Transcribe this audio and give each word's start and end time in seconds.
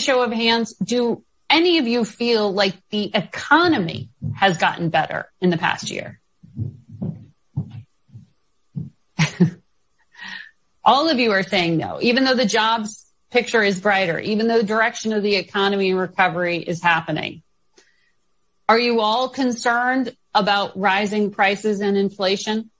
Show 0.00 0.22
of 0.22 0.32
hands? 0.32 0.74
Do 0.74 1.24
any 1.50 1.78
of 1.78 1.86
you 1.86 2.04
feel 2.04 2.52
like 2.52 2.74
the 2.90 3.10
economy 3.14 4.10
has 4.36 4.58
gotten 4.58 4.90
better 4.90 5.30
in 5.40 5.50
the 5.50 5.58
past 5.58 5.90
year? 5.90 6.20
All 10.84 11.08
of 11.08 11.18
you 11.18 11.32
are 11.32 11.42
saying 11.42 11.76
no, 11.76 11.98
even 12.00 12.24
though 12.24 12.34
the 12.34 12.46
jobs 12.46 13.06
picture 13.30 13.62
is 13.62 13.80
brighter, 13.80 14.18
even 14.18 14.48
though 14.48 14.58
the 14.58 14.66
direction 14.66 15.12
of 15.12 15.22
the 15.22 15.36
economy 15.36 15.90
and 15.90 15.98
recovery 15.98 16.58
is 16.58 16.82
happening. 16.82 17.42
Are 18.68 18.78
you 18.78 19.00
all 19.00 19.30
concerned 19.30 20.14
about 20.34 20.78
rising 20.78 21.30
prices 21.30 21.80
and 21.80 21.96
inflation? 21.96 22.70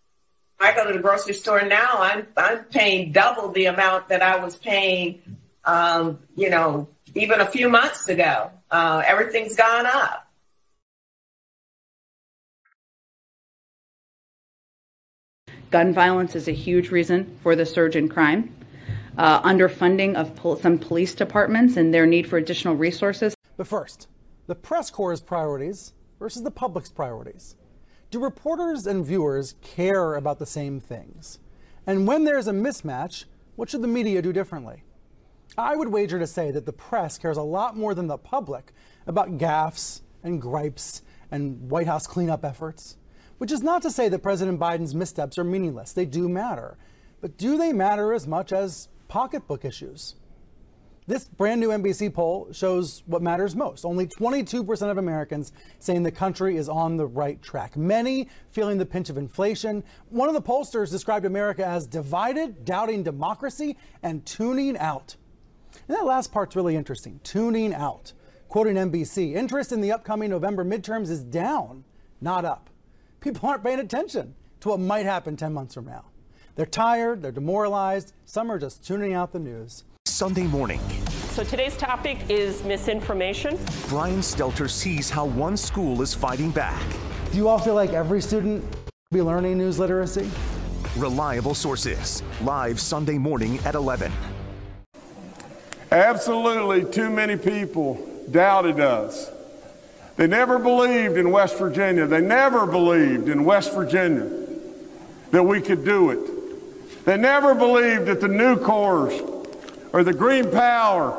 I 0.60 0.74
go 0.74 0.86
to 0.86 0.92
the 0.92 0.98
grocery 0.98 1.34
store 1.34 1.62
now, 1.62 1.98
I'm, 1.98 2.26
I'm 2.36 2.64
paying 2.64 3.12
double 3.12 3.52
the 3.52 3.66
amount 3.66 4.08
that 4.08 4.22
I 4.22 4.42
was 4.42 4.56
paying, 4.56 5.36
um, 5.64 6.18
you 6.36 6.50
know, 6.50 6.88
even 7.18 7.40
a 7.40 7.46
few 7.46 7.68
months 7.68 8.08
ago. 8.08 8.50
Uh, 8.70 9.02
everything's 9.06 9.56
gone 9.56 9.86
up. 9.86 10.28
Gun 15.70 15.92
violence 15.92 16.34
is 16.34 16.48
a 16.48 16.52
huge 16.52 16.90
reason 16.90 17.38
for 17.42 17.54
the 17.54 17.66
surge 17.66 17.94
in 17.94 18.08
crime. 18.08 18.54
Uh, 19.18 19.42
underfunding 19.42 20.14
of 20.14 20.34
pol- 20.36 20.56
some 20.56 20.78
police 20.78 21.14
departments 21.14 21.76
and 21.76 21.92
their 21.92 22.06
need 22.06 22.26
for 22.26 22.38
additional 22.38 22.74
resources. 22.74 23.34
But 23.56 23.66
first, 23.66 24.08
the 24.46 24.54
press 24.54 24.90
corps' 24.90 25.20
priorities 25.20 25.92
versus 26.18 26.42
the 26.42 26.50
public's 26.50 26.88
priorities. 26.88 27.56
Do 28.10 28.18
reporters 28.18 28.86
and 28.86 29.04
viewers 29.04 29.56
care 29.60 30.14
about 30.14 30.38
the 30.38 30.46
same 30.46 30.80
things? 30.80 31.38
And 31.86 32.06
when 32.06 32.24
there's 32.24 32.48
a 32.48 32.52
mismatch, 32.52 33.24
what 33.56 33.68
should 33.68 33.82
the 33.82 33.88
media 33.88 34.22
do 34.22 34.32
differently? 34.32 34.84
I 35.56 35.76
would 35.76 35.88
wager 35.88 36.18
to 36.18 36.26
say 36.26 36.50
that 36.50 36.66
the 36.66 36.72
press 36.72 37.18
cares 37.18 37.36
a 37.36 37.42
lot 37.42 37.76
more 37.76 37.94
than 37.94 38.06
the 38.06 38.18
public 38.18 38.72
about 39.06 39.38
gaffes 39.38 40.02
and 40.22 40.40
gripes 40.40 41.02
and 41.30 41.70
White 41.70 41.86
House 41.86 42.06
cleanup 42.06 42.44
efforts. 42.44 42.96
Which 43.38 43.52
is 43.52 43.62
not 43.62 43.82
to 43.82 43.90
say 43.90 44.08
that 44.08 44.18
President 44.18 44.58
Biden's 44.58 44.94
missteps 44.94 45.38
are 45.38 45.44
meaningless. 45.44 45.92
They 45.92 46.04
do 46.04 46.28
matter. 46.28 46.76
But 47.20 47.36
do 47.36 47.56
they 47.56 47.72
matter 47.72 48.12
as 48.12 48.26
much 48.26 48.52
as 48.52 48.88
pocketbook 49.08 49.64
issues? 49.64 50.16
This 51.06 51.24
brand 51.24 51.60
new 51.60 51.68
NBC 51.68 52.12
poll 52.12 52.52
shows 52.52 53.02
what 53.06 53.22
matters 53.22 53.56
most. 53.56 53.86
Only 53.86 54.06
22% 54.06 54.90
of 54.90 54.98
Americans 54.98 55.52
saying 55.78 56.02
the 56.02 56.12
country 56.12 56.58
is 56.58 56.68
on 56.68 56.98
the 56.98 57.06
right 57.06 57.40
track. 57.40 57.78
Many 57.78 58.28
feeling 58.50 58.76
the 58.76 58.84
pinch 58.84 59.08
of 59.08 59.16
inflation. 59.16 59.82
One 60.10 60.28
of 60.28 60.34
the 60.34 60.42
pollsters 60.42 60.90
described 60.90 61.24
America 61.24 61.64
as 61.64 61.86
divided, 61.86 62.66
doubting 62.66 63.02
democracy, 63.02 63.78
and 64.02 64.26
tuning 64.26 64.76
out. 64.76 65.16
And 65.88 65.96
that 65.96 66.04
last 66.04 66.32
part's 66.32 66.54
really 66.54 66.76
interesting 66.76 67.18
tuning 67.24 67.72
out. 67.72 68.12
Quoting 68.48 68.76
NBC, 68.76 69.34
interest 69.34 69.72
in 69.72 69.80
the 69.80 69.90
upcoming 69.92 70.30
November 70.30 70.64
midterms 70.64 71.08
is 71.08 71.24
down, 71.24 71.84
not 72.20 72.44
up. 72.44 72.68
People 73.20 73.48
aren't 73.48 73.64
paying 73.64 73.80
attention 73.80 74.34
to 74.60 74.68
what 74.68 74.80
might 74.80 75.06
happen 75.06 75.36
10 75.36 75.52
months 75.52 75.74
from 75.74 75.86
now. 75.86 76.04
They're 76.56 76.66
tired, 76.66 77.22
they're 77.22 77.32
demoralized, 77.32 78.12
some 78.24 78.50
are 78.50 78.58
just 78.58 78.86
tuning 78.86 79.14
out 79.14 79.32
the 79.32 79.38
news. 79.38 79.84
Sunday 80.06 80.44
morning, 80.44 80.80
So 81.30 81.44
today's 81.44 81.76
topic 81.76 82.18
is 82.28 82.64
misinformation. 82.64 83.58
Brian 83.88 84.20
Stelter 84.20 84.68
sees 84.68 85.08
how 85.08 85.24
one 85.24 85.56
school 85.56 86.02
is 86.02 86.12
fighting 86.12 86.50
back. 86.50 86.82
Do 87.30 87.38
you 87.38 87.48
all 87.48 87.58
feel 87.58 87.74
like 87.74 87.90
every 87.90 88.20
student 88.20 88.64
be 89.10 89.22
learning 89.22 89.58
news 89.58 89.78
literacy? 89.78 90.28
Reliable 90.96 91.54
sources, 91.54 92.22
live 92.42 92.80
Sunday 92.80 93.18
morning 93.18 93.58
at 93.64 93.74
11. 93.74 94.10
Absolutely, 95.90 96.90
too 96.90 97.08
many 97.10 97.36
people 97.36 98.06
doubted 98.30 98.78
us. 98.80 99.30
They 100.16 100.26
never 100.26 100.58
believed 100.58 101.16
in 101.16 101.30
West 101.30 101.56
Virginia. 101.58 102.06
They 102.06 102.20
never 102.20 102.66
believed 102.66 103.28
in 103.28 103.44
West 103.44 103.72
Virginia 103.72 104.28
that 105.30 105.42
we 105.42 105.60
could 105.60 105.84
do 105.84 106.10
it. 106.10 107.04
They 107.04 107.16
never 107.16 107.54
believed 107.54 108.06
that 108.06 108.20
the 108.20 108.28
Nucors 108.28 109.18
or 109.92 110.04
the 110.04 110.12
Green 110.12 110.50
Power 110.50 111.12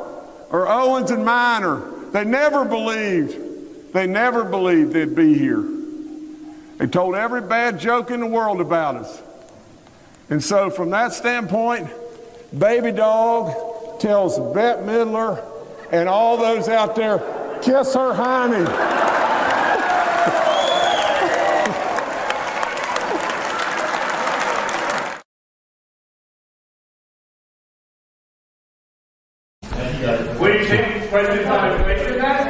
or 0.50 0.68
Owens 0.68 1.10
and 1.10 1.24
Minor, 1.24 1.82
they 2.12 2.24
never 2.24 2.64
believed, 2.64 3.92
they 3.92 4.06
never 4.06 4.44
believed 4.44 4.92
they'd 4.92 5.14
be 5.14 5.36
here. 5.36 5.64
They 6.76 6.86
told 6.86 7.14
every 7.14 7.40
bad 7.40 7.80
joke 7.80 8.10
in 8.10 8.20
the 8.20 8.26
world 8.26 8.60
about 8.60 8.96
us. 8.96 9.22
And 10.28 10.42
so, 10.42 10.70
from 10.70 10.90
that 10.90 11.12
standpoint, 11.12 11.88
Baby 12.56 12.92
Dog 12.92 13.69
tells 14.00 14.38
Bette 14.54 14.82
Midler 14.82 15.44
and 15.92 16.08
all 16.08 16.36
those 16.36 16.68
out 16.68 16.96
there, 16.96 17.18
kiss 17.62 17.94
her 17.94 18.14
honey. 18.14 18.64
What 30.38 30.52
do 30.52 30.58
you 30.58 30.64
think 30.64 31.10
President 31.10 31.46
Biden 31.46 31.78
inflation 31.78 32.18
that? 32.18 32.46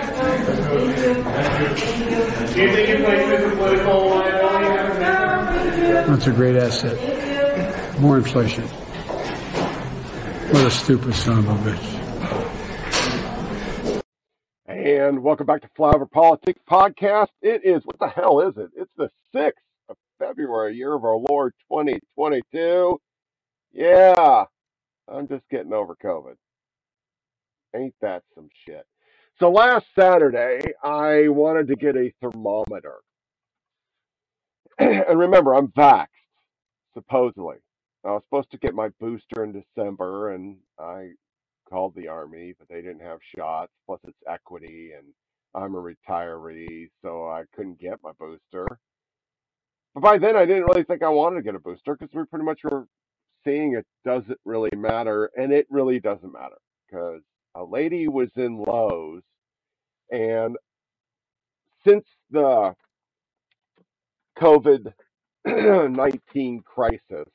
Do 2.55 2.63
you 2.63 2.73
think 2.73 2.89
inflation 2.89 3.33
is 3.33 3.53
a 3.53 3.57
political 3.57 4.11
liability? 4.11 4.71
That's 5.83 6.27
a 6.27 6.31
great 6.31 6.57
asset. 6.57 8.01
More 8.01 8.19
inflation. 8.19 8.65
Stupid 10.71 11.15
son 11.15 11.39
of 11.39 11.49
a 11.49 11.71
bitch. 11.71 12.03
And 14.67 15.21
welcome 15.21 15.45
back 15.45 15.63
to 15.63 15.69
Flyover 15.77 16.09
Politics 16.09 16.61
Podcast. 16.71 17.29
It 17.43 17.63
is, 17.65 17.83
what 17.85 17.99
the 17.99 18.09
hell 18.09 18.41
is 18.41 18.57
it? 18.57 18.71
It's 18.77 18.91
the 18.97 19.11
6th 19.35 19.53
of 19.89 19.97
February, 20.21 20.77
year 20.77 20.95
of 20.95 21.05
our 21.05 21.17
Lord 21.29 21.55
2022. 21.71 23.01
Yeah, 23.73 24.45
I'm 25.09 25.27
just 25.27 25.43
getting 25.51 25.73
over 25.73 25.97
COVID. 26.03 26.37
Ain't 27.75 27.95
that 28.01 28.23
some 28.37 28.49
shit? 28.65 28.87
So 29.41 29.51
last 29.51 29.87
Saturday, 29.99 30.73
I 30.85 31.29
wanted 31.29 31.67
to 31.69 31.77
get 31.77 31.97
a 31.97 32.13
thermometer. 32.21 32.99
and 34.79 35.19
remember, 35.19 35.55
I'm 35.55 35.69
vaxxed, 35.69 36.07
supposedly. 36.95 37.57
I 38.05 38.13
was 38.13 38.23
supposed 38.25 38.51
to 38.53 38.59
get 38.59 38.75
my 38.75 38.89
booster 39.01 39.45
in 39.45 39.53
December, 39.53 40.33
and 40.33 40.57
I 40.79 41.11
called 41.69 41.95
the 41.95 42.09
army, 42.09 42.55
but 42.59 42.69
they 42.69 42.81
didn't 42.81 43.03
have 43.03 43.19
shots. 43.37 43.73
Plus, 43.87 44.01
it's 44.05 44.17
equity, 44.29 44.93
and 44.97 45.07
I'm 45.55 45.75
a 45.75 45.79
retiree, 45.79 46.89
so 47.03 47.29
I 47.29 47.45
couldn't 47.55 47.81
get 47.81 48.03
my 48.03 48.13
booster. 48.19 48.67
But 49.95 50.03
by 50.03 50.19
then, 50.19 50.37
I 50.37 50.47
didn't 50.47 50.65
really 50.65 50.85
think 50.85 51.03
I 51.03 51.09
wanted 51.09 51.37
to 51.37 51.43
get 51.43 51.55
a 51.55 51.61
booster 51.61 51.97
because 51.97 52.15
we 52.15 52.25
pretty 52.25 52.45
much 52.45 52.61
were 52.65 52.87
seeing 53.45 53.75
it 53.75 53.87
doesn't 54.05 54.39
really 54.45 54.71
matter, 54.75 55.31
and 55.37 55.53
it 55.53 55.67
really 55.69 56.01
doesn't 56.01 56.33
matter 56.33 56.59
because 56.87 57.23
a 57.55 57.65
lady 57.65 58.09
was 58.09 58.29
in 58.37 58.57
Lowe's, 58.57 59.23
and 60.11 60.57
since 61.87 62.05
the 62.31 62.75
COVID 64.39 64.93
19 65.47 66.63
crisis, 66.63 67.29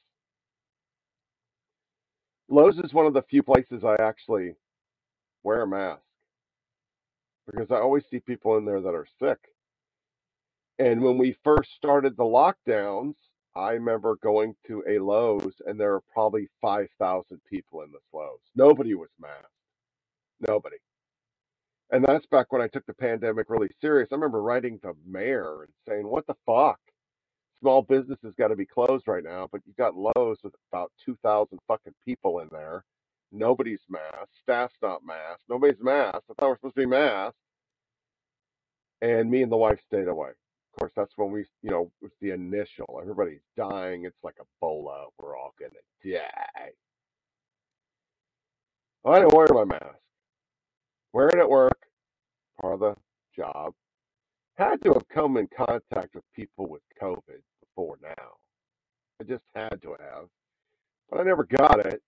Lowe's 2.55 2.79
is 2.79 2.93
one 2.93 3.05
of 3.05 3.13
the 3.13 3.21
few 3.23 3.43
places 3.43 3.83
I 3.83 4.01
actually 4.01 4.55
wear 5.43 5.63
a 5.63 5.67
mask 5.67 5.99
because 7.45 7.69
I 7.69 7.81
always 7.81 8.03
see 8.09 8.19
people 8.21 8.55
in 8.55 8.63
there 8.63 8.79
that 8.79 8.95
are 8.95 9.05
sick. 9.19 9.39
And 10.79 11.01
when 11.01 11.17
we 11.17 11.35
first 11.43 11.71
started 11.75 12.15
the 12.15 12.23
lockdowns, 12.23 13.15
I 13.57 13.71
remember 13.71 14.15
going 14.23 14.55
to 14.67 14.85
a 14.87 14.99
Lowe's 14.99 15.51
and 15.65 15.77
there 15.77 15.91
were 15.91 16.03
probably 16.13 16.47
5,000 16.61 17.41
people 17.49 17.81
in 17.81 17.91
this 17.91 18.01
Lowe's. 18.13 18.39
Nobody 18.55 18.93
was 18.93 19.09
masked. 19.19 19.49
Nobody. 20.47 20.77
And 21.91 22.05
that's 22.05 22.25
back 22.27 22.53
when 22.53 22.61
I 22.61 22.69
took 22.69 22.85
the 22.85 22.93
pandemic 22.93 23.49
really 23.49 23.69
serious. 23.81 24.07
I 24.13 24.15
remember 24.15 24.41
writing 24.41 24.79
the 24.81 24.93
mayor 25.05 25.63
and 25.63 25.73
saying, 25.85 26.07
"What 26.07 26.25
the 26.25 26.37
fuck? 26.45 26.79
Small 27.61 27.81
businesses 27.81 28.33
got 28.37 28.49
to 28.49 28.55
be 28.55 28.65
closed 28.65 29.07
right 29.07 29.23
now." 29.23 29.47
But 29.51 29.61
you've 29.65 29.77
got 29.77 29.95
Lowe's 29.95 30.37
with 30.43 30.53
about 30.71 30.91
two 31.03 31.17
thousand 31.23 31.59
fucking 31.67 31.95
people 32.05 32.39
in 32.39 32.49
there. 32.51 32.83
Nobody's 33.31 33.81
masked. 33.89 34.35
Staff's 34.41 34.75
not 34.81 35.05
masked. 35.05 35.43
Nobody's 35.49 35.81
masked. 35.81 36.23
I 36.29 36.33
thought 36.33 36.45
we 36.45 36.47
we're 36.47 36.55
supposed 36.57 36.75
to 36.75 36.81
be 36.81 36.85
masked. 36.85 37.37
And 39.01 39.29
me 39.29 39.43
and 39.43 39.51
the 39.51 39.57
wife 39.57 39.79
stayed 39.85 40.07
away. 40.07 40.29
Of 40.29 40.79
course, 40.79 40.93
that's 40.95 41.13
when 41.17 41.31
we, 41.31 41.45
you 41.61 41.71
know, 41.71 41.91
it's 42.01 42.15
the 42.21 42.31
initial. 42.31 42.99
Everybody's 43.01 43.41
dying. 43.57 44.05
It's 44.05 44.23
like 44.23 44.35
Ebola. 44.35 45.05
We're 45.19 45.37
all 45.37 45.53
gonna 45.59 45.71
die. 46.03 46.71
I 49.05 49.19
didn't 49.19 49.33
wear 49.33 49.47
my 49.51 49.65
mask. 49.65 49.99
Wearing 51.13 51.37
it 51.37 51.41
at 51.41 51.49
work, 51.49 51.77
part 52.59 52.73
of 52.73 52.79
the 52.79 52.95
job. 53.35 53.73
Had 54.57 54.81
to 54.83 54.93
have 54.93 55.07
come 55.09 55.37
in 55.37 55.47
contact 55.55 56.15
with 56.15 56.23
people 56.33 56.67
with 56.67 56.81
COVID 57.01 57.41
before 57.61 57.97
now. 58.01 58.37
I 59.19 59.25
just 59.25 59.43
had 59.53 59.81
to 59.81 59.95
have. 59.99 60.27
But 61.09 61.19
I 61.19 61.23
never 61.23 61.43
got 61.43 61.85
it. 61.85 62.01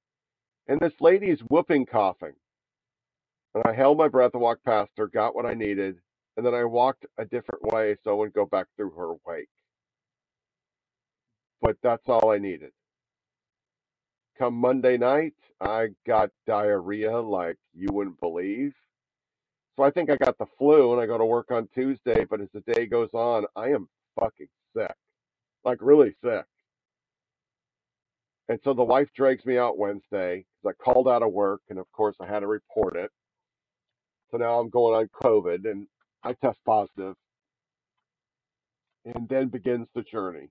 And 0.67 0.79
this 0.79 0.93
lady 1.01 1.27
is 1.27 1.39
whooping 1.49 1.85
coughing. 1.87 2.33
And 3.53 3.63
I 3.65 3.73
held 3.73 3.97
my 3.97 4.07
breath 4.07 4.31
and 4.33 4.41
walked 4.41 4.63
past 4.63 4.91
her, 4.97 5.07
got 5.07 5.35
what 5.35 5.45
I 5.45 5.53
needed, 5.53 5.97
and 6.37 6.45
then 6.45 6.53
I 6.53 6.63
walked 6.63 7.05
a 7.17 7.25
different 7.25 7.63
way 7.73 7.97
so 8.03 8.11
I 8.11 8.13
wouldn't 8.13 8.35
go 8.35 8.45
back 8.45 8.67
through 8.75 8.91
her 8.91 9.13
wake. 9.25 9.49
But 11.61 11.77
that's 11.81 12.07
all 12.07 12.31
I 12.31 12.37
needed. 12.37 12.71
Come 14.37 14.53
Monday 14.53 14.97
night, 14.97 15.33
I 15.59 15.87
got 16.05 16.29
diarrhea 16.45 17.19
like 17.19 17.57
you 17.73 17.87
wouldn't 17.91 18.19
believe. 18.19 18.73
So 19.77 19.83
I 19.83 19.91
think 19.91 20.11
I 20.11 20.17
got 20.17 20.37
the 20.39 20.47
flu 20.59 20.93
and 20.93 21.01
I 21.01 21.07
go 21.07 21.17
to 21.19 21.25
work 21.25 21.51
on 21.51 21.69
Tuesday, 21.75 22.25
but 22.29 22.41
as 22.41 22.49
the 22.53 22.61
day 22.73 22.87
goes 22.87 23.11
on, 23.13 23.45
I 23.57 23.69
am 23.69 23.89
fucking 24.19 24.47
sick. 24.77 24.95
Like 25.65 25.79
really 25.81 26.15
sick. 26.23 26.45
And 28.49 28.59
so 28.63 28.73
the 28.73 28.83
wife 28.83 29.09
drags 29.15 29.45
me 29.45 29.57
out 29.57 29.77
Wednesday 29.79 30.45
because 30.63 30.75
I 30.79 30.83
called 30.83 31.07
out 31.09 31.23
of 31.23 31.33
work 31.33 31.61
and 31.69 31.79
of 31.79 31.91
course 31.93 32.15
I 32.21 32.27
had 32.27 32.41
to 32.41 32.47
report 32.47 32.97
it. 32.97 33.11
So 34.31 34.37
now 34.37 34.59
I'm 34.59 34.69
going 34.69 34.95
on 34.95 35.09
COVID 35.23 35.69
and 35.69 35.87
I 36.23 36.33
test 36.33 36.59
positive. 36.65 37.15
and 39.05 39.27
then 39.29 39.49
begins 39.49 39.87
the 39.95 40.03
journey. 40.03 40.49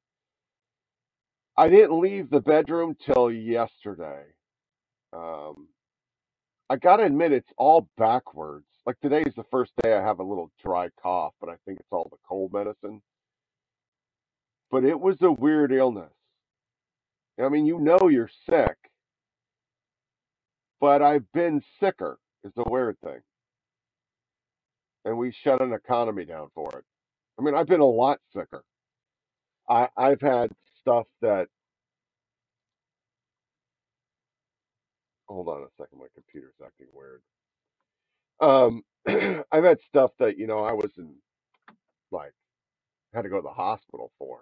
I 1.56 1.68
didn't 1.68 2.00
leave 2.00 2.30
the 2.30 2.40
bedroom 2.40 2.96
till 3.04 3.30
yesterday. 3.32 4.24
Um, 5.12 5.68
I 6.68 6.76
gotta 6.76 7.04
admit, 7.04 7.32
it's 7.32 7.52
all 7.56 7.88
backwards. 7.96 8.66
Like 8.86 8.98
today 9.00 9.22
is 9.22 9.34
the 9.36 9.44
first 9.50 9.72
day 9.82 9.94
I 9.94 10.02
have 10.02 10.18
a 10.20 10.24
little 10.24 10.50
dry 10.62 10.88
cough, 11.02 11.34
but 11.40 11.48
I 11.48 11.54
think 11.64 11.80
it's 11.80 11.92
all 11.92 12.08
the 12.10 12.18
cold 12.28 12.52
medicine. 12.52 13.02
But 14.70 14.84
it 14.84 14.98
was 14.98 15.16
a 15.22 15.30
weird 15.30 15.72
illness. 15.72 16.12
I 17.42 17.48
mean, 17.48 17.66
you 17.66 17.78
know 17.78 18.08
you're 18.08 18.30
sick, 18.48 18.76
but 20.80 21.02
I've 21.02 21.30
been 21.32 21.62
sicker, 21.80 22.18
is 22.44 22.52
the 22.56 22.64
weird 22.66 22.98
thing. 23.04 23.20
And 25.04 25.18
we 25.18 25.32
shut 25.32 25.60
an 25.60 25.72
economy 25.72 26.24
down 26.24 26.48
for 26.54 26.70
it. 26.78 26.84
I 27.38 27.42
mean, 27.42 27.54
I've 27.54 27.68
been 27.68 27.80
a 27.80 27.84
lot 27.84 28.18
sicker. 28.34 28.64
I, 29.68 29.88
I've 29.96 30.20
had 30.20 30.50
stuff 30.80 31.06
that, 31.20 31.48
hold 35.28 35.48
on 35.48 35.62
a 35.62 35.82
second, 35.82 35.98
my 35.98 36.06
computer's 36.14 36.54
acting 36.64 36.88
weird. 36.92 37.22
Um, 38.40 38.82
I've 39.52 39.64
had 39.64 39.78
stuff 39.88 40.12
that, 40.18 40.38
you 40.38 40.46
know, 40.46 40.60
I 40.64 40.72
was 40.72 40.90
in, 40.98 41.14
like, 42.12 42.32
had 43.14 43.22
to 43.22 43.28
go 43.28 43.36
to 43.36 43.42
the 43.42 43.48
hospital 43.50 44.12
for. 44.18 44.40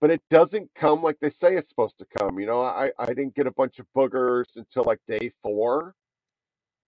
But 0.00 0.10
it 0.10 0.22
doesn't 0.30 0.70
come 0.78 1.02
like 1.02 1.16
they 1.20 1.30
say 1.30 1.56
it's 1.56 1.70
supposed 1.70 1.98
to 1.98 2.06
come. 2.18 2.38
You 2.38 2.46
know, 2.46 2.62
I, 2.62 2.90
I 2.98 3.06
didn't 3.06 3.34
get 3.34 3.46
a 3.46 3.52
bunch 3.52 3.78
of 3.78 3.86
boogers 3.96 4.44
until 4.56 4.84
like 4.84 5.00
day 5.08 5.32
four. 5.42 5.94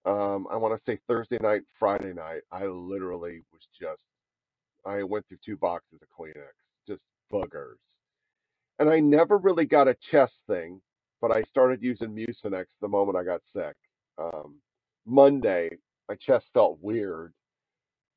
Um, 0.04 0.46
I 0.50 0.56
want 0.56 0.74
to 0.76 0.82
say 0.90 0.98
Thursday 1.08 1.38
night, 1.40 1.62
Friday 1.78 2.12
night. 2.12 2.42
I 2.52 2.66
literally 2.66 3.42
was 3.52 3.62
just, 3.80 4.02
I 4.84 5.02
went 5.02 5.26
through 5.28 5.38
two 5.44 5.56
boxes 5.56 6.00
of 6.02 6.08
Kleenex, 6.16 6.52
just 6.88 7.00
boogers. 7.32 7.76
And 8.78 8.90
I 8.90 9.00
never 9.00 9.38
really 9.38 9.64
got 9.64 9.88
a 9.88 9.96
chest 10.10 10.34
thing, 10.48 10.80
but 11.26 11.36
I 11.36 11.42
started 11.50 11.82
using 11.82 12.14
Mucinex 12.14 12.66
the 12.80 12.86
moment 12.86 13.18
I 13.18 13.24
got 13.24 13.40
sick. 13.52 13.74
Um, 14.16 14.60
Monday, 15.06 15.70
my 16.08 16.14
chest 16.14 16.46
felt 16.54 16.78
weird. 16.80 17.32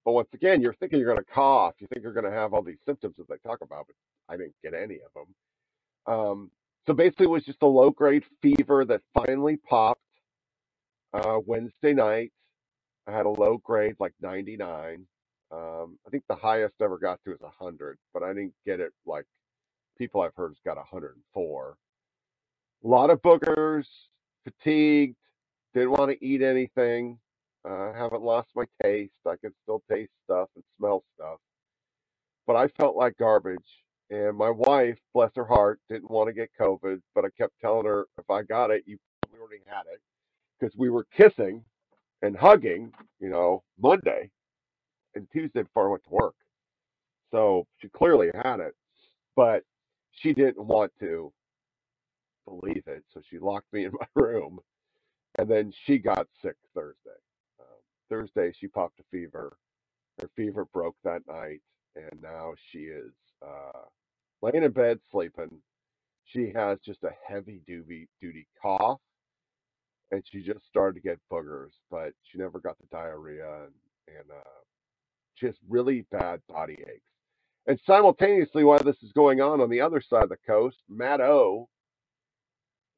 But 0.06 0.11
once 0.11 0.29
again, 0.33 0.61
you're 0.61 0.75
thinking 0.75 1.00
you're 1.00 1.11
going 1.11 1.25
to 1.25 1.33
cough. 1.33 1.73
You 1.79 1.88
think 1.88 2.03
you're 2.03 2.13
going 2.13 2.31
to 2.31 2.38
have 2.38 2.53
all 2.53 2.61
these 2.61 2.77
symptoms 2.85 3.15
that 3.17 3.27
they 3.27 3.38
talk 3.38 3.61
about, 3.61 3.88
but 3.88 3.95
I 4.31 4.38
didn't 4.38 4.53
get 4.63 4.75
any 4.75 4.97
of 4.97 5.11
them. 5.15 6.13
Um, 6.13 6.51
so 6.85 6.94
basically, 6.94 7.25
it 7.25 7.31
was 7.31 7.45
just 7.45 7.63
a 7.63 7.67
low 7.67 7.89
grade 7.89 8.23
fever 8.44 8.85
that 8.85 9.01
finally 9.13 9.57
popped 9.57 10.01
uh, 11.13 11.39
Wednesday 11.44 11.94
night. 11.94 12.31
I 13.07 13.11
had 13.11 13.25
a 13.25 13.29
low 13.29 13.57
grade, 13.57 13.95
like 14.00 14.13
99. 14.21 15.06
Um, 15.51 15.97
I 16.06 16.09
think 16.11 16.23
the 16.29 16.35
highest 16.35 16.75
I 16.79 16.83
ever 16.83 17.00
got 17.00 17.19
to 17.25 17.31
is 17.31 17.41
100, 17.41 17.97
but 18.13 18.21
I 18.21 18.33
didn't 18.33 18.53
get 18.67 18.79
it 18.79 18.94
like 19.07 19.25
people 19.97 20.21
I've 20.21 20.35
heard 20.35 20.50
has 20.50 20.57
got 20.63 20.77
104. 20.77 21.75
A 22.83 22.87
lot 22.87 23.09
of 23.09 23.21
boogers, 23.21 23.85
fatigued, 24.43 25.15
didn't 25.73 25.91
want 25.91 26.11
to 26.11 26.25
eat 26.25 26.41
anything. 26.41 27.19
Uh, 27.67 27.93
haven't 27.93 28.21
lost 28.21 28.49
my 28.55 28.65
taste. 28.81 29.11
I 29.27 29.35
can 29.35 29.53
still 29.63 29.83
taste 29.91 30.11
stuff 30.23 30.47
and 30.55 30.63
smell 30.77 31.03
stuff. 31.15 31.39
But 32.47 32.55
I 32.55 32.67
felt 32.79 32.95
like 32.95 33.17
garbage. 33.17 33.57
And 34.09 34.35
my 34.37 34.49
wife, 34.49 34.97
bless 35.13 35.31
her 35.35 35.45
heart, 35.45 35.79
didn't 35.89 36.09
want 36.09 36.27
to 36.29 36.33
get 36.33 36.49
COVID, 36.59 36.99
but 37.13 37.25
I 37.25 37.29
kept 37.37 37.53
telling 37.61 37.85
her 37.85 38.07
if 38.17 38.27
I 38.29 38.41
got 38.41 38.71
it, 38.71 38.83
you 38.87 38.97
probably 39.21 39.39
already 39.39 39.63
had 39.67 39.83
it. 39.93 40.01
Because 40.59 40.75
we 40.75 40.89
were 40.89 41.05
kissing 41.15 41.63
and 42.21 42.35
hugging, 42.35 42.91
you 43.19 43.29
know, 43.29 43.63
Monday 43.79 44.31
and 45.15 45.27
Tuesday 45.31 45.61
before 45.61 45.87
I 45.87 45.91
went 45.91 46.03
to 46.05 46.09
work. 46.09 46.35
So 47.31 47.67
she 47.77 47.89
clearly 47.89 48.31
had 48.43 48.59
it, 48.61 48.73
but 49.35 49.63
she 50.11 50.33
didn't 50.33 50.65
want 50.65 50.91
to 51.01 51.31
believe 52.49 52.83
it. 52.87 53.03
So 53.13 53.21
she 53.29 53.39
locked 53.39 53.71
me 53.73 53.85
in 53.85 53.91
my 53.99 54.07
room. 54.15 54.59
And 55.37 55.49
then 55.49 55.71
she 55.85 55.97
got 55.99 56.27
sick 56.41 56.55
Thursday. 56.73 57.19
Um, 57.59 57.65
Thursday, 58.09 58.53
she 58.59 58.68
popped 58.68 58.99
a 58.99 59.03
fever. 59.11 59.57
Her 60.19 60.29
fever 60.35 60.65
broke 60.73 60.95
that 61.03 61.21
night. 61.27 61.61
And 61.95 62.21
now 62.21 62.53
she 62.71 62.79
is 62.79 63.13
uh, 63.45 63.85
laying 64.41 64.63
in 64.63 64.71
bed 64.71 64.99
sleeping. 65.11 65.61
She 66.25 66.51
has 66.56 66.77
just 66.85 67.03
a 67.03 67.11
heavy 67.27 67.61
duty 67.65 68.07
duty 68.21 68.47
cough, 68.61 68.99
and 70.11 70.23
she 70.31 70.44
just 70.44 70.65
started 70.68 70.94
to 70.94 71.01
get 71.01 71.18
boogers, 71.31 71.71
but 71.89 72.13
she 72.23 72.37
never 72.37 72.59
got 72.59 72.77
the 72.77 72.85
diarrhea, 72.91 73.63
and, 73.63 73.73
and 74.07 74.29
uh, 74.29 74.59
has 75.41 75.56
really 75.68 76.06
bad 76.11 76.41
body 76.47 76.77
aches. 76.81 77.03
And 77.68 77.79
simultaneously, 77.85 78.63
while 78.63 78.79
this 78.79 79.01
is 79.03 79.11
going 79.13 79.41
on 79.41 79.61
on 79.61 79.69
the 79.69 79.81
other 79.81 80.01
side 80.01 80.23
of 80.23 80.29
the 80.29 80.37
coast, 80.47 80.77
Matt 80.89 81.21
O, 81.21 81.69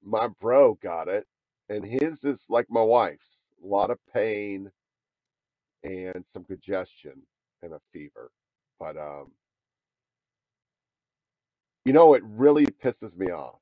my 0.04 0.28
bro, 0.40 0.78
got 0.82 1.08
it, 1.08 1.26
and 1.70 1.84
his 1.86 2.14
is 2.24 2.40
like 2.50 2.68
my 2.70 2.82
wife's, 2.82 3.26
a 3.64 3.68
lot 3.68 3.92
of 3.92 4.00
pain 4.14 4.70
and 5.84 6.24
some 6.34 6.44
congestion 6.46 7.14
and 7.64 7.74
a 7.74 7.80
fever. 7.94 8.32
But 8.80 8.98
um, 8.98 9.32
you 11.86 11.94
know, 11.94 12.14
it 12.14 12.24
really 12.26 12.66
pisses 12.66 13.16
me 13.18 13.28
off. 13.32 13.60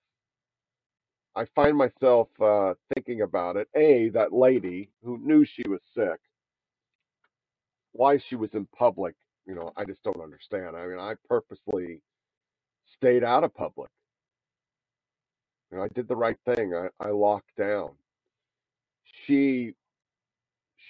I 1.36 1.46
find 1.56 1.78
myself 1.78 2.28
uh, 2.42 2.74
thinking 2.94 3.22
about 3.22 3.56
it. 3.56 3.68
A, 3.76 4.10
that 4.10 4.34
lady 4.34 4.90
who 5.04 5.18
knew 5.20 5.46
she 5.46 5.64
was 5.68 5.80
sick, 5.96 6.20
why 7.94 8.18
she 8.18 8.36
was 8.36 8.50
in 8.54 8.68
public, 8.78 9.16
you 9.46 9.56
know, 9.56 9.72
I 9.78 9.86
just 9.86 10.04
don't 10.04 10.22
understand. 10.22 10.76
I 10.76 10.86
mean, 10.88 11.00
I 11.00 11.14
purposely 11.28 12.02
stayed 12.98 13.24
out 13.24 13.44
of 13.44 13.54
public. 13.54 13.90
I 15.78 15.88
did 15.94 16.08
the 16.08 16.16
right 16.16 16.38
thing. 16.46 16.74
I, 16.74 16.88
I 17.00 17.10
locked 17.10 17.56
down. 17.58 17.92
She 19.26 19.74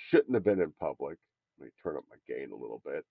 shouldn't 0.09 0.33
have 0.33 0.43
been 0.43 0.61
in 0.61 0.71
public. 0.79 1.17
Let 1.59 1.65
me 1.65 1.71
turn 1.83 1.97
up 1.97 2.03
my 2.09 2.15
gain 2.33 2.51
a 2.51 2.55
little 2.55 2.81
bit. 2.85 3.05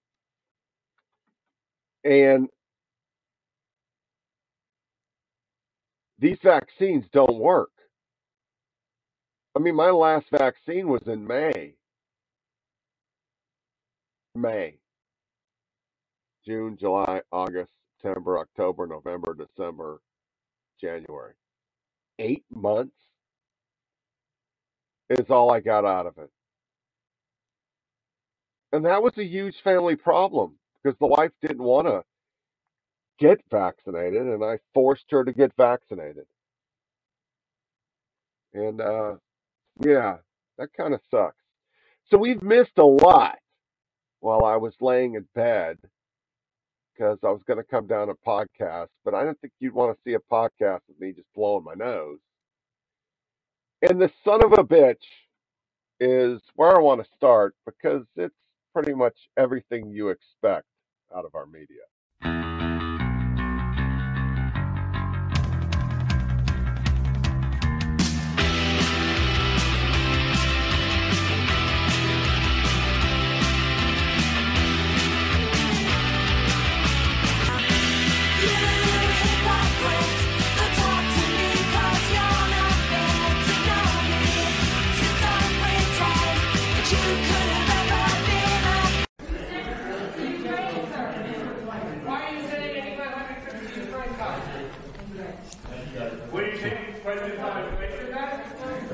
And 2.04 2.48
these 6.18 6.38
vaccines 6.42 7.04
don't 7.12 7.38
work. 7.38 7.70
I 9.56 9.60
mean, 9.60 9.74
my 9.74 9.90
last 9.90 10.26
vaccine 10.30 10.88
was 10.88 11.02
in 11.06 11.26
May. 11.26 11.74
May, 14.34 14.78
June, 16.46 16.76
July, 16.78 17.22
August, 17.32 17.70
September, 18.00 18.38
October, 18.38 18.86
November, 18.86 19.34
December, 19.34 20.00
January. 20.80 21.34
Eight 22.18 22.44
months. 22.54 22.94
is 25.10 25.26
all 25.30 25.50
I 25.52 25.60
got 25.60 25.84
out 25.84 26.06
of 26.06 26.18
it. 26.18 26.30
And 28.72 28.84
that 28.84 29.02
was 29.02 29.12
a 29.16 29.24
huge 29.24 29.56
family 29.64 29.96
problem 29.96 30.56
because 30.82 30.98
the 30.98 31.06
wife 31.06 31.30
didn't 31.40 31.62
want 31.62 31.86
to 31.86 32.02
get 33.18 33.40
vaccinated, 33.50 34.22
and 34.22 34.44
I 34.44 34.58
forced 34.74 35.06
her 35.10 35.24
to 35.24 35.32
get 35.32 35.52
vaccinated. 35.56 36.26
And 38.52 38.80
uh, 38.80 39.14
yeah, 39.84 40.18
that 40.58 40.68
kind 40.76 40.94
of 40.94 41.00
sucks. 41.10 41.36
So 42.10 42.18
we've 42.18 42.42
missed 42.42 42.78
a 42.78 42.84
lot 42.84 43.38
while 44.20 44.44
I 44.44 44.56
was 44.56 44.74
laying 44.80 45.14
in 45.14 45.26
bed 45.34 45.78
because 46.98 47.18
I 47.22 47.28
was 47.28 47.42
going 47.46 47.58
to 47.58 47.64
come 47.64 47.86
down 47.86 48.08
a 48.10 48.14
podcast, 48.14 48.88
but 49.04 49.14
I 49.14 49.24
don't 49.24 49.40
think 49.40 49.52
you'd 49.60 49.74
want 49.74 49.96
to 49.96 50.02
see 50.04 50.14
a 50.14 50.32
podcast 50.32 50.80
of 50.88 50.98
me 51.00 51.12
just 51.12 51.28
blowing 51.34 51.64
my 51.64 51.74
nose. 51.74 52.18
And 53.82 54.00
the 54.00 54.10
son 54.24 54.44
of 54.44 54.52
a 54.52 54.64
bitch 54.64 55.04
is 56.00 56.40
where 56.54 56.76
I 56.76 56.80
want 56.80 57.02
to 57.02 57.10
start 57.16 57.54
because 57.64 58.04
it's 58.16 58.34
pretty 58.74 58.94
much 58.94 59.16
everything 59.36 59.90
you 59.90 60.08
expect 60.08 60.66
out 61.14 61.24
of 61.24 61.34
our 61.34 61.46
media. 61.46 61.84
Do 97.08 97.14
you 97.14 97.20
think 97.20 97.38
President 97.38 97.40
on 97.40 97.64
inflation 97.64 98.12
then? 98.12 98.86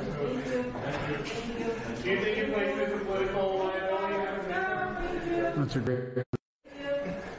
Do 2.03 2.11
you 2.11 2.21
think 2.23 2.39
inflation 2.39 2.81
is 2.81 2.93
a 2.93 3.05
political 3.05 3.59
liability? 3.59 4.15
That's 5.57 5.77
a 5.77 5.79
great. 5.81 5.99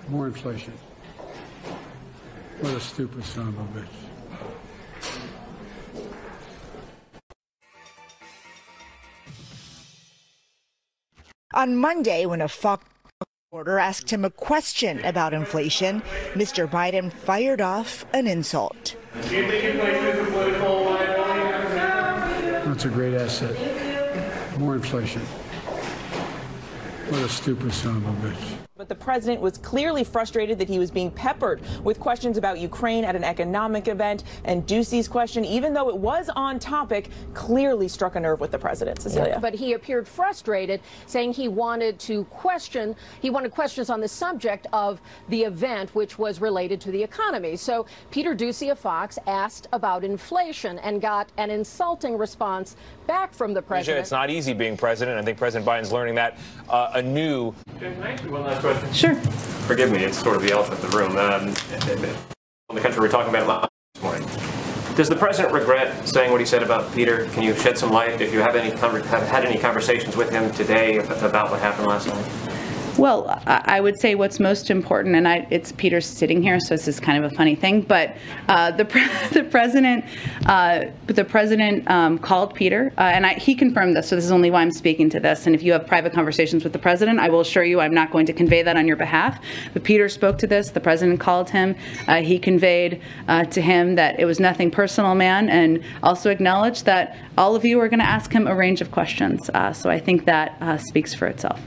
More 0.09 0.27
inflation. 0.27 0.73
What 2.59 2.73
a 2.73 2.79
stupid 2.79 3.23
son 3.23 3.47
of 3.47 3.57
a 3.57 3.63
bitch. 3.79 3.87
On 11.53 11.75
Monday, 11.77 12.25
when 12.25 12.41
a 12.41 12.49
Fox 12.49 12.85
reporter 13.49 13.79
asked 13.79 14.09
him 14.09 14.25
a 14.25 14.29
question 14.29 14.99
about 15.05 15.33
inflation, 15.33 16.01
Mr. 16.33 16.67
Biden 16.67 17.11
fired 17.11 17.61
off 17.61 18.05
an 18.13 18.27
insult. 18.27 18.97
Do 19.21 19.35
you 19.35 19.47
think 19.47 19.63
a 20.19 20.31
political 20.31 20.83
liability? 20.83 22.51
That's 22.67 22.85
a 22.85 22.89
great 22.89 23.13
asset. 23.13 24.59
More 24.59 24.75
inflation. 24.75 25.21
What 27.09 27.21
a 27.21 27.29
stupid 27.29 27.73
son 27.73 27.97
of 27.97 28.05
a 28.07 28.27
bitch. 28.27 28.64
But 28.77 28.89
the 28.89 28.95
president 28.95 29.39
was 29.39 29.57
clearly 29.57 30.03
frustrated 30.03 30.59
that 30.59 30.67
he 30.67 30.79
was 30.79 30.91
being 30.91 31.09
peppered 31.09 31.61
with 31.85 31.97
questions 31.97 32.37
about 32.37 32.59
Ukraine 32.59 33.05
at 33.05 33.15
an 33.15 33.23
economic 33.23 33.87
event. 33.87 34.25
And 34.43 34.67
Doocy's 34.67 35.07
question, 35.07 35.45
even 35.45 35.73
though 35.73 35.87
it 35.87 35.95
was 35.95 36.29
on 36.35 36.59
topic, 36.59 37.09
clearly 37.33 37.87
struck 37.87 38.17
a 38.17 38.19
nerve 38.19 38.41
with 38.41 38.51
the 38.51 38.59
president. 38.59 39.01
Cecilia. 39.01 39.39
But 39.41 39.53
he 39.53 39.71
appeared 39.71 40.05
frustrated, 40.05 40.81
saying 41.05 41.31
he 41.31 41.47
wanted 41.47 41.99
to 41.99 42.25
question, 42.25 42.97
he 43.21 43.29
wanted 43.29 43.51
questions 43.51 43.89
on 43.89 44.01
the 44.01 44.09
subject 44.09 44.67
of 44.73 44.99
the 45.29 45.43
event, 45.43 45.95
which 45.95 46.19
was 46.19 46.41
related 46.41 46.81
to 46.81 46.91
the 46.91 47.01
economy. 47.01 47.55
So 47.55 47.85
Peter 48.11 48.35
Doocy 48.35 48.73
of 48.73 48.77
Fox 48.77 49.17
asked 49.25 49.67
about 49.71 50.03
inflation 50.03 50.79
and 50.79 51.01
got 51.01 51.31
an 51.37 51.49
insulting 51.49 52.17
response 52.17 52.75
back 53.07 53.33
from 53.33 53.53
the 53.53 53.61
president. 53.61 54.01
It's 54.01 54.11
not 54.11 54.29
easy 54.29 54.51
being 54.51 54.75
president. 54.75 55.17
I 55.17 55.21
think 55.21 55.37
President 55.37 55.65
Biden's 55.65 55.93
learning 55.93 56.15
that 56.15 56.37
uh, 56.67 56.91
anew. 56.95 57.53
Can 58.65 58.77
I 58.77 58.87
ask 58.87 59.03
you 59.03 59.09
one 59.09 59.15
last 59.15 59.15
question? 59.15 59.21
Sure. 59.21 59.31
Forgive 59.67 59.91
me, 59.91 60.03
it's 60.03 60.17
sort 60.17 60.35
of 60.35 60.41
the 60.41 60.51
elephant 60.51 60.83
in 60.83 60.89
the 60.89 60.97
room. 60.97 61.17
Um, 61.17 61.47
in 62.69 62.75
the 62.75 62.81
country, 62.81 62.99
we're 62.99 63.09
talking 63.09 63.29
about 63.29 63.47
last 63.47 63.69
morning. 64.01 64.27
Does 64.95 65.09
the 65.09 65.15
president 65.15 65.53
regret 65.53 66.07
saying 66.07 66.31
what 66.31 66.39
he 66.39 66.45
said 66.45 66.63
about 66.63 66.91
Peter? 66.93 67.25
Can 67.33 67.43
you 67.43 67.53
shed 67.55 67.77
some 67.77 67.91
light 67.91 68.21
if 68.21 68.33
you 68.33 68.39
have 68.39 68.55
any 68.55 68.71
have 68.71 69.27
had 69.27 69.45
any 69.45 69.59
conversations 69.59 70.15
with 70.15 70.31
him 70.31 70.51
today 70.53 70.97
about 70.97 71.51
what 71.51 71.59
happened 71.59 71.87
last 71.87 72.07
night? 72.07 72.54
Well, 72.97 73.41
I 73.45 73.81
would 73.81 73.99
say 73.99 74.15
what's 74.15 74.39
most 74.39 74.69
important, 74.69 75.17
and 75.17 75.27
I, 75.27 75.45
it's 75.49 75.73
Peter 75.73 75.99
sitting 75.99 76.41
here, 76.41 76.61
so 76.61 76.75
this 76.75 76.87
is 76.87 76.97
kind 76.97 77.21
of 77.21 77.29
a 77.29 77.35
funny 77.35 77.53
thing, 77.53 77.81
but 77.81 78.15
uh, 78.47 78.71
the 78.71 78.85
pre- 78.85 79.05
the 79.33 79.43
president 79.43 80.05
uh, 80.45 80.85
the 81.07 81.25
president 81.25 81.89
um, 81.91 82.17
called 82.17 82.53
Peter, 82.53 82.93
uh, 82.97 83.01
and 83.01 83.25
I, 83.25 83.33
he 83.33 83.53
confirmed 83.53 83.97
this. 83.97 84.07
So 84.07 84.15
this 84.15 84.23
is 84.23 84.31
only 84.31 84.49
why 84.49 84.61
I'm 84.61 84.71
speaking 84.71 85.09
to 85.09 85.19
this. 85.19 85.45
And 85.45 85.53
if 85.53 85.61
you 85.61 85.73
have 85.73 85.85
private 85.85 86.13
conversations 86.13 86.63
with 86.63 86.71
the 86.71 86.79
president, 86.79 87.19
I 87.19 87.27
will 87.27 87.41
assure 87.41 87.65
you 87.65 87.81
I'm 87.81 87.93
not 87.93 88.11
going 88.11 88.25
to 88.27 88.33
convey 88.33 88.63
that 88.63 88.77
on 88.77 88.87
your 88.87 88.95
behalf. 88.95 89.43
But 89.73 89.83
Peter 89.83 90.07
spoke 90.07 90.37
to 90.37 90.47
this. 90.47 90.71
The 90.71 90.79
president 90.79 91.19
called 91.19 91.49
him. 91.49 91.75
Uh, 92.07 92.21
he 92.21 92.39
conveyed 92.39 93.01
uh, 93.27 93.43
to 93.45 93.61
him 93.61 93.95
that 93.95 94.21
it 94.21 94.25
was 94.25 94.39
nothing 94.39 94.71
personal, 94.71 95.15
man, 95.15 95.49
and 95.49 95.83
also 96.01 96.29
acknowledged 96.29 96.85
that 96.85 97.17
all 97.37 97.57
of 97.57 97.65
you 97.65 97.77
are 97.81 97.89
going 97.89 97.99
to 97.99 98.05
ask 98.05 98.31
him 98.31 98.47
a 98.47 98.55
range 98.55 98.79
of 98.79 98.91
questions. 98.91 99.49
Uh, 99.53 99.73
so 99.73 99.89
I 99.89 99.99
think 99.99 100.23
that 100.25 100.79
speaks 100.79 101.13
for 101.13 101.27
itself. 101.27 101.59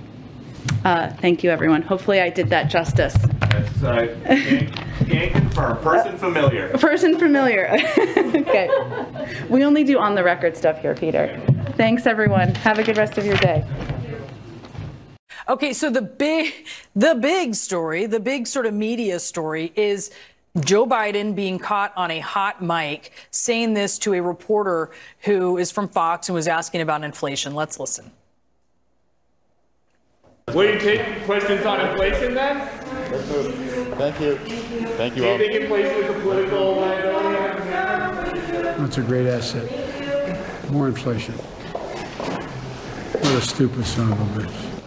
Uh, 0.84 1.10
thank 1.14 1.42
you, 1.42 1.50
everyone. 1.50 1.82
Hopefully, 1.82 2.20
I 2.20 2.30
did 2.30 2.48
that 2.50 2.70
justice. 2.70 3.14
That's, 3.40 3.82
uh, 3.82 4.16
can, 4.24 5.06
can 5.06 5.32
confirm. 5.32 5.78
Person 5.78 6.18
familiar. 6.18 6.68
Person 6.78 7.18
familiar. 7.18 7.68
okay. 8.16 8.68
We 9.48 9.64
only 9.64 9.84
do 9.84 9.98
on 9.98 10.14
the 10.14 10.22
record 10.22 10.56
stuff 10.56 10.80
here, 10.80 10.94
Peter. 10.94 11.40
Thanks, 11.76 12.06
everyone. 12.06 12.54
Have 12.56 12.78
a 12.78 12.84
good 12.84 12.96
rest 12.96 13.18
of 13.18 13.24
your 13.24 13.36
day. 13.36 13.66
Okay, 15.48 15.72
so 15.72 15.88
the 15.88 16.02
big, 16.02 16.52
the 16.94 17.14
big 17.14 17.54
story, 17.54 18.06
the 18.06 18.20
big 18.20 18.46
sort 18.46 18.66
of 18.66 18.74
media 18.74 19.18
story 19.18 19.72
is 19.76 20.10
Joe 20.60 20.86
Biden 20.86 21.34
being 21.34 21.58
caught 21.58 21.92
on 21.96 22.10
a 22.10 22.20
hot 22.20 22.62
mic 22.62 23.12
saying 23.30 23.74
this 23.74 23.98
to 24.00 24.14
a 24.14 24.20
reporter 24.20 24.90
who 25.20 25.56
is 25.56 25.70
from 25.70 25.88
Fox 25.88 26.28
and 26.28 26.34
was 26.34 26.48
asking 26.48 26.80
about 26.80 27.02
inflation. 27.02 27.54
Let's 27.54 27.80
listen. 27.80 28.10
Will 30.54 30.72
you 30.72 30.78
take 30.78 31.24
questions 31.24 31.64
on 31.66 31.80
inflation 31.80 32.34
then? 32.34 32.68
Thank 33.98 34.20
you. 34.20 34.36
Thank 34.96 35.16
you 35.16 35.22
Do 35.22 35.26
you 35.26 35.32
all. 35.32 35.38
think 35.38 35.52
inflation 35.54 36.04
is 36.04 36.10
a 36.10 36.20
political 36.20 36.76
liability? 36.76 37.70
That's 38.78 38.98
a 38.98 39.02
great 39.02 39.26
asset. 39.26 40.70
More 40.70 40.88
inflation. 40.88 41.34
What 41.34 43.24
a 43.24 43.40
stupid 43.40 43.84
son 43.84 44.12
of 44.12 44.20
a 44.20 44.40
bitch. 44.40 44.78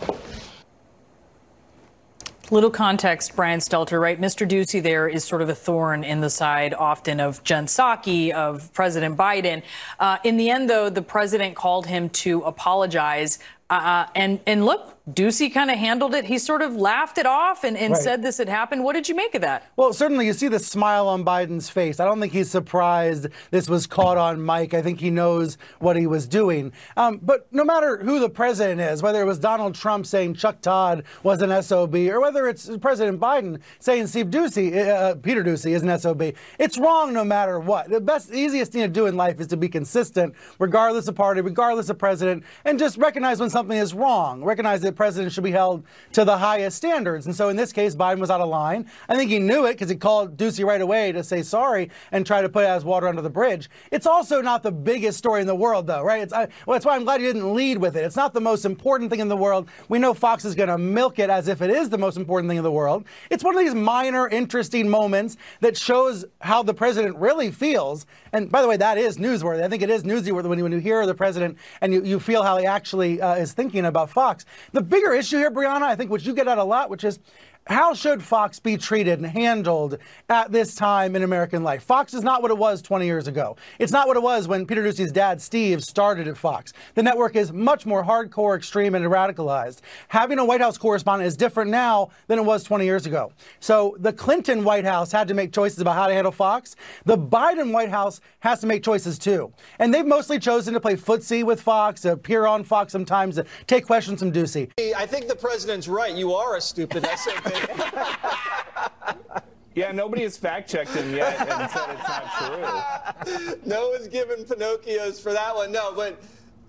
Little 2.52 2.70
context, 2.70 3.36
Brian 3.36 3.62
Stelter, 3.62 4.02
right? 4.02 4.20
Mr. 4.20 4.46
Doocy 4.48 4.84
there 4.84 5.08
is 5.08 5.24
sort 5.24 5.42
of 5.42 5.48
a 5.48 5.56
thorn 5.56 6.04
in 6.04 6.20
the 6.20 6.30
side 6.30 6.74
often 6.74 7.22
of 7.22 7.42
Jen 7.46 7.66
Psaki, 7.66 8.32
of 8.32 8.74
President 8.74 9.18
Biden. 9.18 9.64
Uh, 10.00 10.18
in 10.26 10.36
the 10.36 10.50
end, 10.50 10.70
though, 10.70 10.90
the 10.90 11.02
president 11.02 11.56
called 11.56 11.86
him 11.86 12.10
to 12.10 12.42
apologize. 12.42 13.40
Uh, 13.70 14.06
and, 14.16 14.42
and 14.46 14.66
look, 14.66 14.98
Doocy 15.10 15.52
kind 15.52 15.72
of 15.72 15.80
handled 15.80 16.14
it. 16.14 16.26
He 16.26 16.38
sort 16.38 16.62
of 16.62 16.76
laughed 16.76 17.18
it 17.18 17.26
off 17.26 17.64
and, 17.64 17.76
and 17.76 17.94
Right. 17.94 18.02
said 18.02 18.22
this 18.22 18.38
had 18.38 18.48
happened. 18.48 18.84
What 18.84 18.94
did 18.94 19.10
you 19.10 19.16
make 19.16 19.34
of 19.34 19.42
that? 19.42 19.64
Well, 19.76 19.94
certainly 19.94 20.28
you 20.28 20.34
see 20.34 20.48
the 20.48 20.60
smile 20.60 21.08
on 21.08 21.26
Biden's 21.26 21.70
face. 21.72 22.00
I 22.00 22.06
don't 22.06 22.20
think 22.20 22.32
he's 22.34 22.52
surprised 22.52 23.28
this 23.50 23.68
was 23.68 23.88
caught 23.88 24.18
on 24.18 24.46
mic. 24.46 24.76
I 24.76 24.82
think 24.84 25.00
he 25.00 25.10
knows 25.10 25.58
what 25.80 25.96
he 25.98 26.06
was 26.06 26.28
doing. 26.28 26.72
Um, 26.98 27.20
but 27.24 27.48
no 27.52 27.66
matter 27.66 27.98
who 27.98 28.20
the 28.20 28.30
president 28.30 28.80
is, 28.80 29.02
whether 29.02 29.20
it 29.22 29.26
was 29.26 29.40
Donald 29.40 29.74
Trump 29.74 30.06
saying 30.06 30.36
Chuck 30.36 30.62
Todd 30.62 31.04
was 31.24 31.42
an 31.42 31.50
SOB, 31.64 31.96
or 31.96 32.22
whether 32.22 32.48
it's 32.48 32.70
President 32.78 33.20
Biden 33.20 33.60
saying 33.80 34.06
Steve 34.06 34.28
Doocy, 34.28 34.88
uh, 34.88 35.16
Peter 35.16 35.44
Doocy 35.44 35.72
is 35.72 35.82
an 35.82 35.98
SOB, 35.98 36.34
it's 36.60 36.78
wrong 36.78 37.12
no 37.12 37.24
matter 37.24 37.60
what. 37.60 37.90
The 37.90 38.00
best, 38.00 38.32
easiest 38.32 38.72
thing 38.72 38.84
to 38.84 38.88
do 38.88 39.08
in 39.08 39.18
life 39.18 39.40
is 39.40 39.48
to 39.48 39.58
be 39.58 39.68
consistent, 39.68 40.36
regardless 40.60 41.08
of 41.08 41.16
party, 41.16 41.42
regardless 41.42 41.90
of 41.90 41.98
president, 41.98 42.44
and 42.66 42.78
just 42.78 42.98
recognize 42.98 43.40
when 43.40 43.50
something 43.50 43.78
is 43.78 43.96
wrong, 43.96 44.44
recognize 44.44 44.82
that 44.92 44.98
presidents 44.98 45.34
should 45.34 45.44
be 45.44 45.52
held 45.52 45.84
to 46.12 46.26
the 46.26 46.38
highest 46.38 46.78
standards. 46.78 47.26
And 47.26 47.36
so 47.36 47.50
in 47.50 47.56
this 47.56 47.72
case, 47.72 47.96
Biden 47.96 48.20
was 48.20 48.30
out 48.30 48.42
of 48.42 48.50
line. 48.50 48.90
I 49.08 49.16
think 49.16 49.32
he 49.32 49.40
knew 49.40 49.66
it 49.66 49.74
because 49.74 49.90
he 49.90 49.96
called 49.96 50.38
Doocy 50.38 50.66
right 50.66 50.82
away 50.82 51.12
to 51.12 51.24
say 51.24 51.42
sorry 51.42 51.90
and 52.12 52.26
try 52.26 52.42
to 52.42 52.50
put 52.50 52.66
as 52.66 52.84
water 52.84 53.08
under 53.08 53.22
the 53.22 53.30
bridge. 53.30 53.70
It's 53.92 54.06
also 54.06 54.42
not 54.42 54.64
the 54.64 54.72
biggest 54.72 55.18
story 55.18 55.42
in 55.42 55.48
the 55.48 55.56
world, 55.56 55.88
though, 55.88 56.04
right? 56.04 56.32
I, 56.34 56.48
well, 56.66 56.76
that's 56.76 56.86
why 56.86 56.96
I'm 56.96 57.04
glad 57.04 57.22
you 57.22 57.28
didn't 57.28 57.54
lead 57.54 57.78
with 57.78 57.96
it. 57.96 58.04
It's 58.04 58.16
not 58.16 58.34
the 58.34 58.42
most 58.42 58.66
important 58.66 59.10
thing 59.10 59.20
in 59.20 59.28
the 59.30 59.38
world. 59.38 59.70
We 59.90 60.00
know 60.00 60.14
Fox 60.14 60.46
is 60.46 60.56
going 60.56 60.70
to 60.70 60.78
milk 60.78 61.20
it 61.20 61.30
as 61.30 61.48
if 61.48 61.62
it 61.62 61.70
is 61.70 61.90
the 61.90 61.98
most 61.98 62.18
important 62.18 62.50
thing 62.50 62.58
in 62.58 62.64
the 62.64 62.72
world. 62.72 63.06
It's 63.30 63.44
one 63.44 63.56
of 63.56 63.60
these 63.62 63.76
minor, 63.76 64.28
interesting 64.28 64.90
moments 64.90 65.38
that 65.62 65.78
shows 65.78 66.26
how 66.42 66.64
the 66.64 66.74
president 66.74 67.16
really 67.18 67.52
feels. 67.52 68.06
And 68.34 68.52
by 68.52 68.62
the 68.62 68.68
way, 68.68 68.78
that 68.78 68.98
is 68.98 69.18
newsworthy. 69.18 69.64
I 69.64 69.70
think 69.70 69.84
it 69.84 69.90
is 69.90 70.04
newsworthy 70.04 70.50
when 70.50 70.58
you, 70.58 70.64
when 70.64 70.72
you 70.72 70.80
hear 70.80 71.06
the 71.06 71.16
president 71.16 71.58
and 71.82 71.94
you, 71.94 72.04
you 72.04 72.20
feel 72.20 72.44
how 72.44 72.58
he 72.58 72.66
actually 72.66 73.22
uh, 73.22 73.36
is 73.36 73.54
thinking 73.54 73.86
about 73.86 74.10
Fox. 74.10 74.46
The 74.72 74.81
bigger 74.84 75.14
issue 75.14 75.38
here, 75.38 75.52
Brianna, 75.52 75.84
I 75.84 75.96
think, 75.96 76.12
which 76.12 76.26
you 76.26 76.34
get 76.34 76.48
at 76.48 76.58
a 76.58 76.64
lot, 76.64 76.90
which 76.90 77.04
is 77.04 77.20
how 77.68 77.94
should 77.94 78.24
Fox 78.24 78.60
be 78.60 78.76
treated 78.76 79.20
and 79.20 79.26
handled 79.26 79.98
at 80.30 80.52
this 80.52 80.76
time 80.76 81.16
in 81.16 81.24
American 81.24 81.64
life? 81.64 81.84
Fox 81.84 82.14
is 82.14 82.24
not 82.24 82.42
what 82.42 82.50
it 82.52 82.58
was 82.58 82.82
20 82.82 83.06
years 83.06 83.28
ago. 83.28 83.56
It's 83.78 83.92
not 83.92 84.08
what 84.08 84.18
it 84.18 84.24
was 84.24 84.48
when 84.48 84.66
Peter 84.66 84.84
Doocy's 84.84 85.12
dad, 85.12 85.42
Steve, 85.42 85.84
started 85.84 86.28
at 86.28 86.38
Fox. 86.38 86.74
The 86.96 87.04
network 87.04 87.36
is 87.36 87.54
much 87.54 87.86
more 87.86 88.04
hardcore, 88.04 88.58
extreme, 88.58 88.96
and 88.96 89.06
radicalized. 89.06 89.82
Having 90.08 90.40
a 90.40 90.46
White 90.46 90.60
House 90.60 90.78
correspondent 90.78 91.28
is 91.28 91.38
different 91.38 91.70
now 91.72 92.10
than 92.28 92.40
it 92.40 92.42
was 92.44 92.64
20 92.64 92.84
years 92.84 93.06
ago. 93.06 93.32
So 93.60 93.96
the 94.00 94.12
Clinton 94.12 94.64
White 94.64 94.86
House 94.86 95.12
had 95.12 95.28
to 95.28 95.34
make 95.34 95.54
choices 95.54 95.80
about 95.80 95.96
how 95.96 96.08
to 96.08 96.14
handle 96.14 96.32
Fox. 96.32 96.76
The 97.06 97.18
Biden 97.18 97.72
White 97.72 97.90
House 97.90 98.22
has 98.40 98.60
to 98.62 98.68
make 98.68 98.84
choices 98.84 99.20
too. 99.20 99.54
And 99.80 99.94
they've 99.94 100.06
mostly 100.06 100.40
chosen 100.40 100.74
to 100.74 100.80
play 100.80 100.96
footsie 100.96 101.44
with 101.44 101.62
Fox, 101.62 102.06
appear 102.06 102.48
on 102.48 102.64
Fox 102.64 102.92
sometimes, 102.92 103.40
take 103.68 103.86
questions 103.86 104.20
from 104.20 104.34
Doocy. 104.34 104.72
I 104.96 105.06
think 105.06 105.28
the 105.28 105.36
president's 105.36 105.88
right. 105.88 106.14
You 106.14 106.34
are 106.34 106.58
a 106.58 106.62
stupid 106.62 107.06
SAP. 107.54 109.22
Yeah, 109.74 109.94
nobody 109.94 110.24
has 110.24 110.36
fact 110.36 110.70
checked 110.70 110.92
him 110.92 111.16
yet 111.16 111.40
and 111.48 111.72
said 111.72 111.90
it's 111.92 112.08
not 112.08 113.46
true. 113.48 113.56
no 113.66 113.90
one's 113.90 114.10
given 114.10 114.44
Pinocchios 114.44 115.22
for 115.22 115.32
that 115.32 115.56
one. 115.56 115.72
No, 115.72 115.94
but 115.94 116.22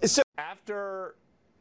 so 0.04 0.22
after 0.38 1.16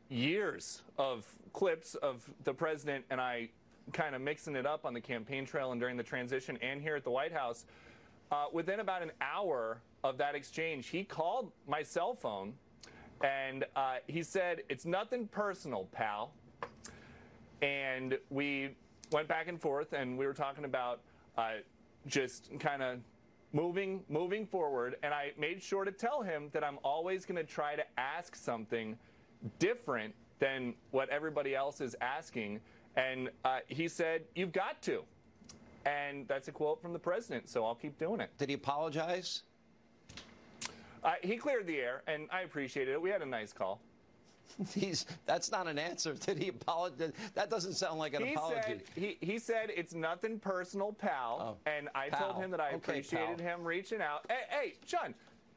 years 0.10 0.84
of 1.00 1.26
clips 1.54 1.96
of 1.96 2.30
the 2.44 2.54
president 2.54 3.06
and 3.10 3.20
I 3.20 3.50
kind 3.92 4.14
of 4.14 4.22
mixing 4.22 4.56
it 4.56 4.68
up 4.68 4.86
on 4.86 4.94
the 4.94 5.02
campaign 5.02 5.46
trail 5.46 5.72
and 5.72 5.82
during 5.82 5.98
the 5.98 6.04
transition 6.04 6.58
and 6.62 6.80
here 6.80 6.96
at 6.96 7.04
the 7.04 7.12
White 7.12 7.34
House, 7.34 7.66
uh, 8.32 8.46
within 8.54 8.80
about 8.80 9.02
an 9.02 9.12
hour 9.20 9.82
of 10.04 10.18
that 10.20 10.36
exchange, 10.36 10.88
he 10.88 11.04
called 11.04 11.52
my 11.68 11.82
cell 11.82 12.14
phone 12.14 12.54
and 13.24 13.66
uh, 13.76 13.96
he 14.08 14.22
said, 14.22 14.62
It's 14.70 14.86
nothing 14.86 15.28
personal, 15.28 15.88
pal. 15.92 16.34
And 17.62 18.18
we 18.30 18.76
went 19.12 19.28
back 19.28 19.48
and 19.48 19.60
forth, 19.60 19.94
and 19.94 20.18
we 20.18 20.26
were 20.26 20.34
talking 20.34 20.66
about 20.66 21.02
uh, 21.38 21.54
just 22.08 22.50
kind 22.60 22.82
of 22.82 23.00
moving 23.54 24.04
moving 24.10 24.46
forward. 24.46 24.96
And 25.04 25.14
I 25.14 25.32
made 25.38 25.62
sure 25.62 25.86
to 25.86 25.92
tell 25.92 26.22
him 26.22 26.50
that 26.54 26.64
I'm 26.64 26.80
always 26.84 27.26
going 27.26 27.38
to 27.38 27.44
try 27.44 27.76
to 27.76 27.84
ask 27.98 28.36
something 28.36 28.98
different 29.60 30.14
than 30.40 30.74
what 30.92 31.10
everybody 31.10 31.56
else 31.56 31.82
is 31.82 31.96
asking. 32.02 32.60
And 32.96 33.30
uh, 33.46 33.60
he 33.68 33.88
said, 33.88 34.24
"You've 34.36 34.54
got 34.54 34.82
to." 34.84 35.04
And 35.86 36.28
that's 36.28 36.48
a 36.48 36.52
quote 36.52 36.82
from 36.82 36.94
the 36.94 37.00
president, 37.00 37.50
so 37.50 37.66
I'll 37.66 37.76
keep 37.76 37.98
doing 37.98 38.22
it. 38.22 38.30
Did 38.38 38.50
he 38.50 38.56
apologize? 38.56 39.44
Uh, 41.04 41.14
he 41.24 41.38
cleared 41.38 41.66
the 41.66 41.78
air, 41.78 42.04
and 42.06 42.28
I 42.32 42.42
appreciated 42.42 42.92
it. 42.92 43.02
We 43.02 43.10
had 43.10 43.24
a 43.24 43.26
nice 43.26 43.52
call. 43.52 43.82
He's 44.74 45.06
that's 45.26 45.52
not 45.52 45.68
an 45.68 45.80
answer. 45.80 46.14
Did 46.14 46.38
he 46.42 46.50
apologize? 46.50 47.12
That 47.34 47.50
doesn't 47.50 47.74
sound 47.74 48.00
like 48.00 48.14
an 48.14 48.26
he 48.26 48.34
apology. 48.34 48.62
Said, 48.66 48.84
he, 48.96 49.18
he 49.22 49.40
said 49.40 49.72
it's 49.76 49.94
nothing 49.94 50.40
personal, 50.40 50.94
pal. 50.94 51.58
Oh, 51.66 51.70
and 51.72 51.90
I 51.96 52.10
pal. 52.10 52.32
told 52.34 52.44
him 52.44 52.52
that 52.52 52.60
I 52.60 52.68
okay, 52.70 52.76
appreciated 52.78 53.38
pal. 53.38 53.48
him 53.60 53.64
reaching 53.64 54.02
out. 54.02 54.26
Hey, 54.30 54.36
hey 54.50 54.74
John. 54.86 55.14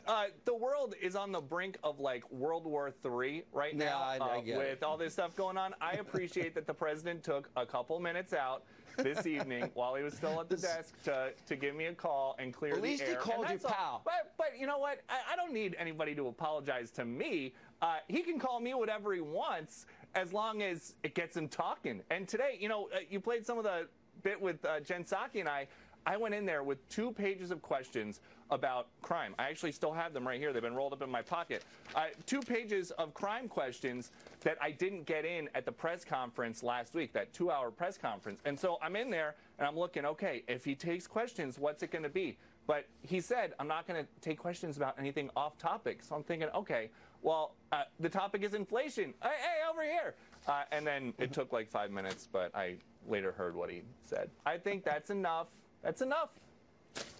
Uh, 0.07 0.25
the 0.45 0.55
world 0.55 0.95
is 1.01 1.17
on 1.17 1.33
the 1.33 1.41
brink 1.41 1.79
of 1.83 1.99
like 1.99 2.31
World 2.31 2.67
War 2.67 2.93
III 3.03 3.43
right 3.55 3.73
Yeah, 3.75 3.85
now 3.87 4.01
I- 4.03 4.19
I 4.19 4.37
uh, 4.37 4.41
with 4.59 4.59
it. 4.59 4.83
all 4.83 4.99
this 4.99 5.15
stuff 5.15 5.35
going 5.35 5.57
on. 5.57 5.75
I 5.81 5.93
appreciate 5.93 6.55
that 6.57 6.67
the 6.67 6.75
president 6.75 7.25
took 7.25 7.49
a 7.57 7.65
couple 7.65 7.99
minutes 8.01 8.35
out 8.35 8.65
this 8.99 9.25
evening 9.37 9.71
while 9.73 9.95
he 9.95 10.03
was 10.03 10.13
still 10.13 10.39
at 10.43 10.51
the 10.51 10.59
desk 10.59 10.93
to, 11.05 11.33
to 11.47 11.57
give 11.57 11.75
me 11.75 11.87
a 11.87 11.95
call 11.95 12.37
and 12.39 12.53
clear 12.53 12.75
At 12.75 12.83
least 12.83 13.03
he 13.05 13.15
called 13.15 13.49
you 13.49 13.59
all. 13.65 13.71
pal. 13.71 14.03
But, 14.05 14.35
but 14.37 14.53
you 14.59 14.67
know 14.67 14.77
what? 14.77 15.01
I, 15.09 15.33
I 15.33 15.37
don't 15.37 15.55
need 15.55 15.75
anybody 15.79 16.15
to 16.17 16.29
apologize 16.29 16.91
to 16.93 17.07
me. 17.07 17.55
Uh, 17.85 17.97
he 18.09 18.23
can 18.23 18.39
call 18.39 18.61
me 18.61 18.73
whatever 18.73 19.13
he 19.13 19.21
wants 19.21 19.85
as 20.15 20.33
long 20.33 20.63
as 20.63 20.95
it 21.03 21.15
gets 21.15 21.37
him 21.37 21.47
talking. 21.47 22.01
And 22.09 22.27
today, 22.27 22.57
you 22.59 22.67
know, 22.67 22.89
uh, 22.95 23.01
you 23.11 23.21
played 23.21 23.45
some 23.45 23.59
of 23.59 23.65
the 23.65 23.89
bit 24.23 24.41
with 24.41 24.65
uh, 24.65 24.81
Jen 24.81 25.05
Psaki 25.05 25.41
and 25.41 25.49
I. 25.51 25.69
I 26.07 26.17
went 26.17 26.35
in 26.35 26.47
there 26.47 26.63
with 26.63 26.87
two 26.89 27.13
pages 27.13 27.51
of 27.51 27.61
questions 27.61 28.21
about 28.51 28.89
crime. 29.03 29.35
I 29.39 29.51
actually 29.51 29.73
still 29.73 29.93
have 29.93 30.15
them 30.15 30.27
right 30.27 30.41
here. 30.41 30.55
They've 30.55 30.63
been 30.63 30.75
rolled 30.75 30.95
up 30.95 31.03
in 31.03 31.11
my 31.11 31.21
pocket. 31.21 31.63
Uh, 31.95 32.05
two 32.25 32.41
pages 32.41 32.91
of 32.93 33.13
crime 33.13 33.49
questions 33.49 34.13
that 34.41 34.57
I 34.63 34.71
didn't 34.71 35.05
get 35.05 35.27
in 35.27 35.51
at 35.55 35.67
the 35.67 35.73
press 35.73 36.07
conference 36.07 36.63
last 36.63 36.95
week, 36.95 37.13
that 37.13 37.35
two 37.35 37.51
hour 37.51 37.71
press 37.71 37.99
conference. 37.99 38.41
And 38.47 38.59
so 38.59 38.79
I'm 38.81 38.97
in 38.97 39.11
there 39.11 39.35
and 39.59 39.69
I'm 39.69 39.79
looking, 39.79 40.07
okay, 40.07 40.43
if 40.49 40.65
he 40.65 40.75
takes 40.75 41.07
questions, 41.07 41.59
what's 41.59 41.83
it 41.83 41.91
going 41.91 42.05
to 42.05 42.09
be? 42.09 42.39
But 42.67 42.87
he 43.03 43.21
said, 43.21 43.53
I'm 43.59 43.69
not 43.69 43.87
going 43.87 44.03
to 44.03 44.09
take 44.23 44.39
questions 44.39 44.79
about 44.79 44.99
anything 44.99 45.29
off 45.37 45.59
topic. 45.59 46.03
So 46.03 46.15
I'm 46.15 46.23
thinking, 46.23 46.49
okay, 46.55 46.91
well, 47.25 47.55
uh, 47.73 47.83
the 47.99 48.09
topic 48.09 48.45
is 48.45 48.55
inflation. 48.55 49.15
Hey, 49.23 49.31
hey 49.31 49.69
over 49.69 49.83
here. 49.83 50.15
Uh, 50.47 50.63
and 50.71 50.87
then 50.87 51.15
it 51.19 51.33
took 51.33 51.53
like 51.53 51.71
five 51.71 51.91
minutes, 51.91 52.29
but 52.31 52.55
I 52.55 52.77
later 53.09 53.33
heard 53.33 53.57
what 53.57 53.71
he 53.71 53.83
said. 54.05 54.31
I 54.45 54.59
think 54.59 54.85
that's 54.85 55.09
enough. 55.11 55.49
That's 55.83 56.03
enough. 56.03 56.29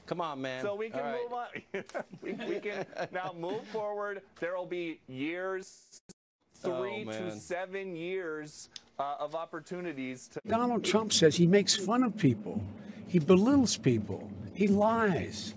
Come 0.07 0.21
on, 0.21 0.43
man. 0.43 0.63
So 0.63 0.75
we 0.75 0.91
can 0.91 1.01
All 1.01 1.07
right. 1.07 1.23
move 1.23 1.33
on. 1.33 2.05
we, 2.23 2.33
we 2.47 2.61
can 2.61 2.85
now 3.13 3.35
move 3.37 3.67
forward. 3.69 4.21
There 4.41 4.55
will 4.55 4.67
be 4.67 5.01
years, 5.09 6.03
three 6.61 7.07
Oh, 7.09 7.13
to 7.13 7.31
seven 7.31 7.97
years 7.97 8.69
uh, 8.99 9.17
of 9.19 9.35
opportunities 9.35 10.29
to. 10.29 10.41
Donald 10.47 10.85
Trump 10.85 11.15
says 11.15 11.35
he 11.35 11.47
makes 11.47 11.75
fun 11.75 12.03
of 12.03 12.15
people, 12.19 12.63
he 13.09 13.19
belittles 13.19 13.79
people, 13.79 14.31
he 14.53 14.69
lies. 14.69 15.55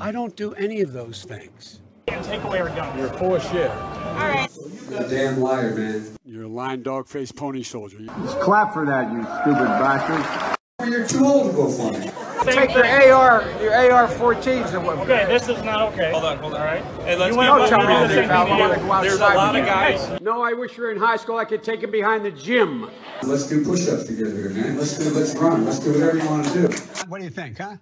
I 0.00 0.10
don't 0.10 0.34
do 0.34 0.52
any 0.54 0.80
of 0.80 0.92
those 0.92 1.22
things. 1.22 1.78
Take 2.06 2.42
away 2.44 2.60
our 2.60 2.68
gun. 2.70 2.98
You're 2.98 3.08
full 3.08 3.34
of 3.34 3.42
shit. 3.42 3.70
All 3.70 4.16
right. 4.16 4.48
You're 4.90 5.02
a 5.02 5.08
damn 5.08 5.40
liar, 5.40 5.74
man. 5.74 6.16
You're 6.24 6.44
a 6.44 6.48
lying 6.48 6.82
dog 6.82 7.06
faced 7.06 7.36
pony 7.36 7.62
soldier. 7.62 7.98
Just 7.98 8.40
clap 8.40 8.72
for 8.72 8.86
that, 8.86 9.12
you 9.12 9.22
stupid 9.22 9.66
bastard. 9.66 10.58
You're 10.88 11.06
too 11.06 11.24
old 11.24 11.50
to 11.50 11.56
go 11.56 11.68
for 11.68 11.92
it. 11.96 12.12
Take 12.52 12.74
your 12.74 12.84
AR, 12.84 13.42
your 13.62 13.72
AR-14s 13.72 14.74
and 14.74 14.84
what? 14.84 14.98
Okay, 14.98 15.24
this 15.26 15.48
is 15.48 15.62
not 15.64 15.80
okay. 15.92 16.10
Hold 16.10 16.24
on, 16.24 16.38
hold 16.38 16.54
on. 16.54 16.60
All 16.60 16.66
right. 16.66 16.82
Hey, 17.04 17.16
let's 17.16 17.34
keep 17.34 17.78
moving 17.78 17.96
on 17.96 18.10
here, 18.10 18.22
pal. 18.24 18.46
I 18.46 18.58
wanna 18.58 18.76
go 18.76 19.00
There's 19.00 19.20
a 19.20 19.24
outside 19.24 19.36
lot 19.36 19.56
of 19.56 19.60
you. 19.62 19.66
guys. 19.66 20.20
No, 20.20 20.42
I 20.42 20.52
wish 20.52 20.76
you 20.76 20.82
were 20.82 20.92
in 20.92 20.98
high 20.98 21.16
school. 21.16 21.38
I 21.38 21.46
could 21.46 21.62
take 21.62 21.82
him 21.82 21.90
behind 21.90 22.24
the 22.24 22.32
gym. 22.32 22.90
Let's 23.22 23.46
do 23.48 23.64
push-ups 23.64 24.04
together 24.04 24.50
man. 24.50 24.76
Let's 24.76 24.98
do. 24.98 25.08
Let's 25.10 25.34
run. 25.36 25.64
Let's 25.64 25.78
do 25.78 25.92
whatever 25.92 26.18
you 26.18 26.26
want 26.26 26.46
to 26.48 26.68
do. 26.68 26.76
What 27.08 27.18
do 27.18 27.24
you 27.24 27.30
think, 27.30 27.58
huh? 27.58 27.76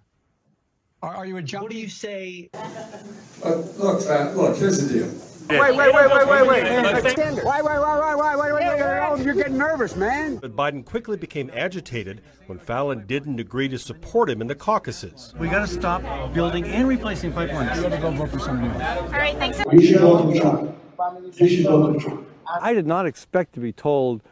Are, 1.03 1.17
are 1.17 1.27
you 1.27 1.37
a 1.37 1.43
junkie? 1.43 1.63
What 1.65 1.73
do 1.73 1.79
you 1.79 1.89
say? 1.89 2.49
Uh, 3.45 3.57
look, 3.77 4.03
fat. 4.03 4.37
Look, 4.37 4.57
here's 4.57 4.87
the 4.87 4.95
deal. 5.01 5.09
Wait, 5.51 5.77
wait, 5.77 5.93
wait, 5.93 5.93
wait, 5.93 6.29
wait, 6.29 6.47
wait. 6.47 6.63
Let's- 6.63 7.05
Extend 7.05 7.39
it. 7.39 7.45
Wait, 7.45 7.65
wait, 7.65 7.79
wait, 7.79 7.93
wait, 7.93 8.29
wait, 8.29 8.29
wait, 8.29 8.47
wait, 8.47 8.79
wait. 8.79 9.01
Oh, 9.09 9.17
you're 9.17 9.35
getting 9.35 9.59
nervous, 9.59 9.97
man. 9.97 10.37
But 10.37 10.55
Biden 10.55 10.85
quickly 10.85 11.17
became 11.17 11.51
agitated 11.53 12.23
when 12.47 12.59
Fallon 12.61 13.05
didn't 13.09 13.41
agree 13.41 13.69
to 13.69 13.79
support 13.79 14.31
him 14.31 14.41
in 14.41 14.47
the 14.47 14.55
caucuses. 14.55 15.35
We 15.41 15.49
got 15.49 15.67
to 15.67 15.67
stop 15.67 16.33
building 16.33 16.65
and 16.67 16.87
replacing 16.87 17.33
pipelines. 17.33 17.75
You 17.77 17.83
got 17.83 17.91
to 17.91 17.99
go 17.99 18.11
vote 18.13 18.31
for 18.31 18.39
somebody 18.39 18.71
else. 18.81 19.13
All 19.13 19.19
right, 19.19 19.37
thanks. 19.37 19.61
You 19.73 19.83
should 19.85 20.01
vote 20.01 20.33
for 20.33 20.41
Trump. 20.41 20.77
You 21.41 21.49
should 21.49 21.65
vote 21.67 21.95
for 21.95 22.01
Trump. 22.01 22.29
I 22.61 22.73
did 22.75 22.87
not 22.87 23.07
expect 23.07 23.55
to 23.55 23.61
be 23.61 23.73
told 23.73 24.23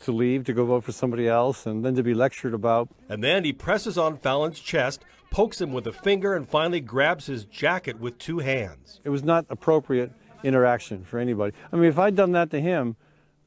to 0.00 0.12
leave 0.12 0.44
to 0.44 0.52
go 0.52 0.64
vote 0.64 0.84
for 0.84 0.92
somebody 0.92 1.28
else 1.28 1.66
and 1.66 1.84
then 1.84 1.94
to 1.94 2.02
be 2.02 2.14
lectured 2.14 2.54
about. 2.54 2.88
And 3.08 3.22
then 3.22 3.44
he 3.44 3.52
presses 3.52 3.96
on 3.96 4.18
Fallon's 4.18 4.58
chest, 4.60 5.04
pokes 5.30 5.60
him 5.60 5.72
with 5.72 5.86
a 5.86 5.92
finger, 5.92 6.34
and 6.34 6.48
finally 6.48 6.80
grabs 6.80 7.26
his 7.26 7.44
jacket 7.44 7.98
with 7.98 8.18
two 8.18 8.38
hands. 8.38 9.00
It 9.04 9.10
was 9.10 9.22
not 9.22 9.46
appropriate 9.50 10.12
interaction 10.42 11.04
for 11.04 11.18
anybody. 11.18 11.56
I 11.72 11.76
mean, 11.76 11.86
if 11.86 11.98
I'd 11.98 12.14
done 12.14 12.32
that 12.32 12.50
to 12.50 12.60
him, 12.60 12.96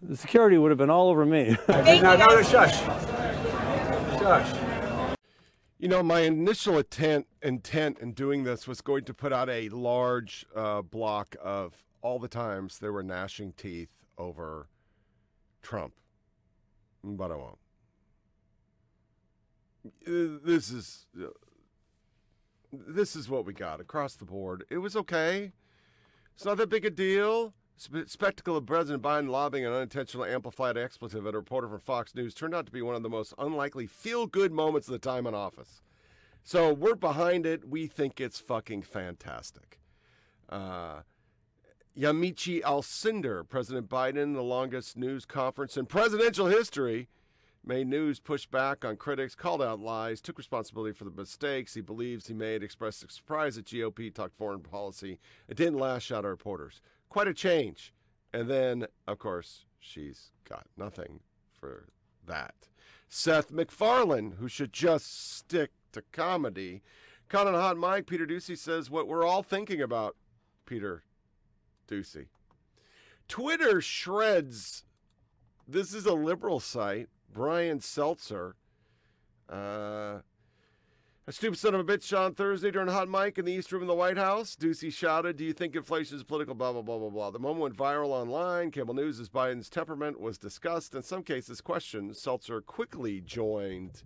the 0.02 0.18
security 0.18 0.58
would 0.58 0.72
have 0.72 0.78
been 0.78 0.90
all 0.90 1.10
over 1.10 1.26
me. 1.26 1.58
Now, 1.68 2.16
now, 2.16 2.16
no, 2.16 2.42
shush. 2.42 2.80
Shush. 4.20 4.58
You 5.80 5.88
know, 5.88 6.04
my 6.04 6.22
initial 6.22 6.78
intent 6.78 7.26
intent 7.42 8.00
in 8.00 8.12
doing 8.14 8.44
this 8.44 8.68
was 8.68 8.82
going 8.82 9.04
to 9.06 9.14
put 9.14 9.34
out 9.34 9.50
a 9.50 9.70
large 9.70 10.46
uh, 10.56 10.84
block 10.84 11.36
of 11.44 11.74
all 12.02 12.20
the 12.20 12.28
times 12.28 12.80
they 12.80 12.90
were 12.90 13.04
gnashing 13.04 13.54
teeth 13.54 13.90
over 14.18 14.68
Trump, 15.62 15.94
but 17.04 17.32
I 17.32 17.36
won't. 17.36 17.58
This 20.06 20.72
is 20.72 21.08
uh, 21.20 21.28
this 22.72 23.16
is 23.16 23.30
what 23.30 23.46
we 23.46 23.54
got 23.54 23.80
across 23.80 24.16
the 24.16 24.26
board. 24.26 24.66
It 24.70 24.78
was 24.78 24.96
okay. 24.96 25.52
It's 26.34 26.46
not 26.46 26.58
that 26.58 26.70
big 26.70 26.86
a 26.86 26.90
deal. 26.90 27.54
Spe- 27.78 28.08
spectacle 28.08 28.56
of 28.58 28.66
President 28.66 29.04
Biden 29.04 29.30
lobbing 29.30 29.66
an 29.66 29.74
unintentional 29.74 30.26
amplified 30.26 30.78
expletive 30.78 31.26
at 31.26 31.34
a 31.34 31.38
reporter 31.38 31.68
from 31.68 31.80
Fox 31.80 32.14
News 32.16 32.34
turned 32.34 32.54
out 32.54 32.66
to 32.66 32.72
be 32.72 32.82
one 32.82 32.96
of 32.96 33.04
the 33.04 33.10
most 33.10 33.34
unlikely 33.38 33.88
feel 33.88 34.28
good 34.28 34.52
moments 34.52 34.88
of 34.88 34.94
the 34.94 35.00
time 35.00 35.26
in 35.26 35.34
office. 35.34 35.82
So 36.44 36.74
we're 36.74 36.96
behind 36.96 37.46
it. 37.46 37.68
We 37.68 37.88
think 37.88 38.20
it's 38.20 38.40
fucking 38.40 38.84
fantastic. 38.84 39.80
Uh, 40.50 41.02
Yamiche 41.98 42.62
Alcindor, 42.62 43.48
President 43.48 43.90
Biden, 43.90 44.34
the 44.34 44.44
longest 44.44 44.98
news 44.98 45.26
conference 45.26 45.78
in 45.78 45.86
presidential 45.86 46.48
history, 46.48 47.10
made 47.64 47.88
news, 47.88 48.20
pushed 48.20 48.52
back 48.52 48.84
on 48.84 48.98
critics, 48.98 49.36
called 49.36 49.62
out 49.62 49.80
lies, 49.80 50.22
took 50.22 50.38
responsibility 50.38 50.94
for 50.94 51.04
the 51.04 51.12
mistakes 51.12 51.74
he 51.74 51.82
believes 51.82 52.28
he 52.28 52.34
made, 52.34 52.64
expressed 52.64 53.10
surprise 53.12 53.56
that 53.56 53.66
GOP 53.66 54.14
talked 54.14 54.38
foreign 54.38 54.62
policy, 54.62 55.20
and 55.48 55.58
didn't 55.58 55.80
lash 55.80 56.12
out 56.12 56.26
at 56.26 56.30
reporters. 56.30 56.82
Quite 57.10 57.28
a 57.28 57.34
change. 57.34 57.94
And 58.34 58.50
then, 58.50 58.88
of 59.08 59.20
course, 59.20 59.66
she's 59.80 60.32
got 60.48 60.66
nothing 60.78 61.20
for 61.60 61.90
that. 62.26 62.56
Seth 63.10 63.52
MacFarlane, 63.52 64.36
who 64.40 64.48
should 64.48 64.72
just 64.72 65.36
stick 65.38 65.72
to 65.92 66.02
comedy, 66.14 66.82
caught 67.28 67.48
on 67.48 67.56
a 67.56 67.62
hot 67.62 67.78
mic. 67.78 68.08
Peter 68.08 68.26
Doocy 68.26 68.58
says 68.58 68.90
what 68.90 69.08
we're 69.08 69.26
all 69.26 69.44
thinking 69.44 69.82
about. 69.82 70.16
Peter 70.66 71.04
Doocy. 71.90 72.28
Twitter 73.28 73.82
shreds. 73.82 74.86
This 75.68 75.94
is 75.94 76.06
a 76.06 76.14
liberal 76.14 76.60
site. 76.60 77.10
Brian 77.34 77.80
Stelter. 77.80 78.54
Uh, 79.50 80.20
a 81.28 81.32
stupid 81.32 81.60
son 81.60 81.76
of 81.76 81.82
a 81.82 81.84
bitch 81.84 82.18
on 82.18 82.34
Thursday 82.34 82.72
during 82.72 82.90
a 82.90 82.92
hot 82.92 83.08
mic 83.08 83.38
in 83.38 83.46
the 83.46 83.52
East 83.52 83.72
Room 83.72 83.84
of 83.84 83.88
the 83.88 83.94
White 83.94 84.18
House. 84.18 84.56
Doocy 84.56 84.92
shouted, 84.92 85.38
Do 85.38 85.46
you 85.46 85.54
think 85.54 85.76
inflation 85.76 86.18
is 86.18 86.24
political? 86.24 86.56
Blah, 86.56 86.74
blah, 86.74 86.82
blah, 86.82 86.98
blah, 86.98 87.10
blah. 87.10 87.32
The 87.32 87.40
moment 87.40 87.62
went 87.62 87.78
viral 87.78 88.10
online. 88.10 88.72
Cable 88.72 88.94
News 88.94 89.20
as 89.20 89.30
Biden's 89.30 89.70
temperament 89.70 90.20
was 90.20 90.38
discussed. 90.38 90.96
In 90.96 91.04
some 91.04 91.24
cases, 91.24 91.62
questioned. 91.62 92.12
Stelter 92.12 92.66
quickly 92.66 93.22
joined 93.22 94.04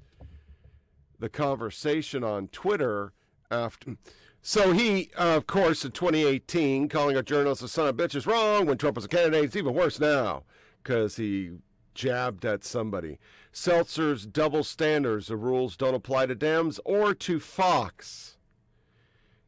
the 1.17 1.29
conversation 1.29 2.23
on 2.23 2.49
Twitter 2.49 3.13
after. 3.49 3.95
So 4.41 4.73
he, 4.73 5.09
uh, 5.17 5.37
of 5.37 5.47
course, 5.47 5.85
in 5.85 5.91
2018, 5.91 6.89
calling 6.89 7.15
a 7.15 7.23
journalist 7.23 7.63
a 7.63 7.67
son 7.67 7.87
of 7.87 7.99
a 7.99 8.03
bitch 8.03 8.13
is 8.13 8.27
wrong 8.27 8.65
when 8.65 8.77
Trump 8.77 8.97
was 8.97 9.05
a 9.05 9.07
candidate. 9.07 9.45
It's 9.45 9.55
even 9.55 9.73
worse 9.73 9.99
now 9.99 10.43
because 10.83 11.15
he 11.15 11.53
jabbed 11.95 12.45
at 12.45 12.63
somebody. 12.63 13.17
Stelter's 13.51 14.25
double 14.25 14.63
standards. 14.63 15.27
The 15.27 15.37
rules 15.37 15.75
don't 15.75 15.95
apply 15.95 16.27
to 16.27 16.35
Dems 16.35 16.79
or 16.85 17.13
to 17.15 17.39
Fox. 17.39 18.37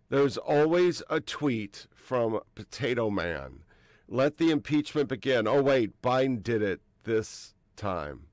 There's 0.09 0.37
always 0.37 1.03
a 1.09 1.19
tweet 1.19 1.87
from 1.93 2.39
Potato 2.55 3.09
Man. 3.09 3.59
Let 4.07 4.37
the 4.37 4.51
impeachment 4.51 5.09
begin. 5.09 5.47
Oh, 5.47 5.61
wait, 5.61 6.01
Biden 6.01 6.41
did 6.41 6.61
it 6.61 6.79
this 7.03 7.53
time. 7.75 8.27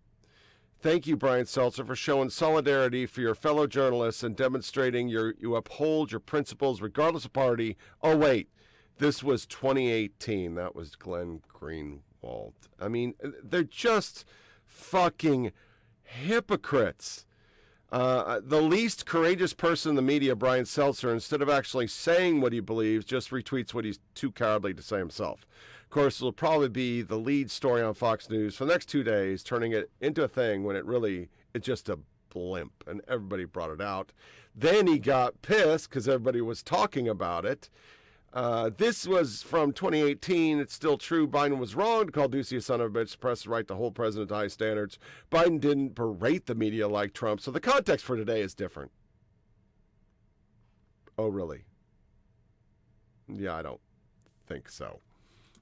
Thank 0.80 1.06
you, 1.06 1.16
Brian 1.16 1.46
Stelter, 1.46 1.84
for 1.84 1.96
showing 1.96 2.30
solidarity 2.30 3.06
for 3.06 3.22
your 3.22 3.34
fellow 3.34 3.66
journalists 3.66 4.22
and 4.22 4.36
demonstrating 4.36 5.08
your, 5.08 5.34
you 5.38 5.56
uphold 5.56 6.12
your 6.12 6.20
principles 6.20 6.80
regardless 6.80 7.24
of 7.24 7.32
party. 7.32 7.76
Oh, 8.02 8.16
wait, 8.16 8.50
this 8.98 9.22
was 9.22 9.46
2018. 9.46 10.54
That 10.54 10.76
was 10.76 10.94
Glenn 10.94 11.40
Greenwald. 11.52 12.02
I 12.80 12.88
mean, 12.88 13.14
they're 13.42 13.62
just 13.62 14.24
fucking 14.64 15.52
hypocrites. 16.02 17.26
Uh, 17.92 18.40
the 18.42 18.60
least 18.60 19.06
courageous 19.06 19.52
person 19.52 19.90
in 19.90 19.96
the 19.96 20.02
media, 20.02 20.34
Brian 20.34 20.64
Stelter, 20.64 21.12
instead 21.12 21.40
of 21.40 21.48
actually 21.48 21.86
saying 21.86 22.40
what 22.40 22.52
he 22.52 22.58
believes, 22.58 23.04
just 23.04 23.30
retweets 23.30 23.72
what 23.72 23.84
he's 23.84 24.00
too 24.14 24.32
cowardly 24.32 24.74
to 24.74 24.82
say 24.82 24.98
himself. 24.98 25.46
Of 25.84 25.90
course, 25.90 26.18
it'll 26.18 26.32
probably 26.32 26.68
be 26.68 27.02
the 27.02 27.18
lead 27.18 27.52
story 27.52 27.82
on 27.82 27.94
Fox 27.94 28.28
News 28.28 28.56
for 28.56 28.64
the 28.64 28.72
next 28.72 28.86
two 28.86 29.04
days, 29.04 29.44
turning 29.44 29.72
it 29.72 29.90
into 30.00 30.24
a 30.24 30.28
thing 30.28 30.64
when 30.64 30.74
it 30.74 30.84
really 30.84 31.28
is 31.54 31.62
just 31.62 31.88
a 31.88 32.00
blimp, 32.30 32.72
and 32.86 33.00
everybody 33.06 33.44
brought 33.44 33.70
it 33.70 33.80
out. 33.80 34.12
Then 34.56 34.88
he 34.88 34.98
got 34.98 35.40
pissed 35.42 35.88
because 35.88 36.08
everybody 36.08 36.40
was 36.40 36.62
talking 36.62 37.08
about 37.08 37.44
it. 37.44 37.70
Uh, 38.34 38.68
this 38.76 39.06
was 39.06 39.42
from 39.42 39.72
2018. 39.72 40.58
It's 40.58 40.74
still 40.74 40.98
true. 40.98 41.26
Biden 41.28 41.58
was 41.58 41.76
wrong 41.76 42.06
to 42.06 42.12
call 42.12 42.28
Doocy 42.28 42.56
a 42.56 42.60
son 42.60 42.80
of 42.80 42.94
a 42.94 42.98
bitch, 42.98 43.10
suppress 43.10 43.44
the 43.44 43.50
right 43.50 43.66
to 43.68 43.76
hold 43.76 43.94
president 43.94 44.28
to 44.30 44.34
high 44.34 44.48
standards. 44.48 44.98
Biden 45.30 45.60
didn't 45.60 45.94
berate 45.94 46.46
the 46.46 46.56
media 46.56 46.88
like 46.88 47.12
Trump, 47.12 47.40
so 47.40 47.52
the 47.52 47.60
context 47.60 48.04
for 48.04 48.16
today 48.16 48.40
is 48.40 48.52
different. 48.52 48.90
Oh, 51.16 51.28
really? 51.28 51.64
Yeah, 53.28 53.54
I 53.54 53.62
don't 53.62 53.80
think 54.48 54.68
so. 54.68 54.98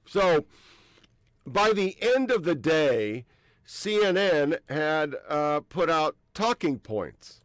So, 0.07 0.45
by 1.45 1.73
the 1.73 1.95
end 2.01 2.31
of 2.31 2.43
the 2.43 2.55
day, 2.55 3.25
CNN 3.67 4.57
had 4.67 5.15
uh, 5.29 5.59
put 5.69 5.91
out 5.91 6.15
talking 6.33 6.79
points. 6.79 7.41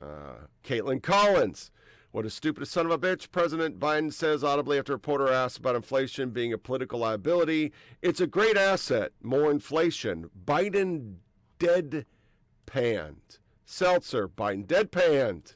Uh, 0.00 0.46
Kaitlan 0.64 1.02
Collins, 1.02 1.72
what 2.12 2.26
a 2.26 2.30
stupid 2.30 2.66
son 2.66 2.86
of 2.86 2.92
a 2.92 2.98
bitch, 2.98 3.30
President 3.30 3.78
Biden 3.78 4.12
says 4.12 4.42
audibly 4.42 4.78
after 4.78 4.92
a 4.92 4.96
reporter 4.96 5.28
asks 5.28 5.58
about 5.58 5.76
inflation 5.76 6.30
being 6.30 6.52
a 6.52 6.58
political 6.58 6.98
liability. 6.98 7.72
It's 8.02 8.20
a 8.20 8.26
great 8.26 8.56
asset. 8.56 9.12
More 9.22 9.50
inflation. 9.50 10.28
Biden 10.44 11.16
dead 11.58 12.06
panned. 12.66 13.38
Stelter, 13.66 14.28
Biden 14.28 14.66
dead 14.66 14.90
panned. 14.90 15.54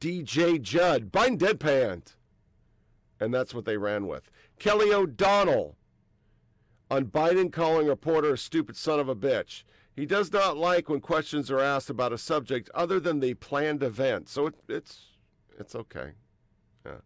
DJ 0.00 0.60
Judd, 0.60 1.10
Biden 1.10 1.38
dead 1.38 1.58
panned. 1.58 2.12
And 3.18 3.32
that's 3.32 3.54
what 3.54 3.64
they 3.64 3.78
ran 3.78 4.06
with. 4.06 4.30
Kelly 4.58 4.92
O'Donnell 4.92 5.76
on 6.90 7.06
Biden 7.06 7.50
calling 7.50 7.86
a 7.86 7.90
reporter 7.90 8.34
a 8.34 8.38
stupid 8.38 8.76
son 8.76 9.00
of 9.00 9.08
a 9.08 9.16
bitch. 9.16 9.64
He 9.94 10.06
does 10.06 10.32
not 10.32 10.56
like 10.56 10.88
when 10.88 11.00
questions 11.00 11.50
are 11.50 11.60
asked 11.60 11.88
about 11.88 12.12
a 12.12 12.18
subject 12.18 12.68
other 12.74 12.98
than 12.98 13.20
the 13.20 13.34
planned 13.34 13.82
event. 13.82 14.28
So 14.28 14.48
it, 14.48 14.54
it's 14.68 15.06
it's 15.58 15.74
okay. 15.74 16.12
Yeah. 16.84 16.96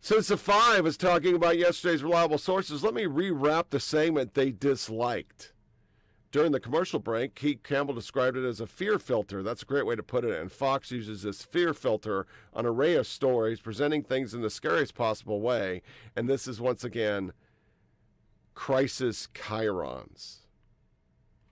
Since 0.00 0.28
the 0.28 0.36
five 0.36 0.86
is 0.86 0.96
talking 0.96 1.34
about 1.34 1.58
yesterday's 1.58 2.04
reliable 2.04 2.38
sources, 2.38 2.84
let 2.84 2.94
me 2.94 3.04
rewrap 3.04 3.70
the 3.70 3.80
segment 3.80 4.34
they 4.34 4.52
disliked. 4.52 5.52
During 6.30 6.52
the 6.52 6.60
commercial 6.60 7.00
break, 7.00 7.34
Keith 7.34 7.62
Campbell 7.62 7.94
described 7.94 8.36
it 8.36 8.46
as 8.46 8.60
a 8.60 8.66
fear 8.66 8.98
filter. 8.98 9.42
That's 9.42 9.62
a 9.62 9.66
great 9.66 9.86
way 9.86 9.96
to 9.96 10.02
put 10.02 10.24
it. 10.24 10.38
And 10.38 10.52
Fox 10.52 10.90
uses 10.90 11.22
this 11.22 11.42
fear 11.42 11.72
filter 11.72 12.26
on 12.52 12.66
an 12.66 12.70
array 12.70 12.94
of 12.96 13.06
stories, 13.06 13.60
presenting 13.60 14.02
things 14.02 14.34
in 14.34 14.42
the 14.42 14.50
scariest 14.50 14.94
possible 14.94 15.40
way. 15.40 15.82
And 16.14 16.28
this 16.28 16.46
is 16.46 16.60
once 16.60 16.84
again 16.84 17.32
crisis 18.54 19.28
chirons. 19.34 20.47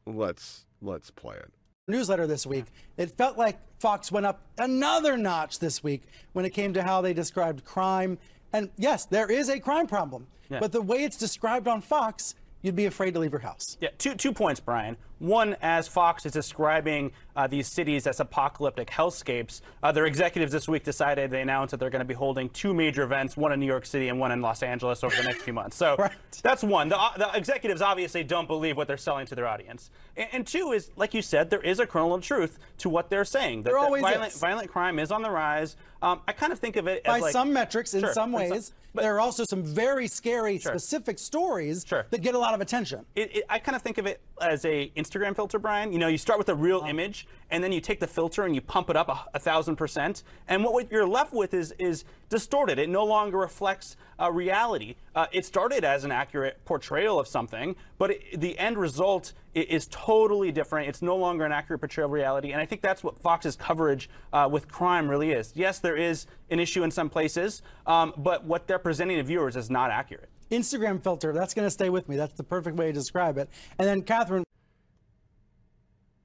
Let's 0.07 0.65
let's 0.81 1.11
play 1.11 1.37
it. 1.37 1.51
Newsletter 1.89 2.27
this 2.27 2.47
week. 2.47 2.65
It 2.97 3.11
felt 3.17 3.37
like 3.37 3.59
Fox 3.79 4.11
went 4.11 4.27
up 4.27 4.41
another 4.59 5.17
notch 5.17 5.59
this 5.59 5.83
week 5.85 6.03
when 6.33 6.45
it 6.45 6.51
came 6.51 6.73
to 6.75 6.83
how 6.83 7.01
they 7.01 7.13
described 7.13 7.65
crime. 7.65 8.19
And 8.53 8.71
yes, 8.77 9.05
there 9.05 9.31
is 9.31 9.49
a 9.49 9.61
crime 9.61 9.87
problem, 9.87 10.27
Yeah. 10.49 10.61
but 10.61 10.73
the 10.73 10.81
way 10.83 11.05
it's 11.05 11.17
described 11.17 11.69
on 11.69 11.81
Fox, 11.81 12.35
you'd 12.63 12.77
be 12.77 12.87
afraid 12.87 13.15
to 13.15 13.21
leave 13.21 13.33
your 13.33 13.41
house. 13.41 13.77
Yeah, 13.81 13.91
two 13.99 14.15
two 14.15 14.33
points, 14.33 14.61
Brian. 14.61 14.97
One, 15.19 15.57
as 15.63 15.89
Fox 15.89 16.27
is 16.27 16.33
describing 16.33 17.13
uh, 17.35 17.47
these 17.47 17.67
cities 17.67 18.07
as 18.07 18.21
apocalyptic 18.21 18.91
hellscapes, 18.91 19.63
uh, 19.83 19.91
their 19.91 20.05
executives 20.05 20.53
this 20.53 20.69
week 20.69 20.85
decided 20.85 21.31
they 21.31 21.41
announced 21.41 21.71
that 21.71 21.81
they're 21.81 21.91
going 21.91 22.01
to 22.01 22.05
be 22.07 22.15
holding 22.15 22.51
two 22.51 22.75
major 22.75 23.03
events, 23.03 23.37
one 23.37 23.53
in 23.53 23.59
New 23.61 23.67
York 23.67 23.87
City 23.87 24.09
and 24.09 24.21
one 24.21 24.31
in 24.31 24.43
Los 24.43 24.63
Angeles 24.63 25.03
over 25.03 25.17
the 25.17 25.23
next 25.23 25.43
few 25.43 25.55
months. 25.55 25.77
So 25.77 25.97
that's 26.43 26.63
one. 26.63 26.91
The, 26.91 26.99
uh, 26.99 27.17
the 27.17 27.31
executives 27.35 27.81
obviously 27.81 28.25
don't 28.25 28.47
believe 28.47 28.77
what 28.77 28.89
they're 28.89 28.97
selling 28.99 29.27
to 29.27 29.35
their 29.35 29.47
audience. 29.47 29.91
And, 30.17 30.29
and 30.33 30.47
two 30.47 30.73
is, 30.73 30.91
like 30.97 31.15
you 31.15 31.23
said, 31.23 31.49
there 31.49 31.63
is 31.63 31.81
a 31.81 31.87
kernel 31.87 32.13
of 32.13 32.23
truth 32.23 32.59
to 32.79 32.91
what 32.91 33.09
they're 33.09 33.25
saying. 33.25 33.63
That, 33.63 33.71
There 33.71 33.79
always 33.79 34.03
violent, 34.03 34.35
is. 34.35 34.41
violent 34.41 34.71
crime 34.71 34.99
is 34.99 35.11
on 35.11 35.23
the 35.23 35.31
rise. 35.31 35.77
Um, 36.03 36.21
I 36.29 36.33
kind 36.33 36.53
of 36.53 36.59
think 36.59 36.77
of 36.77 36.87
it 36.89 37.03
as 37.07 37.13
By 37.15 37.19
like, 37.21 37.33
some 37.33 37.53
metrics, 37.55 37.95
in 37.95 38.01
Sure, 38.01 38.13
some 38.13 38.35
in 38.35 38.51
ways, 38.51 38.73
there 38.95 39.15
are 39.17 39.21
also 39.21 39.45
some 39.49 39.63
very 39.63 40.09
scary, 40.09 40.59
Sure. 40.59 40.73
specific 40.73 41.19
stories 41.19 41.85
that 41.85 42.21
get 42.21 42.35
a 42.35 42.39
lot 42.39 42.55
of 42.55 42.61
attention. 42.61 43.05
It, 43.15 43.37
it, 43.37 43.45
I 43.49 43.59
kind 43.59 43.77
of 43.77 43.83
think 43.83 43.99
of 43.99 44.07
it 44.07 44.21
as 44.41 44.65
a 44.65 44.91
Instagram 44.97 45.35
filter, 45.35 45.59
Brian. 45.59 45.93
You 45.93 45.99
know, 45.99 46.09
you 46.09 46.19
start 46.19 46.39
with 46.39 46.49
a 46.49 46.55
real 46.55 46.79
Uh-huh. 46.79 46.89
image, 46.89 47.27
and 47.51 47.63
then 47.63 47.73
you 47.73 47.81
take 47.81 48.01
the 48.01 48.07
filter 48.07 48.45
and 48.45 48.55
you 48.55 48.61
pump 48.61 48.91
it 48.91 48.97
up 48.97 49.09
a, 49.09 49.25
a 49.35 49.39
thousand 49.39 49.77
percent. 49.77 50.23
And 50.49 50.63
what, 50.65 50.73
what 50.73 50.91
you're 50.93 51.07
left 51.09 51.33
with 51.33 51.55
is 51.55 51.73
is 51.79 52.05
distorted. 52.29 52.79
It 52.79 52.89
no 52.89 53.05
longer 53.05 53.39
reflects 53.39 53.97
uh, 54.21 54.33
reality. 54.33 54.97
Uh, 55.15 55.27
it 55.33 55.45
started 55.47 55.85
as 55.85 56.05
an 56.05 56.11
accurate 56.13 56.63
portrayal 56.65 57.21
of 57.21 57.29
something, 57.29 57.77
but 57.99 58.11
it, 58.11 58.41
the 58.41 58.59
end 58.59 58.77
result 58.79 59.33
is 59.55 59.87
totally 59.91 60.53
different. 60.53 60.89
It's 60.89 61.03
no 61.03 61.17
longer 61.17 61.45
an 61.45 61.53
accurate 61.53 61.81
portrayal 61.81 62.07
of 62.07 62.13
reality. 62.13 62.53
And 62.53 62.61
I 62.61 62.67
think 62.67 62.83
that's 62.83 63.03
what 63.03 63.19
Fox's 63.19 63.57
coverage 63.57 64.11
uh, 64.33 64.49
with 64.51 64.69
crime 64.69 65.09
really 65.09 65.31
is. 65.31 65.53
Yes, 65.55 65.79
there 65.79 65.97
is 65.97 66.27
an 66.51 66.61
issue 66.61 66.83
in 66.83 66.91
some 66.91 67.09
places, 67.09 67.63
um, 67.87 68.13
but 68.19 68.45
what 68.45 68.67
they're 68.67 68.79
presenting 68.79 69.17
to 69.17 69.23
viewers 69.23 69.57
is 69.57 69.71
not 69.71 69.91
accurate. 69.91 70.29
Instagram 70.51 71.03
filter, 71.03 71.33
that's 71.33 71.55
going 71.55 71.67
to 71.67 71.71
stay 71.71 71.91
with 71.91 72.09
me. 72.09 72.17
That's 72.17 72.35
the 72.35 72.45
perfect 72.45 72.77
way 72.77 72.87
to 72.87 72.93
describe 72.93 73.39
it. 73.39 73.49
And 73.79 73.87
then, 73.89 74.03
Catherine, 74.03 74.45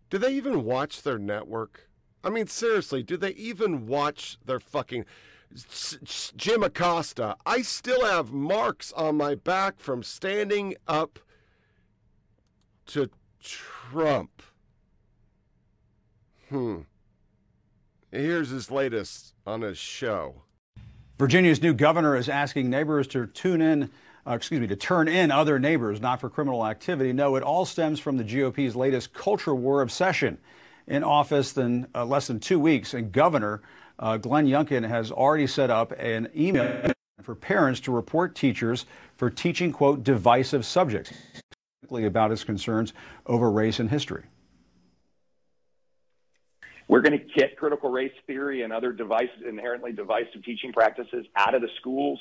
Do 0.09 0.17
they 0.17 0.33
even 0.33 0.63
watch 0.63 1.01
their 1.03 1.17
network? 1.17 1.89
I 2.23 2.29
mean, 2.29 2.47
seriously, 2.47 3.01
do 3.01 3.17
they 3.17 3.31
even 3.31 3.87
watch 3.87 4.37
their 4.45 4.59
fucking. 4.59 5.05
S- 5.53 5.97
S- 6.01 6.33
Jim 6.37 6.63
Acosta, 6.63 7.35
I 7.45 7.61
still 7.61 8.05
have 8.05 8.31
marks 8.31 8.93
on 8.93 9.17
my 9.17 9.35
back 9.35 9.79
from 9.79 10.01
standing 10.01 10.75
up 10.87 11.19
to 12.87 13.09
Trump. 13.41 14.41
Hmm. 16.49 16.81
Here's 18.11 18.49
his 18.49 18.71
latest 18.71 19.33
on 19.45 19.61
his 19.61 19.77
show. 19.77 20.43
Virginia's 21.17 21.61
new 21.61 21.73
governor 21.73 22.15
is 22.15 22.29
asking 22.29 22.69
neighbors 22.69 23.07
to 23.07 23.27
tune 23.27 23.61
in, 23.61 23.89
uh, 24.27 24.33
excuse 24.33 24.61
me, 24.61 24.67
to 24.67 24.75
turn 24.75 25.07
in 25.07 25.31
other 25.31 25.59
neighbors, 25.59 25.99
not 26.01 26.19
for 26.19 26.29
criminal 26.29 26.65
activity. 26.65 27.13
No, 27.13 27.35
it 27.35 27.43
all 27.43 27.65
stems 27.65 27.99
from 27.99 28.17
the 28.17 28.23
GOP's 28.23 28.75
latest 28.75 29.13
culture 29.13 29.55
war 29.55 29.81
obsession. 29.81 30.37
In 30.87 31.03
office 31.03 31.53
than 31.53 31.87
uh, 31.95 32.03
less 32.03 32.27
than 32.27 32.39
two 32.39 32.59
weeks, 32.59 32.95
and 32.95 33.11
Governor 33.11 33.61
uh, 33.99 34.17
Glenn 34.17 34.47
Youngkin 34.47 34.87
has 34.87 35.11
already 35.11 35.47
set 35.47 35.69
up 35.69 35.93
an 35.97 36.27
email 36.35 36.91
for 37.21 37.35
parents 37.35 37.79
to 37.81 37.91
report 37.91 38.35
teachers 38.35 38.85
for 39.15 39.29
teaching 39.29 39.71
quote 39.71 40.03
divisive 40.03 40.65
subjects, 40.65 41.13
about 41.91 42.31
his 42.31 42.43
concerns 42.43 42.93
over 43.27 43.51
race 43.51 43.79
and 43.79 43.89
history. 43.89 44.23
We're 46.87 47.01
going 47.01 47.17
to 47.17 47.25
get 47.39 47.55
critical 47.57 47.89
race 47.89 48.11
theory 48.27 48.63
and 48.63 48.73
other 48.73 48.91
inherently 49.47 49.93
divisive 49.93 50.43
teaching 50.43 50.73
practices 50.73 51.25
out 51.37 51.53
of 51.55 51.61
the 51.61 51.69
schools. 51.79 52.19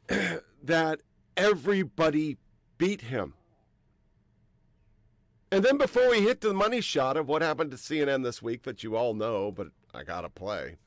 that 0.63 1.01
everybody 1.35 2.37
beat 2.79 3.01
him. 3.01 3.35
And 5.51 5.63
then 5.63 5.77
before 5.77 6.09
we 6.09 6.21
hit 6.21 6.41
the 6.41 6.55
money 6.55 6.81
shot 6.81 7.17
of 7.17 7.27
what 7.27 7.43
happened 7.43 7.69
to 7.71 7.77
CNN 7.77 8.23
this 8.23 8.41
week 8.41 8.63
that 8.63 8.83
you 8.83 8.95
all 8.95 9.13
know, 9.13 9.51
but 9.51 9.67
I 9.93 10.03
got 10.03 10.21
to 10.21 10.29
play 10.29 10.77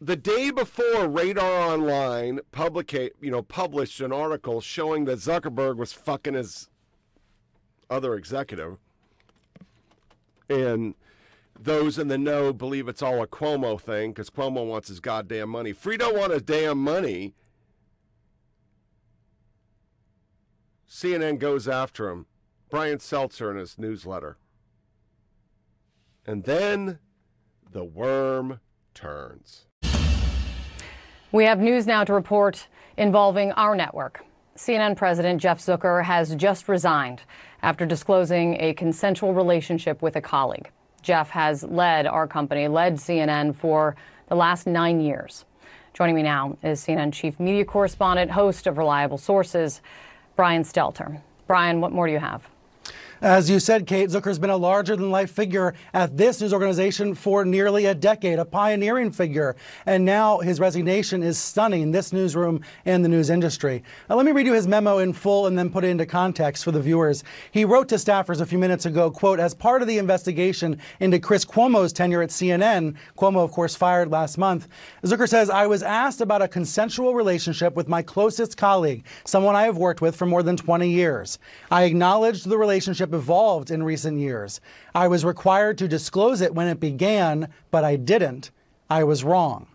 the 0.00 0.16
day 0.16 0.50
before 0.50 1.08
Radar 1.08 1.72
Online 1.72 2.40
publicate, 2.52 3.12
you 3.20 3.30
know, 3.30 3.42
published 3.42 4.00
an 4.00 4.12
article 4.12 4.60
showing 4.60 5.04
that 5.06 5.18
Zuckerberg 5.18 5.76
was 5.76 5.92
fucking 5.92 6.34
his 6.34 6.68
other 7.90 8.14
executive, 8.14 8.78
and 10.48 10.94
those 11.58 11.98
in 11.98 12.08
the 12.08 12.18
know 12.18 12.52
believe 12.52 12.86
it's 12.88 13.02
all 13.02 13.22
a 13.22 13.26
Cuomo 13.26 13.80
thing 13.80 14.12
because 14.12 14.30
Cuomo 14.30 14.66
wants 14.66 14.88
his 14.88 15.00
goddamn 15.00 15.48
money. 15.48 15.72
Free 15.72 15.96
don't 15.96 16.16
want 16.16 16.32
his 16.32 16.42
damn 16.42 16.78
money. 16.78 17.34
CNN 20.88 21.38
goes 21.38 21.66
after 21.66 22.08
him. 22.08 22.26
Brian 22.70 23.00
Seltzer 23.00 23.50
in 23.50 23.56
his 23.56 23.78
newsletter. 23.78 24.36
And 26.26 26.44
then 26.44 26.98
the 27.70 27.84
worm 27.84 28.60
turns. 28.94 29.67
We 31.30 31.44
have 31.44 31.60
news 31.60 31.86
now 31.86 32.04
to 32.04 32.14
report 32.14 32.68
involving 32.96 33.52
our 33.52 33.76
network. 33.76 34.24
CNN 34.56 34.96
President 34.96 35.38
Jeff 35.38 35.60
Zucker 35.60 36.02
has 36.02 36.34
just 36.34 36.70
resigned 36.70 37.20
after 37.62 37.84
disclosing 37.84 38.56
a 38.62 38.72
consensual 38.72 39.34
relationship 39.34 40.00
with 40.00 40.16
a 40.16 40.22
colleague. 40.22 40.70
Jeff 41.02 41.28
has 41.28 41.62
led 41.64 42.06
our 42.06 42.26
company, 42.26 42.66
led 42.66 42.94
CNN 42.94 43.54
for 43.54 43.94
the 44.28 44.36
last 44.36 44.66
nine 44.66 45.02
years. 45.02 45.44
Joining 45.92 46.14
me 46.14 46.22
now 46.22 46.56
is 46.62 46.80
CNN 46.80 47.12
chief 47.12 47.38
media 47.38 47.66
correspondent, 47.66 48.30
host 48.30 48.66
of 48.66 48.78
Reliable 48.78 49.18
Sources, 49.18 49.82
Brian 50.34 50.62
Stelter. 50.62 51.20
Brian, 51.46 51.82
what 51.82 51.92
more 51.92 52.06
do 52.06 52.12
you 52.14 52.20
have? 52.20 52.48
As 53.20 53.50
you 53.50 53.58
said, 53.58 53.88
Kate, 53.88 54.10
Zucker's 54.10 54.38
been 54.38 54.48
a 54.48 54.56
larger 54.56 54.94
than 54.94 55.10
life 55.10 55.32
figure 55.32 55.74
at 55.92 56.16
this 56.16 56.40
news 56.40 56.52
organization 56.52 57.16
for 57.16 57.44
nearly 57.44 57.86
a 57.86 57.94
decade, 57.94 58.38
a 58.38 58.44
pioneering 58.44 59.10
figure. 59.10 59.56
And 59.86 60.04
now 60.04 60.38
his 60.38 60.60
resignation 60.60 61.24
is 61.24 61.36
stunning 61.36 61.90
this 61.90 62.12
newsroom 62.12 62.60
and 62.84 63.04
the 63.04 63.08
news 63.08 63.28
industry. 63.28 63.82
Now, 64.08 64.14
let 64.14 64.24
me 64.24 64.30
read 64.30 64.46
you 64.46 64.52
his 64.52 64.68
memo 64.68 64.98
in 64.98 65.12
full 65.12 65.48
and 65.48 65.58
then 65.58 65.68
put 65.68 65.82
it 65.82 65.88
into 65.88 66.06
context 66.06 66.62
for 66.62 66.70
the 66.70 66.80
viewers. 66.80 67.24
He 67.50 67.64
wrote 67.64 67.88
to 67.88 67.96
staffers 67.96 68.40
a 68.40 68.46
few 68.46 68.58
minutes 68.58 68.86
ago, 68.86 69.10
quote, 69.10 69.40
as 69.40 69.52
part 69.52 69.82
of 69.82 69.88
the 69.88 69.98
investigation 69.98 70.78
into 71.00 71.18
Chris 71.18 71.44
Cuomo's 71.44 71.92
tenure 71.92 72.22
at 72.22 72.30
CNN, 72.30 72.94
Cuomo, 73.16 73.42
of 73.42 73.50
course, 73.50 73.74
fired 73.74 74.12
last 74.12 74.38
month. 74.38 74.68
Zucker 75.02 75.28
says, 75.28 75.50
I 75.50 75.66
was 75.66 75.82
asked 75.82 76.20
about 76.20 76.42
a 76.42 76.46
consensual 76.46 77.14
relationship 77.14 77.74
with 77.74 77.88
my 77.88 78.00
closest 78.00 78.56
colleague, 78.56 79.04
someone 79.24 79.56
I 79.56 79.64
have 79.64 79.76
worked 79.76 80.00
with 80.00 80.14
for 80.14 80.26
more 80.26 80.44
than 80.44 80.56
20 80.56 80.88
years. 80.88 81.40
I 81.72 81.82
acknowledged 81.82 82.48
the 82.48 82.56
relationship 82.56 83.07
evolved 83.14 83.70
in 83.70 83.82
recent 83.82 84.18
years. 84.18 84.60
I 84.94 85.08
was 85.08 85.24
required 85.24 85.78
to 85.78 85.88
disclose 85.88 86.40
it 86.40 86.54
when 86.54 86.68
it 86.68 86.80
began, 86.80 87.48
but 87.70 87.84
I 87.84 87.96
didn't. 87.96 88.50
I 88.90 89.04
was 89.04 89.24
wrong. 89.24 89.66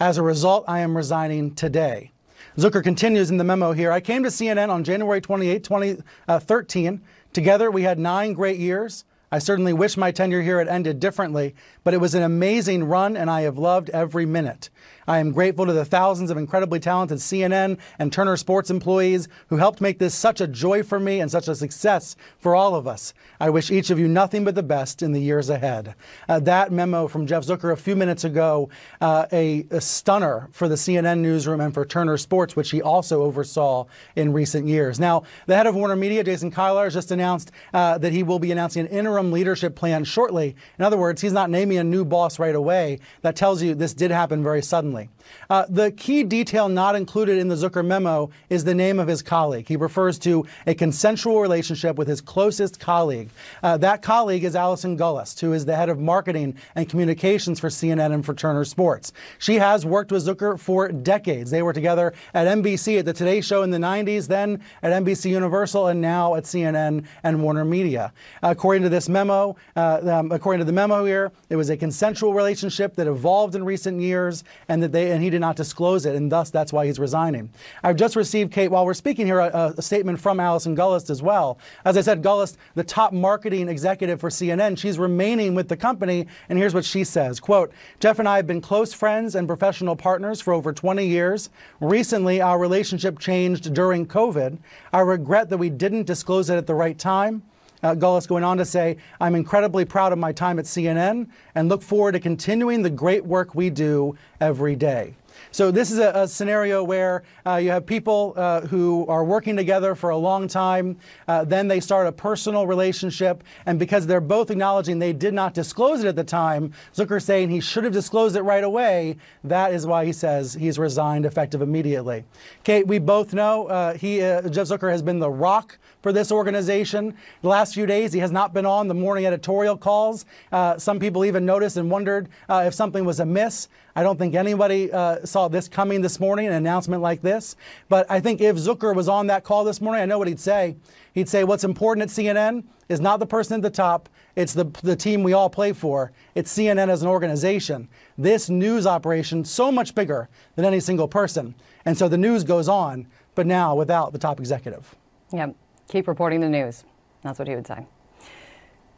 As 0.00 0.18
a 0.18 0.22
result, 0.22 0.64
I 0.68 0.80
am 0.80 0.96
resigning 0.96 1.54
today. 1.54 2.12
Zucker 2.56 2.82
continues 2.82 3.30
in 3.30 3.36
the 3.36 3.44
memo 3.44 3.72
here. 3.72 3.92
I 3.92 4.00
came 4.00 4.22
to 4.24 4.30
CNN 4.30 4.68
on 4.70 4.84
January 4.84 5.20
28, 5.20 5.62
2013. 5.64 6.94
Uh, 6.94 7.06
Together, 7.32 7.70
we 7.70 7.82
had 7.82 7.98
nine 7.98 8.32
great 8.32 8.58
years. 8.58 9.04
I 9.30 9.38
certainly 9.38 9.74
wish 9.74 9.96
my 9.96 10.10
tenure 10.10 10.40
here 10.40 10.58
had 10.58 10.68
ended 10.68 11.00
differently, 11.00 11.54
but 11.84 11.92
it 11.92 12.00
was 12.00 12.14
an 12.14 12.22
amazing 12.22 12.84
run 12.84 13.16
and 13.16 13.30
I 13.30 13.42
have 13.42 13.58
loved 13.58 13.90
every 13.90 14.24
minute. 14.24 14.70
I 15.08 15.20
am 15.20 15.32
grateful 15.32 15.64
to 15.64 15.72
the 15.72 15.86
thousands 15.86 16.30
of 16.30 16.36
incredibly 16.36 16.78
talented 16.78 17.16
CNN 17.16 17.78
and 17.98 18.12
Turner 18.12 18.36
Sports 18.36 18.68
employees 18.68 19.26
who 19.46 19.56
helped 19.56 19.80
make 19.80 19.98
this 19.98 20.14
such 20.14 20.42
a 20.42 20.46
joy 20.46 20.82
for 20.82 21.00
me 21.00 21.20
and 21.20 21.30
such 21.30 21.48
a 21.48 21.54
success 21.54 22.14
for 22.40 22.54
all 22.54 22.74
of 22.74 22.86
us. 22.86 23.14
I 23.40 23.48
wish 23.48 23.70
each 23.70 23.88
of 23.88 23.98
you 23.98 24.06
nothing 24.06 24.44
but 24.44 24.54
the 24.54 24.62
best 24.62 25.02
in 25.02 25.12
the 25.12 25.20
years 25.20 25.48
ahead. 25.48 25.94
Uh, 26.28 26.40
that 26.40 26.72
memo 26.72 27.08
from 27.08 27.26
Jeff 27.26 27.44
Zucker 27.44 27.72
a 27.72 27.76
few 27.76 27.96
minutes 27.96 28.24
ago, 28.24 28.68
uh, 29.00 29.24
a, 29.32 29.66
a 29.70 29.80
stunner 29.80 30.50
for 30.52 30.68
the 30.68 30.74
CNN 30.74 31.20
newsroom 31.20 31.62
and 31.62 31.72
for 31.72 31.86
Turner 31.86 32.18
Sports, 32.18 32.54
which 32.54 32.70
he 32.70 32.82
also 32.82 33.22
oversaw 33.22 33.86
in 34.14 34.34
recent 34.34 34.68
years. 34.68 35.00
Now, 35.00 35.22
the 35.46 35.56
head 35.56 35.66
of 35.66 35.74
Warner 35.74 35.96
Media, 35.96 36.22
Jason 36.22 36.50
Kilar, 36.50 36.84
has 36.84 36.92
just 36.92 37.12
announced 37.12 37.50
uh, 37.72 37.96
that 37.96 38.12
he 38.12 38.22
will 38.22 38.38
be 38.38 38.52
announcing 38.52 38.84
an 38.84 38.92
interim 38.92 39.32
leadership 39.32 39.74
plan 39.74 40.04
shortly. 40.04 40.54
In 40.78 40.84
other 40.84 40.98
words, 40.98 41.22
he's 41.22 41.32
not 41.32 41.48
naming 41.48 41.78
a 41.78 41.84
new 41.84 42.04
boss 42.04 42.38
right 42.38 42.54
away. 42.54 42.98
That 43.22 43.36
tells 43.36 43.62
you 43.62 43.74
this 43.74 43.94
did 43.94 44.10
happen 44.10 44.42
very 44.42 44.60
suddenly 44.60 44.97
family. 44.98 45.17
Uh, 45.50 45.64
the 45.68 45.90
key 45.92 46.22
detail 46.22 46.68
not 46.68 46.94
included 46.94 47.38
in 47.38 47.48
the 47.48 47.54
Zucker 47.54 47.84
memo 47.84 48.30
is 48.50 48.64
the 48.64 48.74
name 48.74 48.98
of 48.98 49.08
his 49.08 49.22
colleague. 49.22 49.66
He 49.66 49.76
refers 49.76 50.18
to 50.20 50.46
a 50.66 50.74
consensual 50.74 51.40
relationship 51.40 51.96
with 51.96 52.08
his 52.08 52.20
closest 52.20 52.78
colleague. 52.78 53.30
Uh, 53.62 53.76
that 53.78 54.02
colleague 54.02 54.44
is 54.44 54.54
Allison 54.54 54.96
Gollust, 54.96 55.40
who 55.40 55.52
is 55.52 55.64
the 55.64 55.76
head 55.76 55.88
of 55.88 55.98
marketing 55.98 56.56
and 56.74 56.88
communications 56.88 57.58
for 57.58 57.68
CNN 57.68 58.12
and 58.12 58.24
for 58.24 58.34
Turner 58.34 58.64
Sports. 58.64 59.12
She 59.38 59.56
has 59.56 59.86
worked 59.86 60.12
with 60.12 60.26
Zucker 60.26 60.58
for 60.58 60.88
decades. 60.88 61.50
They 61.50 61.62
were 61.62 61.72
together 61.72 62.12
at 62.34 62.46
NBC 62.46 62.98
at 62.98 63.04
the 63.04 63.12
Today 63.12 63.40
Show 63.40 63.62
in 63.62 63.70
the 63.70 63.78
90s, 63.78 64.26
then 64.26 64.62
at 64.82 64.92
NBC 65.02 65.30
Universal, 65.30 65.88
and 65.88 66.00
now 66.00 66.34
at 66.34 66.44
CNN 66.44 67.04
and 67.22 67.42
Warner 67.42 67.64
Media. 67.64 68.12
According 68.42 68.82
to 68.82 68.88
this 68.88 69.08
memo, 69.08 69.56
uh, 69.76 70.00
um, 70.04 70.32
according 70.32 70.60
to 70.60 70.64
the 70.64 70.72
memo 70.72 71.04
here, 71.04 71.32
it 71.48 71.56
was 71.56 71.70
a 71.70 71.76
consensual 71.76 72.34
relationship 72.34 72.94
that 72.96 73.06
evolved 73.06 73.54
in 73.54 73.64
recent 73.64 74.00
years, 74.00 74.44
and 74.68 74.82
that 74.82 74.92
they 74.92 75.10
and 75.18 75.24
he 75.24 75.30
did 75.30 75.40
not 75.40 75.56
disclose 75.56 76.06
it, 76.06 76.14
and 76.14 76.30
thus 76.30 76.48
that's 76.48 76.72
why 76.72 76.86
he's 76.86 77.00
resigning. 77.00 77.50
I've 77.82 77.96
just 77.96 78.14
received, 78.14 78.52
Kate, 78.52 78.68
while 78.68 78.86
we're 78.86 78.94
speaking 78.94 79.26
here, 79.26 79.40
a, 79.40 79.74
a 79.76 79.82
statement 79.82 80.20
from 80.20 80.38
Allison 80.38 80.76
Gollust 80.76 81.10
as 81.10 81.22
well. 81.22 81.58
As 81.84 81.96
I 81.96 82.02
said, 82.02 82.22
Gollust, 82.22 82.56
the 82.76 82.84
top 82.84 83.12
marketing 83.12 83.68
executive 83.68 84.20
for 84.20 84.30
CNN, 84.30 84.78
she's 84.78 84.96
remaining 84.96 85.56
with 85.56 85.66
the 85.66 85.76
company, 85.76 86.28
and 86.48 86.56
here's 86.56 86.72
what 86.72 86.84
she 86.84 87.02
says: 87.02 87.40
"Quote: 87.40 87.72
Jeff 87.98 88.20
and 88.20 88.28
I 88.28 88.36
have 88.36 88.46
been 88.46 88.60
close 88.60 88.92
friends 88.92 89.34
and 89.34 89.48
professional 89.48 89.96
partners 89.96 90.40
for 90.40 90.52
over 90.52 90.72
20 90.72 91.04
years. 91.04 91.50
Recently, 91.80 92.40
our 92.40 92.60
relationship 92.60 93.18
changed 93.18 93.74
during 93.74 94.06
COVID. 94.06 94.56
I 94.92 95.00
regret 95.00 95.48
that 95.48 95.58
we 95.58 95.68
didn't 95.68 96.06
disclose 96.06 96.48
it 96.48 96.56
at 96.56 96.68
the 96.68 96.76
right 96.76 96.96
time." 96.96 97.42
Uh, 97.82 97.94
Gollust 97.94 98.28
going 98.28 98.44
on 98.44 98.58
to 98.58 98.64
say, 98.64 98.96
I'm 99.20 99.34
incredibly 99.34 99.84
proud 99.84 100.12
of 100.12 100.18
my 100.18 100.32
time 100.32 100.58
at 100.58 100.64
CNN 100.64 101.28
and 101.54 101.68
look 101.68 101.82
forward 101.82 102.12
to 102.12 102.20
continuing 102.20 102.82
the 102.82 102.90
great 102.90 103.24
work 103.24 103.54
we 103.54 103.70
do 103.70 104.16
every 104.40 104.74
day. 104.76 105.14
So 105.50 105.70
this 105.70 105.90
is 105.90 105.98
a, 105.98 106.10
a 106.14 106.28
scenario 106.28 106.82
where 106.82 107.22
uh, 107.46 107.56
you 107.56 107.70
have 107.70 107.86
people 107.86 108.34
uh, 108.36 108.62
who 108.62 109.06
are 109.08 109.24
working 109.24 109.56
together 109.56 109.94
for 109.94 110.10
a 110.10 110.16
long 110.16 110.48
time, 110.48 110.96
uh, 111.26 111.44
then 111.44 111.68
they 111.68 111.80
start 111.80 112.06
a 112.06 112.12
personal 112.12 112.66
relationship, 112.66 113.44
and 113.66 113.78
because 113.78 114.06
they're 114.06 114.20
both 114.20 114.50
acknowledging 114.50 114.98
they 114.98 115.12
did 115.12 115.34
not 115.34 115.54
disclose 115.54 116.02
it 116.04 116.06
at 116.06 116.16
the 116.16 116.24
time, 116.24 116.72
Zucker 116.94 117.22
saying 117.22 117.50
he 117.50 117.60
should 117.60 117.84
have 117.84 117.92
disclosed 117.92 118.36
it 118.36 118.42
right 118.42 118.64
away. 118.64 119.16
That 119.44 119.72
is 119.72 119.86
why 119.86 120.04
he 120.04 120.12
says 120.12 120.54
he's 120.54 120.78
resigned 120.78 121.24
effective 121.24 121.62
immediately. 121.62 122.24
Kate, 122.64 122.86
we 122.86 122.98
both 122.98 123.32
know 123.32 123.66
uh, 123.68 123.94
he 123.94 124.22
uh, 124.22 124.48
Jeff 124.48 124.68
Zucker 124.68 124.90
has 124.90 125.02
been 125.02 125.18
the 125.18 125.30
rock 125.30 125.78
for 126.02 126.12
this 126.12 126.30
organization. 126.30 127.16
The 127.42 127.48
last 127.48 127.74
few 127.74 127.86
days, 127.86 128.12
he 128.12 128.20
has 128.20 128.30
not 128.30 128.54
been 128.54 128.66
on 128.66 128.88
the 128.88 128.94
morning 128.94 129.26
editorial 129.26 129.76
calls. 129.76 130.24
Uh, 130.52 130.78
some 130.78 130.98
people 130.98 131.24
even 131.24 131.44
noticed 131.44 131.76
and 131.76 131.90
wondered 131.90 132.28
uh, 132.48 132.64
if 132.66 132.74
something 132.74 133.04
was 133.04 133.20
amiss. 133.20 133.68
I 133.96 134.02
don't 134.02 134.18
think 134.18 134.34
anybody 134.34 134.92
uh, 134.92 135.24
saw 135.24 135.48
this 135.48 135.68
coming 135.68 136.00
this 136.00 136.20
morning, 136.20 136.46
an 136.46 136.52
announcement 136.52 137.02
like 137.02 137.20
this. 137.20 137.56
But 137.88 138.08
I 138.10 138.20
think 138.20 138.40
if 138.40 138.56
Zucker 138.56 138.94
was 138.94 139.08
on 139.08 139.26
that 139.26 139.42
call 139.44 139.64
this 139.64 139.80
morning, 139.80 140.02
I 140.02 140.06
know 140.06 140.18
what 140.18 140.28
he'd 140.28 140.38
say. 140.40 140.76
He'd 141.14 141.28
say, 141.28 141.42
What's 141.42 141.64
important 141.64 142.04
at 142.04 142.08
CNN 142.10 142.64
is 142.88 143.00
not 143.00 143.18
the 143.18 143.26
person 143.26 143.56
at 143.56 143.62
the 143.62 143.70
top, 143.70 144.08
it's 144.36 144.54
the, 144.54 144.64
the 144.82 144.94
team 144.94 145.24
we 145.24 145.32
all 145.32 145.50
play 145.50 145.72
for. 145.72 146.12
It's 146.36 146.56
CNN 146.56 146.88
as 146.88 147.02
an 147.02 147.08
organization. 147.08 147.88
This 148.16 148.48
news 148.48 148.86
operation, 148.86 149.44
so 149.44 149.72
much 149.72 149.94
bigger 149.94 150.28
than 150.54 150.64
any 150.64 150.78
single 150.78 151.08
person. 151.08 151.56
And 151.84 151.98
so 151.98 152.08
the 152.08 152.18
news 152.18 152.44
goes 152.44 152.68
on, 152.68 153.08
but 153.34 153.46
now 153.46 153.74
without 153.74 154.12
the 154.12 154.18
top 154.18 154.38
executive. 154.38 154.94
Yep. 155.32 155.56
Keep 155.88 156.06
reporting 156.08 156.40
the 156.40 156.48
news. 156.48 156.84
That's 157.22 157.38
what 157.38 157.48
he 157.48 157.54
would 157.54 157.66
say. 157.66 157.86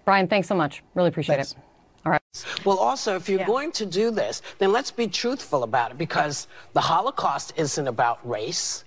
Brian, 0.05 0.27
thanks 0.27 0.49
so 0.49 0.55
much. 0.55 0.83
Really 0.95 1.09
appreciate 1.09 1.37
Thanks. 1.37 1.53
it. 1.53 1.59
All 2.05 2.13
right. 2.13 2.23
Well, 2.65 2.79
also, 2.79 3.17
if 3.17 3.29
you're 3.29 3.41
Yeah. 3.41 3.47
going 3.47 3.73
to 3.73 3.87
do 3.87 4.11
this, 4.11 4.43
then 4.59 4.73
let's 4.73 4.91
be 4.91 5.07
truthful 5.07 5.63
about 5.63 5.91
it 5.93 5.99
because 5.99 6.49
the 6.73 6.81
Holocaust 6.81 7.53
isn't 7.57 7.87
about 7.87 8.27
race. 8.29 8.85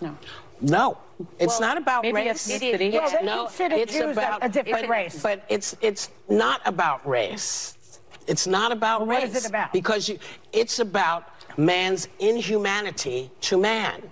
No. 0.00 0.16
No, 0.60 0.98
it's 1.38 1.58
Well, 1.58 1.68
not 1.68 1.76
about 1.76 2.02
maybe 2.02 2.14
race. 2.14 2.46
ethnicity. 2.48 2.92
Well, 2.92 3.10
they 3.10 3.22
no, 3.26 3.44
consider 3.46 3.74
it's 3.76 3.92
Jews 3.92 4.16
about 4.16 4.44
a 4.44 4.48
different 4.48 4.82
but- 4.86 4.88
race. 4.90 5.22
But 5.22 5.44
it's 5.48 5.76
it's 5.80 6.10
not 6.28 6.60
about 6.64 7.06
race. 7.06 7.76
It's 8.28 8.46
not 8.46 8.70
about 8.72 9.06
Well, 9.06 9.20
race. 9.20 9.34
is 9.34 9.44
it 9.44 9.48
about? 9.48 9.72
Because 9.72 10.08
you, 10.08 10.18
it's 10.52 10.78
about 10.78 11.24
man's 11.58 12.08
inhumanity 12.20 13.30
to 13.42 13.58
man. 13.58 14.10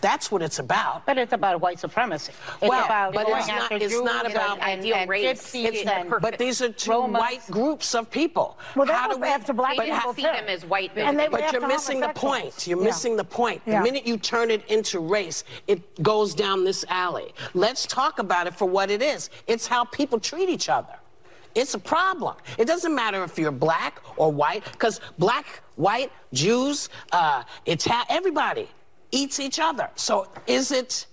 That's 0.00 0.30
what 0.30 0.42
it's 0.42 0.58
about. 0.58 1.06
But 1.06 1.18
it's 1.18 1.32
about 1.32 1.60
white 1.60 1.78
supremacy. 1.78 2.32
It's 2.60 2.68
well, 2.70 2.84
about 2.84 3.14
but 3.14 3.26
going 3.26 3.38
it's 3.38 3.48
not, 3.48 3.62
after 3.62 3.74
it's 3.76 3.92
Jews 3.92 4.02
not 4.02 4.24
and- 4.26 4.34
about 4.34 4.58
and, 4.60 4.84
and 4.84 5.08
gypsies 5.10 5.64
It's- 5.64 5.86
and 5.86 6.10
but 6.20 6.38
these 6.38 6.60
are 6.62 6.70
two 6.70 6.90
Romans. 6.90 7.20
white 7.20 7.46
groups 7.50 7.94
of 7.94 8.10
people. 8.10 8.58
Well, 8.74 8.86
that 8.86 8.94
How 8.94 9.08
was 9.08 9.16
do 9.16 9.22
we, 9.22 9.28
after 9.28 9.52
black 9.52 9.76
but 9.76 9.84
people, 9.86 9.98
how- 10.00 10.12
too. 10.12 10.22
Them 10.22 10.44
as 10.48 10.64
white. 10.64 10.92
And 10.96 11.18
they 11.18 11.28
were 11.28 11.38
but 11.38 11.52
you're 11.52 11.66
missing 11.66 12.00
the 12.00 12.08
point. 12.08 12.66
You're 12.66 12.78
Yeah. 12.78 12.84
missing 12.84 13.16
the 13.16 13.24
point. 13.24 13.62
Yeah. 13.66 13.78
The 13.78 13.84
minute 13.84 14.06
you 14.06 14.16
turn 14.18 14.50
it 14.50 14.64
into 14.70 15.00
race, 15.00 15.44
it 15.66 16.02
goes 16.02 16.34
down 16.34 16.64
this 16.64 16.84
alley. 16.88 17.32
Let's 17.54 17.86
talk 17.86 18.18
about 18.18 18.46
it 18.46 18.54
for 18.54 18.66
what 18.66 18.90
it 18.90 19.02
is. 19.02 19.30
It's 19.46 19.66
how 19.66 19.84
people 19.84 20.18
treat 20.20 20.48
each 20.48 20.68
other. 20.68 20.94
It's 21.54 21.72
a 21.72 21.78
problem. 21.78 22.36
It 22.58 22.66
doesn't 22.66 22.94
matter 22.94 23.24
if 23.24 23.38
you're 23.38 23.50
black 23.50 24.02
or 24.18 24.30
white, 24.30 24.62
because 24.72 25.00
black, 25.18 25.62
white, 25.76 26.12
Jews, 26.34 26.90
uh, 27.12 27.44
Ita- 27.66 28.04
everybody 28.10 28.68
eats 29.10 29.40
each 29.40 29.58
other. 29.58 29.88
So 29.96 30.28
is 30.46 30.72
it, 30.72 31.06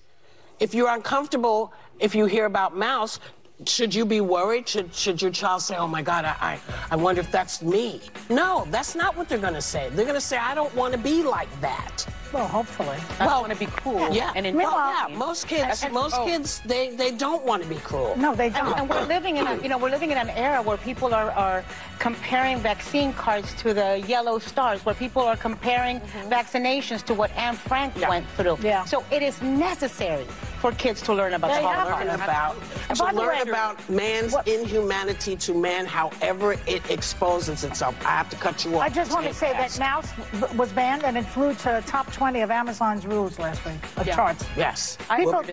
if 0.59 0.73
you're 0.73 0.89
uncomfortable, 0.89 1.73
if 1.99 2.15
you 2.15 2.25
hear 2.25 2.45
about 2.45 2.75
Maus, 2.75 3.19
should 3.65 3.93
you 3.93 4.05
be 4.05 4.21
worried? 4.21 4.67
Should, 4.67 4.93
should 4.93 5.21
your 5.21 5.31
child 5.31 5.61
say, 5.61 5.75
oh 5.77 5.87
my 5.87 6.01
God, 6.01 6.25
I, 6.25 6.59
I, 6.91 6.95
wonder 6.95 7.21
if 7.21 7.31
that's 7.31 7.61
me? 7.61 8.01
No, 8.29 8.67
that's 8.71 8.95
not 8.95 9.15
what 9.15 9.29
they're 9.29 9.37
to 9.53 9.61
say. 9.61 9.89
They're 9.91 10.05
to 10.15 10.21
say, 10.21 10.37
I 10.37 10.55
don't 10.55 10.73
want 10.75 10.93
to 10.93 10.99
be 10.99 11.23
like 11.23 11.49
that. 11.61 12.05
Well, 12.33 12.47
hopefully. 12.47 12.97
I 13.19 13.27
Well, 13.27 13.41
want 13.41 13.53
to 13.53 13.59
be 13.59 13.67
cool. 13.67 14.09
Yeah, 14.11 14.31
and 14.35 14.45
and 14.47 14.57
well, 14.57 14.71
yeah, 14.73 15.15
most 15.15 15.47
kids, 15.47 15.83
And- 15.83 15.93
most 15.93 16.15
oh. 16.17 16.25
kids, 16.25 16.61
they, 16.65 16.89
they 16.89 17.11
don't 17.11 17.45
want 17.45 17.61
to 17.61 17.69
be 17.69 17.75
cruel. 17.75 18.15
No, 18.17 18.33
they 18.33 18.49
don't. 18.49 18.65
And, 18.67 18.79
and 18.81 18.89
we're 18.89 19.05
living 19.05 19.37
in 19.37 19.45
a, 19.45 19.55
you 19.61 19.69
know, 19.69 19.77
we're 19.77 19.91
living 19.91 20.09
in 20.09 20.17
an 20.17 20.31
era 20.31 20.59
where 20.61 20.77
people 20.77 21.13
are, 21.13 21.29
are 21.31 21.63
comparing 21.99 22.57
vaccine 22.57 23.13
cards 23.13 23.53
to 23.61 23.73
the 23.73 24.03
yellow 24.07 24.39
stars, 24.39 24.83
where 24.83 24.95
people 24.95 25.21
are 25.21 25.37
comparing 25.37 25.99
mm-hmm. 25.99 26.29
vaccinations 26.33 27.03
to 27.03 27.13
what 27.13 27.29
Anne 27.37 27.55
Frank 27.55 27.93
went 28.09 28.27
through. 28.35 28.57
Yeah. 28.63 28.83
So 28.85 29.03
it 29.11 29.21
is 29.21 29.39
necessary 29.43 30.25
for 30.59 30.71
kids 30.71 31.01
to 31.03 31.13
learn 31.13 31.33
about 31.33 31.51
They 31.51 31.61
the 31.61 31.67
have 31.67 31.87
Holocaust. 31.89 32.05
learn 32.07 32.21
about 32.21 32.55
And 32.89 32.97
to 32.97 33.05
learn 33.13 33.27
way- 33.27 33.41
about 33.41 33.89
man's 33.89 34.33
inhumanity 34.47 35.35
to 35.35 35.53
man, 35.53 35.85
however 35.85 36.53
it 36.65 36.89
exposes 36.89 37.63
itself. 37.65 37.93
I 38.05 38.11
have 38.11 38.29
to 38.29 38.37
cut 38.37 38.63
you 38.63 38.77
off. 38.77 38.81
I 38.81 38.89
just 38.89 39.11
want 39.11 39.25
to 39.25 39.29
It's 39.31 39.37
say 39.39 39.51
that 39.51 39.71
Maus 39.71 40.55
was 40.55 40.71
banned 40.71 41.03
and 41.03 41.17
it 41.17 41.25
flew 41.25 41.53
to 41.53 41.83
top 41.85 42.11
20 42.13 42.22
of 42.23 42.51
Amazon's 42.51 43.05
rules 43.05 43.37
last 43.37 43.65
week 43.65 43.75
of 43.97 44.07
charts. 44.07 44.45
Yes. 44.55 44.97
People, 45.13 45.43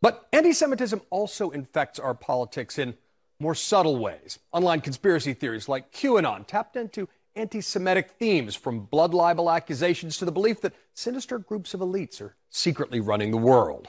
But 0.00 0.28
anti 0.32 0.52
Semitism 0.52 1.00
also 1.10 1.50
infects 1.50 1.98
our 1.98 2.14
politics 2.14 2.78
in 2.78 2.94
more 3.40 3.56
subtle 3.56 3.98
ways. 3.98 4.38
Online 4.52 4.80
conspiracy 4.80 5.34
theories 5.34 5.68
like 5.68 5.92
QAnon 5.92 6.46
tapped 6.46 6.76
into 6.76 7.08
anti 7.34 7.60
Semitic 7.60 8.12
themes, 8.12 8.54
from 8.54 8.80
blood 8.80 9.14
libel 9.14 9.50
accusations 9.50 10.16
to 10.18 10.24
the 10.24 10.32
belief 10.32 10.60
that 10.60 10.74
sinister 10.94 11.40
groups 11.40 11.74
of 11.74 11.80
elites 11.80 12.20
are 12.20 12.36
secretly 12.50 13.00
running 13.00 13.32
the 13.32 13.36
world. 13.36 13.88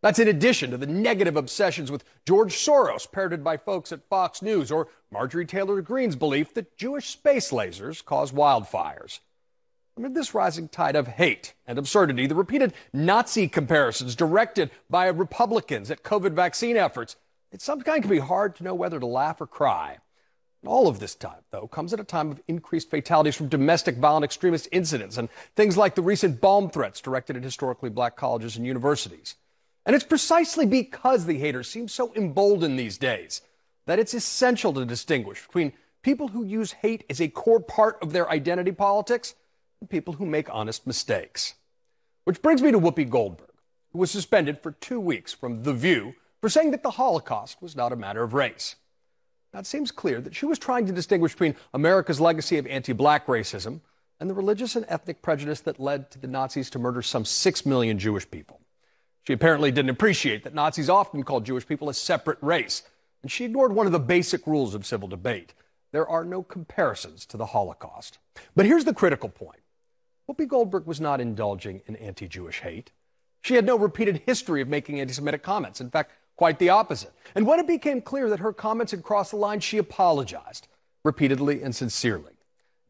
That's 0.00 0.18
in 0.18 0.28
addition 0.28 0.70
to 0.70 0.78
the 0.78 0.86
negative 0.86 1.36
obsessions 1.36 1.90
with 1.90 2.04
George 2.24 2.54
Soros, 2.54 3.10
parroted 3.10 3.44
by 3.44 3.58
folks 3.58 3.92
at 3.92 4.08
Fox 4.08 4.40
News, 4.40 4.70
or 4.70 4.88
Marjorie 5.10 5.44
Taylor 5.44 5.82
Greene's 5.82 6.16
belief 6.16 6.54
that 6.54 6.78
Jewish 6.78 7.08
space 7.08 7.50
lasers 7.50 8.02
cause 8.02 8.32
wildfires. 8.32 9.18
Amid 9.98 10.14
this 10.14 10.32
rising 10.32 10.68
tide 10.68 10.94
of 10.94 11.08
hate 11.08 11.54
and 11.66 11.76
absurdity, 11.76 12.28
the 12.28 12.36
repeated 12.36 12.72
Nazi 12.92 13.48
comparisons 13.48 14.14
directed 14.14 14.70
by 14.88 15.08
Republicans 15.08 15.90
at 15.90 16.04
COVID 16.04 16.34
vaccine 16.34 16.76
efforts, 16.76 17.16
it 17.50 17.60
sometimes 17.60 18.02
can 18.02 18.10
be 18.10 18.20
hard 18.20 18.54
to 18.54 18.62
know 18.62 18.76
whether 18.76 19.00
to 19.00 19.06
laugh 19.06 19.40
or 19.40 19.46
cry. 19.48 19.98
All 20.64 20.86
of 20.86 21.00
this 21.00 21.16
time, 21.16 21.40
though, 21.50 21.66
comes 21.66 21.92
at 21.92 21.98
a 21.98 22.04
time 22.04 22.30
of 22.30 22.40
increased 22.46 22.90
fatalities 22.90 23.34
from 23.34 23.48
domestic 23.48 23.96
violent 23.96 24.22
extremist 24.22 24.68
incidents 24.70 25.18
and 25.18 25.28
things 25.56 25.76
like 25.76 25.96
the 25.96 26.02
recent 26.02 26.40
bomb 26.40 26.70
threats 26.70 27.00
directed 27.00 27.36
at 27.36 27.42
historically 27.42 27.90
black 27.90 28.14
colleges 28.14 28.56
and 28.56 28.64
universities. 28.64 29.34
And 29.84 29.96
it's 29.96 30.04
precisely 30.04 30.64
because 30.64 31.26
the 31.26 31.40
haters 31.40 31.68
seem 31.68 31.88
so 31.88 32.14
emboldened 32.14 32.78
these 32.78 32.98
days 32.98 33.42
that 33.86 33.98
it's 33.98 34.14
essential 34.14 34.72
to 34.74 34.84
distinguish 34.84 35.44
between 35.44 35.72
people 36.02 36.28
who 36.28 36.44
use 36.44 36.70
hate 36.70 37.02
as 37.10 37.20
a 37.20 37.26
core 37.26 37.58
part 37.58 37.98
of 38.00 38.12
their 38.12 38.30
identity 38.30 38.70
politics 38.70 39.34
people 39.86 40.14
who 40.14 40.26
make 40.26 40.52
honest 40.52 40.86
mistakes. 40.86 41.54
Which 42.24 42.42
brings 42.42 42.62
me 42.62 42.72
to 42.72 42.78
Whoopi 42.78 43.08
Goldberg, 43.08 43.48
who 43.92 43.98
was 43.98 44.10
suspended 44.10 44.60
for 44.62 44.72
two 44.72 45.00
weeks 45.00 45.32
from 45.32 45.62
The 45.62 45.72
View 45.72 46.14
for 46.40 46.48
saying 46.48 46.72
that 46.72 46.82
the 46.82 46.90
Holocaust 46.90 47.62
was 47.62 47.76
not 47.76 47.92
a 47.92 47.96
matter 47.96 48.22
of 48.22 48.34
race. 48.34 48.76
Now, 49.52 49.60
it 49.60 49.66
seems 49.66 49.90
clear 49.90 50.20
that 50.20 50.34
she 50.34 50.46
was 50.46 50.58
trying 50.58 50.86
to 50.86 50.92
distinguish 50.92 51.32
between 51.32 51.56
America's 51.72 52.20
legacy 52.20 52.58
of 52.58 52.66
anti 52.66 52.92
black 52.92 53.26
racism 53.26 53.80
and 54.20 54.28
the 54.28 54.34
religious 54.34 54.76
and 54.76 54.84
ethnic 54.88 55.22
prejudice 55.22 55.60
that 55.60 55.80
led 55.80 56.10
to 56.10 56.18
the 56.18 56.26
Nazis 56.26 56.70
to 56.70 56.78
murder 56.78 57.02
some 57.02 57.24
six 57.24 57.64
million 57.64 57.98
Jewish 57.98 58.30
people. 58.30 58.60
She 59.26 59.32
apparently 59.32 59.70
didn't 59.70 59.90
appreciate 59.90 60.44
that 60.44 60.54
Nazis 60.54 60.90
often 60.90 61.22
called 61.22 61.46
Jewish 61.46 61.66
people 61.66 61.88
a 61.88 61.94
separate 61.94 62.38
race, 62.42 62.82
and 63.22 63.30
she 63.30 63.44
ignored 63.44 63.72
one 63.72 63.86
of 63.86 63.92
the 63.92 63.98
basic 63.98 64.46
rules 64.46 64.74
of 64.74 64.86
civil 64.86 65.08
debate. 65.08 65.54
There 65.92 66.08
are 66.08 66.24
no 66.24 66.42
comparisons 66.42 67.24
to 67.26 67.36
the 67.36 67.46
Holocaust. 67.46 68.18
But 68.54 68.66
here's 68.66 68.84
the 68.84 68.94
critical 68.94 69.28
point 69.28 69.60
Whoopi 70.28 70.46
Goldberg 70.46 70.86
was 70.86 71.00
not 71.00 71.20
indulging 71.20 71.80
in 71.86 71.96
anti 71.96 72.28
Jewish 72.28 72.60
hate. 72.60 72.92
She 73.42 73.54
had 73.54 73.64
no 73.64 73.78
repeated 73.78 74.22
history 74.26 74.60
of 74.60 74.68
making 74.68 75.00
anti 75.00 75.14
Semitic 75.14 75.42
comments. 75.42 75.80
In 75.80 75.90
fact, 75.90 76.12
quite 76.36 76.58
the 76.58 76.68
opposite. 76.68 77.12
And 77.34 77.46
when 77.46 77.58
it 77.58 77.66
became 77.66 78.02
clear 78.02 78.28
that 78.28 78.40
her 78.40 78.52
comments 78.52 78.92
had 78.92 79.02
crossed 79.02 79.30
the 79.30 79.36
line, 79.38 79.60
she 79.60 79.78
apologized 79.78 80.68
repeatedly 81.04 81.62
and 81.62 81.74
sincerely. 81.74 82.32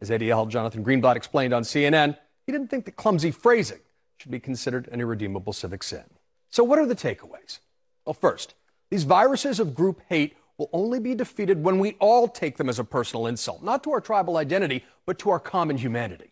As 0.00 0.10
ADL 0.10 0.48
Jonathan 0.48 0.84
Greenblatt 0.84 1.16
explained 1.16 1.52
on 1.52 1.62
CNN, 1.62 2.16
he 2.46 2.52
didn't 2.52 2.68
think 2.68 2.84
that 2.84 2.96
clumsy 2.96 3.30
phrasing 3.30 3.80
should 4.16 4.30
be 4.30 4.40
considered 4.40 4.88
an 4.88 5.00
irredeemable 5.00 5.52
civic 5.52 5.82
sin. 5.82 6.04
So, 6.50 6.64
what 6.64 6.78
are 6.78 6.86
the 6.86 6.96
takeaways? 6.96 7.60
Well, 8.04 8.14
first, 8.14 8.54
these 8.90 9.04
viruses 9.04 9.60
of 9.60 9.74
group 9.74 10.00
hate 10.08 10.36
will 10.56 10.70
only 10.72 10.98
be 10.98 11.14
defeated 11.14 11.62
when 11.62 11.78
we 11.78 11.96
all 12.00 12.26
take 12.26 12.56
them 12.56 12.68
as 12.68 12.80
a 12.80 12.84
personal 12.84 13.26
insult, 13.28 13.62
not 13.62 13.84
to 13.84 13.92
our 13.92 14.00
tribal 14.00 14.38
identity, 14.38 14.84
but 15.06 15.18
to 15.20 15.30
our 15.30 15.38
common 15.38 15.76
humanity. 15.76 16.27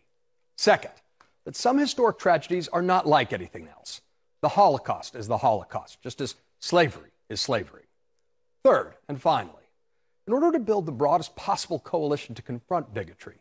Second, 0.56 0.92
that 1.44 1.56
some 1.56 1.78
historic 1.78 2.18
tragedies 2.18 2.68
are 2.68 2.82
not 2.82 3.06
like 3.06 3.32
anything 3.32 3.68
else. 3.68 4.00
The 4.42 4.48
Holocaust 4.50 5.14
is 5.14 5.28
the 5.28 5.38
Holocaust, 5.38 6.02
just 6.02 6.20
as 6.20 6.34
slavery 6.58 7.10
is 7.28 7.40
slavery. 7.40 7.84
Third, 8.64 8.94
and 9.08 9.20
finally, 9.20 9.62
in 10.26 10.32
order 10.32 10.50
to 10.52 10.58
build 10.58 10.86
the 10.86 10.92
broadest 10.92 11.36
possible 11.36 11.78
coalition 11.78 12.34
to 12.34 12.42
confront 12.42 12.92
bigotry, 12.92 13.36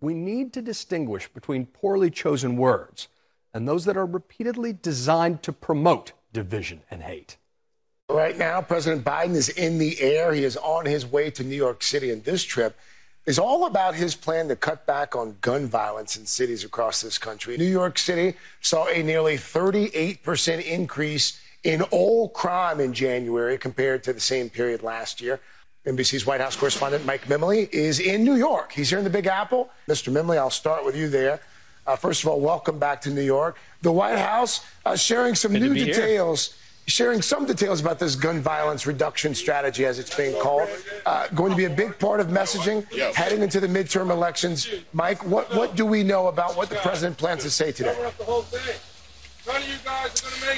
we 0.00 0.14
need 0.14 0.52
to 0.54 0.62
distinguish 0.62 1.28
between 1.28 1.66
poorly 1.66 2.10
chosen 2.10 2.56
words 2.56 3.08
and 3.52 3.68
those 3.68 3.84
that 3.84 3.96
are 3.96 4.06
repeatedly 4.06 4.72
designed 4.72 5.42
to 5.42 5.52
promote 5.52 6.12
division 6.32 6.82
and 6.90 7.02
hate. 7.02 7.36
Right 8.08 8.38
now, 8.38 8.62
President 8.62 9.04
Biden 9.04 9.34
is 9.34 9.48
in 9.50 9.78
the 9.78 10.00
air. 10.00 10.32
He 10.32 10.44
is 10.44 10.56
on 10.56 10.86
his 10.86 11.06
way 11.06 11.30
to 11.32 11.44
New 11.44 11.54
York 11.54 11.82
City, 11.82 12.10
and 12.10 12.24
this 12.24 12.42
trip 12.42 12.78
is 13.30 13.38
all 13.38 13.66
about 13.66 13.94
his 13.94 14.16
plan 14.16 14.48
to 14.48 14.56
cut 14.56 14.84
back 14.86 15.14
on 15.14 15.36
gun 15.40 15.64
violence 15.64 16.16
in 16.16 16.26
cities 16.26 16.64
across 16.64 17.00
this 17.00 17.16
country. 17.16 17.56
New 17.56 17.64
York 17.64 17.96
City 17.96 18.36
saw 18.60 18.88
a 18.88 19.04
nearly 19.04 19.36
38% 19.36 20.64
increase 20.64 21.40
in 21.62 21.80
all 21.92 22.28
crime 22.30 22.80
in 22.80 22.92
January 22.92 23.56
compared 23.56 24.02
to 24.02 24.12
the 24.12 24.18
same 24.18 24.50
period 24.50 24.82
last 24.82 25.20
year. 25.20 25.38
NBC's 25.86 26.26
White 26.26 26.40
House 26.40 26.56
correspondent 26.56 27.06
Mike 27.06 27.26
Memoli 27.26 27.72
is 27.72 28.00
in 28.00 28.24
New 28.24 28.34
York. 28.34 28.72
He's 28.72 28.90
here 28.90 28.98
in 28.98 29.04
the 29.04 29.10
Big 29.10 29.28
Apple. 29.28 29.70
Mr. 29.86 30.12
Memoli, 30.12 30.36
I'll 30.36 30.50
start 30.50 30.84
with 30.84 30.96
you 30.96 31.08
there. 31.08 31.38
Uh, 31.86 31.94
first 31.94 32.24
of 32.24 32.28
all, 32.30 32.40
welcome 32.40 32.80
back 32.80 33.00
to 33.02 33.10
New 33.10 33.22
York. 33.22 33.58
The 33.82 33.92
White 33.92 34.18
House 34.18 34.66
uh, 34.84 34.96
sharing 34.96 35.36
some 35.36 35.52
Good 35.52 35.62
new 35.62 35.74
details. 35.74 36.48
here. 36.48 36.56
Sharing 36.86 37.22
some 37.22 37.46
details 37.46 37.80
about 37.80 37.98
this 37.98 38.16
gun 38.16 38.40
violence 38.40 38.86
reduction 38.86 39.34
strategy, 39.34 39.84
as 39.84 39.98
it's 39.98 40.14
being 40.14 40.38
called. 40.40 40.68
Uh, 41.06 41.28
going 41.28 41.50
to 41.50 41.56
be 41.56 41.64
a 41.64 41.70
big 41.70 41.98
part 41.98 42.20
of 42.20 42.28
messaging 42.28 42.84
heading 43.14 43.42
into 43.42 43.60
the 43.60 43.66
midterm 43.66 44.10
elections. 44.10 44.68
Mike, 44.92 45.24
what, 45.24 45.54
what 45.54 45.76
do 45.76 45.86
we 45.86 46.02
know 46.02 46.26
about 46.28 46.56
what 46.56 46.68
the 46.68 46.76
president 46.76 47.16
plans 47.16 47.42
to 47.42 47.50
say 47.50 47.72
today? 47.72 47.96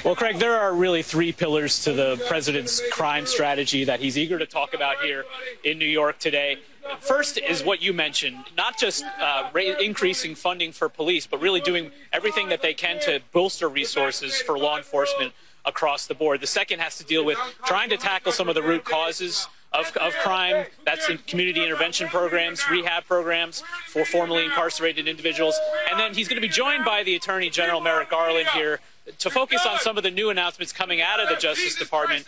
Well, 0.05 0.17
Craig, 0.17 0.39
there 0.39 0.59
are 0.59 0.75
really 0.75 1.03
three 1.03 1.33
pillars 1.33 1.85
to 1.85 1.93
the 1.93 2.23
president's 2.29 2.83
crime 2.91 3.27
strategy 3.27 3.85
that 3.85 4.01
he's 4.01 4.19
eager 4.19 4.39
to 4.39 4.47
talk 4.47 4.75
about 4.75 4.99
here 5.03 5.25
in 5.65 5.79
New 5.79 5.87
York 5.87 6.19
today. 6.19 6.59
First 6.99 7.39
is 7.39 7.63
what 7.63 7.81
you 7.81 7.93
mentioned, 7.93 8.45
not 8.57 8.77
just 8.77 9.05
uh, 9.21 9.51
increasing 9.81 10.35
funding 10.35 10.73
for 10.73 10.89
police, 10.89 11.27
but 11.27 11.41
really 11.41 11.61
doing 11.61 11.93
everything 12.13 12.49
that 12.49 12.61
they 12.61 12.75
can 12.75 13.01
to 13.01 13.21
bolster 13.33 13.69
resources 13.69 14.43
for 14.43 14.59
law 14.59 14.77
enforcement 14.77 15.33
across 15.65 16.07
the 16.07 16.15
board. 16.15 16.41
The 16.41 16.47
second 16.47 16.81
has 16.81 16.99
to 16.99 17.05
deal 17.05 17.25
with 17.25 17.39
trying 17.65 17.91
to 17.91 17.97
tackle 17.97 18.33
some 18.33 18.49
of 18.49 18.55
the 18.55 18.63
root 18.63 18.85
causes 18.85 19.47
of, 19.73 19.97
of 19.97 20.13
crime. 20.17 20.67
That's 20.85 21.09
in 21.09 21.19
community 21.19 21.63
intervention 21.63 22.09
programs, 22.09 22.69
rehab 22.71 23.05
programs 23.05 23.63
for 23.89 24.05
formerly 24.05 24.45
incarcerated 24.45 25.09
individuals. 25.09 25.59
And 25.91 25.99
then 25.99 26.15
he's 26.15 26.29
going 26.29 26.41
to 26.41 26.47
be 26.47 26.53
joined 26.53 26.85
by 26.85 27.03
the 27.03 27.15
Attorney 27.15 27.51
General 27.51 27.81
Merrick 27.81 28.11
Garland 28.11 28.49
here 28.49 28.81
to 29.19 29.31
focus 29.31 29.67
on 29.67 29.79
some 29.81 29.97
of 29.97 30.03
the 30.03 30.11
new 30.11 30.31
announcements 30.31 30.73
coming 30.73 31.01
out 31.01 31.19
of 31.19 31.29
the 31.29 31.37
Justice 31.37 31.75
Department 31.75 32.25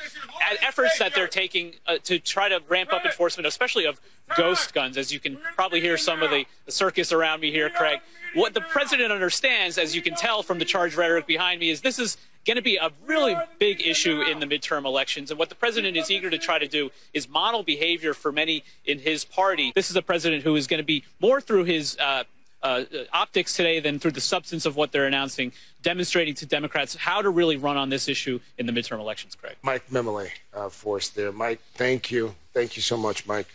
efforts 0.63 0.99
that 0.99 1.15
they're 1.15 1.29
taking 1.29 1.75
uh, 1.87 1.99
to 2.03 2.19
try 2.19 2.49
to 2.49 2.61
ramp 2.69 2.93
up 2.93 3.05
enforcement, 3.05 3.47
especially 3.47 3.85
of 3.85 4.01
ghost 4.37 4.75
guns. 4.75 4.97
As 4.97 5.13
you 5.13 5.21
can 5.21 5.39
probably 5.55 5.81
hear 5.81 5.97
some 5.97 6.23
of 6.23 6.31
the, 6.31 6.47
the 6.67 6.73
circus 6.73 7.13
around 7.13 7.41
me 7.41 7.53
here, 7.53 7.71
Craig. 7.71 8.01
What 8.35 8.55
the 8.55 8.61
president 8.61 9.13
understands, 9.13 9.79
as 9.79 9.95
you 9.95 10.03
can 10.03 10.15
tell 10.17 10.43
from 10.43 10.59
the 10.59 10.65
charge 10.65 10.97
rhetoric 10.97 11.27
behind 11.27 11.61
me, 11.61 11.71
is 11.71 11.83
this 11.83 12.01
is 12.01 12.17
going 12.45 12.57
to 12.57 12.63
be 12.63 12.77
a 12.77 12.91
really 13.07 13.37
big 13.59 13.81
issue 13.81 14.23
in 14.23 14.41
the 14.41 14.47
midterm 14.47 14.85
elections. 14.85 15.31
And 15.31 15.39
what 15.39 15.49
the 15.49 15.55
president 15.55 15.97
is 15.97 16.11
eager 16.11 16.31
to 16.31 16.39
try 16.39 16.59
to 16.59 16.69
do 16.69 16.91
is 17.13 17.29
model 17.29 17.63
behavior 17.63 18.15
for 18.15 18.33
many 18.33 18.65
in 18.85 18.99
his 18.99 19.25
party. 19.25 19.73
This 19.75 19.91
is 19.91 19.97
a 19.97 20.03
president 20.03 20.43
who 20.43 20.57
is 20.57 20.67
going 20.67 20.79
to 20.79 20.85
be 20.85 21.05
more 21.21 21.41
through 21.41 21.65
his 21.65 21.97
uh, 21.99 22.25
uh, 22.63 22.85
optics 23.13 23.55
today 23.55 23.79
than 23.79 23.99
through 23.99 24.13
the 24.13 24.21
substance 24.21 24.67
of 24.67 24.75
what 24.77 24.91
they're 24.91 25.07
announcing, 25.07 25.53
demonstrating 25.83 26.35
to 26.35 26.47
Democrats 26.47 26.97
how 26.97 27.21
to 27.21 27.31
really 27.31 27.57
run 27.57 27.77
on 27.77 27.91
this 27.91 28.09
issue 28.09 28.41
in 28.59 28.67
the 28.67 28.73
midterm 28.73 28.99
elections, 28.99 29.35
Craig. 29.35 29.57
Mike 29.63 29.89
Memoli, 29.91 30.31
uh, 30.55 30.69
for 30.69 30.97
us 30.97 31.11
there. 31.11 31.31
Mike, 31.31 31.61
thank 31.75 32.11
you. 32.11 32.35
Thank 32.53 32.77
you 32.77 32.83
so 32.83 32.97
much, 32.97 33.27
Mike. 33.27 33.49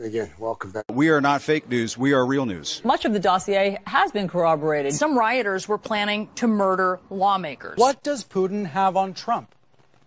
And 0.00 0.08
again, 0.08 0.30
welcome 0.38 0.70
back. 0.70 0.86
We 0.90 1.10
are 1.10 1.20
not 1.20 1.42
fake 1.42 1.68
news. 1.68 1.98
We 1.98 2.14
are 2.14 2.24
real 2.24 2.46
news. 2.46 2.80
Much 2.86 3.04
of 3.04 3.12
the 3.12 3.18
dossier 3.18 3.78
has 3.86 4.10
been 4.12 4.28
corroborated. 4.28 4.94
Some 4.94 5.18
rioters 5.18 5.68
were 5.68 5.76
planning 5.76 6.30
to 6.36 6.46
murder 6.46 6.98
lawmakers. 7.10 7.76
What 7.76 8.02
does 8.02 8.24
Putin 8.24 8.64
have 8.64 8.96
on 8.96 9.12
Trump? 9.12 9.54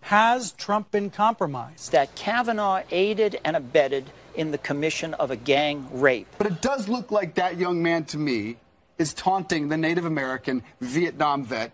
Has 0.02 0.52
Trump 0.54 0.90
been 0.90 1.12
compromised? 1.12 1.92
that 1.92 2.16
Kavanaugh 2.16 2.82
aided 2.90 3.40
and 3.46 3.56
abetted 3.56 4.10
in 4.34 4.50
the 4.50 4.58
commission 4.58 5.14
of 5.14 5.30
a 5.30 5.36
gang 5.36 5.88
rape. 5.92 6.26
But 6.40 6.48
it 6.48 6.60
does 6.60 6.90
look 6.90 7.12
like 7.12 7.36
that 7.36 7.58
young 7.60 7.84
man 7.84 8.06
to 8.06 8.18
me 8.18 8.58
is 8.98 9.14
taunting 9.14 9.70
the 9.70 9.78
Native 9.78 10.06
American 10.06 10.64
Vietnam 10.82 11.46
vet, 11.46 11.72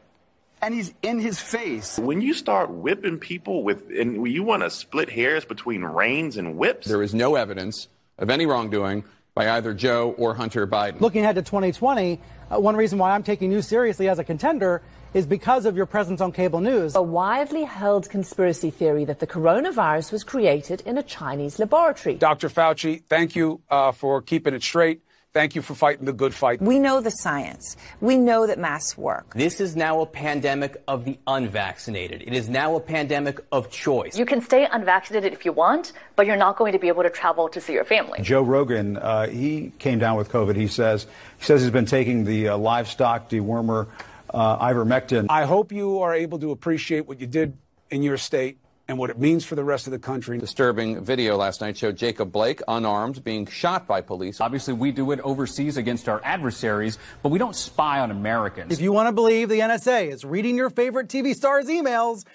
and 0.61 0.73
he's 0.73 0.93
in 1.01 1.19
his 1.19 1.39
face. 1.39 1.97
When 1.97 2.19
you 2.19 2.33
start 2.33 2.69
whipping 2.69 3.17
people 3.17 3.63
with, 3.63 3.89
and 3.97 4.27
you 4.27 4.43
want 4.43 4.63
to 4.63 4.69
split 4.69 5.09
hairs 5.09 5.45
between 5.45 5.85
reins 5.85 6.35
and 6.35 6.57
whips, 6.57 6.85
There 6.85 7.01
is 7.01 7.13
no 7.13 7.35
evidence 7.35 7.87
of 8.19 8.29
any 8.29 8.45
wrongdoing 8.45 9.03
by 9.33 9.49
either 9.51 9.73
Joe 9.73 10.13
or 10.17 10.35
Hunter 10.35 10.67
Biden. 10.67 11.01
Looking 11.01 11.23
ahead 11.23 11.35
to 11.35 11.41
2020, 11.41 12.19
uh, 12.51 12.59
one 12.59 12.75
reason 12.75 12.99
why 12.99 13.11
I'm 13.11 13.23
taking 13.23 13.51
you 13.51 13.61
seriously 13.61 14.09
as 14.09 14.19
a 14.19 14.23
contender 14.23 14.81
is 15.13 15.25
because 15.25 15.65
of 15.65 15.75
your 15.75 15.85
presence 15.85 16.21
on 16.21 16.31
cable 16.31 16.59
news. 16.59 16.95
A 16.95 17.01
widely 17.01 17.63
held 17.63 18.09
conspiracy 18.09 18.69
theory 18.69 19.05
that 19.05 19.19
the 19.19 19.27
coronavirus 19.27 20.11
was 20.11 20.23
created 20.23 20.81
in 20.85 20.97
a 20.97 21.03
Chinese 21.03 21.57
laboratory. 21.57 22.15
Dr. 22.15 22.49
Fauci, 22.49 23.03
thank 23.05 23.35
you 23.35 23.61
uh, 23.69 23.91
for 23.91 24.21
keeping 24.21 24.53
it 24.53 24.61
straight. 24.61 25.01
Thank 25.31 25.53
you 25.53 25.61
for 25.61 25.75
fighting 25.75 26.05
the 26.05 26.13
good 26.13 26.33
fight. 26.33 26.59
We 26.59 26.79
know 26.79 27.01
the 27.01 27.11
science. 27.11 27.77
We 28.01 28.17
know 28.17 28.47
that 28.47 28.57
masks 28.57 28.97
work. 28.97 29.31
This 29.35 29.61
is 29.61 29.75
now 29.75 30.01
a 30.01 30.07
pandemic 30.07 30.81
of 30.87 31.05
the 31.05 31.19
unvaccinated. 31.27 32.23
It 32.23 32.33
is 32.33 32.49
now 32.49 32.75
a 32.75 32.79
pandemic 32.79 33.39
of 33.51 33.69
choice. 33.69 34.17
You 34.17 34.25
can 34.25 34.41
stay 34.41 34.65
unvaccinated 34.65 35.31
if 35.31 35.45
you 35.45 35.51
want, 35.51 35.93
but 36.15 36.25
you're 36.25 36.35
not 36.35 36.57
going 36.57 36.73
to 36.73 36.79
be 36.79 36.87
able 36.87 37.03
to 37.03 37.11
travel 37.11 37.47
to 37.49 37.61
see 37.61 37.73
your 37.73 37.85
family. 37.85 38.21
Joe 38.23 38.41
Rogan, 38.41 38.97
uh, 38.97 39.27
he 39.27 39.71
came 39.77 39.99
down 39.99 40.17
with 40.17 40.29
COVID. 40.29 40.55
He 40.55 40.65
says 40.65 41.05
he 41.37 41.45
says 41.45 41.61
he's 41.61 41.69
been 41.69 41.85
taking 41.85 42.23
the 42.23 42.47
uh, 42.47 42.57
livestock 42.57 43.29
dewormer 43.29 43.85
uh, 44.31 44.65
ivermectin. 44.65 45.27
I 45.29 45.45
hope 45.45 45.71
you 45.71 45.99
are 45.99 46.15
able 46.15 46.39
to 46.39 46.49
appreciate 46.49 47.07
what 47.07 47.21
you 47.21 47.27
did 47.27 47.55
in 47.91 48.01
your 48.01 48.17
state 48.17 48.57
and 48.89 48.97
what 48.97 49.11
it 49.11 49.19
means 49.19 49.45
for 49.45 49.53
the 49.53 49.63
rest 49.63 49.85
of 49.85 49.91
the 49.91 49.99
country. 49.99 50.39
Disturbing 50.39 51.01
video 51.03 51.37
last 51.37 51.61
night 51.61 51.77
showed 51.77 51.95
Jacob 51.95 52.31
Blake, 52.31 52.59
unarmed, 52.67 53.23
being 53.23 53.45
shot 53.45 53.85
by 53.87 54.01
police. 54.01 54.41
Obviously, 54.41 54.73
we 54.73 54.91
do 54.91 55.11
it 55.11 55.19
overseas 55.21 55.77
against 55.77 56.09
our 56.09 56.19
adversaries, 56.23 56.97
but 57.21 57.29
we 57.29 57.37
don't 57.37 57.55
spy 57.55 57.99
on 57.99 58.09
Americans. 58.09 58.73
If 58.73 58.81
you 58.81 58.91
want 58.91 59.07
to 59.07 59.11
believe 59.11 59.47
the 59.47 59.59
NSA 59.59 60.11
is 60.11 60.25
reading 60.25 60.57
your 60.57 60.71
favorite 60.71 61.07
TV 61.07 61.35
star's 61.35 61.67
emails, 61.67 62.25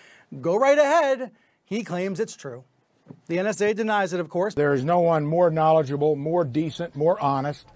go 0.41 0.57
right 0.57 0.79
ahead. 0.79 1.33
He 1.65 1.83
claims 1.83 2.21
it's 2.21 2.37
true. 2.37 2.63
The 3.27 3.39
NSA 3.39 3.75
denies 3.75 4.13
it, 4.13 4.21
of 4.21 4.29
course. 4.29 4.55
There 4.55 4.75
is 4.75 4.85
no 4.85 5.01
one 5.01 5.27
more 5.27 5.51
knowledgeable, 5.51 6.15
more 6.15 6.45
decent, 6.45 6.95
more 6.95 7.21
honest, 7.21 7.67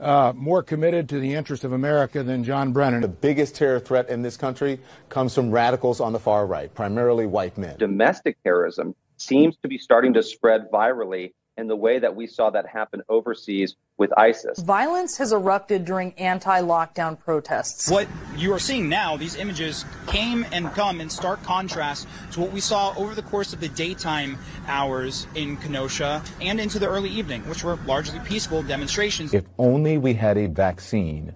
uh, 0.00 0.32
more 0.36 0.62
committed 0.62 1.08
to 1.08 1.18
the 1.18 1.34
interest 1.34 1.64
of 1.64 1.72
America 1.72 2.22
than 2.22 2.44
John 2.44 2.72
Brennan. 2.72 3.00
The 3.00 3.08
biggest 3.08 3.54
terror 3.54 3.80
threat 3.80 4.08
in 4.08 4.22
this 4.22 4.36
country 4.36 4.80
comes 5.08 5.34
from 5.34 5.50
radicals 5.50 6.00
on 6.00 6.12
the 6.12 6.20
far 6.20 6.46
right, 6.46 6.72
primarily 6.74 7.26
white 7.26 7.58
men. 7.58 7.76
domestic 7.78 8.36
terrorism 8.42 8.94
seems 9.16 9.56
to 9.62 9.68
be 9.68 9.78
starting 9.78 10.14
to 10.14 10.22
spread 10.22 10.70
virally 10.72 11.32
in 11.58 11.66
the 11.66 11.76
way 11.76 11.98
that 11.98 12.14
we 12.14 12.26
saw 12.26 12.48
that 12.50 12.66
happen 12.66 13.02
overseas 13.08 13.74
with 13.98 14.16
ISIS. 14.16 14.60
Violence 14.60 15.18
has 15.18 15.32
erupted 15.32 15.84
during 15.84 16.12
anti 16.14 16.62
lockdown 16.62 17.18
protests. 17.18 17.90
What 17.90 18.06
you 18.36 18.54
are 18.54 18.60
seeing 18.60 18.88
now, 18.88 19.16
these 19.16 19.34
images 19.34 19.84
came 20.06 20.46
and 20.52 20.72
come 20.72 21.00
in 21.00 21.10
stark 21.10 21.42
contrast 21.42 22.06
to 22.32 22.40
what 22.40 22.52
we 22.52 22.60
saw 22.60 22.94
over 22.96 23.14
the 23.14 23.22
course 23.22 23.52
of 23.52 23.58
the 23.60 23.68
daytime 23.68 24.38
hours 24.68 25.26
in 25.34 25.56
Kenosha 25.56 26.22
and 26.40 26.60
into 26.60 26.78
the 26.78 26.88
early 26.88 27.10
evening, 27.10 27.46
which 27.48 27.64
were 27.64 27.76
largely 27.86 28.20
peaceful 28.20 28.62
demonstrations. 28.62 29.34
If 29.34 29.44
only 29.58 29.98
we 29.98 30.14
had 30.14 30.38
a 30.38 30.46
vaccine 30.46 31.34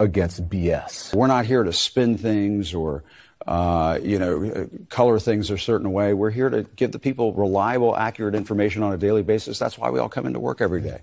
against 0.00 0.48
BS. 0.48 1.14
We're 1.14 1.26
not 1.26 1.44
here 1.44 1.64
to 1.64 1.72
spin 1.72 2.16
things 2.16 2.72
or 2.72 3.04
Uh, 3.48 3.98
you 4.02 4.18
know, 4.18 4.44
uh, 4.44 4.66
color 4.90 5.18
things 5.18 5.48
a 5.48 5.56
certain 5.56 5.90
way. 5.90 6.12
We're 6.12 6.28
here 6.28 6.50
to 6.50 6.64
give 6.76 6.92
the 6.92 6.98
people 6.98 7.32
reliable, 7.32 7.96
accurate 7.96 8.34
information 8.34 8.82
on 8.82 8.92
a 8.92 8.98
daily 8.98 9.22
basis. 9.22 9.58
That's 9.58 9.78
why 9.78 9.88
we 9.88 9.98
all 9.98 10.10
come 10.10 10.26
into 10.26 10.38
work 10.38 10.60
every 10.60 10.82
day. 10.82 11.00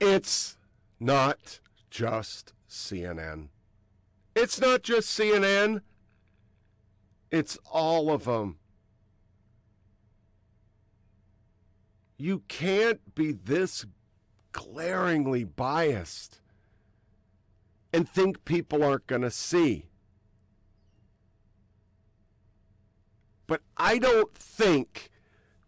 It's 0.00 0.56
not 0.98 1.60
just 1.90 2.54
CNN. 2.68 3.50
It's 4.34 4.60
not 4.60 4.82
just 4.82 5.16
CNN. 5.16 5.82
It's 7.30 7.56
all 7.70 8.10
of 8.10 8.24
them. 8.24 8.58
You 12.16 12.42
can't 12.48 13.14
be 13.14 13.30
this 13.30 13.86
glaringly 14.50 15.44
biased 15.44 16.40
and 17.98 18.08
think 18.08 18.44
people 18.44 18.84
aren't 18.84 19.08
going 19.08 19.22
to 19.22 19.30
see. 19.30 19.86
But 23.48 23.60
I 23.76 23.98
don't 23.98 24.32
think 24.32 25.10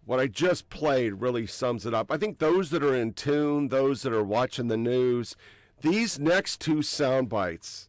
what 0.05 0.21
I 0.21 0.29
just 0.29 0.69
played 0.71 1.15
really 1.15 1.49
sums 1.49 1.87
it 1.87 1.93
up. 1.93 2.13
I 2.13 2.19
think 2.19 2.39
those 2.39 2.71
that 2.71 2.85
are 2.85 2.95
in 2.95 3.15
tune, 3.15 3.67
those 3.67 4.03
that 4.03 4.13
are 4.13 4.23
watching 4.23 4.69
the 4.69 4.77
news, 4.77 5.35
these 5.81 6.21
next 6.21 6.61
two 6.61 6.83
sound 6.83 7.29
bites, 7.29 7.89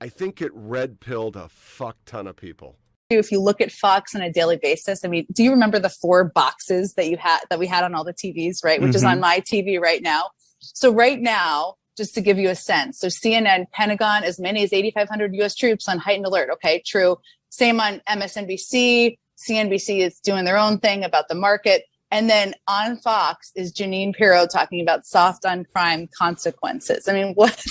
I 0.00 0.08
think 0.08 0.42
it 0.42 0.50
red 0.52 0.98
pilled 0.98 1.36
a 1.36 1.48
fuck 1.48 1.96
ton 2.06 2.26
of 2.26 2.34
people. 2.34 2.74
if 3.08 3.30
you 3.30 3.40
look 3.40 3.60
at 3.60 3.70
Fox 3.70 4.16
on 4.16 4.20
a 4.20 4.32
daily 4.32 4.58
basis, 4.60 5.04
I 5.04 5.08
mean, 5.08 5.26
do 5.32 5.44
you 5.44 5.50
remember 5.52 5.78
the 5.78 5.88
four 5.88 6.24
boxes 6.24 6.94
that 6.94 7.08
you 7.08 7.16
had 7.16 7.38
that 7.50 7.58
we 7.60 7.68
had 7.68 7.84
on 7.84 7.94
all 7.94 8.04
the 8.04 8.12
TVs, 8.12 8.64
right? 8.64 8.82
Which 8.82 8.96
is 8.96 9.02
Mhm. 9.04 9.12
on 9.12 9.20
my 9.20 9.40
TV 9.40 9.78
right 9.78 10.02
now. 10.02 10.28
So 10.58 10.92
right 10.92 11.20
now, 11.20 11.76
just 11.98 12.14
to 12.14 12.22
give 12.22 12.38
you 12.38 12.48
a 12.48 12.54
sense, 12.54 12.98
so 12.98 13.08
CNN, 13.08 13.70
Pentagon, 13.72 14.24
as 14.24 14.40
many 14.40 14.62
as 14.62 14.72
8,500 14.72 15.34
U.S. 15.34 15.54
troops 15.54 15.86
on 15.88 15.98
heightened 15.98 16.24
alert. 16.24 16.48
Okay, 16.54 16.82
true. 16.86 17.18
Same 17.50 17.80
on 17.80 18.00
MSNBC. 18.08 19.18
CNBC 19.36 20.00
is 20.00 20.18
doing 20.20 20.46
their 20.46 20.56
own 20.56 20.78
thing 20.78 21.04
about 21.04 21.28
the 21.28 21.34
market. 21.34 21.84
And 22.10 22.30
then 22.30 22.54
on 22.66 22.96
Fox 22.96 23.52
is 23.54 23.72
Jeanine 23.72 24.14
Pirro 24.14 24.46
talking 24.46 24.80
about 24.80 25.04
soft 25.04 25.44
on 25.44 25.64
crime 25.64 26.08
consequences. 26.16 27.06
I 27.06 27.12
mean, 27.12 27.32
what 27.34 27.62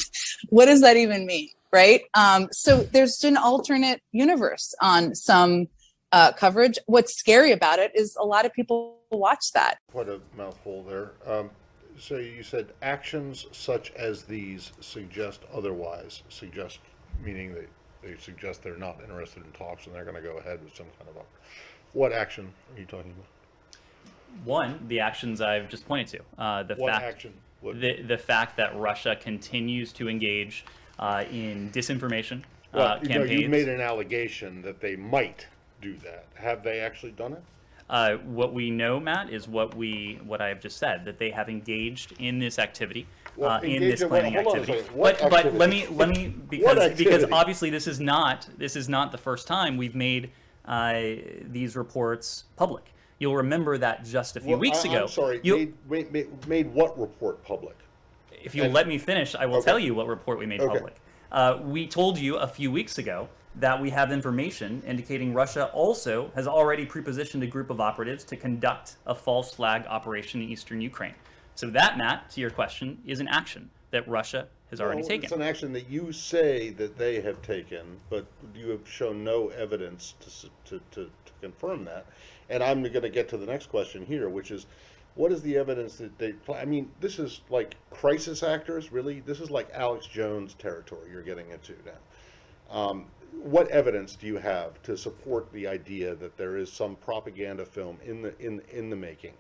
what 0.50 0.66
does 0.66 0.82
that 0.82 0.98
even 0.98 1.26
mean, 1.26 1.50
right? 1.72 2.02
Um, 2.14 2.50
so 2.52 2.84
there's 2.84 3.24
an 3.24 3.38
alternate 3.38 4.02
universe 4.12 4.76
on 4.82 5.16
some 5.16 5.68
uh, 6.12 6.32
coverage. 6.34 6.78
What's 6.86 7.16
scary 7.16 7.52
about 7.52 7.80
it 7.80 7.92
is 7.96 8.16
a 8.20 8.26
lot 8.26 8.46
of 8.46 8.54
people 8.54 9.00
watch 9.12 9.52
that. 9.54 9.80
Quite 9.92 10.10
a 10.10 10.20
mouthful 10.36 10.84
there. 10.84 11.12
Um, 11.26 11.50
so 11.98 12.18
you 12.18 12.44
said 12.44 12.68
actions 12.82 13.48
such 13.52 13.92
as 13.94 14.24
these 14.24 14.72
suggest 14.80 15.42
otherwise. 15.54 16.24
Suggest 16.30 16.80
meaning 17.24 17.54
that 17.54 17.68
they 18.04 18.16
suggest 18.20 18.64
they're 18.64 18.78
not 18.78 19.00
interested 19.02 19.44
in 19.44 19.52
talks 19.52 19.86
and 19.88 19.96
they're 19.96 20.04
going 20.04 20.16
to 20.16 20.22
go 20.22 20.38
ahead 20.38 20.64
with 20.64 20.76
some 20.76 20.86
kind 20.98 21.10
of 21.10 21.18
a. 21.18 21.26
What 21.94 22.14
action 22.14 22.52
are 22.76 22.80
you 22.80 22.86
talking 22.86 23.12
about? 23.12 23.26
One, 24.46 24.86
the 24.88 25.00
actions 25.00 25.42
I've 25.42 25.70
just 25.70 25.88
pointed 25.88 26.20
to. 26.38 26.42
Uh, 26.44 26.64
the 26.64 26.76
What 26.76 26.92
fact, 26.94 27.04
action? 27.06 27.34
What- 27.62 27.82
The, 27.82 28.02
the 28.04 28.18
fact 28.18 28.58
that 28.58 28.76
Russia 28.76 29.16
continues 29.20 29.92
to 29.94 30.08
engage 30.10 30.64
uh, 31.00 31.24
in 31.32 31.72
disinformation 31.72 32.44
Well, 32.74 32.88
uh, 32.88 33.00
you 33.02 33.10
know, 33.10 33.16
campaigns. 33.22 33.42
you 33.42 33.50
made 33.50 33.68
an 33.70 33.82
allegation 33.82 34.62
that 34.62 34.80
they 34.80 34.96
might 34.96 35.48
do 35.82 35.96
that. 35.98 36.26
Have 36.36 36.64
they 36.64 36.80
actually 36.82 37.14
done 37.14 37.34
it? 37.34 37.42
Uh, 37.90 38.16
what 38.18 38.54
we 38.54 38.70
know, 38.70 39.00
Matt, 39.00 39.30
is 39.30 39.48
what 39.48 39.74
we 39.76 40.20
what 40.26 40.42
I 40.42 40.50
have 40.50 40.60
just 40.60 40.78
said 40.78 41.06
that 41.06 41.18
they 41.18 41.30
have 41.32 41.48
engaged 41.48 42.14
in 42.20 42.38
this 42.38 42.60
activity, 42.60 43.08
Well, 43.38 43.50
uh, 43.52 43.60
in 43.62 43.80
this 43.82 44.02
in 44.02 44.10
what- 44.10 44.22
planning 44.22 44.34
hold 44.34 44.48
on 44.48 44.58
a 44.58 44.62
activity. 44.62 44.90
But 44.94 45.30
but 45.30 45.54
let 45.54 45.70
me 45.70 45.88
let 45.88 46.10
me 46.10 46.28
because 46.50 46.98
because 46.98 47.24
obviously 47.32 47.70
this 47.70 47.88
is 47.88 48.02
not 48.02 48.50
this 48.58 48.76
is 48.76 48.90
not 48.90 49.14
the 49.14 49.18
first 49.18 49.48
time 49.48 49.78
we've 49.78 49.96
made 49.96 50.32
uh, 50.66 51.00
these 51.44 51.78
reports 51.78 52.44
public. 52.58 52.84
You'll 53.20 53.38
remember 53.38 53.78
that 53.78 54.04
just 54.04 54.36
a 54.36 54.42
few 54.42 54.52
Well, 54.52 54.60
weeks 54.60 54.84
I- 54.86 54.90
ago. 54.90 55.02
I'm 55.04 55.08
sorry. 55.08 55.40
you- 55.44 55.74
Made, 55.90 56.12
made, 56.12 56.48
made, 56.48 56.74
what 56.74 57.00
report 57.00 57.42
public? 57.44 57.76
if 58.44 58.54
you'll 58.54 58.70
let 58.70 58.88
me 58.88 58.98
finish, 58.98 59.34
I 59.34 59.46
will 59.46 59.58
Okay. 59.58 59.66
tell 59.66 59.80
you 59.80 59.96
what 59.96 60.08
report 60.08 60.38
we 60.40 60.46
made 60.46 60.62
Okay. 60.62 60.74
public. 60.74 60.96
Uh, 61.32 61.58
we 61.64 61.88
told 61.88 62.18
you 62.20 62.36
a 62.38 62.48
few 62.48 62.70
weeks 62.72 62.98
ago 62.98 63.28
that 63.60 63.82
we 63.82 63.90
have 63.90 64.12
information 64.12 64.84
indicating 64.86 65.34
Russia 65.34 65.66
also 65.74 66.32
has 66.36 66.48
already 66.48 66.86
prepositioned 66.86 67.44
a 67.44 67.48
group 67.48 67.70
of 67.70 67.82
operatives 67.82 68.24
to 68.26 68.36
conduct 68.36 68.98
a 69.08 69.16
false 69.16 69.54
flag 69.54 69.86
operation 69.88 70.42
in 70.42 70.50
eastern 70.50 70.80
Ukraine. 70.82 71.16
So 71.56 71.70
that, 71.72 71.98
Matt, 71.98 72.30
to 72.32 72.42
your 72.42 72.52
question, 72.52 73.00
is 73.06 73.20
an 73.20 73.28
action 73.28 73.70
that 73.92 74.08
Russia 74.08 74.48
has 74.70 74.80
already 74.80 75.02
Well, 75.02 75.10
taken. 75.10 75.24
It's 75.24 75.34
an 75.34 75.42
action 75.42 75.74
that 75.74 75.90
you 75.90 76.12
say 76.12 76.70
that 76.72 76.98
they 76.98 77.20
have 77.22 77.42
taken, 77.42 78.00
but 78.10 78.26
you 78.54 78.70
have 78.70 78.88
shown 78.88 79.24
no 79.24 79.48
evidence 79.50 80.14
to, 80.20 80.50
to, 80.66 80.84
to, 80.92 81.06
to 81.06 81.32
confirm 81.42 81.86
that. 81.86 82.06
And 82.50 82.62
I'm 82.62 82.82
going 82.82 83.02
to 83.02 83.10
get 83.10 83.28
to 83.30 83.38
the 83.38 83.46
next 83.46 83.68
question 83.68 84.06
here, 84.06 84.30
which 84.30 84.52
is, 84.52 84.68
what 85.16 85.32
is 85.32 85.42
the 85.42 85.58
evidence 85.58 85.98
that 85.98 86.16
they? 86.20 86.36
I 86.54 86.66
mean, 86.66 86.92
this 87.00 87.18
is 87.18 87.42
like 87.50 87.76
crisis 87.90 88.44
actors, 88.44 88.92
really. 88.92 89.22
This 89.22 89.40
is 89.40 89.50
like 89.50 89.68
Alex 89.74 90.06
Jones 90.06 90.54
territory 90.54 91.10
you're 91.12 91.24
getting 91.24 91.50
into 91.50 91.74
now. 91.84 91.92
Um, 92.70 93.06
what 93.34 93.68
evidence 93.70 94.16
do 94.16 94.28
you 94.28 94.38
have 94.38 94.82
to 94.84 94.98
support 94.98 95.52
the 95.54 95.68
idea 95.68 96.16
that 96.16 96.38
there 96.38 96.58
is 96.58 96.72
some 96.72 96.96
propaganda 96.96 97.66
film 97.66 97.98
in 98.06 98.22
the 98.22 98.38
in 98.40 98.62
in 98.72 98.90
the 98.90 98.96
making? 98.96 99.34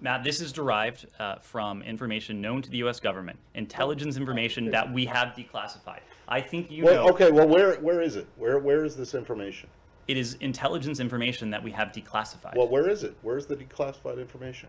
Matt, 0.00 0.24
this 0.24 0.40
is 0.40 0.52
derived 0.52 1.06
uh, 1.18 1.36
from 1.36 1.80
information 1.82 2.40
known 2.40 2.60
to 2.60 2.68
the 2.68 2.76
U.S. 2.78 3.00
government, 3.00 3.38
intelligence 3.54 4.18
information 4.18 4.70
that 4.70 4.92
we 4.92 5.06
have 5.06 5.28
declassified. 5.28 6.00
I 6.28 6.40
think 6.40 6.70
you 6.70 6.84
well, 6.84 7.06
know. 7.06 7.12
okay. 7.12 7.30
Well, 7.30 7.48
where 7.48 7.76
where 7.76 8.02
is 8.02 8.16
it? 8.16 8.26
Where 8.36 8.58
where 8.58 8.84
is 8.84 8.96
this 8.96 9.14
information? 9.14 9.70
It 10.08 10.16
is 10.16 10.34
intelligence 10.34 11.00
information 11.00 11.50
that 11.50 11.62
we 11.62 11.72
have 11.72 11.88
declassified. 11.88 12.56
Well, 12.56 12.68
where 12.68 12.88
is 12.88 13.02
it? 13.02 13.16
Where's 13.22 13.46
the 13.46 13.56
declassified 13.56 14.20
information? 14.20 14.68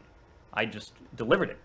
I 0.53 0.65
just 0.65 0.93
delivered 1.15 1.49
it. 1.49 1.59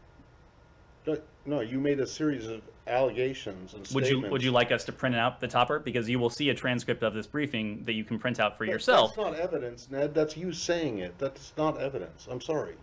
No, 1.07 1.17
no, 1.47 1.61
you 1.61 1.81
made 1.81 2.01
a 2.01 2.07
series 2.07 2.47
of 2.47 2.63
allegations 2.87 3.75
and 3.75 3.81
Would 3.81 3.89
statements. 3.89 4.11
you 4.11 4.31
would 4.31 4.43
you 4.43 4.51
like 4.51 4.71
us 4.73 4.85
to 4.85 4.93
print 4.93 5.15
it 5.15 5.19
out 5.19 5.41
the 5.41 5.49
topper 5.49 5.79
because 5.79 6.09
you 6.09 6.19
will 6.19 6.31
see 6.31 6.51
a 6.51 6.55
transcript 6.55 7.03
of 7.03 7.15
this 7.15 7.27
briefing 7.27 7.83
that 7.85 7.93
you 7.95 8.05
can 8.05 8.19
print 8.19 8.39
out 8.41 8.57
for 8.57 8.67
That- 8.67 8.73
yourself. 8.73 9.15
That's 9.17 9.31
not 9.31 9.35
evidence, 9.41 9.89
Ned. 9.91 10.15
That's 10.15 10.37
you 10.37 10.53
saying 10.53 10.99
it. 10.99 11.19
That's 11.19 11.53
not 11.57 11.81
evidence. 11.81 12.27
I'm 12.31 12.41
sorry. 12.41 12.75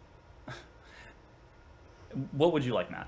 What 2.32 2.54
would 2.54 2.66
you 2.66 2.74
like, 2.74 2.90
Matt? 2.90 3.08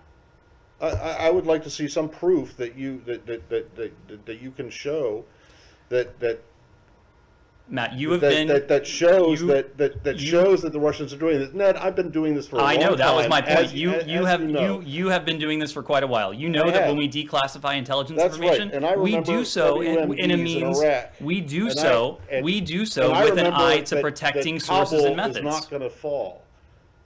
I, 0.80 0.88
I 0.90 1.12
I 1.28 1.30
would 1.32 1.46
like 1.48 1.64
to 1.64 1.70
see 1.70 1.88
some 1.88 2.08
proof 2.10 2.56
that 2.58 2.76
you 2.78 3.02
that 3.06 3.26
that, 3.26 3.50
that, 3.50 3.76
that, 3.76 4.26
that 4.26 4.42
you 4.42 4.52
can 4.52 4.70
show 4.70 5.26
that 5.90 6.20
that 6.20 6.44
Matt, 7.72 7.94
you 7.94 8.12
have 8.12 8.20
that, 8.20 8.30
been 8.32 8.48
that, 8.50 8.68
that 8.68 8.86
shows 8.86 9.40
you- 9.40 9.48
that 9.48 9.78
that, 9.78 10.04
that 10.04 10.20
you- 10.20 10.28
shows 10.30 10.62
that 10.62 10.74
the 10.74 10.80
Russians 10.80 11.14
are 11.14 11.18
doing 11.18 11.40
this. 11.40 11.54
Ned, 11.54 11.78
I've 11.78 11.96
been 11.96 12.10
doing 12.12 12.36
this 12.36 12.46
for 12.46 12.58
a 12.58 12.64
I 12.64 12.76
know 12.76 12.96
that 12.96 13.16
was 13.16 13.30
my 13.30 13.40
point. 13.42 13.60
as- 13.60 13.74
you 13.74 13.92
as- 13.94 14.06
you 14.08 14.20
as 14.20 14.28
have 14.28 14.42
you, 14.42 14.48
you, 14.48 14.54
know. 14.54 14.80
you 14.82 15.08
have 15.08 15.24
been 15.24 15.40
doing 15.40 15.58
this 15.58 15.72
for 15.72 15.82
quite 15.82 16.04
a 16.04 16.08
while. 16.08 16.34
You 16.34 16.50
know 16.50 16.66
I 16.66 16.72
that 16.72 16.88
when 16.90 16.98
we 16.98 17.08
declassify 17.08 17.78
intelligence 17.78 18.20
That's 18.22 18.38
right, 18.38 18.60
information, 18.60 18.84
I 18.84 18.98
we 18.98 19.22
do 19.22 19.46
so 19.46 19.80
in, 19.82 20.12
in 20.20 20.32
a 20.32 20.34
in 20.34 20.44
means 20.44 20.82
Iraq. 20.82 21.14
we 21.22 21.40
do 21.40 21.70
And 21.70 21.80
I- 21.80 21.82
so 21.82 22.20
and- 22.30 22.44
we 22.44 22.60
do 22.60 22.86
so 22.86 23.10
with 23.24 23.38
an 23.40 23.54
eye 23.54 23.80
to 23.80 23.96
that- 23.96 24.02
protecting 24.02 24.60
sources 24.60 25.06
and 25.06 25.16
methods. 25.16 25.38
Is 25.38 25.44
not 25.46 25.70
going 25.70 25.82
to 25.82 25.90
fall. 25.90 26.44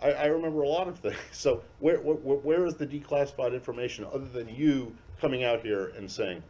I, 0.01 0.11
I 0.13 0.26
remember 0.26 0.63
a 0.63 0.68
lot 0.68 0.88
of 0.88 0.97
things. 0.97 1.16
So 1.32 1.61
where, 1.80 1.97
where 1.97 2.16
where 2.38 2.66
is 2.66 2.74
the 2.74 2.88
declassified 2.88 3.53
information 3.53 4.05
other 4.11 4.26
than 4.34 4.49
you 4.49 4.95
coming 5.22 5.43
out 5.43 5.61
here 5.61 5.91
and 5.95 6.09
saying 6.11 6.41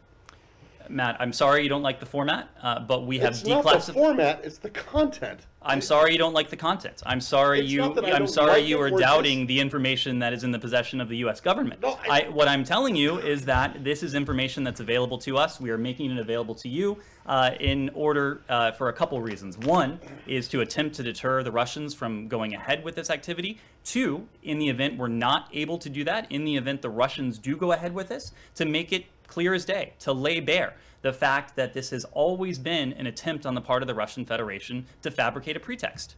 Matt, 0.88 1.16
I'm 1.20 1.32
sorry 1.32 1.62
you 1.62 1.68
don't 1.68 1.82
like 1.82 2.00
the 2.00 2.06
format, 2.06 2.48
uh, 2.62 2.80
but 2.80 3.06
we 3.06 3.18
have 3.18 3.30
it's 3.30 3.44
not 3.44 3.64
the 3.64 3.70
declassified. 3.70 3.94
format, 3.94 4.40
it's 4.44 4.58
the 4.58 4.70
content. 4.70 5.40
I'm 5.66 5.80
sorry 5.80 6.12
you 6.12 6.18
don't 6.18 6.32
like 6.32 6.48
the 6.48 6.56
content. 6.56 7.02
I'm 7.04 7.20
sorry 7.20 7.60
It's 7.60 7.70
you. 7.70 7.82
I 7.82 8.12
I'm 8.12 8.26
sorry 8.26 8.60
like 8.60 8.66
you 8.66 8.80
are 8.80 8.90
doubting 8.90 9.46
the 9.46 9.58
information 9.58 10.18
that 10.20 10.32
is 10.32 10.44
in 10.44 10.52
the 10.52 10.58
possession 10.58 11.00
of 11.00 11.08
the 11.08 11.16
U.S. 11.18 11.40
government. 11.40 11.82
No, 11.82 11.98
I, 12.08 12.28
what 12.30 12.46
I'm 12.46 12.62
telling 12.62 12.94
you 12.94 13.18
is 13.18 13.44
that 13.46 13.82
this 13.82 14.02
is 14.02 14.14
information 14.14 14.62
that's 14.62 14.80
available 14.80 15.18
to 15.18 15.36
us. 15.36 15.60
We 15.60 15.70
are 15.70 15.78
making 15.78 16.12
it 16.12 16.18
available 16.18 16.54
to 16.56 16.68
you 16.68 16.98
uh, 17.26 17.50
in 17.58 17.90
order 17.94 18.42
uh, 18.48 18.72
for 18.72 18.88
a 18.88 18.92
couple 18.92 19.20
reasons. 19.20 19.58
One 19.58 19.98
is 20.26 20.48
to 20.48 20.60
attempt 20.60 20.94
to 20.96 21.02
deter 21.02 21.42
the 21.42 21.50
Russians 21.50 21.94
from 21.94 22.28
going 22.28 22.54
ahead 22.54 22.84
with 22.84 22.94
this 22.94 23.10
activity. 23.10 23.58
Two, 23.84 24.26
in 24.42 24.58
the 24.58 24.68
event 24.68 24.96
we're 24.96 25.08
not 25.08 25.48
able 25.52 25.78
to 25.78 25.88
do 25.88 26.04
that, 26.04 26.30
in 26.30 26.44
the 26.44 26.56
event 26.56 26.82
the 26.82 26.90
Russians 26.90 27.38
do 27.38 27.56
go 27.56 27.72
ahead 27.72 27.92
with 27.94 28.08
this, 28.08 28.32
to 28.54 28.64
make 28.64 28.92
it 28.92 29.06
clear 29.26 29.54
as 29.54 29.64
day, 29.64 29.92
to 30.00 30.12
lay 30.12 30.40
bare 30.40 30.74
the 31.02 31.12
fact 31.12 31.56
that 31.56 31.72
this 31.72 31.90
has 31.90 32.04
always 32.06 32.58
been 32.58 32.92
an 32.94 33.06
attempt 33.06 33.46
on 33.46 33.54
the 33.54 33.60
part 33.60 33.82
of 33.82 33.86
the 33.86 33.94
Russian 33.94 34.24
Federation 34.24 34.86
to 35.02 35.10
fabricate 35.10 35.56
a 35.56 35.60
pretext. 35.60 36.16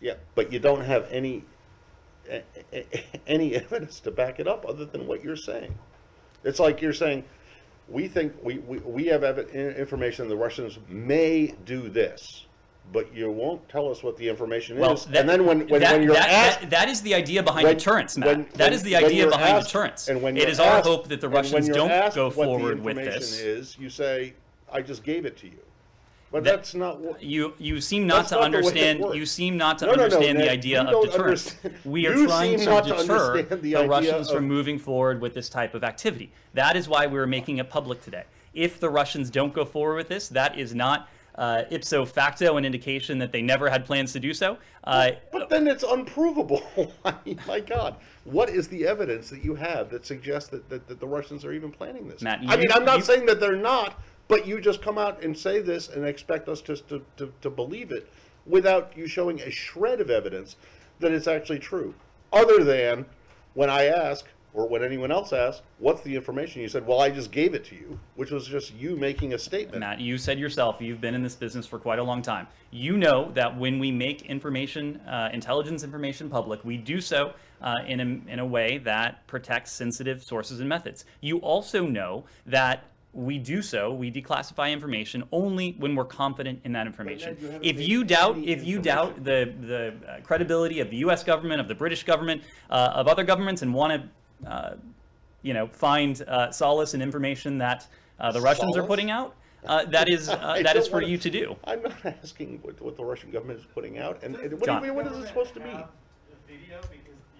Yeah, 0.00 0.14
but 0.34 0.52
you 0.52 0.58
don't 0.58 0.82
have 0.82 1.08
any 1.10 1.44
any 3.26 3.54
evidence 3.54 4.00
to 4.00 4.10
back 4.10 4.40
it 4.40 4.48
up 4.48 4.66
other 4.66 4.84
than 4.84 5.06
what 5.06 5.22
you're 5.22 5.36
saying. 5.36 5.74
It's 6.42 6.58
like 6.58 6.82
you're 6.82 6.92
saying 6.92 7.24
we 7.88 8.08
think 8.08 8.34
we 8.42 8.58
we, 8.58 8.78
we 8.78 9.06
have 9.06 9.24
information 9.24 10.28
the 10.28 10.36
Russians 10.36 10.78
may 10.88 11.54
do 11.64 11.88
this, 11.88 12.46
but 12.92 13.12
you 13.14 13.30
won't 13.30 13.66
tell 13.68 13.90
us 13.90 14.02
what 14.02 14.16
the 14.16 14.28
information 14.28 14.78
Well, 14.78 14.92
is. 14.92 15.04
that- 15.06 15.20
and 15.20 15.28
then 15.28 15.46
when 15.46 15.66
when, 15.68 15.80
that, 15.80 15.92
when 15.92 16.02
you're 16.02 16.14
that, 16.14 16.28
asked, 16.30 16.60
that- 16.60 16.70
that 16.70 16.88
is 16.88 17.02
the 17.02 17.14
idea 17.14 17.42
behind 17.42 17.66
when- 17.66 17.76
deterrence, 17.76 18.16
Matt. 18.16 18.28
when- 18.28 18.46
that 18.54 18.72
is 18.72 18.82
the 18.82 18.96
idea 18.96 19.26
behind 19.28 19.56
asked- 19.56 19.68
deterrence. 19.68 20.08
And 20.08 20.22
when 20.22 20.36
it 20.36 20.48
is 20.48 20.60
our 20.60 20.80
hope 20.82 21.08
that 21.08 21.20
the 21.20 21.28
Russians 21.28 21.68
don't 21.68 22.14
go 22.14 22.30
forward 22.30 22.82
with 22.82 22.96
this. 22.96 23.40
Is 23.40 23.76
you 23.78 23.90
say 23.90 24.34
I 24.72 24.80
just 24.82 25.02
gave 25.04 25.24
it 25.24 25.36
to 25.38 25.46
you, 25.46 25.58
but 26.32 26.44
That- 26.44 26.56
that's 26.56 26.74
not 26.74 27.00
what 27.00 27.22
You 27.22 27.54
you 27.58 27.80
seem 27.80 28.06
not 28.06 28.28
to 28.28 28.34
not 28.36 28.50
the 28.52 28.58
way 28.58 28.62
it 28.62 28.64
understand. 28.66 29.14
You 29.14 29.26
seem 29.26 29.56
not 29.56 29.78
to 29.78 29.86
No, 29.86 29.92
no, 29.92 29.96
no, 29.96 30.04
understand 30.04 30.38
the 30.38 30.50
idea 30.50 30.82
of 30.82 31.04
deterrence. 31.04 31.52
understand- 31.52 31.74
We 31.84 32.06
are 32.06 32.14
you 32.14 32.26
trying 32.26 32.58
to 32.58 32.64
deter 32.64 33.42
the 33.42 33.56
the, 33.56 33.88
Russians 33.88 34.28
of- 34.28 34.36
from 34.36 34.46
moving 34.48 34.78
forward 34.78 35.20
with 35.20 35.34
this 35.34 35.48
type 35.48 35.74
of 35.74 35.82
activity. 35.84 36.32
That 36.54 36.76
is 36.76 36.88
why 36.88 37.06
we're 37.06 37.26
making 37.26 37.58
it 37.58 37.68
public 37.70 38.02
today. 38.02 38.24
If 38.52 38.78
the 38.78 38.88
Russians 38.88 39.30
don't 39.30 39.52
go 39.52 39.64
forward 39.64 39.96
with 39.96 40.08
this, 40.08 40.28
that 40.28 40.56
is 40.56 40.74
not 40.74 41.08
uh, 41.36 41.62
ipso 41.70 42.04
facto 42.04 42.56
an 42.56 42.64
indication 42.64 43.18
that 43.18 43.32
they 43.32 43.42
never 43.42 43.68
had 43.68 43.84
plans 43.84 44.12
to 44.12 44.20
do 44.20 44.32
so. 44.32 44.56
Uh, 44.84 45.12
But 45.32 45.48
then 45.48 45.66
it's 45.66 45.82
unprovable. 45.82 46.62
I 47.04 47.14
mean, 47.24 47.40
my 47.46 47.60
God, 47.60 47.96
what 48.24 48.48
is 48.48 48.68
the 48.68 48.86
evidence 48.86 49.30
that 49.30 49.44
you 49.44 49.54
have 49.54 49.90
that 49.90 50.06
suggests 50.06 50.50
that, 50.50 50.68
that, 50.68 50.86
that 50.88 51.00
the 51.00 51.06
Russians 51.06 51.44
are 51.44 51.52
even 51.52 51.70
planning 51.70 52.08
this? 52.08 52.22
Matt, 52.22 52.40
I 52.46 52.56
mean, 52.56 52.70
I'm 52.72 52.84
not 52.84 52.98
you- 52.98 53.04
saying 53.04 53.26
that 53.26 53.40
they're 53.40 53.56
not, 53.56 54.00
but 54.28 54.46
you 54.46 54.60
just 54.60 54.80
come 54.82 54.98
out 54.98 55.22
and 55.22 55.36
say 55.36 55.60
this 55.60 55.88
and 55.88 56.04
expect 56.04 56.48
us 56.48 56.60
just 56.60 56.88
to, 56.88 57.02
to, 57.16 57.32
to 57.42 57.50
believe 57.50 57.90
it 57.90 58.10
without 58.46 58.92
you 58.96 59.06
showing 59.06 59.40
a 59.40 59.50
shred 59.50 60.00
of 60.00 60.10
evidence 60.10 60.56
that 61.00 61.12
it's 61.12 61.26
actually 61.26 61.58
true. 61.58 61.94
Other 62.32 62.62
than 62.62 63.06
when 63.54 63.70
I 63.70 63.86
ask, 63.86 64.26
or 64.54 64.68
when 64.68 64.84
anyone 64.84 65.10
else 65.10 65.32
asks, 65.32 65.62
what's 65.78 66.00
the 66.02 66.14
information? 66.14 66.62
You 66.62 66.68
said, 66.68 66.86
well, 66.86 67.00
I 67.00 67.10
just 67.10 67.32
gave 67.32 67.54
it 67.54 67.64
to 67.66 67.74
you, 67.74 67.98
which 68.14 68.30
was 68.30 68.46
just 68.46 68.72
you 68.74 68.96
making 68.96 69.34
a 69.34 69.38
statement. 69.38 69.80
Matt, 69.80 70.00
you 70.00 70.16
said 70.16 70.38
yourself, 70.38 70.76
you've 70.80 71.00
been 71.00 71.14
in 71.14 71.22
this 71.22 71.34
business 71.34 71.66
for 71.66 71.78
quite 71.78 71.98
a 71.98 72.02
long 72.02 72.22
time. 72.22 72.46
You 72.70 72.96
know 72.96 73.32
that 73.32 73.58
when 73.58 73.80
we 73.80 73.90
make 73.90 74.22
information, 74.22 75.00
uh, 75.00 75.30
intelligence 75.32 75.82
information 75.82 76.30
public, 76.30 76.64
we 76.64 76.76
do 76.76 77.00
so 77.00 77.32
uh, 77.60 77.74
in, 77.86 78.00
a, 78.00 78.32
in 78.32 78.38
a 78.38 78.46
way 78.46 78.78
that 78.78 79.26
protects 79.26 79.72
sensitive 79.72 80.22
sources 80.22 80.60
and 80.60 80.68
methods. 80.68 81.04
You 81.20 81.38
also 81.38 81.84
know 81.84 82.24
that 82.46 82.84
we 83.12 83.38
do 83.38 83.62
so, 83.62 83.92
we 83.92 84.10
declassify 84.10 84.72
information 84.72 85.22
only 85.30 85.76
when 85.78 85.94
we're 85.94 86.04
confident 86.04 86.60
in 86.64 86.72
that 86.72 86.86
information. 86.86 87.36
you 87.40 87.58
if 87.62 87.80
you 87.80 88.04
doubt, 88.04 88.36
if 88.38 88.64
you 88.64 88.80
doubt 88.80 89.22
the 89.22 89.54
the 89.60 89.94
uh, 90.08 90.20
credibility 90.22 90.80
of 90.80 90.90
the 90.90 90.96
U.S. 90.98 91.22
government, 91.22 91.60
of 91.60 91.68
the 91.68 91.74
British 91.74 92.02
government, 92.02 92.42
uh, 92.70 92.90
of 92.92 93.06
other 93.06 93.22
governments, 93.22 93.62
and 93.62 93.72
want 93.72 93.92
to, 93.92 94.08
you 95.42 95.54
know, 95.54 95.66
find 95.66 96.22
uh, 96.26 96.50
solace 96.50 96.94
in 96.94 97.02
information 97.02 97.58
that 97.58 97.86
uh, 98.18 98.32
the 98.32 98.40
Russians 98.40 98.76
are 98.76 98.86
putting 98.86 99.10
out, 99.10 99.34
uh, 99.66 99.84
that 99.86 100.08
is 100.08 100.28
uh, 100.30 100.60
that 100.62 100.76
is 100.76 100.88
for 100.88 100.94
wanna- 100.94 101.08
you 101.08 101.18
to 101.18 101.30
do. 101.30 101.56
I'm 101.64 101.82
not 101.82 102.04
asking 102.22 102.60
what, 102.62 102.80
what 102.80 102.96
the 102.96 103.04
Russian 103.04 103.30
government 103.30 103.60
is 103.60 103.66
putting 103.66 103.98
out, 103.98 104.22
and, 104.22 104.36
and 104.36 104.52
what, 104.54 104.64
John. 104.64 104.80
do 104.80 104.86
you- 104.88 104.94
what 104.94 105.06
is 105.06 105.18
it 105.18 105.26
supposed 105.28 105.54
to 105.54 105.60
mean? 105.60 105.84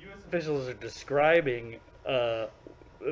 U.S. 0.00 0.24
officials 0.26 0.68
are 0.68 0.74
describing 0.74 1.76
uh, 2.06 2.46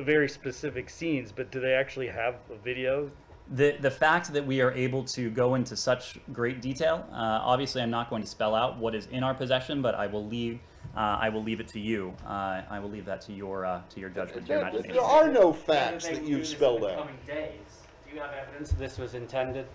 very 0.01 0.29
specific 0.29 0.89
scenes, 0.89 1.31
but 1.31 1.51
do 1.51 1.59
they 1.59 1.73
actually 1.73 2.07
have 2.07 2.35
a 2.51 2.55
video? 2.63 3.09
The 3.55 3.77
the 3.81 3.91
fact 3.91 4.31
that 4.33 4.45
we 4.45 4.61
are 4.61 4.71
able 4.71 5.03
to 5.05 5.29
go 5.29 5.55
into 5.55 5.75
such 5.75 6.17
great 6.31 6.61
detail, 6.61 7.05
uh, 7.11 7.15
obviously, 7.43 7.81
I'm 7.81 7.89
not 7.89 8.09
going 8.09 8.21
to 8.21 8.27
spell 8.27 8.55
out 8.55 8.77
what 8.77 8.95
is 8.95 9.07
in 9.07 9.23
our 9.23 9.33
possession, 9.33 9.81
but 9.81 9.95
I 9.95 10.07
will 10.07 10.25
leave. 10.25 10.59
Uh, 10.95 11.17
I 11.21 11.29
will 11.29 11.43
leave 11.43 11.59
it 11.59 11.67
to 11.69 11.79
you. 11.79 12.13
Uh, 12.25 12.61
I 12.69 12.79
will 12.79 12.89
leave 12.89 13.05
that 13.05 13.21
to 13.21 13.33
your 13.33 13.65
uh, 13.65 13.81
to 13.89 13.99
your 13.99 14.09
judgment, 14.09 14.47
your 14.47 14.59
There, 14.59 14.69
imagination. 14.69 14.93
there 14.95 15.03
are 15.03 15.31
no 15.31 15.51
facts 15.51 16.07
that 16.07 16.23
you've 16.23 16.45
spelled 16.45 16.83
out. 16.83 16.97
Coming 16.99 17.17
days. 17.25 17.59
Do 18.07 18.15
you 18.15 18.21
have 18.21 18.31
evidence 18.33 18.69
that 18.69 18.79
this 18.79 18.97
was 18.97 19.15
intended 19.15 19.65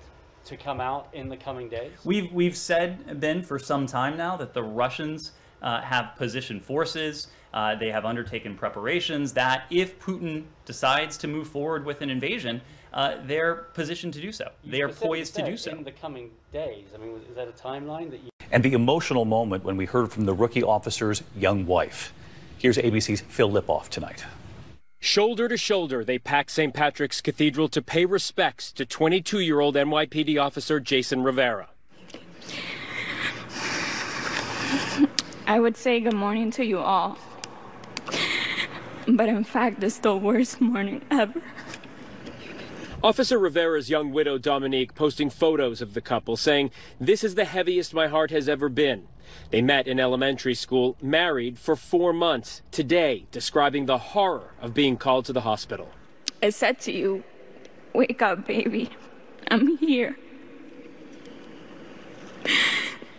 to 0.44 0.56
come 0.56 0.80
out 0.80 1.08
in 1.12 1.28
the 1.28 1.36
coming 1.36 1.68
days? 1.68 1.92
We've 2.04 2.32
we've 2.32 2.56
said 2.56 3.20
Ben 3.20 3.42
for 3.42 3.58
some 3.58 3.86
time 3.86 4.16
now 4.16 4.36
that 4.36 4.54
the 4.54 4.62
Russians 4.62 5.32
uh, 5.62 5.80
have 5.80 6.12
positioned 6.16 6.64
forces. 6.64 7.28
Uh, 7.52 7.74
they 7.74 7.90
have 7.90 8.04
undertaken 8.04 8.54
preparations 8.54 9.32
that 9.32 9.64
if 9.70 9.98
Putin 9.98 10.44
decides 10.66 11.16
to 11.18 11.26
move 11.26 11.48
forward 11.48 11.84
with 11.84 12.02
an 12.02 12.10
invasion, 12.10 12.60
uh, 12.92 13.16
they're 13.24 13.54
positioned 13.74 14.12
to 14.12 14.20
do 14.20 14.30
so. 14.30 14.50
They 14.64 14.82
are 14.82 14.88
poised 14.88 15.34
to 15.36 15.44
do 15.44 15.56
so. 15.56 15.70
In 15.70 15.82
the 15.82 15.90
coming 15.90 16.30
days. 16.52 16.88
I 16.94 16.98
mean, 16.98 17.18
is 17.28 17.34
that 17.34 17.48
a 17.48 17.52
timeline 17.52 18.10
that 18.10 18.20
you? 18.20 18.28
And 18.50 18.62
the 18.62 18.72
emotional 18.72 19.24
moment 19.24 19.64
when 19.64 19.76
we 19.76 19.84
heard 19.84 20.10
from 20.10 20.24
the 20.24 20.34
rookie 20.34 20.62
officer's 20.62 21.22
young 21.36 21.66
wife. 21.66 22.12
Here's 22.58 22.78
ABC's 22.78 23.20
Phil 23.20 23.50
Lipof 23.50 23.88
tonight. 23.88 24.24
Shoulder 25.00 25.48
to 25.48 25.56
shoulder, 25.56 26.04
they 26.04 26.18
packed 26.18 26.50
St. 26.50 26.74
Patrick's 26.74 27.20
Cathedral 27.20 27.68
to 27.68 27.80
pay 27.80 28.04
respects 28.04 28.72
to 28.72 28.84
22 28.84 29.40
year 29.40 29.60
old 29.60 29.76
NYPD 29.76 30.42
officer 30.42 30.80
Jason 30.80 31.22
Rivera. 31.22 31.68
I 35.46 35.60
would 35.60 35.76
say 35.76 36.00
good 36.00 36.14
morning 36.14 36.50
to 36.52 36.64
you 36.64 36.78
all. 36.78 37.16
But 39.06 39.28
in 39.28 39.44
fact, 39.44 39.82
it's 39.82 39.98
the 39.98 40.16
worst 40.16 40.60
morning 40.60 41.02
ever. 41.10 41.40
Officer 43.00 43.38
Rivera's 43.38 43.88
young 43.88 44.10
widow 44.10 44.38
Dominique 44.38 44.92
posting 44.96 45.30
photos 45.30 45.80
of 45.80 45.94
the 45.94 46.00
couple, 46.00 46.36
saying, 46.36 46.72
This 47.00 47.22
is 47.22 47.36
the 47.36 47.44
heaviest 47.44 47.94
my 47.94 48.08
heart 48.08 48.32
has 48.32 48.48
ever 48.48 48.68
been. 48.68 49.06
They 49.50 49.62
met 49.62 49.86
in 49.86 50.00
elementary 50.00 50.56
school, 50.56 50.96
married 51.00 51.60
for 51.60 51.76
four 51.76 52.12
months. 52.12 52.60
Today, 52.72 53.26
describing 53.30 53.86
the 53.86 53.98
horror 53.98 54.54
of 54.60 54.74
being 54.74 54.96
called 54.96 55.26
to 55.26 55.32
the 55.32 55.42
hospital. 55.42 55.90
I 56.42 56.50
said 56.50 56.80
to 56.80 56.92
you, 56.92 57.22
Wake 57.92 58.20
up, 58.20 58.48
baby. 58.48 58.90
I'm 59.48 59.76
here. 59.76 60.16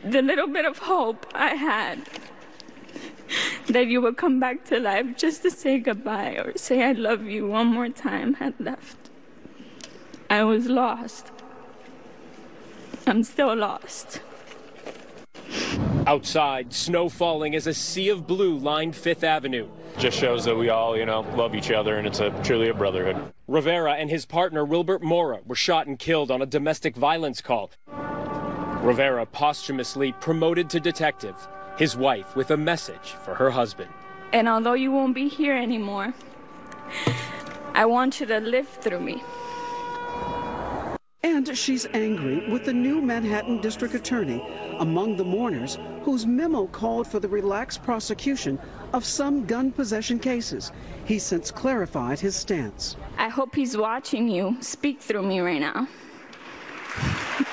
The 0.03 0.21
little 0.21 0.47
bit 0.47 0.65
of 0.65 0.79
hope 0.79 1.25
I 1.33 1.55
had 1.55 2.01
that 3.67 3.87
you 3.87 4.01
would 4.01 4.17
come 4.17 4.41
back 4.41 4.65
to 4.65 4.79
life 4.79 5.15
just 5.15 5.41
to 5.43 5.51
say 5.51 5.79
goodbye 5.79 6.31
or 6.31 6.57
say 6.57 6.83
I 6.83 6.91
love 6.91 7.23
you 7.23 7.47
one 7.47 7.67
more 7.67 7.87
time 7.87 8.33
had 8.33 8.59
left. 8.59 8.98
I 10.29 10.43
was 10.43 10.67
lost. 10.67 11.31
I'm 13.07 13.23
still 13.23 13.55
lost. 13.55 14.21
Outside, 16.05 16.73
snow 16.73 17.09
falling 17.09 17.55
as 17.55 17.65
a 17.65 17.73
sea 17.73 18.09
of 18.09 18.27
blue 18.27 18.55
lined 18.55 18.95
Fifth 18.95 19.23
Avenue. 19.23 19.67
Just 19.97 20.17
shows 20.17 20.45
that 20.45 20.55
we 20.55 20.69
all, 20.69 20.95
you 20.95 21.05
know, 21.05 21.21
love 21.35 21.55
each 21.55 21.71
other 21.71 21.97
and 21.97 22.05
it's 22.05 22.19
a 22.19 22.29
truly 22.43 22.69
a 22.69 22.73
brotherhood. 22.73 23.33
Rivera 23.47 23.93
and 23.93 24.09
his 24.11 24.27
partner 24.27 24.63
Wilbert 24.63 25.01
Mora 25.01 25.39
were 25.45 25.55
shot 25.55 25.87
and 25.87 25.97
killed 25.97 26.29
on 26.29 26.41
a 26.41 26.45
domestic 26.45 26.95
violence 26.95 27.41
call. 27.41 27.71
Rivera 28.81 29.25
posthumously 29.25 30.11
promoted 30.13 30.69
to 30.69 30.79
detective, 30.79 31.35
his 31.77 31.97
wife 31.97 32.35
with 32.35 32.51
a 32.51 32.57
message 32.57 33.15
for 33.23 33.35
her 33.35 33.49
husband. 33.49 33.89
And 34.31 34.47
although 34.47 34.73
you 34.73 34.91
won't 34.91 35.15
be 35.15 35.27
here 35.27 35.55
anymore, 35.55 36.13
I 37.73 37.85
want 37.85 38.19
you 38.19 38.25
to 38.27 38.39
live 38.39 38.67
through 38.67 38.99
me. 38.99 39.23
And 41.23 41.57
she's 41.57 41.85
angry 41.93 42.49
with 42.49 42.65
the 42.65 42.73
new 42.73 43.01
Manhattan 43.01 43.61
district 43.61 43.93
attorney 43.93 44.45
among 44.79 45.15
the 45.15 45.23
mourners 45.23 45.77
whose 46.03 46.25
memo 46.25 46.67
called 46.67 47.07
for 47.07 47.19
the 47.19 47.27
relaxed 47.27 47.83
prosecution 47.83 48.59
of 48.93 49.05
some 49.05 49.45
gun 49.45 49.71
possession 49.71 50.19
cases. 50.19 50.71
He's 51.05 51.23
since 51.23 51.51
clarified 51.51 52.19
his 52.19 52.35
stance. 52.35 52.95
I 53.17 53.29
hope 53.29 53.55
he's 53.55 53.77
watching 53.77 54.27
you 54.27 54.57
speak 54.61 55.01
through 55.01 55.23
me 55.23 55.39
right 55.39 55.61
now. 55.61 55.87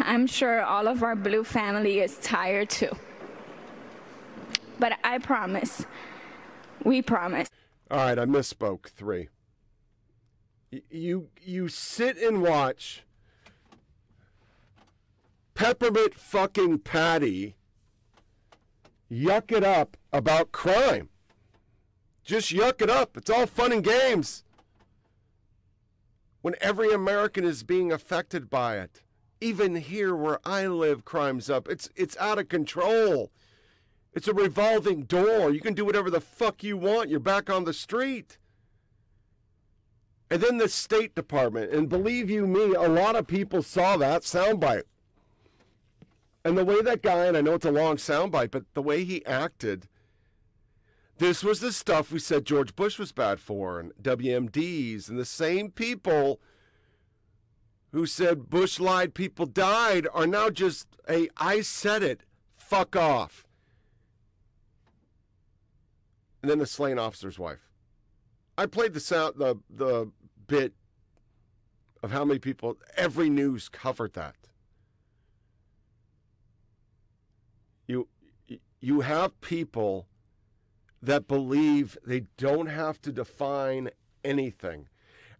I'm 0.00 0.26
sure 0.26 0.62
all 0.62 0.88
of 0.88 1.02
our 1.02 1.16
blue 1.16 1.44
family 1.44 2.00
is 2.00 2.18
tired 2.18 2.70
too. 2.70 2.90
But 4.78 4.98
I 5.04 5.18
promise, 5.18 5.84
we 6.84 7.02
promise. 7.02 7.48
All 7.90 7.98
right, 7.98 8.18
I 8.18 8.24
misspoke. 8.24 8.86
Three. 8.86 9.28
You 10.70 11.28
you 11.40 11.68
sit 11.68 12.18
and 12.18 12.42
watch 12.42 13.04
Peppermint 15.54 16.14
fucking 16.14 16.80
Patty 16.80 17.56
yuck 19.10 19.52
it 19.52 19.64
up 19.64 19.96
about 20.12 20.52
crime. 20.52 21.08
Just 22.24 22.52
yuck 22.52 22.82
it 22.82 22.90
up. 22.90 23.16
It's 23.16 23.30
all 23.30 23.46
fun 23.46 23.72
and 23.72 23.84
games. 23.84 24.42
When 26.42 26.54
every 26.60 26.92
American 26.92 27.44
is 27.44 27.62
being 27.62 27.92
affected 27.92 28.50
by 28.50 28.78
it. 28.78 29.02
Even 29.40 29.76
here 29.76 30.14
where 30.14 30.40
I 30.44 30.66
live, 30.66 31.04
crime's 31.04 31.50
up. 31.50 31.68
It's 31.68 31.90
it's 31.94 32.16
out 32.16 32.38
of 32.38 32.48
control. 32.48 33.30
It's 34.14 34.28
a 34.28 34.34
revolving 34.34 35.02
door. 35.02 35.50
You 35.50 35.60
can 35.60 35.74
do 35.74 35.84
whatever 35.84 36.10
the 36.10 36.20
fuck 36.20 36.64
you 36.64 36.76
want. 36.76 37.10
You're 37.10 37.20
back 37.20 37.50
on 37.50 37.64
the 37.64 37.74
street. 37.74 38.38
And 40.30 40.42
then 40.42 40.58
the 40.58 40.68
State 40.68 41.14
Department, 41.14 41.72
and 41.72 41.88
believe 41.88 42.28
you 42.28 42.46
me, 42.46 42.74
a 42.74 42.88
lot 42.88 43.14
of 43.14 43.26
people 43.26 43.62
saw 43.62 43.96
that 43.96 44.22
soundbite. 44.22 44.82
And 46.44 46.58
the 46.58 46.64
way 46.64 46.80
that 46.82 47.02
guy, 47.02 47.26
and 47.26 47.36
I 47.36 47.40
know 47.40 47.54
it's 47.54 47.64
a 47.64 47.70
long 47.70 47.96
soundbite, 47.96 48.50
but 48.50 48.64
the 48.74 48.82
way 48.82 49.04
he 49.04 49.24
acted, 49.26 49.88
this 51.18 51.42
was 51.42 51.60
the 51.60 51.72
stuff 51.72 52.12
we 52.12 52.18
said 52.18 52.44
George 52.44 52.76
Bush 52.76 52.98
was 52.98 53.12
bad 53.12 53.40
for, 53.40 53.80
and 53.80 53.92
WMDs, 54.02 55.08
and 55.08 55.18
the 55.18 55.24
same 55.24 55.70
people 55.70 56.40
who 57.92 58.04
said 58.04 58.50
Bush 58.50 58.78
lied, 58.78 59.14
people 59.14 59.46
died, 59.46 60.06
are 60.12 60.26
now 60.26 60.50
just 60.50 60.88
a 61.08 61.28
I 61.36 61.62
said 61.62 62.02
it, 62.02 62.20
fuck 62.54 62.94
off. 62.94 63.46
And 66.42 66.50
then 66.50 66.58
the 66.58 66.66
slain 66.66 66.98
officer's 66.98 67.38
wife. 67.38 67.65
I 68.58 68.66
played 68.66 68.94
the 68.94 69.00
sound 69.00 69.34
the 69.36 69.56
the 69.68 70.10
bit 70.46 70.72
of 72.02 72.10
how 72.12 72.24
many 72.24 72.38
people 72.38 72.76
every 72.96 73.28
news 73.28 73.68
covered 73.68 74.14
that. 74.14 74.36
You 77.86 78.08
you 78.80 79.00
have 79.00 79.40
people 79.40 80.08
that 81.02 81.28
believe 81.28 81.98
they 82.06 82.20
don't 82.36 82.68
have 82.68 83.00
to 83.02 83.12
define 83.12 83.90
anything. 84.24 84.88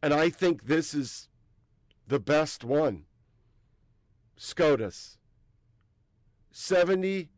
And 0.02 0.12
I 0.12 0.28
think 0.30 0.66
this 0.66 0.94
is 0.94 1.28
the 2.06 2.20
best 2.20 2.62
one. 2.64 3.04
SCOTUS. 4.36 5.18
76% 6.52 7.28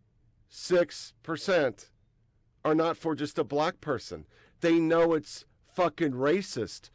are 2.65 2.75
not 2.75 2.97
for 2.97 3.15
just 3.15 3.39
a 3.39 3.45
black 3.45 3.81
person. 3.81 4.27
They 4.61 4.79
know 4.79 5.15
it's 5.15 5.45
fucking 5.79 6.11
racist. 6.11 6.91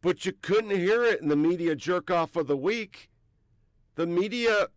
But 0.00 0.24
you 0.24 0.32
couldn't 0.40 0.70
hear 0.70 1.02
it 1.02 1.20
in 1.20 1.26
the 1.26 1.34
media 1.34 1.74
jerk 1.74 2.12
off 2.12 2.36
of 2.36 2.46
the 2.46 2.56
week. 2.56 3.10
The 3.96 4.06
media, 4.06 4.68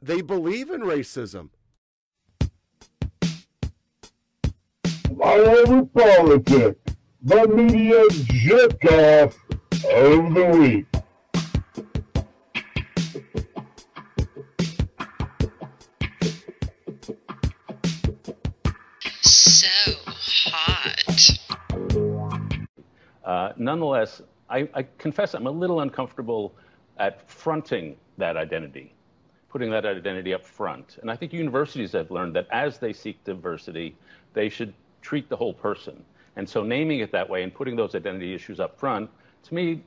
they 0.00 0.22
believe 0.22 0.70
in 0.70 0.80
racism. 0.80 1.50
All 5.20 5.48
over 5.48 5.84
politics, 5.84 6.80
the 7.20 7.46
media 7.46 8.08
jerk 8.08 8.82
off 8.86 9.36
of 9.84 10.32
the 10.32 10.46
week. 10.58 10.89
Nonetheless, 23.56 24.22
I, 24.48 24.68
I 24.74 24.82
confess 24.98 25.34
I'm 25.34 25.46
a 25.46 25.50
little 25.50 25.80
uncomfortable 25.80 26.52
at 26.98 27.28
fronting 27.30 27.96
that 28.18 28.36
identity, 28.36 28.92
putting 29.48 29.70
that 29.70 29.86
identity 29.86 30.34
up 30.34 30.44
front. 30.44 30.98
And 31.00 31.10
I 31.10 31.16
think 31.16 31.32
universities 31.32 31.92
have 31.92 32.10
learned 32.10 32.34
that 32.36 32.46
as 32.50 32.78
they 32.78 32.92
seek 32.92 33.22
diversity, 33.24 33.96
they 34.34 34.48
should 34.48 34.74
treat 35.02 35.28
the 35.28 35.36
whole 35.36 35.54
person. 35.54 36.04
And 36.36 36.48
so 36.48 36.62
naming 36.62 37.00
it 37.00 37.10
that 37.12 37.28
way 37.28 37.42
and 37.42 37.52
putting 37.52 37.76
those 37.76 37.94
identity 37.94 38.34
issues 38.34 38.60
up 38.60 38.78
front, 38.78 39.10
to 39.44 39.54
me, 39.54 39.82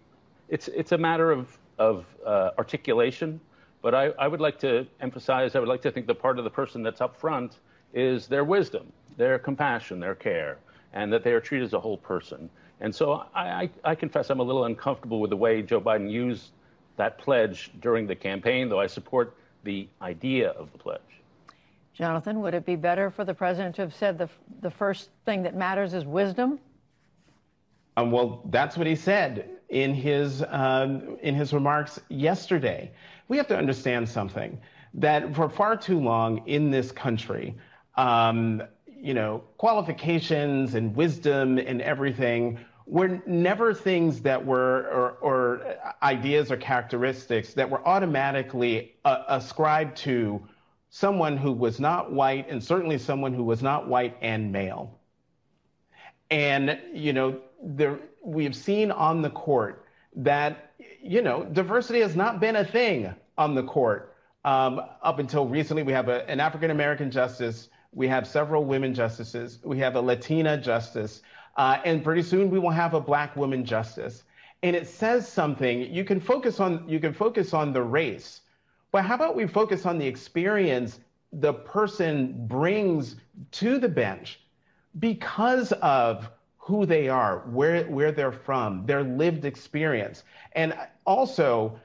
it's, 0.49 0.67
it's 0.69 0.91
a 0.91 0.97
matter 0.97 1.31
of, 1.31 1.57
of 1.77 2.05
uh, 2.25 2.51
articulation. 2.57 3.39
But 3.81 3.93
I, 3.93 4.07
I 4.17 4.27
would 4.27 4.41
like 4.41 4.59
to 4.59 4.87
emphasize, 5.01 5.55
I 5.55 5.59
would 5.59 5.69
like 5.69 5.81
to 5.81 5.91
think 5.91 6.07
the 6.07 6.15
part 6.15 6.37
of 6.37 6.45
the 6.45 6.49
person 6.49 6.83
that's 6.83 7.01
up 7.01 7.15
front 7.15 7.59
is 7.93 8.27
their 8.27 8.43
wisdom, 8.43 8.91
their 9.17 9.37
compassion, 9.37 9.99
their 9.99 10.15
care, 10.15 10.57
and 10.93 11.11
that 11.11 11.23
they 11.23 11.33
are 11.33 11.41
treated 11.41 11.65
as 11.65 11.73
a 11.73 11.79
whole 11.79 11.97
person. 11.97 12.49
And 12.81 12.93
so 12.93 13.25
I, 13.33 13.43
I, 13.43 13.69
I 13.83 13.95
confess 13.95 14.29
I'm 14.29 14.39
a 14.39 14.43
little 14.43 14.65
uncomfortable 14.65 15.19
with 15.19 15.29
the 15.29 15.37
way 15.37 15.61
Joe 15.61 15.79
Biden 15.79 16.09
used 16.09 16.51
that 16.97 17.17
pledge 17.17 17.71
during 17.81 18.07
the 18.07 18.15
campaign, 18.15 18.69
though 18.69 18.79
I 18.79 18.87
support 18.87 19.35
the 19.63 19.87
idea 20.01 20.49
of 20.49 20.71
the 20.71 20.77
pledge. 20.77 21.01
Jonathan, 21.93 22.41
would 22.41 22.53
it 22.53 22.65
be 22.65 22.75
better 22.75 23.11
for 23.11 23.23
the 23.23 23.33
president 23.33 23.75
to 23.75 23.81
have 23.83 23.93
said 23.93 24.17
the, 24.17 24.29
the 24.61 24.71
first 24.71 25.09
thing 25.25 25.43
that 25.43 25.55
matters 25.55 25.93
is 25.93 26.05
wisdom? 26.05 26.59
Um, 27.95 28.11
well, 28.11 28.41
that's 28.49 28.75
what 28.75 28.87
he 28.87 28.95
said 28.95 29.49
in 29.69 29.93
his 29.93 30.43
um, 30.49 31.17
in 31.21 31.35
his 31.35 31.53
remarks 31.53 31.99
yesterday. 32.09 32.91
We 33.27 33.37
have 33.37 33.47
to 33.47 33.57
understand 33.57 34.09
something 34.09 34.59
that 34.95 35.35
for 35.35 35.49
far 35.49 35.77
too 35.77 35.99
long 35.99 36.47
in 36.47 36.71
this 36.71 36.91
country, 36.91 37.55
um, 37.95 38.63
you 39.03 39.13
know, 39.13 39.43
qualifications 39.57 40.75
and 40.75 40.95
wisdom 40.95 41.57
and 41.57 41.81
everything 41.81 42.57
were 42.85 43.21
never 43.25 43.73
things 43.73 44.21
that 44.21 44.45
were 44.45 44.87
or, 44.87 45.09
or 45.21 45.75
ideas 46.01 46.49
or 46.49 46.55
characteristics 46.57 47.53
that 47.53 47.69
were 47.69 47.85
automatically 47.85 48.95
uh, 49.03 49.23
ascribed 49.27 49.97
to 49.97 50.41
someone 50.89 51.35
who 51.35 51.51
was 51.51 51.81
not 51.81 52.13
white 52.13 52.49
and 52.49 52.63
certainly 52.63 52.97
someone 52.97 53.33
who 53.33 53.43
was 53.43 53.61
not 53.61 53.89
white 53.89 54.15
and 54.21 54.53
male. 54.53 54.97
And, 56.31 56.79
you 56.93 57.11
know, 57.11 57.41
there, 57.61 57.99
we've 58.23 58.55
seen 58.55 58.89
on 58.89 59.21
the 59.21 59.29
court 59.29 59.85
that, 60.15 60.71
you 61.01 61.21
know, 61.21 61.43
diversity 61.43 61.99
has 61.99 62.15
not 62.15 62.39
been 62.39 62.55
a 62.55 62.63
thing 62.63 63.13
on 63.37 63.53
the 63.53 63.63
court. 63.63 64.15
Um, 64.45 64.79
up 65.01 65.19
until 65.19 65.45
recently, 65.45 65.83
we 65.83 65.91
have 65.91 66.07
a, 66.07 66.29
an 66.29 66.39
African 66.39 66.71
American 66.71 67.11
justice, 67.11 67.69
we 67.93 68.07
have 68.07 68.27
several 68.27 68.65
women 68.65 68.93
justices, 68.93 69.59
we 69.63 69.77
have 69.79 69.95
a 69.95 70.01
Latina 70.01 70.57
justice, 70.57 71.21
uh, 71.57 71.77
and 71.85 72.03
pretty 72.03 72.23
soon 72.23 72.49
we 72.49 72.59
will 72.59 72.71
have 72.71 72.93
a 72.93 73.01
black 73.01 73.35
woman 73.35 73.63
justice. 73.63 74.23
And 74.63 74.75
it 74.75 74.87
says 74.87 75.27
something. 75.27 75.93
You 75.93 76.03
can 76.03 76.19
focus 76.19 76.59
on 76.59 76.87
you 76.87 76.99
can 76.99 77.13
focus 77.13 77.53
on 77.53 77.73
the 77.73 77.81
race, 77.81 78.41
but 78.91 79.03
how 79.03 79.15
about 79.15 79.35
we 79.35 79.47
focus 79.47 79.85
on 79.85 79.97
the 79.97 80.07
experience 80.07 80.99
the 81.33 81.53
person 81.53 82.45
brings 82.47 83.15
to 83.51 83.79
the 83.79 83.89
bench 83.89 84.39
because 84.99 85.71
of 85.73 86.29
who 86.57 86.85
they 86.85 87.09
are, 87.09 87.39
where, 87.49 87.83
where 87.85 88.11
they're 88.11 88.31
from, 88.31 88.85
their 88.85 89.03
lived 89.03 89.43
experience. 89.43 90.23
And 90.53 90.77
also, 91.05 91.79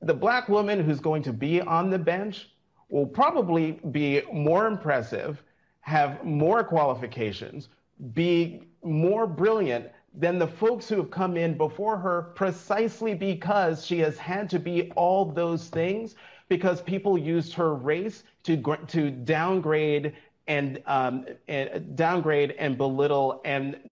the 0.00 0.14
black 0.14 0.48
woman 0.48 0.78
who's 0.84 1.00
going 1.00 1.22
to 1.24 1.32
be 1.32 1.60
on 1.60 1.90
the 1.90 1.98
bench 1.98 2.50
will 2.92 3.06
probably 3.06 3.72
be 3.90 4.20
more 4.30 4.66
impressive, 4.66 5.42
have 5.80 6.22
more 6.24 6.62
qualifications, 6.62 7.70
be 8.12 8.64
more 8.84 9.26
brilliant 9.26 9.90
than 10.14 10.38
the 10.38 10.46
folks 10.46 10.90
who 10.90 10.96
have 10.96 11.10
come 11.10 11.38
in 11.38 11.56
before 11.56 11.96
her 11.96 12.32
precisely 12.34 13.14
because 13.14 13.86
she 13.86 13.98
has 13.98 14.18
had 14.18 14.50
to 14.50 14.58
be 14.58 14.90
all 14.94 15.24
those 15.24 15.68
things 15.68 16.16
because 16.50 16.82
people 16.82 17.16
used 17.16 17.54
her 17.54 17.74
race 17.74 18.24
to 18.42 18.62
to 18.88 19.10
downgrade 19.10 20.12
and, 20.46 20.82
um, 20.86 21.24
and 21.48 21.96
downgrade 21.96 22.50
and 22.58 22.76
belittle 22.76 23.40
and 23.46 23.88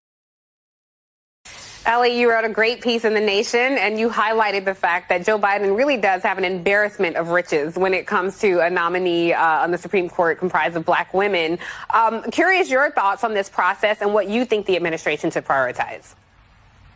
Ellie, 1.86 2.18
you 2.18 2.28
wrote 2.28 2.44
a 2.44 2.48
great 2.48 2.80
piece 2.80 3.04
in 3.04 3.14
The 3.14 3.20
Nation, 3.20 3.78
and 3.78 3.96
you 3.96 4.10
highlighted 4.10 4.64
the 4.64 4.74
fact 4.74 5.08
that 5.08 5.24
Joe 5.24 5.38
Biden 5.38 5.76
really 5.76 5.96
does 5.96 6.24
have 6.24 6.36
an 6.36 6.44
embarrassment 6.44 7.14
of 7.14 7.28
riches 7.28 7.76
when 7.76 7.94
it 7.94 8.08
comes 8.08 8.40
to 8.40 8.58
a 8.58 8.68
nominee 8.68 9.32
uh, 9.32 9.62
on 9.62 9.70
the 9.70 9.78
Supreme 9.78 10.08
Court 10.08 10.36
comprised 10.40 10.76
of 10.76 10.84
black 10.84 11.14
women. 11.14 11.60
Um, 11.94 12.24
curious 12.32 12.68
your 12.68 12.90
thoughts 12.90 13.22
on 13.22 13.34
this 13.34 13.48
process 13.48 13.98
and 14.00 14.12
what 14.12 14.28
you 14.28 14.44
think 14.44 14.66
the 14.66 14.74
administration 14.74 15.30
should 15.30 15.44
prioritize. 15.44 16.16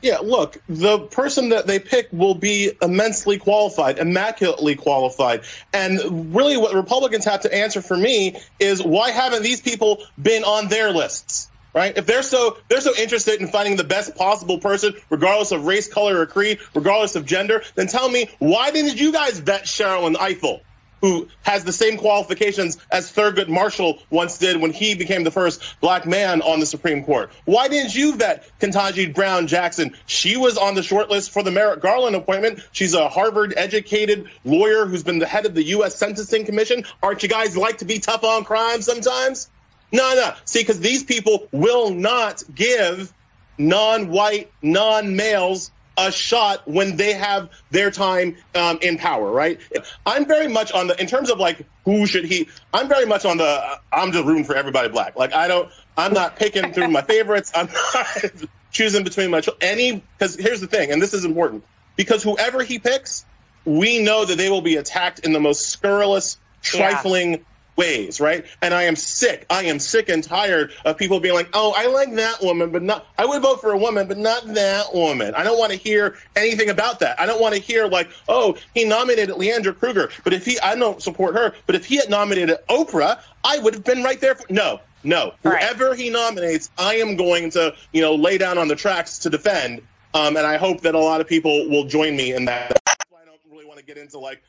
Yeah, 0.02 0.18
look, 0.18 0.60
the 0.68 0.98
person 0.98 1.50
that 1.50 1.68
they 1.68 1.78
pick 1.78 2.08
will 2.10 2.34
be 2.34 2.72
immensely 2.82 3.38
qualified, 3.38 3.98
immaculately 3.98 4.74
qualified. 4.74 5.42
And 5.72 6.34
really, 6.34 6.56
what 6.56 6.74
Republicans 6.74 7.24
have 7.26 7.42
to 7.42 7.54
answer 7.54 7.80
for 7.80 7.96
me 7.96 8.40
is 8.58 8.82
why 8.82 9.10
haven't 9.10 9.44
these 9.44 9.60
people 9.60 10.02
been 10.20 10.42
on 10.42 10.66
their 10.66 10.90
lists? 10.90 11.49
Right? 11.74 11.96
If 11.96 12.06
they're 12.06 12.22
so 12.22 12.58
they're 12.68 12.80
so 12.80 12.94
interested 12.96 13.40
in 13.40 13.48
finding 13.48 13.76
the 13.76 13.84
best 13.84 14.16
possible 14.16 14.58
person, 14.58 14.94
regardless 15.08 15.52
of 15.52 15.66
race, 15.66 15.88
color, 15.88 16.20
or 16.20 16.26
creed, 16.26 16.58
regardless 16.74 17.16
of 17.16 17.26
gender, 17.26 17.62
then 17.74 17.86
tell 17.86 18.08
me 18.08 18.28
why 18.38 18.70
didn't 18.70 19.00
you 19.00 19.12
guys 19.12 19.38
vet 19.38 19.64
Sherrilyn 19.64 20.14
Ifill, 20.14 20.60
who 21.00 21.28
has 21.42 21.64
the 21.64 21.72
same 21.72 21.96
qualifications 21.96 22.78
as 22.90 23.10
Thurgood 23.10 23.48
Marshall 23.48 24.00
once 24.10 24.38
did 24.38 24.60
when 24.60 24.72
he 24.72 24.94
became 24.94 25.24
the 25.24 25.30
first 25.30 25.80
black 25.80 26.06
man 26.06 26.42
on 26.42 26.60
the 26.60 26.66
Supreme 26.66 27.04
Court? 27.04 27.30
Why 27.44 27.68
didn't 27.68 27.94
you 27.94 28.16
vet 28.16 28.50
Ketanji 28.60 29.14
Brown 29.14 29.46
Jackson? 29.46 29.96
She 30.06 30.36
was 30.36 30.58
on 30.58 30.74
the 30.74 30.82
short 30.82 31.08
list 31.08 31.30
for 31.30 31.42
the 31.42 31.50
Merrick 31.50 31.80
Garland 31.80 32.16
appointment. 32.16 32.60
She's 32.72 32.94
a 32.94 33.08
Harvard 33.08 33.54
educated 33.56 34.28
lawyer 34.44 34.86
who's 34.86 35.02
been 35.02 35.18
the 35.18 35.26
head 35.26 35.46
of 35.46 35.54
the 35.54 35.64
U.S. 35.64 35.96
Sentencing 35.96 36.44
Commission. 36.44 36.84
Aren't 37.02 37.22
you 37.22 37.28
guys 37.28 37.56
like 37.56 37.78
to 37.78 37.84
be 37.84 37.98
tough 37.98 38.24
on 38.24 38.44
crime 38.44 38.82
sometimes? 38.82 39.48
No, 39.92 40.14
no. 40.14 40.34
See, 40.44 40.60
because 40.60 40.80
these 40.80 41.04
people 41.04 41.48
will 41.52 41.90
not 41.90 42.42
give 42.54 43.12
non-white, 43.58 44.50
non-males 44.62 45.70
a 45.98 46.10
shot 46.10 46.66
when 46.66 46.96
they 46.96 47.12
have 47.12 47.50
their 47.70 47.90
time 47.90 48.36
um, 48.54 48.78
in 48.80 48.96
power, 48.96 49.30
right? 49.30 49.60
I'm 50.06 50.26
very 50.26 50.48
much 50.48 50.72
on 50.72 50.86
the, 50.86 50.98
in 51.00 51.06
terms 51.06 51.30
of 51.30 51.38
like 51.38 51.66
who 51.84 52.06
should 52.06 52.24
he, 52.24 52.48
I'm 52.72 52.88
very 52.88 53.04
much 53.04 53.24
on 53.24 53.36
the, 53.36 53.44
uh, 53.44 53.76
I'm 53.92 54.12
just 54.12 54.24
rooting 54.24 54.44
for 54.44 54.56
everybody 54.56 54.88
black. 54.88 55.16
Like 55.16 55.34
I 55.34 55.48
don't, 55.48 55.70
I'm 55.96 56.14
not 56.14 56.36
picking 56.36 56.72
through 56.72 56.88
my 56.88 57.02
favorites. 57.02 57.52
I'm 57.54 57.68
not 57.94 58.32
choosing 58.72 59.04
between 59.04 59.30
my, 59.30 59.42
any, 59.60 60.02
because 60.16 60.36
here's 60.36 60.60
the 60.60 60.68
thing, 60.68 60.90
and 60.90 61.02
this 61.02 61.12
is 61.12 61.24
important, 61.24 61.64
because 61.96 62.22
whoever 62.22 62.62
he 62.62 62.78
picks, 62.78 63.26
we 63.66 64.02
know 64.02 64.24
that 64.24 64.38
they 64.38 64.48
will 64.48 64.62
be 64.62 64.76
attacked 64.76 65.18
in 65.20 65.32
the 65.32 65.40
most 65.40 65.68
scurrilous, 65.68 66.38
trifling, 66.62 67.32
yeah 67.32 67.38
ways, 67.80 68.20
right? 68.20 68.44
And 68.60 68.74
I 68.74 68.82
am 68.82 68.94
sick. 68.94 69.46
I 69.48 69.64
am 69.64 69.78
sick 69.78 70.10
and 70.10 70.22
tired 70.22 70.72
of 70.84 70.98
people 70.98 71.18
being 71.18 71.34
like, 71.34 71.48
"Oh, 71.54 71.72
I 71.74 71.86
like 71.86 72.14
that 72.16 72.42
woman, 72.42 72.70
but 72.70 72.82
not. 72.82 73.06
I 73.16 73.24
would 73.24 73.40
vote 73.40 73.62
for 73.62 73.72
a 73.72 73.78
woman, 73.78 74.06
but 74.06 74.18
not 74.18 74.46
that 74.54 74.94
woman." 74.94 75.34
I 75.34 75.42
don't 75.44 75.58
want 75.58 75.72
to 75.72 75.78
hear 75.78 76.18
anything 76.36 76.68
about 76.68 77.00
that. 77.00 77.18
I 77.18 77.24
don't 77.24 77.40
want 77.40 77.54
to 77.54 77.60
hear 77.60 77.86
like, 77.88 78.10
"Oh, 78.28 78.56
he 78.74 78.84
nominated 78.84 79.30
Leondra 79.30 79.76
Kruger, 79.76 80.10
but 80.24 80.34
if 80.34 80.44
he, 80.44 80.60
I 80.60 80.74
don't 80.76 81.02
support 81.02 81.34
her, 81.34 81.54
but 81.66 81.74
if 81.74 81.86
he 81.86 81.96
had 81.96 82.10
nominated 82.10 82.58
Oprah, 82.68 83.18
I 83.42 83.58
would 83.58 83.72
have 83.72 83.84
been 83.84 84.02
right 84.02 84.20
there." 84.20 84.34
For, 84.34 84.44
no, 84.52 84.80
no. 85.02 85.32
Right. 85.42 85.62
Whoever 85.62 85.94
he 85.94 86.10
nominates, 86.10 86.70
I 86.76 86.96
am 86.96 87.16
going 87.16 87.50
to, 87.52 87.74
you 87.92 88.02
know, 88.02 88.14
lay 88.14 88.36
down 88.36 88.58
on 88.58 88.68
the 88.68 88.76
tracks 88.76 89.18
to 89.20 89.30
defend. 89.30 89.80
Um, 90.12 90.36
and 90.36 90.46
I 90.46 90.56
hope 90.56 90.82
that 90.82 90.94
a 90.94 90.98
lot 90.98 91.20
of 91.20 91.28
people 91.28 91.68
will 91.68 91.84
join 91.84 92.16
me 92.16 92.34
in 92.34 92.44
that. 92.46 92.76
I 92.86 93.24
don't 93.24 93.40
really 93.50 93.64
want 93.64 93.78
to 93.78 93.84
get 93.84 93.96
into 93.96 94.18
like 94.18 94.42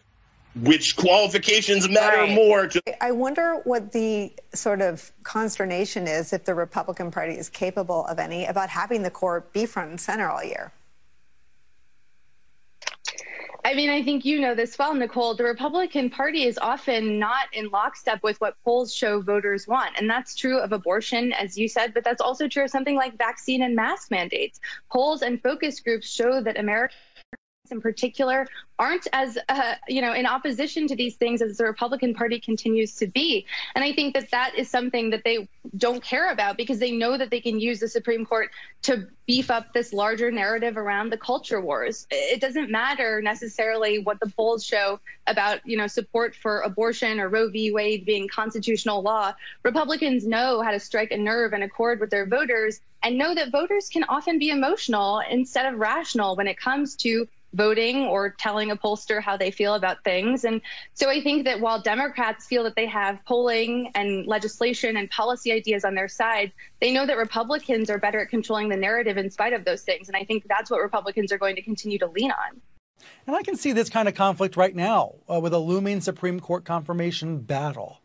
which 0.55 0.95
qualifications 0.97 1.89
matter 1.89 2.17
right. 2.17 2.35
more. 2.35 2.67
To- 2.67 3.03
I 3.03 3.11
wonder 3.11 3.61
what 3.63 3.91
the 3.91 4.33
sort 4.53 4.81
of 4.81 5.11
consternation 5.23 6.07
is 6.07 6.33
if 6.33 6.43
the 6.45 6.55
Republican 6.55 7.11
Party 7.11 7.37
is 7.37 7.49
capable 7.49 8.05
of 8.07 8.19
any 8.19 8.45
about 8.45 8.69
having 8.69 9.03
the 9.03 9.11
court 9.11 9.53
be 9.53 9.65
front 9.65 9.91
and 9.91 9.99
center 9.99 10.29
all 10.29 10.43
year. 10.43 10.73
I 13.63 13.75
mean, 13.75 13.91
I 13.91 14.01
think 14.01 14.25
you 14.25 14.41
know 14.41 14.55
this 14.55 14.77
well, 14.77 14.93
Nicole. 14.95 15.35
The 15.35 15.43
Republican 15.43 16.09
Party 16.09 16.45
is 16.45 16.57
often 16.57 17.19
not 17.19 17.45
in 17.53 17.69
lockstep 17.69 18.23
with 18.23 18.41
what 18.41 18.55
polls 18.63 18.93
show 18.93 19.21
voters 19.21 19.67
want. 19.67 19.91
And 19.99 20.09
that's 20.09 20.35
true 20.35 20.59
of 20.59 20.71
abortion, 20.71 21.31
as 21.31 21.57
you 21.57 21.67
said, 21.67 21.93
but 21.93 22.03
that's 22.03 22.21
also 22.21 22.47
true 22.47 22.63
of 22.63 22.71
something 22.71 22.95
like 22.95 23.17
vaccine 23.17 23.61
and 23.61 23.75
mask 23.75 24.09
mandates. 24.09 24.59
Polls 24.91 25.21
and 25.21 25.41
focus 25.41 25.79
groups 25.79 26.11
show 26.11 26.41
that 26.41 26.59
Americans 26.59 26.97
in 27.71 27.81
particular 27.81 28.47
aren't 28.77 29.07
as 29.13 29.37
uh, 29.47 29.75
you 29.87 30.01
know 30.01 30.13
in 30.13 30.25
opposition 30.25 30.87
to 30.87 30.95
these 30.95 31.15
things 31.15 31.41
as 31.41 31.57
the 31.57 31.63
Republican 31.63 32.13
Party 32.13 32.39
continues 32.39 32.95
to 32.95 33.07
be. 33.07 33.45
And 33.75 33.83
I 33.83 33.93
think 33.93 34.15
that 34.15 34.31
that 34.31 34.55
is 34.57 34.69
something 34.69 35.11
that 35.11 35.23
they 35.23 35.47
don't 35.77 36.03
care 36.03 36.31
about 36.31 36.57
because 36.57 36.79
they 36.79 36.91
know 36.91 37.17
that 37.17 37.29
they 37.29 37.41
can 37.41 37.59
use 37.59 37.79
the 37.79 37.87
Supreme 37.87 38.25
Court 38.25 38.49
to 38.83 39.07
beef 39.27 39.51
up 39.51 39.71
this 39.73 39.93
larger 39.93 40.31
narrative 40.31 40.77
around 40.77 41.11
the 41.11 41.17
culture 41.17 41.61
wars. 41.61 42.07
It 42.09 42.41
doesn't 42.41 42.71
matter 42.71 43.21
necessarily 43.21 43.99
what 43.99 44.19
the 44.19 44.29
polls 44.29 44.65
show 44.65 44.99
about 45.27 45.59
you 45.65 45.77
know 45.77 45.87
support 45.87 46.35
for 46.35 46.61
abortion 46.61 47.19
or 47.19 47.29
Roe 47.29 47.49
v. 47.49 47.71
Wade 47.71 48.05
being 48.05 48.27
constitutional 48.27 49.03
law. 49.03 49.33
Republicans 49.63 50.25
know 50.25 50.61
how 50.61 50.71
to 50.71 50.79
strike 50.79 51.11
a 51.11 51.17
nerve 51.17 51.53
and 51.53 51.63
a 51.63 51.69
chord 51.69 51.99
with 51.99 52.09
their 52.09 52.25
voters 52.25 52.81
and 53.03 53.17
know 53.17 53.33
that 53.33 53.51
voters 53.51 53.89
can 53.89 54.03
often 54.05 54.39
be 54.39 54.49
emotional 54.49 55.21
instead 55.29 55.71
of 55.71 55.79
rational 55.79 56.35
when 56.35 56.47
it 56.47 56.57
comes 56.57 56.95
to 56.97 57.27
voting 57.53 58.05
or 58.05 58.29
telling 58.37 58.71
a 58.71 58.75
pollster 58.75 59.21
how 59.21 59.37
they 59.37 59.51
feel 59.51 59.73
about 59.73 60.03
things. 60.03 60.43
And 60.43 60.61
so 60.93 61.09
I 61.09 61.21
think 61.21 61.45
that 61.45 61.59
while 61.59 61.81
Democrats 61.81 62.45
feel 62.45 62.63
that 62.63 62.75
they 62.75 62.87
have 62.87 63.19
polling 63.25 63.91
and 63.95 64.25
legislation 64.25 64.97
and 64.97 65.09
policy 65.09 65.51
ideas 65.51 65.83
on 65.83 65.95
their 65.95 66.07
side, 66.07 66.51
they 66.79 66.93
know 66.93 67.05
that 67.05 67.17
Republicans 67.17 67.89
are 67.89 67.97
better 67.97 68.19
at 68.19 68.29
controlling 68.29 68.69
the 68.69 68.77
narrative 68.77 69.17
in 69.17 69.29
spite 69.29 69.53
of 69.53 69.65
those 69.65 69.81
things. 69.81 70.07
And 70.07 70.15
I 70.15 70.23
think 70.23 70.45
that's 70.47 70.71
what 70.71 70.81
Republicans 70.81 71.31
are 71.31 71.37
going 71.37 71.55
to 71.55 71.61
continue 71.61 71.99
to 71.99 72.07
lean 72.07 72.31
on. 72.31 72.61
And 73.27 73.35
I 73.35 73.41
can 73.41 73.55
see 73.55 73.71
this 73.71 73.89
kind 73.89 74.07
of 74.07 74.15
conflict 74.15 74.55
right 74.55 74.75
now 74.75 75.15
uh, 75.31 75.39
with 75.39 75.53
a 75.53 75.57
looming 75.57 76.01
Supreme 76.01 76.39
Court 76.39 76.65
confirmation 76.65 77.39
battle. 77.39 78.01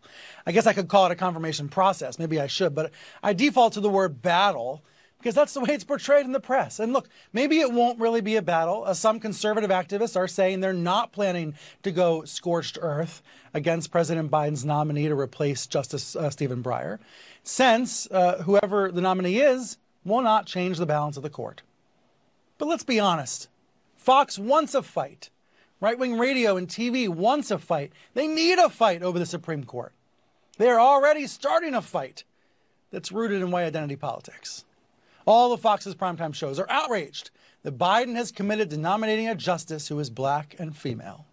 I 0.46 0.52
guess 0.52 0.66
I 0.66 0.72
could 0.72 0.88
call 0.88 1.06
it 1.06 1.12
a 1.12 1.16
confirmation 1.16 1.68
process. 1.68 2.18
Maybe 2.18 2.40
I 2.40 2.46
should, 2.46 2.74
but 2.74 2.92
I 3.22 3.32
default 3.32 3.74
to 3.74 3.80
the 3.80 3.90
word 3.90 4.22
battle 4.22 4.84
because 5.18 5.34
that's 5.34 5.54
the 5.54 5.60
way 5.60 5.70
it's 5.70 5.84
portrayed 5.84 6.24
in 6.24 6.32
the 6.32 6.40
press. 6.40 6.78
And 6.78 6.92
look, 6.92 7.08
maybe 7.32 7.60
it 7.60 7.72
won't 7.72 7.98
really 7.98 8.20
be 8.20 8.36
a 8.36 8.42
battle. 8.42 8.84
Uh, 8.84 8.94
some 8.94 9.18
conservative 9.18 9.70
activists 9.70 10.16
are 10.16 10.28
saying 10.28 10.60
they're 10.60 10.72
not 10.72 11.12
planning 11.12 11.54
to 11.82 11.90
go 11.90 12.24
scorched 12.24 12.78
earth 12.80 13.22
against 13.54 13.90
President 13.90 14.30
Biden's 14.30 14.64
nominee 14.64 15.08
to 15.08 15.18
replace 15.18 15.66
Justice 15.66 16.14
uh, 16.14 16.30
Stephen 16.30 16.62
Breyer, 16.62 16.98
since 17.42 18.06
uh, 18.10 18.42
whoever 18.42 18.92
the 18.92 19.00
nominee 19.00 19.38
is 19.38 19.78
will 20.04 20.22
not 20.22 20.46
change 20.46 20.78
the 20.78 20.86
balance 20.86 21.16
of 21.16 21.22
the 21.22 21.30
court. 21.30 21.62
But 22.58 22.68
let's 22.68 22.84
be 22.84 23.00
honest 23.00 23.48
Fox 23.96 24.38
wants 24.38 24.74
a 24.74 24.82
fight. 24.82 25.30
Right 25.80 25.98
wing 25.98 26.16
radio 26.16 26.56
and 26.56 26.68
TV 26.68 27.08
wants 27.08 27.50
a 27.50 27.58
fight. 27.58 27.92
They 28.14 28.28
need 28.28 28.58
a 28.58 28.70
fight 28.70 29.02
over 29.02 29.18
the 29.18 29.26
Supreme 29.26 29.64
Court. 29.64 29.92
They 30.58 30.68
are 30.68 30.80
already 30.80 31.26
starting 31.26 31.74
a 31.74 31.82
fight 31.82 32.24
that's 32.90 33.12
rooted 33.12 33.42
in 33.42 33.50
white 33.50 33.64
identity 33.64 33.96
politics. 33.96 34.64
All 35.26 35.52
of 35.52 35.60
Fox's 35.60 35.94
primetime 35.94 36.32
shows 36.32 36.58
are 36.58 36.70
outraged 36.70 37.30
that 37.64 37.76
Biden 37.76 38.14
has 38.14 38.30
committed 38.30 38.70
to 38.70 38.76
nominating 38.76 39.28
a 39.28 39.34
justice 39.34 39.88
who 39.88 39.98
is 39.98 40.08
black 40.08 40.54
and 40.58 40.74
female. 40.74 41.26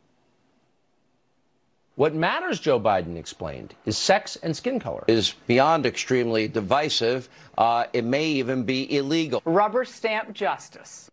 What 1.95 2.15
matters, 2.15 2.59
Joe 2.59 2.79
Biden 2.79 3.17
explained, 3.17 3.75
is 3.85 3.99
sex 3.99 4.35
and 4.37 4.57
skin 4.57 4.79
color. 4.79 5.03
Is 5.07 5.35
beyond 5.45 5.85
extremely 5.85 6.47
divisive. 6.47 7.29
Uh, 7.55 7.85
it 7.93 8.03
may 8.03 8.25
even 8.25 8.63
be 8.63 8.97
illegal. 8.97 9.43
Rubber 9.45 9.85
stamp 9.85 10.33
justice. 10.33 11.11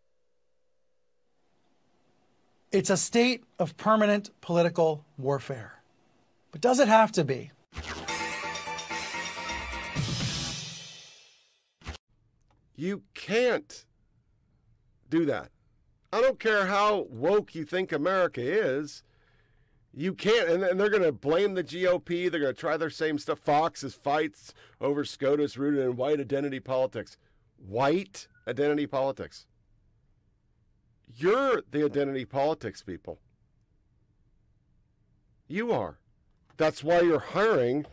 It's 2.73 2.89
a 2.89 2.97
state 2.97 3.45
of 3.59 3.77
permanent 3.77 4.31
political 4.41 5.05
warfare. 5.19 5.75
But 6.51 6.63
does 6.63 6.81
it 6.81 6.89
have 6.89 7.13
to 7.13 7.25
be? 7.25 7.51
You 12.81 13.03
can't 13.13 13.85
do 15.11 15.27
that. 15.27 15.51
I 16.15 16.23
don't 16.23 16.41
care 16.41 16.65
how 16.65 17.09
woke 17.11 17.55
you 17.55 17.67
think 17.67 17.93
America 17.93 18.41
is. 18.41 19.03
You 19.93 20.15
can't, 20.15 20.49
and, 20.49 20.65
and 20.65 20.81
they're 20.81 20.89
going 20.89 21.03
to 21.03 21.13
blame 21.13 21.53
the 21.53 21.63
GOP. 21.63 22.31
They're 22.31 22.41
going 22.41 22.55
to 22.55 22.59
try 22.59 22.79
their 22.79 22.89
same 22.89 23.19
stuff. 23.19 23.39
Fox's 23.39 23.93
fights 23.93 24.55
over 24.81 25.05
SCOTUS 25.05 25.59
rooted 25.59 25.85
in 25.85 25.97
white 25.97 26.21
identity 26.21 26.59
politics. 26.59 27.19
White 27.59 28.29
identity 28.49 28.87
politics. 28.87 29.45
You're 31.15 31.63
the 31.71 31.85
identity 31.85 32.25
politics 32.25 32.83
people. 32.83 33.19
You 35.49 35.71
are. 35.71 35.99
That's 36.57 36.83
why 36.83 37.03
you're 37.03 37.19
hiring 37.19 37.85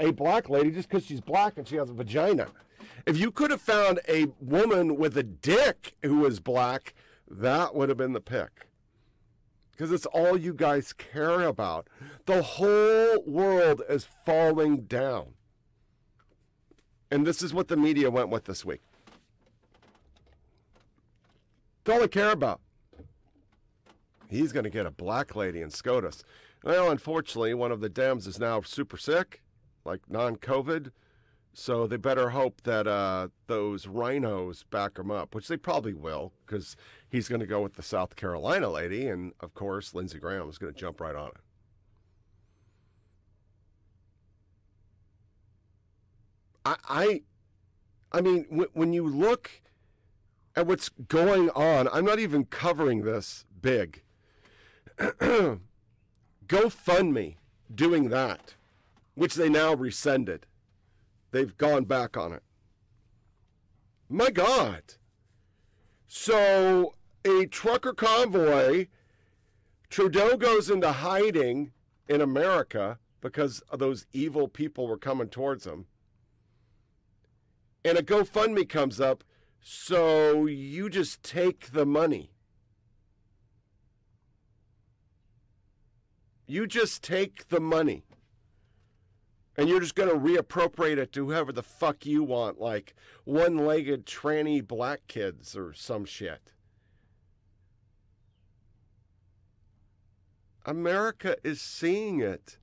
a 0.00 0.10
black 0.10 0.50
lady 0.50 0.72
just 0.72 0.88
because 0.88 1.06
she's 1.06 1.20
black 1.20 1.58
and 1.58 1.68
she 1.68 1.76
has 1.76 1.90
a 1.90 1.94
vagina. 1.94 2.48
If 3.06 3.18
you 3.18 3.30
could 3.30 3.50
have 3.50 3.60
found 3.60 4.00
a 4.08 4.26
woman 4.40 4.96
with 4.96 5.16
a 5.16 5.22
dick 5.22 5.94
who 6.02 6.18
was 6.18 6.40
black, 6.40 6.94
that 7.28 7.74
would 7.74 7.88
have 7.88 7.98
been 7.98 8.12
the 8.12 8.20
pick. 8.20 8.68
Because 9.72 9.90
it's 9.90 10.06
all 10.06 10.36
you 10.36 10.52
guys 10.54 10.92
care 10.92 11.42
about. 11.42 11.88
The 12.26 12.42
whole 12.42 13.22
world 13.26 13.82
is 13.88 14.06
falling 14.24 14.82
down. 14.82 15.34
And 17.10 17.26
this 17.26 17.42
is 17.42 17.52
what 17.52 17.68
the 17.68 17.76
media 17.76 18.10
went 18.10 18.28
with 18.28 18.44
this 18.44 18.64
week. 18.64 18.80
That's 21.84 21.96
all 21.96 22.00
they 22.00 22.08
care 22.08 22.30
about. 22.30 22.60
He's 24.28 24.52
going 24.52 24.64
to 24.64 24.70
get 24.70 24.86
a 24.86 24.90
black 24.90 25.34
lady 25.34 25.60
in 25.60 25.70
SCOTUS. 25.70 26.22
Well, 26.64 26.90
unfortunately, 26.90 27.54
one 27.54 27.72
of 27.72 27.80
the 27.80 27.90
Dems 27.90 28.26
is 28.26 28.38
now 28.38 28.60
super 28.62 28.96
sick, 28.96 29.42
like 29.84 30.00
non 30.08 30.36
COVID. 30.36 30.92
So 31.54 31.86
they 31.86 31.98
better 31.98 32.30
hope 32.30 32.62
that 32.62 32.86
uh, 32.86 33.28
those 33.46 33.84
RINOs 33.84 34.64
back 34.70 34.98
him 34.98 35.10
up, 35.10 35.34
which 35.34 35.48
they 35.48 35.58
probably 35.58 35.92
will, 35.92 36.32
because 36.46 36.76
he's 37.10 37.28
going 37.28 37.40
to 37.40 37.46
go 37.46 37.60
with 37.60 37.74
the 37.74 37.82
South 37.82 38.16
Carolina 38.16 38.70
lady, 38.70 39.06
and 39.08 39.32
of 39.40 39.52
course 39.52 39.94
Lindsey 39.94 40.18
Graham 40.18 40.48
is 40.48 40.56
going 40.56 40.72
to 40.72 40.78
jump 40.78 41.00
right 41.00 41.14
on 41.14 41.28
it. 41.28 41.36
I, 46.64 46.76
I, 46.88 47.22
I 48.12 48.20
mean, 48.22 48.46
w- 48.50 48.70
when 48.72 48.94
you 48.94 49.06
look 49.06 49.50
at 50.56 50.66
what's 50.66 50.88
going 50.88 51.50
on, 51.50 51.88
I'm 51.92 52.04
not 52.04 52.18
even 52.18 52.46
covering 52.46 53.02
this 53.02 53.44
big. 53.60 54.02
GoFundMe 56.46 57.36
doing 57.74 58.08
that, 58.08 58.54
which 59.14 59.34
they 59.34 59.50
now 59.50 59.74
rescinded 59.74 60.46
They've 61.32 61.56
gone 61.56 61.84
back 61.84 62.16
on 62.16 62.32
it. 62.32 62.42
My 64.08 64.30
God. 64.30 64.82
So, 66.06 66.94
a 67.24 67.46
trucker 67.46 67.94
convoy, 67.94 68.88
Trudeau 69.88 70.36
goes 70.36 70.68
into 70.68 70.92
hiding 70.92 71.72
in 72.06 72.20
America 72.20 72.98
because 73.22 73.62
those 73.72 74.06
evil 74.12 74.46
people 74.46 74.86
were 74.86 74.98
coming 74.98 75.28
towards 75.28 75.66
him. 75.66 75.86
And 77.84 77.96
a 77.96 78.02
GoFundMe 78.02 78.68
comes 78.68 79.00
up, 79.00 79.24
so 79.62 80.44
you 80.44 80.90
just 80.90 81.22
take 81.22 81.72
the 81.72 81.86
money. 81.86 82.32
You 86.46 86.66
just 86.66 87.02
take 87.02 87.48
the 87.48 87.60
money 87.60 88.04
and 89.56 89.68
you're 89.68 89.80
just 89.80 89.94
going 89.94 90.08
to 90.08 90.16
reappropriate 90.16 90.96
it 90.96 91.12
to 91.12 91.26
whoever 91.26 91.52
the 91.52 91.62
fuck 91.62 92.06
you 92.06 92.22
want, 92.22 92.60
like 92.60 92.94
one 93.24 93.58
legged 93.58 94.06
tranny 94.06 94.66
black 94.66 95.06
kids 95.08 95.56
or 95.56 95.72
some 95.74 96.04
shit. 96.04 96.52
America 100.64 101.36
is 101.42 101.60
seeing 101.60 102.20
it. 102.20 102.58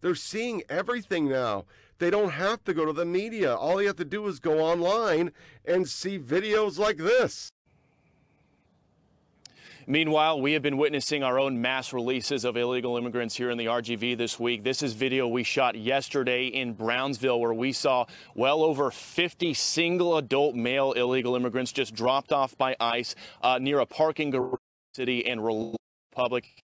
They're 0.00 0.14
seeing 0.14 0.62
everything 0.68 1.28
now. 1.28 1.64
They 1.98 2.10
don't 2.10 2.30
have 2.30 2.62
to 2.64 2.74
go 2.74 2.84
to 2.84 2.92
the 2.92 3.06
media. 3.06 3.54
All 3.54 3.80
you 3.80 3.86
have 3.86 3.96
to 3.96 4.04
do 4.04 4.26
is 4.26 4.38
go 4.38 4.60
online 4.60 5.32
and 5.64 5.88
see 5.88 6.18
videos 6.18 6.78
like 6.78 6.98
this. 6.98 7.50
Meanwhile, 9.88 10.40
we 10.40 10.54
have 10.54 10.62
been 10.62 10.78
witnessing 10.78 11.22
our 11.22 11.38
own 11.38 11.60
mass 11.62 11.92
releases 11.92 12.44
of 12.44 12.56
illegal 12.56 12.96
immigrants 12.96 13.36
here 13.36 13.50
in 13.50 13.56
the 13.56 13.66
RGV 13.66 14.18
this 14.18 14.36
week. 14.36 14.64
This 14.64 14.82
is 14.82 14.94
video 14.94 15.28
we 15.28 15.44
shot 15.44 15.76
yesterday 15.76 16.46
in 16.48 16.72
Brownsville, 16.72 17.38
where 17.38 17.54
we 17.54 17.70
saw 17.70 18.06
well 18.34 18.64
over 18.64 18.90
50 18.90 19.54
single 19.54 20.16
adult 20.16 20.56
male 20.56 20.90
illegal 20.90 21.36
immigrants 21.36 21.70
just 21.70 21.94
dropped 21.94 22.32
off 22.32 22.58
by 22.58 22.74
ICE 22.80 23.14
uh, 23.42 23.60
near 23.60 23.78
a 23.78 23.86
parking 23.86 24.30
garage 24.30 24.58
city 24.92 25.24
and 25.24 25.44
Republic 25.44 26.64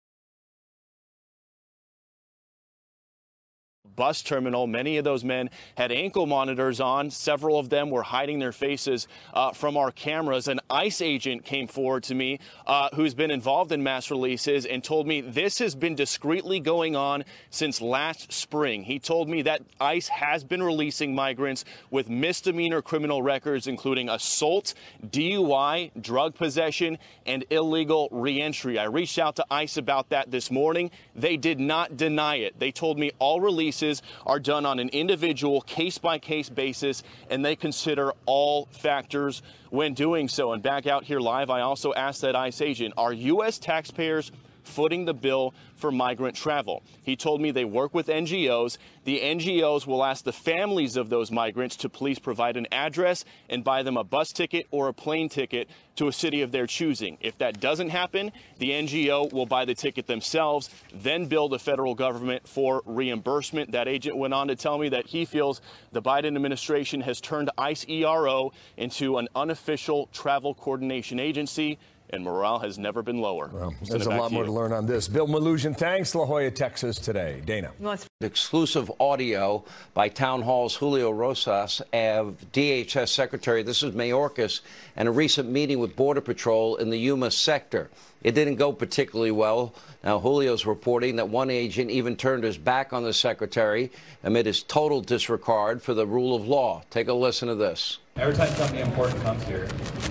bus 3.96 4.22
terminal. 4.22 4.66
Many 4.66 4.96
of 4.96 5.04
those 5.04 5.24
men 5.24 5.50
had 5.76 5.92
ankle 5.92 6.26
monitors 6.26 6.80
on. 6.80 7.10
Several 7.10 7.58
of 7.58 7.68
them 7.68 7.90
were 7.90 8.02
hiding 8.02 8.38
their 8.38 8.52
faces 8.52 9.06
uh, 9.34 9.52
from 9.52 9.76
our 9.76 9.90
cameras. 9.90 10.48
An 10.48 10.60
ICE 10.70 11.02
agent 11.02 11.44
came 11.44 11.66
forward 11.66 12.02
to 12.04 12.14
me 12.14 12.38
uh, 12.66 12.88
who's 12.94 13.14
been 13.14 13.30
involved 13.30 13.72
in 13.72 13.82
mass 13.82 14.10
releases 14.10 14.66
and 14.66 14.82
told 14.82 15.06
me 15.06 15.20
this 15.20 15.58
has 15.58 15.74
been 15.74 15.94
discreetly 15.94 16.60
going 16.60 16.96
on 16.96 17.24
since 17.50 17.80
last 17.80 18.32
spring. 18.32 18.82
He 18.82 18.98
told 18.98 19.28
me 19.28 19.42
that 19.42 19.62
ICE 19.80 20.08
has 20.08 20.44
been 20.44 20.62
releasing 20.62 21.14
migrants 21.14 21.64
with 21.90 22.08
misdemeanor 22.08 22.82
criminal 22.82 23.22
records, 23.22 23.66
including 23.66 24.08
assault, 24.08 24.74
DUI, 25.06 25.90
drug 26.00 26.34
possession, 26.34 26.98
and 27.26 27.44
illegal 27.50 28.08
reentry. 28.10 28.78
I 28.78 28.84
reached 28.84 29.18
out 29.18 29.36
to 29.36 29.46
ICE 29.50 29.76
about 29.76 30.08
that 30.10 30.30
this 30.30 30.50
morning. 30.50 30.90
They 31.14 31.36
did 31.36 31.60
not 31.60 31.96
deny 31.96 32.36
it. 32.36 32.58
They 32.58 32.72
told 32.72 32.98
me 32.98 33.12
all 33.18 33.40
releases 33.40 33.81
are 34.26 34.38
done 34.38 34.64
on 34.66 34.78
an 34.78 34.88
individual 34.90 35.60
case 35.62 35.98
by 35.98 36.18
case 36.18 36.48
basis 36.48 37.02
and 37.30 37.44
they 37.44 37.56
consider 37.56 38.12
all 38.26 38.66
factors 38.66 39.42
when 39.70 39.94
doing 39.94 40.28
so. 40.28 40.52
And 40.52 40.62
back 40.62 40.86
out 40.86 41.04
here 41.04 41.20
live, 41.20 41.50
I 41.50 41.60
also 41.60 41.92
asked 41.94 42.20
that 42.22 42.36
ICE 42.36 42.60
agent, 42.60 42.94
are 42.96 43.12
U.S. 43.12 43.58
taxpayers 43.58 44.30
footing 44.62 45.04
the 45.04 45.14
bill 45.14 45.54
for 45.76 45.90
migrant 45.90 46.36
travel. 46.36 46.82
He 47.02 47.16
told 47.16 47.40
me 47.40 47.50
they 47.50 47.64
work 47.64 47.92
with 47.92 48.06
NGOs. 48.06 48.78
The 49.04 49.20
NGOs 49.20 49.86
will 49.86 50.04
ask 50.04 50.24
the 50.24 50.32
families 50.32 50.96
of 50.96 51.10
those 51.10 51.30
migrants 51.30 51.76
to 51.78 51.88
please 51.88 52.18
provide 52.18 52.56
an 52.56 52.68
address 52.70 53.24
and 53.48 53.64
buy 53.64 53.82
them 53.82 53.96
a 53.96 54.04
bus 54.04 54.32
ticket 54.32 54.66
or 54.70 54.88
a 54.88 54.92
plane 54.92 55.28
ticket 55.28 55.68
to 55.96 56.08
a 56.08 56.12
city 56.12 56.42
of 56.42 56.52
their 56.52 56.66
choosing. 56.66 57.18
If 57.20 57.36
that 57.38 57.60
doesn't 57.60 57.90
happen, 57.90 58.32
the 58.58 58.70
NGO 58.70 59.32
will 59.32 59.46
buy 59.46 59.64
the 59.64 59.74
ticket 59.74 60.06
themselves, 60.06 60.70
then 60.94 61.26
bill 61.26 61.48
the 61.48 61.58
federal 61.58 61.94
government 61.94 62.46
for 62.46 62.82
reimbursement. 62.86 63.72
That 63.72 63.88
agent 63.88 64.16
went 64.16 64.32
on 64.32 64.48
to 64.48 64.56
tell 64.56 64.78
me 64.78 64.88
that 64.90 65.06
he 65.06 65.24
feels 65.24 65.60
the 65.90 66.00
Biden 66.02 66.34
administration 66.36 67.00
has 67.02 67.20
turned 67.20 67.50
ICE 67.58 67.84
ERO 67.88 68.52
into 68.76 69.18
an 69.18 69.28
unofficial 69.34 70.08
travel 70.12 70.54
coordination 70.54 71.18
agency 71.18 71.78
and 72.12 72.22
morale 72.22 72.58
has 72.58 72.78
never 72.78 73.02
been 73.02 73.20
lower. 73.20 73.50
Well, 73.52 73.74
there's 73.88 74.06
a 74.06 74.10
lot 74.10 74.32
more 74.32 74.44
to 74.44 74.52
learn 74.52 74.72
on 74.72 74.86
this. 74.86 75.08
Bill 75.08 75.26
Melugin, 75.26 75.76
thanks. 75.76 76.14
La 76.14 76.26
Joya, 76.26 76.50
Texas 76.50 76.98
today. 76.98 77.42
Dana. 77.44 77.72
Exclusive 78.20 78.92
audio 79.00 79.64
by 79.94 80.10
Townhall's 80.10 80.74
Julio 80.74 81.10
Rosas 81.10 81.80
of 81.92 82.36
DHS 82.52 83.08
Secretary, 83.08 83.62
this 83.62 83.82
is 83.82 83.94
Mayorkas, 83.94 84.60
and 84.96 85.08
a 85.08 85.10
recent 85.10 85.48
meeting 85.48 85.78
with 85.78 85.96
Border 85.96 86.20
Patrol 86.20 86.76
in 86.76 86.90
the 86.90 86.98
Yuma 86.98 87.30
sector. 87.30 87.90
It 88.22 88.32
didn't 88.32 88.56
go 88.56 88.72
particularly 88.72 89.32
well. 89.32 89.74
Now, 90.04 90.20
Julio's 90.20 90.66
reporting 90.66 91.16
that 91.16 91.28
one 91.28 91.50
agent 91.50 91.90
even 91.90 92.14
turned 92.14 92.44
his 92.44 92.58
back 92.58 92.92
on 92.92 93.02
the 93.04 93.12
secretary 93.12 93.90
amid 94.22 94.46
his 94.46 94.62
total 94.62 95.00
disregard 95.00 95.82
for 95.82 95.94
the 95.94 96.06
rule 96.06 96.36
of 96.36 96.46
law. 96.46 96.82
Take 96.90 97.08
a 97.08 97.12
listen 97.12 97.48
to 97.48 97.54
this. 97.54 97.98
Every 98.16 98.34
time 98.34 98.52
something 98.54 98.78
important 98.78 99.22
comes 99.22 99.42
here, 99.44 99.68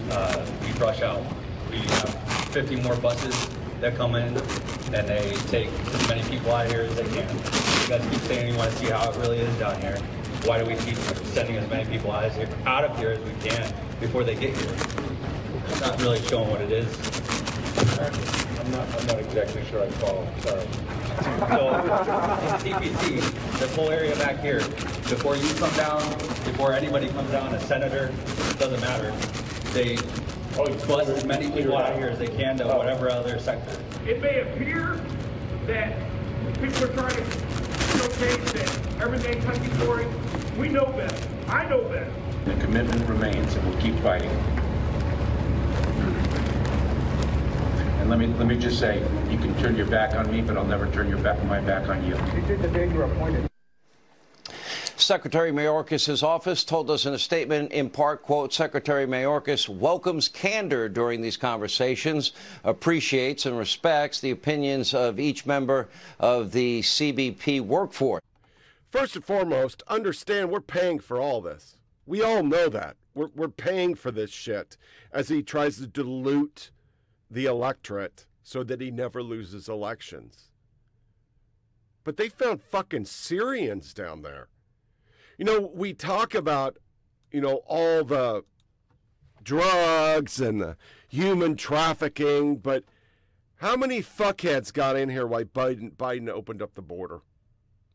uh, 0.09 0.45
we 0.61 0.71
rush 0.79 1.01
out 1.01 1.23
we 1.71 1.77
have 1.77 2.13
50 2.51 2.75
more 2.77 2.95
buses 2.97 3.49
that 3.79 3.95
come 3.95 4.15
in 4.15 4.37
and 4.93 5.07
they 5.07 5.33
take 5.47 5.67
as 5.67 6.07
many 6.07 6.23
people 6.29 6.51
out 6.51 6.65
of 6.65 6.71
here 6.71 6.81
as 6.81 6.95
they 6.95 7.03
can. 7.03 7.27
You 7.27 7.87
guys 7.87 8.07
keep 8.11 8.19
saying 8.21 8.51
you 8.51 8.57
want 8.57 8.71
to 8.71 8.77
see 8.77 8.87
how 8.87 9.09
it 9.09 9.15
really 9.17 9.39
is 9.39 9.55
down 9.57 9.79
here. 9.81 9.97
Why 10.45 10.59
do 10.61 10.65
we 10.65 10.75
keep 10.75 10.97
sending 11.33 11.55
as 11.55 11.69
many 11.69 11.89
people 11.89 12.11
out 12.11 12.25
of 12.25 12.35
here, 12.35 12.49
out 12.65 12.83
of 12.83 12.97
here 12.97 13.11
as 13.11 13.19
we 13.19 13.31
can 13.41 13.73
before 13.99 14.23
they 14.23 14.35
get 14.35 14.55
here? 14.55 14.75
It's 15.69 15.81
not 15.81 15.99
really 16.01 16.19
showing 16.23 16.49
what 16.49 16.61
it 16.61 16.71
is. 16.71 16.87
I'm 18.59 18.71
not, 18.71 18.87
I'm 18.99 19.07
not 19.07 19.19
exactly 19.19 19.63
sure 19.65 19.83
I 19.83 19.89
follow. 19.91 20.27
Sorry. 20.41 20.67
So 21.21 21.69
in 21.69 22.73
TPC, 22.73 23.59
this 23.59 23.75
whole 23.75 23.89
area 23.89 24.15
back 24.17 24.39
here, 24.39 24.59
before 24.59 25.35
you 25.35 25.53
come 25.55 25.73
down, 25.75 26.01
before 26.45 26.73
anybody 26.73 27.09
comes 27.09 27.31
down, 27.31 27.53
a 27.53 27.59
senator, 27.61 28.11
doesn't 28.57 28.81
matter. 28.81 29.11
They 29.73 29.97
bust 30.65 31.09
as 31.09 31.25
many 31.25 31.49
people 31.51 31.77
out 31.77 31.95
here 31.95 32.07
as 32.07 32.19
they 32.19 32.27
can 32.27 32.57
to 32.57 32.65
whatever 32.65 33.09
other 33.09 33.39
sector. 33.39 33.77
It 34.05 34.21
may 34.21 34.41
appear 34.41 34.99
that 35.67 35.97
people 36.55 36.83
are 36.83 36.93
trying 36.93 37.15
to 37.15 37.23
showcase 37.97 38.51
that 38.53 39.01
everything's 39.01 39.43
hunky 39.43 39.69
dory. 39.83 40.07
We 40.57 40.69
know 40.69 40.85
better. 40.85 41.27
I 41.47 41.67
know 41.69 41.83
better. 41.83 42.11
The 42.45 42.55
commitment 42.55 43.07
remains, 43.07 43.55
and 43.55 43.67
we'll 43.67 43.81
keep 43.81 43.95
fighting. 43.99 44.29
And 47.99 48.09
let 48.09 48.17
me 48.17 48.27
let 48.27 48.47
me 48.47 48.57
just 48.57 48.79
say, 48.79 48.99
you 49.29 49.37
can 49.37 49.55
turn 49.59 49.75
your 49.75 49.85
back 49.85 50.15
on 50.15 50.31
me, 50.31 50.41
but 50.41 50.57
I'll 50.57 50.65
never 50.65 50.91
turn 50.91 51.09
your 51.09 51.19
back 51.19 51.43
my 51.45 51.59
back 51.59 51.87
on 51.89 52.03
you. 52.05 52.15
You 52.35 52.41
did 52.47 52.61
the 52.61 52.67
day 52.69 52.87
you 52.89 52.95
were 52.95 53.03
appointed. 53.03 53.50
Secretary 55.01 55.51
Mayorkas' 55.51 56.23
office 56.23 56.63
told 56.63 56.89
us 56.91 57.05
in 57.05 57.13
a 57.13 57.19
statement, 57.19 57.71
in 57.71 57.89
part, 57.89 58.21
quote, 58.21 58.53
Secretary 58.53 59.05
Mayorkas 59.05 59.67
welcomes 59.67 60.29
candor 60.29 60.87
during 60.87 61.21
these 61.21 61.37
conversations, 61.37 62.31
appreciates 62.63 63.45
and 63.45 63.57
respects 63.57 64.19
the 64.19 64.31
opinions 64.31 64.93
of 64.93 65.19
each 65.19 65.45
member 65.45 65.89
of 66.19 66.51
the 66.51 66.81
CBP 66.81 67.61
workforce. 67.61 68.21
First 68.91 69.15
and 69.15 69.25
foremost, 69.25 69.83
understand 69.87 70.49
we're 70.49 70.61
paying 70.61 70.99
for 70.99 71.19
all 71.19 71.41
this. 71.41 71.77
We 72.05 72.21
all 72.21 72.43
know 72.43 72.69
that. 72.69 72.95
We're, 73.15 73.29
we're 73.35 73.49
paying 73.49 73.95
for 73.95 74.11
this 74.11 74.29
shit 74.29 74.77
as 75.11 75.29
he 75.29 75.41
tries 75.41 75.77
to 75.77 75.87
dilute 75.87 76.71
the 77.29 77.45
electorate 77.45 78.25
so 78.43 78.63
that 78.63 78.81
he 78.81 78.91
never 78.91 79.23
loses 79.23 79.67
elections. 79.67 80.49
But 82.03 82.17
they 82.17 82.29
found 82.29 82.61
fucking 82.61 83.05
Syrians 83.05 83.93
down 83.93 84.21
there. 84.21 84.47
You 85.41 85.45
know, 85.45 85.71
we 85.73 85.95
talk 85.95 86.35
about, 86.35 86.77
you 87.31 87.41
know, 87.41 87.63
all 87.65 88.03
the 88.03 88.43
drugs 89.41 90.39
and 90.39 90.61
the 90.61 90.77
human 91.07 91.55
trafficking, 91.55 92.57
but 92.57 92.83
how 93.55 93.75
many 93.75 94.03
fuckheads 94.03 94.71
got 94.71 94.95
in 94.95 95.09
here 95.09 95.25
while 95.25 95.45
Biden, 95.45 95.95
Biden 95.95 96.29
opened 96.29 96.61
up 96.61 96.75
the 96.75 96.83
border? 96.83 97.21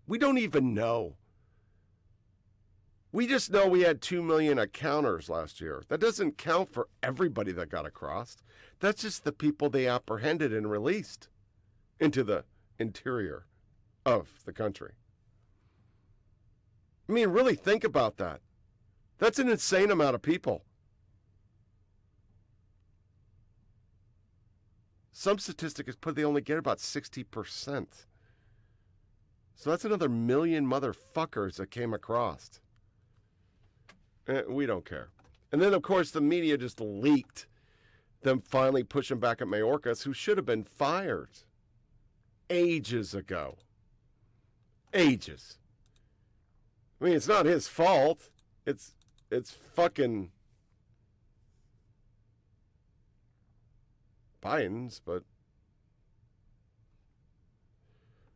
We 0.09 0.19
don't 0.19 0.39
even 0.39 0.75
know. 0.75 1.19
We 3.13 3.29
just 3.29 3.53
know 3.53 3.69
we 3.69 3.83
had 3.83 4.03
2 4.03 4.25
million 4.25 4.59
encounters 4.59 5.31
last 5.31 5.61
year. 5.61 5.85
That 5.87 6.01
doesn't 6.01 6.39
count 6.39 6.73
for 6.73 6.89
everybody 7.01 7.53
that 7.53 7.71
got 7.71 7.87
across. 7.87 8.39
That's 8.81 9.03
just 9.03 9.23
the 9.23 9.31
people 9.31 9.71
they 9.71 9.87
apprehended 9.87 10.53
and 10.53 10.69
released 10.69 11.29
into 12.01 12.25
the 12.25 12.43
interior 12.81 13.47
of 14.05 14.31
the 14.45 14.53
country. 14.53 14.95
I 17.09 17.13
mean, 17.13 17.29
really 17.29 17.55
think 17.55 17.85
about 17.85 18.17
that. 18.17 18.41
That's 19.19 19.39
an 19.39 19.49
insane 19.49 19.91
amount 19.91 20.15
of 20.15 20.23
people. 20.23 20.63
Some 25.13 25.39
statistic 25.39 25.87
statistics 25.87 25.99
put 26.01 26.15
they 26.17 26.25
only 26.25 26.43
get 26.43 26.59
about 26.59 26.79
60%. 26.79 27.87
So 29.55 29.71
that's 29.71 29.85
another 29.87 30.11
million 30.11 30.67
motherfuckers 30.67 31.57
that 31.57 31.71
came 31.71 31.95
across. 31.95 32.61
Eh, 34.29 34.43
we 34.49 34.67
don't 34.67 34.85
care. 34.85 35.09
And 35.53 35.63
then, 35.63 35.73
of 35.73 35.83
course, 35.83 36.11
the 36.11 36.21
media 36.21 36.59
just 36.59 36.81
leaked 36.81 37.47
them 38.23 38.41
finally 38.41 38.83
pushing 38.83 39.19
back 39.19 39.41
at 39.41 39.47
Mayorkas, 39.47 40.03
who 40.03 40.13
should 40.13 40.37
have 40.37 40.45
been 40.45 40.65
fired 40.65 41.31
ages 42.51 43.15
ago. 43.15 43.57
Ages. 44.93 45.59
I 47.01 47.05
mean, 47.05 47.15
it's 47.15 47.29
not 47.29 47.47
his 47.47 47.69
fault. 47.69 48.31
It's 48.65 48.95
it's 49.31 49.51
fucking 49.75 50.31
Biden's, 54.43 55.01
but 55.05 55.23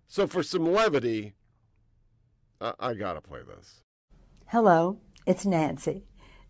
so 0.09 0.27
for 0.27 0.43
some 0.43 0.67
levity, 0.67 1.35
I, 2.61 2.73
I 2.81 2.95
gotta 2.95 3.21
play 3.21 3.41
this. 3.47 3.83
Hello, 4.47 4.99
it's 5.27 5.47
Nancy. 5.47 6.05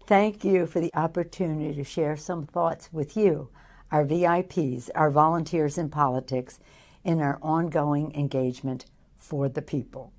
Thank 0.06 0.44
you 0.44 0.66
for 0.66 0.80
the 0.80 0.90
opportunity 0.94 1.74
to 1.74 1.84
share 1.84 2.16
some 2.16 2.46
thoughts 2.46 2.88
with 2.92 3.16
you, 3.16 3.50
our 3.92 4.04
VIPs, 4.04 4.90
our 4.94 5.11
volunteers 5.11 5.78
in 5.78 5.90
politics, 5.90 6.58
in 7.04 7.20
our 7.20 7.38
ongoing 7.42 8.12
engagement 8.16 8.86
for 9.18 9.48
the 9.48 9.62
people. 9.62 10.12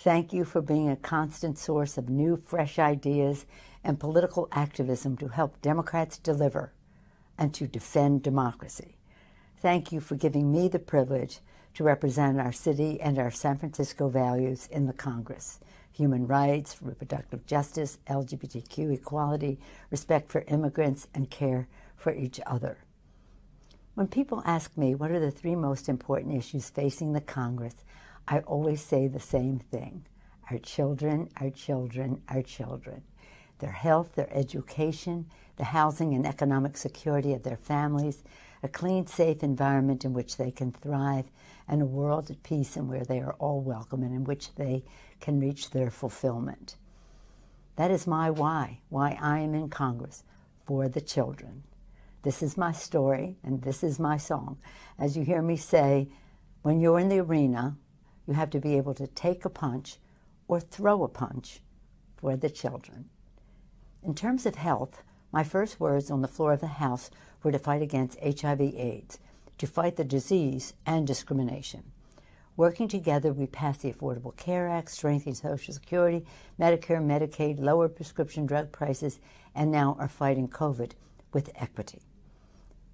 Thank 0.00 0.32
you 0.32 0.46
for 0.46 0.62
being 0.62 0.88
a 0.88 0.96
constant 0.96 1.58
source 1.58 1.98
of 1.98 2.08
new, 2.08 2.38
fresh 2.38 2.78
ideas 2.78 3.44
and 3.84 4.00
political 4.00 4.48
activism 4.50 5.14
to 5.18 5.28
help 5.28 5.60
Democrats 5.60 6.16
deliver 6.16 6.72
and 7.36 7.52
to 7.52 7.66
defend 7.66 8.22
democracy. 8.22 8.96
Thank 9.58 9.92
you 9.92 10.00
for 10.00 10.14
giving 10.14 10.50
me 10.50 10.68
the 10.68 10.78
privilege 10.78 11.40
to 11.74 11.84
represent 11.84 12.40
our 12.40 12.50
city 12.50 12.98
and 12.98 13.18
our 13.18 13.30
San 13.30 13.58
Francisco 13.58 14.08
values 14.08 14.68
in 14.68 14.86
the 14.86 14.94
Congress 14.94 15.60
human 15.92 16.26
rights, 16.26 16.80
reproductive 16.80 17.44
justice, 17.44 17.98
LGBTQ 18.06 18.94
equality, 18.94 19.58
respect 19.90 20.32
for 20.32 20.44
immigrants, 20.48 21.08
and 21.12 21.28
care 21.28 21.68
for 21.94 22.14
each 22.14 22.40
other. 22.46 22.78
When 23.96 24.06
people 24.06 24.42
ask 24.46 24.78
me 24.78 24.94
what 24.94 25.10
are 25.10 25.20
the 25.20 25.30
three 25.30 25.56
most 25.56 25.90
important 25.90 26.34
issues 26.34 26.70
facing 26.70 27.12
the 27.12 27.20
Congress, 27.20 27.74
I 28.30 28.38
always 28.40 28.80
say 28.80 29.08
the 29.08 29.20
same 29.20 29.58
thing. 29.58 30.06
our 30.50 30.58
children, 30.58 31.28
our 31.40 31.50
children, 31.50 32.22
our 32.28 32.42
children. 32.42 33.02
Their 33.58 33.72
health, 33.72 34.14
their 34.14 34.32
education, 34.32 35.26
the 35.56 35.64
housing 35.64 36.14
and 36.14 36.26
economic 36.26 36.76
security 36.76 37.34
of 37.34 37.42
their 37.42 37.56
families, 37.56 38.24
a 38.62 38.68
clean, 38.68 39.06
safe 39.06 39.42
environment 39.42 40.04
in 40.04 40.12
which 40.12 40.36
they 40.36 40.50
can 40.50 40.72
thrive, 40.72 41.26
and 41.68 41.82
a 41.82 41.86
world 41.86 42.30
at 42.30 42.42
peace 42.42 42.76
and 42.76 42.88
where 42.88 43.04
they 43.04 43.20
are 43.20 43.34
all 43.34 43.60
welcome 43.60 44.02
and 44.02 44.14
in 44.14 44.24
which 44.24 44.54
they 44.54 44.84
can 45.20 45.40
reach 45.40 45.70
their 45.70 45.90
fulfillment. 45.90 46.76
That 47.76 47.90
is 47.90 48.06
my 48.06 48.30
why, 48.30 48.80
why 48.88 49.18
I 49.20 49.40
am 49.40 49.54
in 49.54 49.70
Congress 49.70 50.24
for 50.66 50.88
the 50.88 51.00
children. 51.00 51.62
This 52.22 52.42
is 52.42 52.56
my 52.56 52.72
story 52.72 53.38
and 53.42 53.62
this 53.62 53.82
is 53.82 53.98
my 53.98 54.16
song. 54.16 54.58
As 54.98 55.16
you 55.16 55.24
hear 55.24 55.42
me 55.42 55.56
say, 55.56 56.08
when 56.62 56.80
you're 56.80 56.98
in 56.98 57.08
the 57.08 57.20
arena, 57.20 57.76
you 58.30 58.36
have 58.36 58.50
to 58.50 58.60
be 58.60 58.76
able 58.76 58.94
to 58.94 59.08
take 59.08 59.44
a 59.44 59.50
punch 59.50 59.96
or 60.46 60.60
throw 60.60 61.02
a 61.02 61.08
punch 61.08 61.60
for 62.16 62.36
the 62.36 62.48
children. 62.48 63.10
In 64.04 64.14
terms 64.14 64.46
of 64.46 64.54
health, 64.54 65.02
my 65.32 65.42
first 65.42 65.80
words 65.80 66.12
on 66.12 66.22
the 66.22 66.28
floor 66.28 66.52
of 66.52 66.60
the 66.60 66.78
House 66.78 67.10
were 67.42 67.50
to 67.50 67.58
fight 67.58 67.82
against 67.82 68.20
HIV/AIDS, 68.20 69.18
to 69.58 69.66
fight 69.66 69.96
the 69.96 70.04
disease 70.04 70.74
and 70.86 71.08
discrimination. 71.08 71.90
Working 72.56 72.86
together, 72.86 73.32
we 73.32 73.46
passed 73.48 73.82
the 73.82 73.92
Affordable 73.92 74.36
Care 74.36 74.68
Act, 74.68 74.92
strengthening 74.92 75.34
Social 75.34 75.74
Security, 75.74 76.24
Medicare, 76.56 77.02
Medicaid, 77.04 77.58
lower 77.58 77.88
prescription 77.88 78.46
drug 78.46 78.70
prices, 78.70 79.18
and 79.56 79.72
now 79.72 79.96
are 79.98 80.08
fighting 80.08 80.46
COVID 80.46 80.92
with 81.32 81.50
equity. 81.56 82.02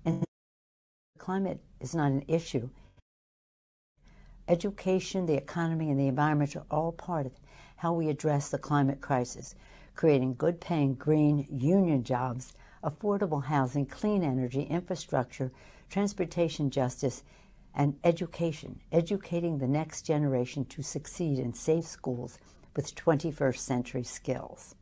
And 0.03 0.25
climate 1.19 1.61
is 1.79 1.95
not 1.95 2.11
an 2.11 2.25
issue. 2.27 2.71
Education, 4.49 5.27
the 5.27 5.35
economy, 5.35 5.91
and 5.91 5.99
the 5.99 6.07
environment 6.07 6.55
are 6.55 6.67
all 6.71 6.93
part 6.93 7.27
of 7.27 7.33
how 7.77 7.93
we 7.93 8.09
address 8.09 8.49
the 8.49 8.59
climate 8.59 9.01
crisis, 9.01 9.55
creating 9.95 10.35
good 10.35 10.61
paying 10.61 10.95
green 10.95 11.47
union 11.51 12.05
jobs, 12.05 12.55
affordable 12.83 13.45
housing, 13.45 13.87
clean 13.87 14.23
energy, 14.23 14.63
infrastructure, 14.63 15.51
transportation 15.91 16.71
justice, 16.71 17.25
and 17.75 17.99
education, 18.05 18.81
educating 18.93 19.59
the 19.59 19.69
next 19.69 20.03
generation 20.03 20.65
to 20.65 20.83
succeed 20.83 21.39
in 21.39 21.53
safe 21.53 21.85
schools 21.85 22.39
with 22.75 22.95
21st 22.95 23.59
century 23.59 24.03
skills. 24.03 24.75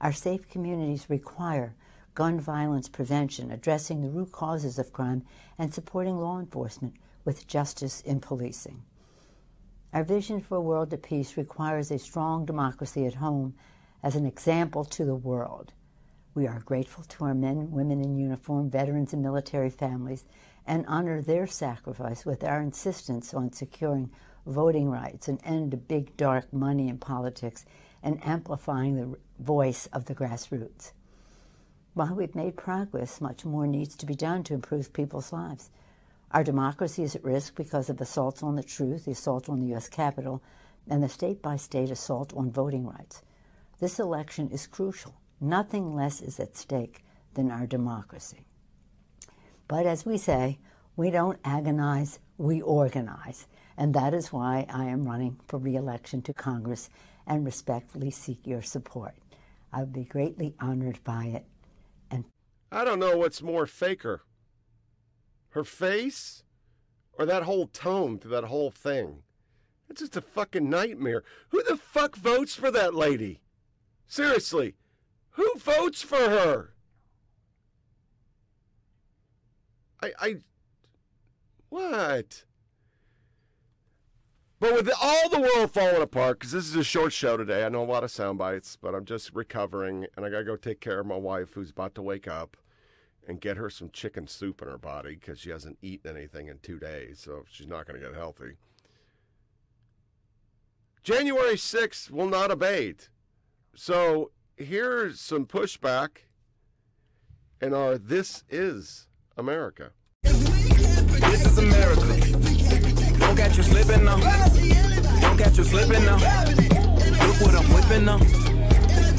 Our 0.00 0.12
safe 0.12 0.48
communities 0.48 1.08
require 1.08 1.74
gun 2.14 2.40
violence 2.40 2.88
prevention, 2.88 3.50
addressing 3.50 4.00
the 4.02 4.10
root 4.10 4.32
causes 4.32 4.78
of 4.78 4.92
crime, 4.92 5.22
and 5.58 5.72
supporting 5.72 6.18
law 6.18 6.38
enforcement 6.38 6.94
with 7.26 7.46
justice 7.46 8.00
in 8.00 8.20
policing. 8.20 8.82
Our 9.92 10.04
vision 10.04 10.40
for 10.40 10.56
a 10.56 10.60
world 10.60 10.94
at 10.94 11.02
peace 11.02 11.36
requires 11.36 11.90
a 11.90 11.98
strong 11.98 12.46
democracy 12.46 13.04
at 13.04 13.14
home 13.14 13.54
as 14.02 14.16
an 14.16 14.24
example 14.24 14.84
to 14.84 15.04
the 15.04 15.14
world. 15.14 15.72
We 16.34 16.46
are 16.46 16.60
grateful 16.60 17.04
to 17.04 17.24
our 17.24 17.34
men, 17.34 17.70
women 17.70 18.00
in 18.00 18.16
uniform, 18.16 18.70
veterans, 18.70 19.12
and 19.12 19.22
military 19.22 19.70
families, 19.70 20.24
and 20.66 20.84
honor 20.86 21.20
their 21.20 21.46
sacrifice 21.46 22.24
with 22.24 22.44
our 22.44 22.60
insistence 22.60 23.34
on 23.34 23.52
securing 23.52 24.10
voting 24.46 24.90
rights, 24.90 25.28
an 25.28 25.38
end 25.44 25.72
to 25.72 25.76
big, 25.76 26.16
dark 26.16 26.52
money 26.52 26.88
in 26.88 26.98
politics, 26.98 27.64
and 28.02 28.24
amplifying 28.24 28.96
the 28.96 29.18
voice 29.38 29.86
of 29.92 30.04
the 30.04 30.14
grassroots. 30.14 30.92
While 31.94 32.14
we've 32.14 32.34
made 32.34 32.56
progress, 32.56 33.20
much 33.20 33.44
more 33.44 33.66
needs 33.66 33.96
to 33.96 34.06
be 34.06 34.14
done 34.14 34.44
to 34.44 34.54
improve 34.54 34.92
people's 34.92 35.32
lives. 35.32 35.70
Our 36.36 36.44
democracy 36.44 37.02
is 37.02 37.16
at 37.16 37.24
risk 37.24 37.54
because 37.54 37.88
of 37.88 37.98
assaults 37.98 38.42
on 38.42 38.56
the 38.56 38.62
truth, 38.62 39.06
the 39.06 39.12
assault 39.12 39.48
on 39.48 39.58
the 39.58 39.68
U.S. 39.68 39.88
Capitol, 39.88 40.42
and 40.86 41.02
the 41.02 41.08
state 41.08 41.40
by 41.40 41.56
state 41.56 41.90
assault 41.90 42.34
on 42.36 42.50
voting 42.50 42.86
rights. 42.86 43.22
This 43.80 43.98
election 43.98 44.50
is 44.50 44.66
crucial. 44.66 45.14
Nothing 45.40 45.94
less 45.94 46.20
is 46.20 46.38
at 46.38 46.54
stake 46.54 47.02
than 47.32 47.50
our 47.50 47.66
democracy. 47.66 48.44
But 49.66 49.86
as 49.86 50.04
we 50.04 50.18
say, 50.18 50.58
we 50.94 51.10
don't 51.10 51.38
agonize, 51.42 52.18
we 52.36 52.60
organize. 52.60 53.46
And 53.78 53.94
that 53.94 54.12
is 54.12 54.30
why 54.30 54.66
I 54.68 54.84
am 54.84 55.04
running 55.04 55.40
for 55.48 55.56
reelection 55.56 56.20
to 56.20 56.34
Congress 56.34 56.90
and 57.26 57.46
respectfully 57.46 58.10
seek 58.10 58.46
your 58.46 58.60
support. 58.60 59.14
I 59.72 59.80
would 59.80 59.94
be 59.94 60.04
greatly 60.04 60.54
honored 60.60 61.02
by 61.02 61.28
it. 61.28 61.46
And 62.10 62.26
I 62.70 62.84
don't 62.84 63.00
know 63.00 63.16
what's 63.16 63.40
more 63.40 63.66
faker 63.66 64.20
her 65.56 65.64
face 65.64 66.44
or 67.18 67.26
that 67.26 67.42
whole 67.42 67.66
tone 67.66 68.18
to 68.18 68.28
that 68.28 68.44
whole 68.44 68.70
thing. 68.70 69.22
It's 69.88 70.00
just 70.00 70.16
a 70.16 70.20
fucking 70.20 70.68
nightmare. 70.68 71.24
Who 71.48 71.62
the 71.62 71.76
fuck 71.76 72.16
votes 72.16 72.54
for 72.54 72.70
that 72.70 72.94
lady? 72.94 73.40
Seriously, 74.06 74.74
who 75.30 75.50
votes 75.56 76.02
for 76.02 76.16
her? 76.16 76.74
I, 80.02 80.12
I, 80.20 80.36
what? 81.68 82.44
But 84.58 84.74
with 84.74 84.90
all 85.00 85.28
the 85.28 85.40
world 85.40 85.70
falling 85.70 86.02
apart, 86.02 86.38
because 86.38 86.52
this 86.52 86.66
is 86.66 86.76
a 86.76 86.84
short 86.84 87.12
show 87.12 87.36
today, 87.36 87.64
I 87.64 87.68
know 87.68 87.82
a 87.82 87.84
lot 87.84 88.04
of 88.04 88.10
sound 88.10 88.38
bites, 88.38 88.76
but 88.80 88.94
I'm 88.94 89.04
just 89.04 89.34
recovering, 89.34 90.06
and 90.16 90.24
I 90.24 90.30
gotta 90.30 90.44
go 90.44 90.56
take 90.56 90.80
care 90.80 91.00
of 91.00 91.06
my 91.06 91.16
wife 91.16 91.54
who's 91.54 91.70
about 91.70 91.94
to 91.96 92.02
wake 92.02 92.28
up, 92.28 92.56
and 93.26 93.40
get 93.40 93.56
her 93.56 93.68
some 93.68 93.90
chicken 93.90 94.26
soup 94.26 94.62
in 94.62 94.68
her 94.68 94.78
body 94.78 95.16
because 95.16 95.40
she 95.40 95.50
hasn't 95.50 95.78
eaten 95.82 96.16
anything 96.16 96.48
in 96.48 96.58
two 96.58 96.78
days, 96.78 97.20
so 97.20 97.44
she's 97.50 97.66
not 97.66 97.86
gonna 97.86 97.98
get 97.98 98.14
healthy. 98.14 98.56
January 101.02 101.54
6th 101.54 102.10
will 102.10 102.28
not 102.28 102.50
abate. 102.50 103.10
So 103.74 104.30
here's 104.56 105.20
some 105.20 105.46
pushback 105.46 106.18
in 107.60 107.74
our 107.74 107.98
This 107.98 108.44
Is 108.48 109.06
America. 109.36 109.92
This 110.22 111.46
is 111.46 111.58
America. 111.58 112.06
Don't 113.18 113.36
catch 113.36 113.56
you 113.56 113.62
slipping 113.62 114.04
now. 114.04 114.16
Don't 115.20 115.38
catch 115.38 115.58
you 115.58 115.64
slipping 115.64 116.04
now. 116.04 116.16
Look 116.16 117.40
what 117.40 117.54
I'm 117.54 117.72
whipping 117.72 118.04
now. 118.04 118.18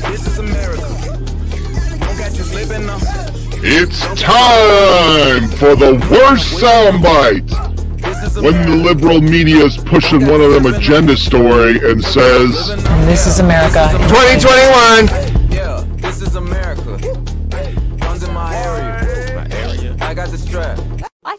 This 0.10 0.28
is 0.28 0.40
America. 0.40 0.88
Don't 2.00 2.18
catch 2.18 2.38
you 2.38 2.44
slipping 2.44 2.86
now. 2.86 3.47
It's 3.64 4.02
time 4.22 5.48
for 5.50 5.76
the 5.76 5.94
worst 6.12 6.62
soundbite. 6.62 7.52
When 8.42 8.54
the 8.70 8.76
liberal 8.76 9.20
media 9.20 9.66
is 9.66 9.78
pushing 9.78 10.28
one 10.28 10.42
of 10.42 10.52
them 10.54 10.68
agenda 10.68 11.18
story 11.18 11.80
and 11.90 12.04
says, 12.04 12.68
This 13.08 13.26
is 13.26 13.40
America. 13.40 13.90
2021. 14.10 15.37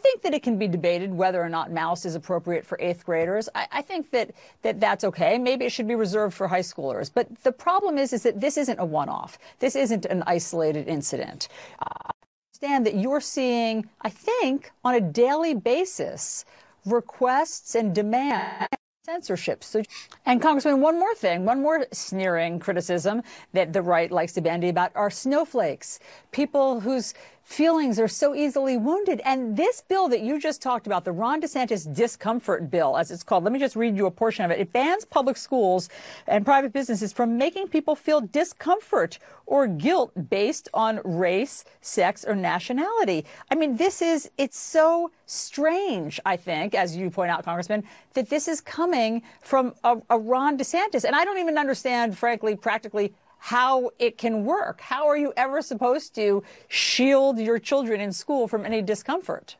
Think 0.09 0.23
that 0.23 0.33
it 0.33 0.43
can 0.43 0.57
be 0.57 0.67
debated 0.69 1.13
whether 1.13 1.39
or 1.39 1.51
not 1.51 1.71
Maus 1.71 2.07
is 2.07 2.15
appropriate 2.15 2.65
for 2.65 2.79
eighth 2.81 3.05
graders. 3.05 3.47
I, 3.55 3.67
I, 3.71 3.83
think 3.83 4.11
that, 4.13 4.31
that 4.63 4.81
that's 4.81 5.05
okay. 5.05 5.37
Maybe 5.37 5.67
it 5.67 5.71
should 5.71 5.87
be 5.87 5.97
reserved 5.97 6.35
for 6.35 6.49
high 6.49 6.63
schoolers. 6.63 7.11
But 7.13 7.27
the 7.43 7.53
problem 7.53 7.99
is, 7.99 8.15
is 8.15 8.23
that 8.23 8.41
this 8.41 8.57
isn't 8.57 8.79
a 8.79 8.87
one-off. 8.87 9.39
This 9.59 9.77
isn't 9.77 10.07
an 10.07 10.25
isolated 10.27 10.89
incident. 10.89 11.49
Uh, 11.81 12.11
understand 12.55 12.87
that 12.87 12.95
you're 12.95 13.21
seeing, 13.21 13.87
I 14.01 14.09
think, 14.09 14.73
on 14.83 14.95
a 14.95 15.01
daily 15.03 15.53
basis, 15.53 16.47
requests 16.87 17.75
and 17.75 17.95
demands 17.95 18.69
censorship. 19.05 19.63
So, 19.63 19.83
and 20.27 20.41
Congressman, 20.41 20.81
one 20.81 20.99
more 20.99 21.15
thing, 21.15 21.45
one 21.45 21.63
more 21.63 21.87
sneering 21.93 22.59
criticism 22.59 23.23
that 23.53 23.75
the 23.75 23.83
right 23.83 24.11
likes 24.11 24.33
to 24.35 24.41
bandy 24.41 24.69
about 24.71 24.91
are 24.95 25.11
snowflakes, 25.11 25.99
people 26.31 26.81
whose 26.81 27.15
feelings 27.49 27.99
are 27.99 28.09
so 28.09 28.35
easily 28.35 28.77
wounded. 28.77 29.23
And 29.25 29.57
this 29.57 29.81
bill 29.81 30.07
that 30.11 30.21
you 30.21 30.39
just 30.39 30.61
talked 30.61 30.87
about, 30.87 31.07
the 31.07 31.13
Ron 31.13 31.41
DeSantis 31.41 31.91
discomfort 31.93 32.71
bill, 32.71 32.99
as 32.99 33.11
it's 33.11 33.23
called, 33.23 33.43
let 33.43 33.55
me 33.55 33.59
just 33.59 33.75
read 33.75 33.97
you 33.97 34.05
a 34.05 34.11
portion 34.11 34.45
of 34.45 34.51
it. 34.51 34.61
It 34.61 34.71
bans 34.71 35.07
public 35.07 35.39
schools 35.39 35.89
and 36.27 36.45
private 36.45 36.75
businesses 36.75 37.11
from 37.11 37.39
making 37.39 37.69
people 37.69 37.97
feel 37.97 38.21
discomfort 38.21 39.19
or 39.47 39.67
guilt 39.67 40.13
based 40.29 40.69
on 40.75 41.01
race, 41.05 41.65
sex, 41.81 42.23
or 42.23 42.37
nationality. 42.37 43.25
I 43.51 43.55
mean, 43.55 43.79
this 43.79 44.03
is, 44.03 44.31
it's 44.37 44.59
so 44.59 45.11
strange, 45.25 46.21
I 46.27 46.37
think, 46.37 46.75
as 46.75 46.95
you 46.95 47.09
point 47.09 47.31
out, 47.31 47.47
Congressman, 47.47 47.83
that 48.13 48.29
this 48.29 48.47
is 48.47 48.61
coming 48.61 49.23
from 49.41 49.73
a, 49.85 49.97
a 50.11 50.19
Ron 50.19 50.59
DeSantis. 50.59 51.05
And 51.05 51.17
I 51.17 51.25
don't 51.25 51.39
even 51.39 51.57
understand, 51.57 52.19
frankly, 52.19 52.57
practically 52.57 53.15
how 53.39 53.91
it 53.99 54.19
can 54.19 54.45
work. 54.45 54.81
How 54.81 55.09
are 55.09 55.17
you 55.17 55.33
ever 55.37 55.63
supposed 55.63 56.15
to 56.17 56.43
shield 56.69 57.39
your 57.39 57.59
children 57.59 58.01
in 58.01 58.13
school 58.13 58.49
from 58.49 58.67
any 58.67 58.83
discomfort? 58.83 59.57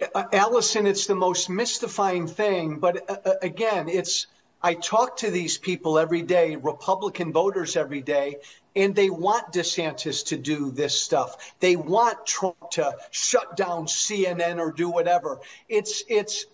Alisyn, 0.00 0.86
it's 0.86 1.06
the 1.06 1.14
most 1.14 1.48
mystifying 1.48 2.26
thing. 2.26 2.78
But 2.78 3.08
uh, 3.08 3.16
uh, 3.24 3.34
again, 3.42 3.88
it's 3.88 4.26
I 4.62 4.74
talk 4.74 5.18
to 5.18 5.30
these 5.30 5.58
people 5.58 5.98
every 5.98 6.22
day, 6.22 6.56
Republican 6.56 7.32
voters 7.32 7.76
every 7.76 8.00
day, 8.00 8.36
and 8.74 8.94
they 8.94 9.10
want 9.10 9.52
DeSantis 9.52 10.26
to 10.26 10.36
do 10.36 10.70
this 10.70 11.00
stuff. 11.00 11.54
They 11.60 11.76
want 11.76 12.26
Trump 12.26 12.70
to 12.72 12.96
shut 13.10 13.56
down 13.56 13.86
CNN 13.86 14.58
or 14.58 14.72
do 14.72 14.88
whatever. 14.88 15.40
It's 15.68 16.02
it's 16.08 16.46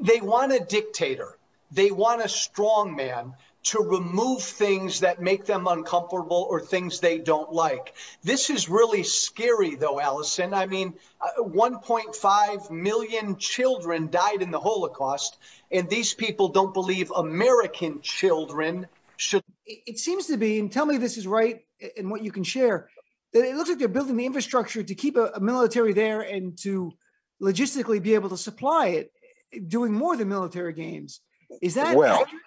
they 0.00 0.20
want 0.20 0.52
a 0.52 0.60
dictator. 0.60 1.36
They 1.70 1.90
want 1.90 2.22
a 2.22 2.28
strong 2.28 2.96
man 2.96 3.34
to 3.64 3.78
remove 3.80 4.42
things 4.42 5.00
that 5.00 5.22
make 5.22 5.44
them 5.44 5.66
uncomfortable 5.68 6.46
or 6.50 6.60
things 6.60 6.98
they 6.98 7.18
don't 7.18 7.52
like. 7.52 7.94
This 8.22 8.50
is 8.50 8.68
really 8.68 9.04
scary, 9.04 9.76
though, 9.76 9.96
Alisyn. 9.96 10.52
I 10.52 10.66
mean, 10.66 10.94
uh, 11.20 11.42
1.5 11.42 12.70
million 12.70 13.36
children 13.36 14.10
died 14.10 14.42
in 14.42 14.50
the 14.50 14.58
Holocaust, 14.58 15.38
and 15.70 15.88
these 15.88 16.12
people 16.12 16.48
don't 16.48 16.74
believe 16.74 17.10
American 17.12 18.00
children 18.02 18.86
should. 19.16 19.44
It 19.64 19.98
seems 19.98 20.26
to 20.26 20.36
be, 20.36 20.58
and 20.58 20.70
tell 20.70 20.86
me 20.86 20.96
this 20.96 21.16
is 21.16 21.26
right 21.26 21.64
and 21.96 22.10
what 22.10 22.24
you 22.24 22.32
can 22.32 22.42
share, 22.42 22.88
that 23.32 23.44
it 23.44 23.54
looks 23.54 23.68
like 23.68 23.78
they're 23.78 23.88
building 23.88 24.16
the 24.16 24.26
infrastructure 24.26 24.82
to 24.82 24.94
keep 24.94 25.16
a, 25.16 25.26
a 25.34 25.40
military 25.40 25.92
there 25.92 26.22
and 26.22 26.58
to 26.58 26.92
logistically 27.40 28.02
be 28.02 28.14
able 28.14 28.28
to 28.28 28.36
supply 28.36 28.88
it, 28.88 29.12
doing 29.68 29.92
more 29.92 30.16
than 30.16 30.28
military 30.28 30.72
gains. 30.72 31.20
Is 31.60 31.74
that 31.74 31.96
Well, 31.96 32.22
accurate? 32.22 32.42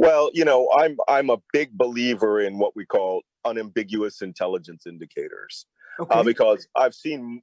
Well, 0.00 0.30
you 0.32 0.46
know, 0.46 0.66
I'm 0.74 0.96
I'm 1.08 1.28
a 1.28 1.36
big 1.52 1.76
believer 1.76 2.40
in 2.40 2.58
what 2.58 2.74
we 2.74 2.86
call 2.86 3.20
unambiguous 3.44 4.22
intelligence 4.22 4.86
indicators, 4.86 5.66
uh, 6.10 6.22
because 6.22 6.66
I've 6.74 6.94
seen 6.94 7.42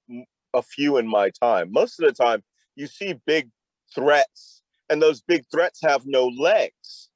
a 0.56 0.64
few 0.64 0.98
in 0.98 1.08
my 1.08 1.30
time. 1.30 1.72
Most 1.72 2.00
of 2.00 2.08
the 2.08 2.14
time, 2.14 2.44
you 2.76 2.88
see 2.88 3.14
big 3.28 3.52
threats, 3.94 4.64
and 4.90 5.00
those 5.00 5.22
big 5.22 5.44
threats 5.52 5.82
have 5.84 6.08
no 6.08 6.30
legs. 6.30 7.10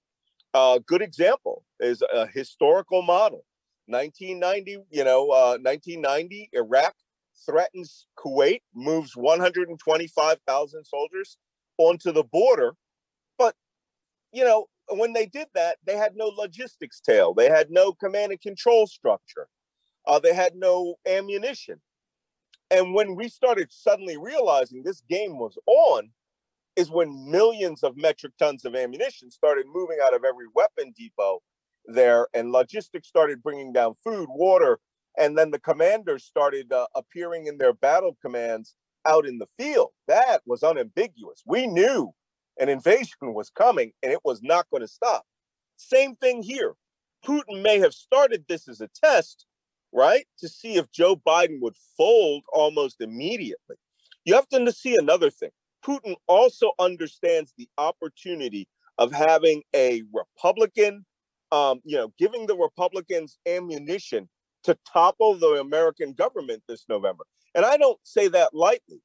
A 0.53 0.80
good 0.85 1.01
example 1.01 1.63
is 1.80 2.03
a 2.13 2.27
historical 2.27 3.01
model. 3.01 3.43
1990, 3.88 4.85
you 4.91 5.03
know, 5.03 5.31
uh, 5.31 5.57
1990, 5.57 6.51
Iraq 6.53 6.93
threatens 7.47 8.05
Kuwait, 8.15 8.61
moves 8.76 9.15
125,000 9.15 10.85
soldiers 10.85 11.38
onto 11.80 12.11
the 12.11 12.23
border, 12.26 12.76
but 13.39 13.55
you 14.31 14.43
know, 14.43 14.68
when 14.99 15.13
they 15.13 15.26
did 15.26 15.47
that, 15.55 15.77
they 15.85 15.97
had 15.97 16.15
no 16.15 16.27
logistics 16.27 16.99
tail. 16.99 17.34
They 17.34 17.49
had 17.49 17.69
no 17.69 17.93
command 17.93 18.31
and 18.31 18.41
control 18.41 18.88
structure. 18.88 19.47
Uh, 20.07 20.19
they 20.19 20.34
had 20.34 20.55
no 20.55 20.95
ammunition. 21.07 21.80
And 22.72 22.93
when 22.93 23.15
we 23.15 23.30
started 23.30 23.68
suddenly 23.72 24.18
realizing 24.18 24.84
this 24.84 25.01
game 25.09 25.38
was 25.38 25.57
on, 25.65 26.09
is 26.76 26.89
when 26.89 27.30
millions 27.30 27.84
of 27.84 27.97
metric 27.97 28.34
tons 28.39 28.65
of 28.65 28.76
ammunition 28.76 29.30
started 29.30 29.65
moving 29.72 29.97
out 30.03 30.15
of 30.15 30.23
every 30.23 30.45
weapon 30.55 30.93
depot 30.97 31.41
there, 31.85 32.27
and 32.34 32.51
logistics 32.51 33.07
started 33.07 33.43
bringing 33.43 33.73
down 33.73 33.95
food, 34.03 34.27
water, 34.30 34.80
and 35.18 35.38
then 35.38 35.51
the 35.51 35.59
commanders 35.59 36.23
started 36.23 36.72
uh, 36.72 36.85
appearing 36.95 37.47
in 37.47 37.57
their 37.57 37.73
battle 37.73 38.18
commands 38.22 38.76
out 39.05 39.26
in 39.27 39.38
the 39.38 39.47
field. 39.59 39.89
That 40.07 40.41
was 40.45 40.63
unambiguous. 40.63 41.43
We 41.45 41.68
knew 41.68 42.13
an 42.60 42.69
invasion 42.69 43.34
was 43.34 43.49
coming 43.49 43.91
and 44.03 44.11
it 44.11 44.19
was 44.23 44.41
not 44.41 44.69
going 44.69 44.82
to 44.82 44.88
stop. 44.88 45.23
Same 45.78 46.15
thing 46.15 46.41
here. 46.44 46.76
Putin 47.26 47.61
may 47.61 47.80
have 47.80 47.94
started 47.94 48.45
this 48.48 48.68
as 48.68 48.82
a 48.82 48.90
test, 49.03 49.45
right? 49.91 50.26
To 50.40 50.48
see 50.48 50.76
if 50.76 50.91
Joe 50.91 51.15
Biden 51.15 51.60
would 51.61 51.76
fold 51.98 52.44
almost 52.52 53.02
immediately. 53.02 53.76
You 54.26 54.36
have 54.36 54.48
to 54.49 54.72
see 54.72 54.95
another 54.95 55.30
thing. 55.30 55.52
Putin 55.86 56.15
also 56.28 56.72
understands 56.80 57.53
the 57.57 57.68
opportunity 57.78 58.68
of 58.98 59.11
having 59.11 59.64
a 59.76 60.03
Republican, 60.14 61.06
um, 61.52 61.82
you 61.84 61.98
know, 61.98 62.14
giving 62.19 62.45
the 62.45 62.56
Republicans 62.56 63.40
ammunition 63.48 64.30
to 64.64 64.78
topple 64.91 65.36
the 65.36 65.60
American 65.60 66.14
government 66.14 66.61
this 66.68 66.86
November. 66.88 67.23
And 67.56 67.65
I 67.65 67.78
don't 67.78 67.99
say 68.03 68.28
that 68.30 68.53
lightly. 68.53 69.02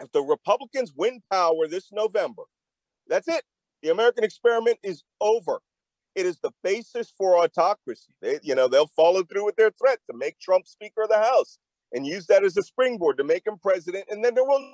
If 0.00 0.10
the 0.10 0.22
Republicans 0.22 0.92
win 0.96 1.22
power 1.30 1.68
this 1.68 1.90
November, 1.92 2.42
that's 3.08 3.28
it. 3.28 3.42
The 3.82 3.90
American 3.90 4.24
experiment 4.24 4.78
is 4.82 5.04
over. 5.20 5.60
It 6.14 6.26
is 6.26 6.38
the 6.42 6.52
basis 6.62 7.12
for 7.16 7.36
autocracy. 7.36 8.12
They, 8.22 8.38
you 8.42 8.54
know, 8.54 8.68
they'll 8.68 8.86
follow 8.86 9.24
through 9.24 9.44
with 9.46 9.56
their 9.56 9.72
threat 9.72 9.98
to 10.10 10.16
make 10.16 10.38
Trump 10.38 10.66
Speaker 10.66 11.02
of 11.02 11.08
the 11.08 11.18
House 11.18 11.58
and 11.92 12.06
use 12.06 12.26
that 12.26 12.44
as 12.44 12.56
a 12.56 12.62
springboard 12.62 13.18
to 13.18 13.24
make 13.24 13.46
him 13.46 13.58
president, 13.62 14.06
and 14.10 14.24
then 14.24 14.34
there 14.34 14.44
will 14.44 14.70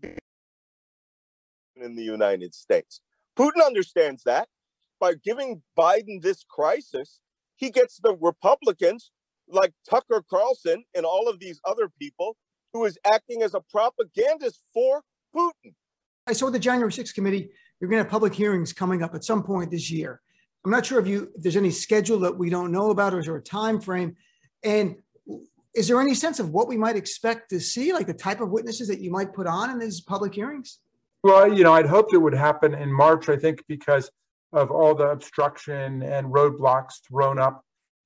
be 0.00 0.16
in 1.76 1.96
the 1.96 2.02
United 2.02 2.54
States. 2.54 3.00
Putin 3.38 3.64
understands 3.64 4.22
that. 4.24 4.48
By 5.00 5.14
giving 5.24 5.62
Biden 5.78 6.22
this 6.22 6.44
crisis, 6.48 7.20
he 7.56 7.70
gets 7.70 7.98
the 7.98 8.16
Republicans 8.20 9.10
like 9.48 9.72
Tucker 9.88 10.24
Carlson 10.30 10.84
and 10.94 11.04
all 11.04 11.28
of 11.28 11.40
these 11.40 11.60
other 11.64 11.90
people 12.00 12.36
who 12.72 12.84
is 12.84 12.98
acting 13.04 13.42
as 13.42 13.54
a 13.54 13.60
propagandist 13.60 14.62
for 14.72 15.02
Putin. 15.34 15.74
I 16.26 16.32
saw 16.32 16.50
the 16.50 16.58
January 16.58 16.90
6th 16.90 17.14
committee. 17.14 17.50
You're 17.80 17.90
going 17.90 17.98
to 17.98 18.04
have 18.04 18.10
public 18.10 18.34
hearings 18.34 18.72
coming 18.72 19.02
up 19.02 19.14
at 19.14 19.24
some 19.24 19.42
point 19.42 19.70
this 19.70 19.90
year. 19.90 20.20
I'm 20.64 20.70
not 20.70 20.86
sure 20.86 20.98
if 20.98 21.06
you 21.06 21.30
if 21.36 21.42
there's 21.42 21.56
any 21.56 21.70
schedule 21.70 22.18
that 22.20 22.36
we 22.36 22.48
don't 22.48 22.72
know 22.72 22.90
about, 22.90 23.12
or 23.12 23.18
is 23.18 23.26
there 23.26 23.36
a 23.36 23.42
time 23.42 23.80
frame? 23.80 24.16
And 24.62 24.96
is 25.74 25.88
there 25.88 26.00
any 26.00 26.14
sense 26.14 26.40
of 26.40 26.50
what 26.50 26.68
we 26.68 26.78
might 26.78 26.96
expect 26.96 27.50
to 27.50 27.60
see, 27.60 27.92
like 27.92 28.06
the 28.06 28.14
type 28.14 28.40
of 28.40 28.50
witnesses 28.50 28.88
that 28.88 29.00
you 29.00 29.10
might 29.10 29.34
put 29.34 29.46
on 29.46 29.70
in 29.70 29.78
these 29.78 30.00
public 30.00 30.34
hearings? 30.34 30.78
Well, 31.22 31.52
you 31.52 31.64
know, 31.64 31.74
I'd 31.74 31.86
hoped 31.86 32.14
it 32.14 32.18
would 32.18 32.34
happen 32.34 32.74
in 32.74 32.90
March, 32.90 33.28
I 33.28 33.36
think, 33.36 33.62
because 33.68 34.10
of 34.52 34.70
all 34.70 34.94
the 34.94 35.08
obstruction 35.08 36.02
and 36.02 36.28
roadblocks 36.28 37.00
thrown 37.06 37.38
up 37.38 37.62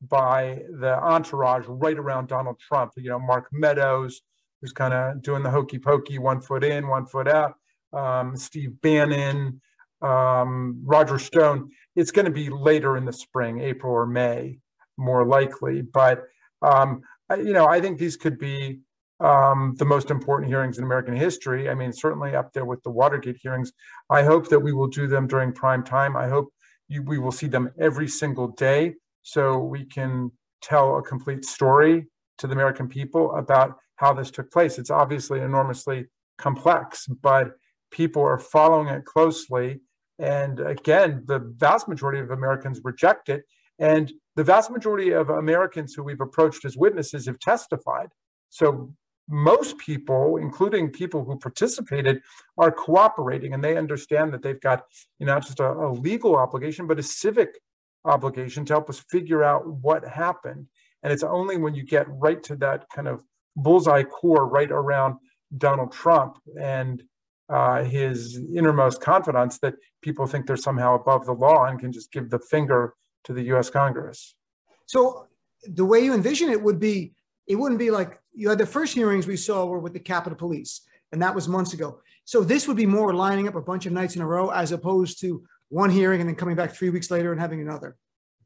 by 0.08 0.62
the 0.80 0.98
entourage 1.00 1.64
right 1.68 1.98
around 1.98 2.28
Donald 2.28 2.58
Trump. 2.58 2.92
You 2.96 3.10
know, 3.10 3.18
Mark 3.20 3.48
Meadows, 3.52 4.22
who's 4.60 4.72
kind 4.72 4.94
of 4.94 5.22
doing 5.22 5.42
the 5.42 5.50
hokey 5.50 5.78
pokey, 5.78 6.18
one 6.18 6.40
foot 6.40 6.64
in, 6.64 6.88
one 6.88 7.06
foot 7.06 7.28
out, 7.28 7.54
um, 7.92 8.36
Steve 8.36 8.80
Bannon, 8.80 9.60
um, 10.02 10.80
Roger 10.84 11.18
Stone. 11.18 11.70
It's 11.96 12.10
going 12.10 12.26
to 12.26 12.30
be 12.32 12.48
later 12.50 12.96
in 12.96 13.04
the 13.04 13.12
spring, 13.12 13.60
April 13.60 13.92
or 13.92 14.06
May, 14.06 14.58
more 14.96 15.26
likely. 15.26 15.82
But, 15.82 16.24
um, 16.62 17.02
I, 17.28 17.36
you 17.36 17.52
know, 17.52 17.66
I 17.66 17.80
think 17.80 17.98
these 17.98 18.16
could 18.16 18.38
be 18.38 18.80
um, 19.20 19.74
the 19.78 19.84
most 19.84 20.10
important 20.10 20.48
hearings 20.48 20.78
in 20.78 20.84
American 20.84 21.16
history. 21.16 21.68
I 21.68 21.74
mean, 21.74 21.92
certainly 21.92 22.36
up 22.36 22.52
there 22.52 22.64
with 22.64 22.82
the 22.82 22.90
Watergate 22.90 23.38
hearings. 23.42 23.72
I 24.10 24.22
hope 24.22 24.48
that 24.48 24.60
we 24.60 24.72
will 24.72 24.86
do 24.86 25.06
them 25.06 25.26
during 25.26 25.52
prime 25.52 25.82
time. 25.82 26.16
I 26.16 26.28
hope 26.28 26.52
you, 26.88 27.02
we 27.02 27.18
will 27.18 27.32
see 27.32 27.48
them 27.48 27.70
every 27.78 28.08
single 28.08 28.48
day 28.48 28.94
so 29.22 29.58
we 29.58 29.84
can 29.84 30.30
tell 30.62 30.98
a 30.98 31.02
complete 31.02 31.44
story 31.44 32.06
to 32.38 32.46
the 32.46 32.52
American 32.52 32.88
people 32.88 33.34
about 33.34 33.76
how 33.96 34.12
this 34.12 34.30
took 34.30 34.50
place. 34.50 34.78
It's 34.78 34.90
obviously 34.90 35.40
enormously 35.40 36.06
complex, 36.38 37.06
but 37.06 37.50
people 37.90 38.22
are 38.22 38.38
following 38.38 38.88
it 38.88 39.04
closely. 39.04 39.80
And 40.18 40.60
again, 40.60 41.24
the 41.26 41.38
vast 41.38 41.88
majority 41.88 42.20
of 42.20 42.30
Americans 42.30 42.80
reject 42.82 43.28
it. 43.28 43.44
And 43.78 44.12
the 44.36 44.44
vast 44.44 44.70
majority 44.70 45.12
of 45.12 45.30
Americans 45.30 45.94
who 45.94 46.02
we've 46.02 46.20
approached 46.20 46.64
as 46.64 46.76
witnesses 46.76 47.26
have 47.26 47.38
testified. 47.38 48.08
So 48.50 48.92
most 49.28 49.78
people, 49.78 50.38
including 50.38 50.90
people 50.90 51.24
who 51.24 51.38
participated, 51.38 52.20
are 52.56 52.72
cooperating 52.72 53.52
and 53.52 53.62
they 53.62 53.76
understand 53.76 54.32
that 54.32 54.42
they've 54.42 54.60
got 54.60 54.84
you 55.18 55.26
know, 55.26 55.34
not 55.34 55.46
just 55.46 55.60
a, 55.60 55.70
a 55.70 55.92
legal 55.92 56.36
obligation, 56.36 56.86
but 56.86 56.98
a 56.98 57.02
civic 57.02 57.60
obligation 58.04 58.64
to 58.64 58.72
help 58.72 58.88
us 58.88 59.04
figure 59.10 59.44
out 59.44 59.66
what 59.66 60.06
happened. 60.08 60.66
And 61.02 61.12
it's 61.12 61.22
only 61.22 61.58
when 61.58 61.74
you 61.74 61.84
get 61.84 62.06
right 62.08 62.42
to 62.44 62.56
that 62.56 62.86
kind 62.94 63.06
of 63.06 63.22
bullseye 63.56 64.02
core 64.02 64.48
right 64.48 64.70
around 64.70 65.16
Donald 65.56 65.92
Trump 65.92 66.38
and 66.60 67.02
uh, 67.48 67.82
his 67.82 68.36
innermost 68.54 69.00
confidants 69.00 69.58
that 69.58 69.74
people 70.02 70.26
think 70.26 70.46
they're 70.46 70.56
somehow 70.56 70.94
above 70.94 71.26
the 71.26 71.32
law 71.32 71.64
and 71.64 71.80
can 71.80 71.92
just 71.92 72.12
give 72.12 72.30
the 72.30 72.38
finger 72.38 72.94
to 73.24 73.32
the 73.32 73.42
US 73.54 73.70
Congress. 73.70 74.34
So 74.86 75.26
the 75.64 75.84
way 75.84 76.00
you 76.00 76.14
envision 76.14 76.50
it 76.50 76.62
would 76.62 76.78
be, 76.78 77.12
it 77.46 77.56
wouldn't 77.56 77.78
be 77.78 77.90
like 77.90 78.20
you 78.32 78.48
had 78.48 78.58
the 78.58 78.66
first 78.66 78.94
hearings 78.94 79.26
we 79.26 79.36
saw 79.36 79.64
were 79.64 79.78
with 79.78 79.92
the 79.92 80.00
Capitol 80.00 80.36
Police, 80.36 80.82
and 81.12 81.22
that 81.22 81.34
was 81.34 81.48
months 81.48 81.72
ago. 81.72 82.00
So 82.24 82.42
this 82.42 82.68
would 82.68 82.76
be 82.76 82.86
more 82.86 83.14
lining 83.14 83.48
up 83.48 83.54
a 83.54 83.60
bunch 83.60 83.86
of 83.86 83.92
nights 83.92 84.16
in 84.16 84.22
a 84.22 84.26
row 84.26 84.50
as 84.50 84.72
opposed 84.72 85.20
to 85.22 85.42
one 85.70 85.90
hearing 85.90 86.20
and 86.20 86.28
then 86.28 86.36
coming 86.36 86.56
back 86.56 86.72
three 86.72 86.90
weeks 86.90 87.10
later 87.10 87.32
and 87.32 87.40
having 87.40 87.60
another. 87.60 87.96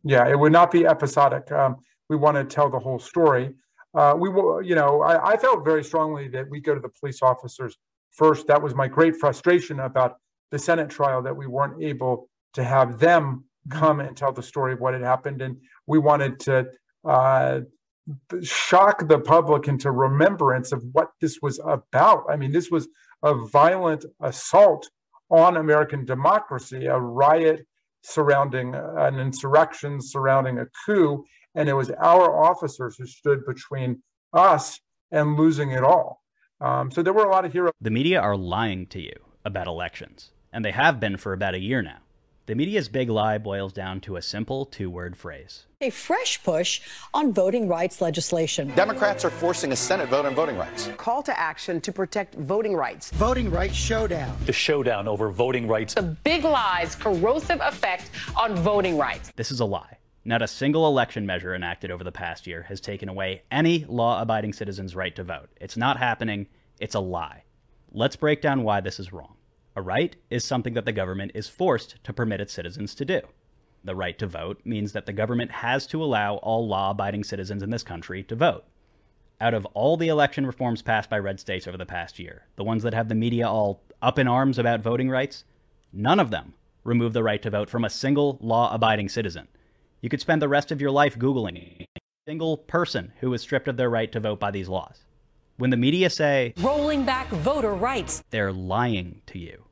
Yeah, 0.05 0.29
it 0.29 0.39
would 0.39 0.53
not 0.53 0.70
be 0.70 0.87
episodic. 0.87 1.51
Um, 1.53 1.77
we 2.09 2.16
want 2.16 2.37
to 2.37 2.45
tell 2.45 2.70
the 2.70 2.79
whole 2.79 2.99
story. 2.99 3.55
Uh, 3.95 4.15
we 4.16 4.29
will, 4.29 4.62
you 4.62 4.74
know, 4.74 5.03
I, 5.03 5.33
I 5.33 5.37
felt 5.37 5.65
very 5.65 5.85
strongly 5.85 6.29
that 6.29 6.49
we 6.49 6.61
go 6.61 6.74
to 6.74 6.81
the 6.81 6.89
police 6.89 7.23
officers 7.23 7.77
first. 8.13 8.47
That 8.47 8.63
was 8.63 8.75
my 8.75 8.89
great 8.89 9.17
frustration 9.17 9.81
about 9.81 10.17
the 10.51 10.59
Senate 10.59 10.91
trial 10.91 11.23
that 11.23 11.37
we 11.37 11.47
weren't 11.47 11.83
able 11.83 12.29
to 12.55 12.63
have 12.63 12.99
them 12.99 13.45
come 13.71 14.01
and 14.01 14.17
tell 14.17 14.33
the 14.33 14.43
story 14.43 14.73
of 14.73 14.81
what 14.81 14.95
had 14.95 15.03
happened. 15.03 15.41
And 15.41 15.57
we 15.87 15.99
wanted 15.99 16.39
to 16.41 16.67
uh, 17.05 17.61
shock 18.43 19.09
the 19.09 19.19
public 19.19 19.69
into 19.69 19.91
remembrance 19.91 20.73
of 20.73 20.85
what 20.93 21.11
this 21.21 21.39
was 21.41 21.61
about. 21.65 22.25
I 22.29 22.37
mean, 22.37 22.53
this 22.53 22.71
was 22.71 22.89
a 23.23 23.35
violent 23.35 24.05
assault 24.21 24.89
on 25.31 25.57
American 25.57 26.05
democracy, 26.05 26.87
a 26.87 26.99
riot 26.99 27.65
surrounding 28.03 28.75
an 28.75 29.19
insurrection, 29.19 30.01
surrounding 30.01 30.59
a 30.59 30.67
coup. 30.85 31.25
And 31.55 31.69
it 31.69 31.75
was 31.75 31.91
our 31.93 32.45
officers 32.45 32.97
who 32.99 33.07
stood 33.07 33.47
between 33.47 34.03
us 34.33 34.81
and 35.11 35.37
losing 35.37 35.71
it 35.71 35.85
all. 35.85 36.22
Um, 36.63 36.91
so 36.93 37.03
there 37.03 37.13
were 37.13 37.25
a 37.25 37.31
lot 37.31 37.45
of 37.45 37.53
heroes. 37.53 37.73
The 37.81 37.91
media 37.91 38.21
are 38.21 38.37
lying 38.37 38.87
to 38.95 39.01
you 39.01 39.15
about 39.45 39.67
elections. 39.67 40.31
and 40.55 40.65
they 40.65 40.71
have 40.73 41.01
been 41.01 41.17
for 41.17 41.33
about 41.33 41.55
a 41.55 41.59
year 41.59 41.81
now. 41.83 41.97
The 42.47 42.55
media's 42.55 42.89
big 42.89 43.09
lie 43.09 43.39
boils 43.39 43.73
down 43.73 44.01
to 44.03 44.17
a 44.17 44.23
simple 44.23 44.67
two 44.67 44.91
word 44.91 45.17
phrase 45.17 45.65
A 45.81 45.91
fresh 45.91 46.43
push 46.43 46.81
on 47.15 47.33
voting 47.33 47.69
rights 47.69 48.01
legislation. 48.01 48.69
Democrats 48.75 49.25
are 49.25 49.31
forcing 49.31 49.73
a 49.73 49.77
Senate 49.77 50.09
vote 50.09 50.27
on 50.27 50.35
voting 50.35 50.57
rights. 50.59 50.89
Call 50.99 51.23
to 51.23 51.35
action 51.39 51.81
to 51.81 51.91
protect 51.93 52.35
voting 52.35 52.75
rights. 52.77 53.11
Voting 53.13 53.49
rights 53.51 53.75
showdown. 53.77 54.37
The 54.47 54.53
showdown 54.53 55.09
over 55.09 55.31
voting 55.31 55.67
rights. 55.69 55.95
The 55.95 56.03
big 56.03 56.45
lie's 56.45 56.95
corrosive 56.97 57.61
effect 57.63 58.11
on 58.37 58.55
voting 58.57 58.99
rights. 58.99 59.33
This 59.37 59.51
is 59.51 59.61
a 59.61 59.65
lie. 59.65 59.97
Not 60.24 60.40
a 60.40 60.47
single 60.47 60.86
election 60.86 61.27
measure 61.27 61.53
enacted 61.53 61.90
over 61.90 62.05
the 62.05 62.12
past 62.12 62.47
year 62.47 62.62
has 62.69 62.81
taken 62.81 63.09
away 63.09 63.43
any 63.51 63.85
law 63.89 64.23
abiding 64.23 64.53
citizen's 64.53 64.94
right 64.94 65.15
to 65.16 65.24
vote. 65.24 65.49
It's 65.61 65.77
not 65.77 65.97
happening. 65.97 66.47
It's 66.78 66.94
a 66.94 67.01
lie. 67.01 67.43
Let's 67.90 68.15
break 68.15 68.40
down 68.40 68.62
why 68.62 68.81
this 68.81 69.01
is 69.01 69.12
wrong. 69.12 69.35
A 69.74 69.82
right 69.82 70.15
is 70.31 70.44
something 70.44 70.74
that 70.74 70.85
the 70.85 70.93
government 70.93 71.32
is 71.35 71.49
forced 71.49 72.03
to 72.05 72.12
permit 72.12 72.40
its 72.40 72.53
citizens 72.53 72.94
to 72.94 73.05
do. 73.05 73.20
The 73.82 73.97
right 73.97 74.16
to 74.20 74.28
vote 74.28 74.61
means 74.65 74.93
that 74.93 75.07
the 75.07 75.12
government 75.12 75.51
has 75.51 75.89
to 75.89 76.05
allow 76.05 76.36
all 76.36 76.69
law 76.69 76.93
abiding 76.93 77.24
citizens 77.24 77.65
in 77.65 77.70
this 77.70 77.82
country 77.82 78.23
to 78.24 78.36
vote. 78.36 78.65
Out 79.40 79.55
of 79.55 79.66
all 79.74 79.97
the 79.97 80.07
election 80.07 80.47
reforms 80.47 80.82
passed 80.82 81.11
by 81.11 81.19
red 81.19 81.40
states 81.40 81.66
over 81.66 81.77
the 81.77 81.85
past 81.85 82.20
year, 82.20 82.47
the 82.55 82.62
ones 82.62 82.85
that 82.85 82.94
have 82.94 83.09
the 83.09 83.16
media 83.16 83.49
all 83.49 83.82
up 84.01 84.20
in 84.20 84.28
arms 84.28 84.57
about 84.57 84.82
voting 84.82 85.11
rights, 85.11 85.43
none 85.93 86.20
of 86.20 86.31
them 86.31 86.55
remove 86.85 87.12
the 87.12 87.24
right 87.24 87.43
to 87.43 87.51
vote 87.51 87.69
from 87.69 87.85
a 87.85 87.90
single 87.90 88.39
law 88.40 88.73
abiding 88.73 89.09
citizen. 89.09 89.49
You 90.03 90.09
could 90.09 90.20
spend 90.20 90.43
the 90.43 90.49
rest 90.49 90.73
of 90.73 90.81
your 90.81 90.91
life 90.91 91.16
Googling 91.16 91.81
a 91.81 92.01
single 92.27 92.57
person 92.57 93.12
who 93.20 93.31
was 93.31 93.41
stripped 93.41 93.69
of 93.69 93.77
their 93.77 93.89
right 93.89 94.11
to 94.11 94.19
vote 94.19 94.41
by 94.41 94.51
these 94.51 94.69
laws. 94.69 95.05
When 95.59 95.70
the 95.70 95.77
media 95.77 96.11
say, 96.11 96.55
rolling 96.59 97.05
back 97.05 97.29
voter 97.29 97.73
rights, 97.73 98.20
they're 98.31 98.53
lying 98.53 99.23
to 99.27 99.39
you. 99.39 99.62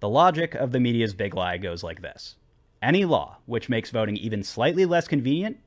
The 0.00 0.08
logic 0.08 0.54
of 0.54 0.72
the 0.72 0.80
media's 0.80 1.12
big 1.12 1.34
lie 1.34 1.58
goes 1.58 1.82
like 1.82 2.00
this 2.00 2.36
Any 2.80 3.04
law 3.04 3.36
which 3.44 3.68
makes 3.68 3.90
voting 3.90 4.16
even 4.16 4.42
slightly 4.42 4.86
less 4.86 5.08
convenient 5.08 5.58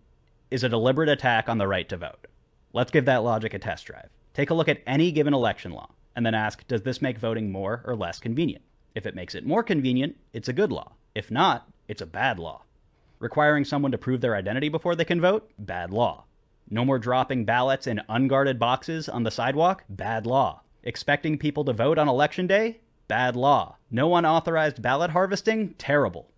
is 0.50 0.64
a 0.64 0.70
deliberate 0.70 1.10
attack 1.10 1.48
on 1.48 1.60
the 1.60 1.68
right 1.68 1.88
to 1.90 1.98
vote. 1.98 2.26
Let's 2.74 2.90
give 2.90 3.06
that 3.06 3.24
logic 3.24 3.54
a 3.54 3.60
test 3.60 3.86
drive. 3.86 4.10
Take 4.34 4.50
a 4.50 4.56
look 4.56 4.70
at 4.70 4.82
any 4.88 5.12
given 5.12 5.36
election 5.36 5.72
law 5.72 5.92
and 6.16 6.26
then 6.26 6.34
ask 6.34 6.68
Does 6.68 6.82
this 6.82 7.00
make 7.00 7.20
voting 7.20 7.52
more 7.52 7.84
or 7.86 7.96
less 7.96 8.18
convenient? 8.18 8.64
If 8.96 9.06
it 9.06 9.14
makes 9.14 9.36
it 9.36 9.46
more 9.46 9.62
convenient, 9.62 10.16
it's 10.34 10.50
a 10.50 10.54
good 10.54 10.72
law. 10.72 10.94
If 11.14 11.30
not, 11.30 11.70
it's 11.88 12.02
a 12.02 12.08
bad 12.08 12.40
law. 12.40 12.64
Requiring 13.20 13.66
someone 13.66 13.92
to 13.92 13.98
prove 13.98 14.22
their 14.22 14.36
identity 14.38 14.70
before 14.70 14.96
they 14.96 15.04
can 15.04 15.20
vote? 15.20 15.52
Bad 15.60 15.92
law. 15.92 16.24
No 16.70 16.86
more 16.86 16.98
dropping 16.98 17.44
ballots 17.44 17.86
in 17.86 18.02
unguarded 18.08 18.58
boxes 18.58 19.10
on 19.10 19.24
the 19.24 19.32
sidewalk? 19.32 19.84
Bad 19.90 20.26
law. 20.26 20.62
Expecting 20.84 21.38
people 21.38 21.66
to 21.66 21.74
vote 21.74 21.98
on 21.98 22.08
election 22.08 22.48
day? 22.48 22.80
Bad 23.10 23.36
law. 23.36 23.76
No 23.92 24.16
unauthorized 24.16 24.82
ballot 24.82 25.12
harvesting? 25.12 25.74
Terrible. 25.74 26.32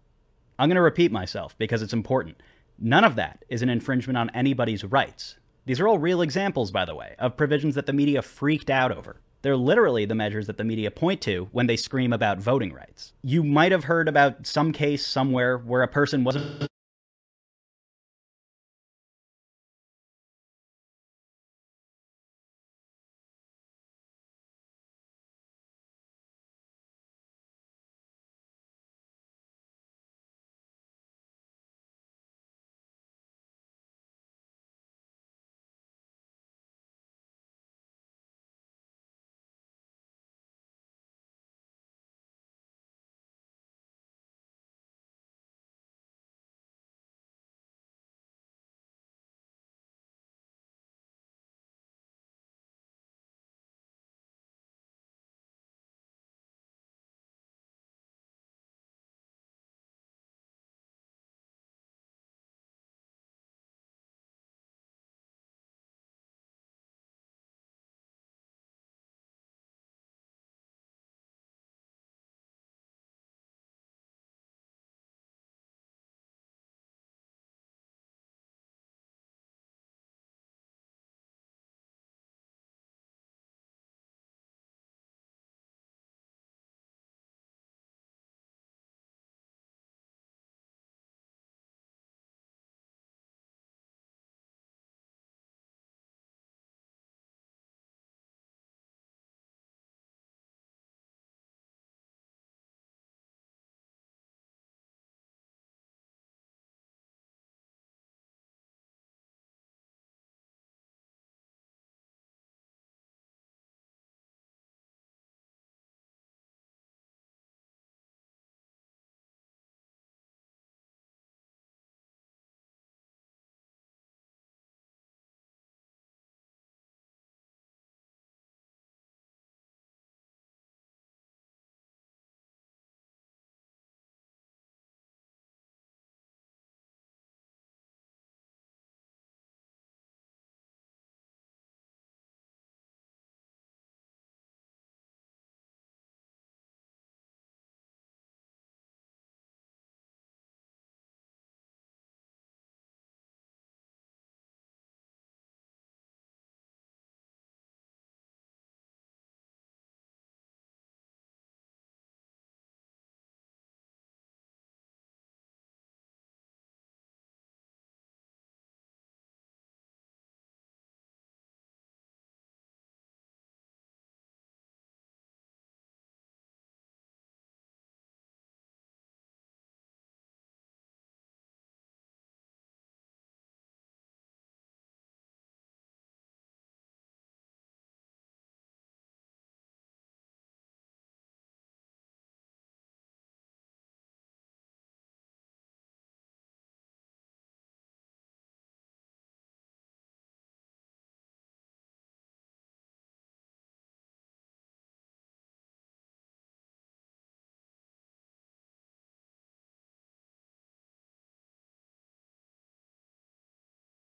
I'm 0.57 0.69
going 0.69 0.75
to 0.75 0.81
repeat 0.81 1.11
myself 1.11 1.55
because 1.59 1.83
it's 1.83 1.93
important. 1.93 2.41
None 2.79 3.03
of 3.03 3.15
that 3.15 3.45
is 3.47 3.61
an 3.61 3.69
infringement 3.69 4.17
on 4.17 4.31
anybody's 4.31 4.83
rights. 4.83 5.37
These 5.67 5.79
are 5.79 5.87
all 5.87 5.99
real 5.99 6.23
examples, 6.23 6.71
by 6.71 6.85
the 6.85 6.95
way, 6.95 7.13
of 7.19 7.37
provisions 7.37 7.75
that 7.75 7.85
the 7.85 7.93
media 7.93 8.23
freaked 8.23 8.71
out 8.71 8.91
over. 8.91 9.21
They're 9.41 9.57
literally 9.57 10.05
the 10.05 10.15
measures 10.15 10.47
that 10.47 10.57
the 10.57 10.63
media 10.63 10.91
point 10.91 11.21
to 11.21 11.49
when 11.51 11.67
they 11.67 11.75
scream 11.75 12.13
about 12.13 12.39
voting 12.39 12.73
rights. 12.73 13.13
You 13.23 13.43
might 13.43 13.71
have 13.71 13.85
heard 13.85 14.07
about 14.07 14.45
some 14.45 14.71
case 14.71 15.05
somewhere 15.05 15.57
where 15.57 15.81
a 15.81 15.87
person 15.87 16.23
wasn't 16.23 16.67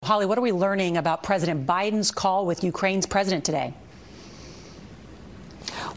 Holly, 0.07 0.25
what 0.25 0.37
are 0.37 0.41
we 0.41 0.53
learning 0.53 0.95
about 0.95 1.21
President 1.21 1.67
Biden's 1.67 2.11
call 2.11 2.45
with 2.45 2.63
Ukraine's 2.63 3.05
president 3.05 3.43
today? 3.43 3.73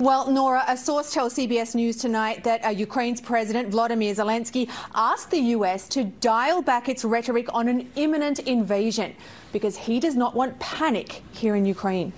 Well, 0.00 0.28
Nora, 0.28 0.64
a 0.66 0.76
source 0.76 1.14
tells 1.14 1.34
CBS 1.36 1.76
News 1.76 1.96
tonight 1.96 2.42
that 2.42 2.64
uh, 2.64 2.70
Ukraine's 2.70 3.20
President 3.20 3.68
Vladimir 3.68 4.12
Zelensky 4.12 4.68
asked 4.96 5.30
the 5.30 5.38
U.S. 5.54 5.88
to 5.90 6.02
dial 6.02 6.60
back 6.60 6.88
its 6.88 7.04
rhetoric 7.04 7.46
on 7.54 7.68
an 7.68 7.88
imminent 7.94 8.40
invasion 8.40 9.14
because 9.52 9.76
he 9.76 10.00
does 10.00 10.16
not 10.16 10.34
want 10.34 10.58
panic 10.58 11.22
here 11.30 11.54
in 11.54 11.64
Ukraine. 11.64 12.12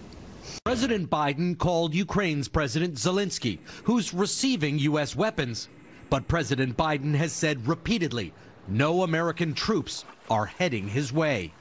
President 0.64 1.10
Biden 1.10 1.58
called 1.58 1.92
Ukraine's 1.92 2.48
President 2.48 2.94
Zelensky, 2.94 3.58
who's 3.84 4.14
receiving 4.14 4.78
U.S. 4.78 5.14
weapons. 5.14 5.68
But 6.08 6.26
President 6.26 6.74
Biden 6.74 7.14
has 7.16 7.34
said 7.34 7.68
repeatedly 7.68 8.32
no 8.66 9.02
American 9.02 9.52
troops 9.52 10.06
are 10.30 10.46
heading 10.46 10.88
his 10.88 11.12
way. 11.12 11.52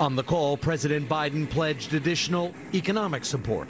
On 0.00 0.16
the 0.16 0.24
call, 0.24 0.56
President 0.56 1.08
Biden 1.08 1.48
pledged 1.48 1.94
additional 1.94 2.52
economic 2.74 3.24
support. 3.24 3.68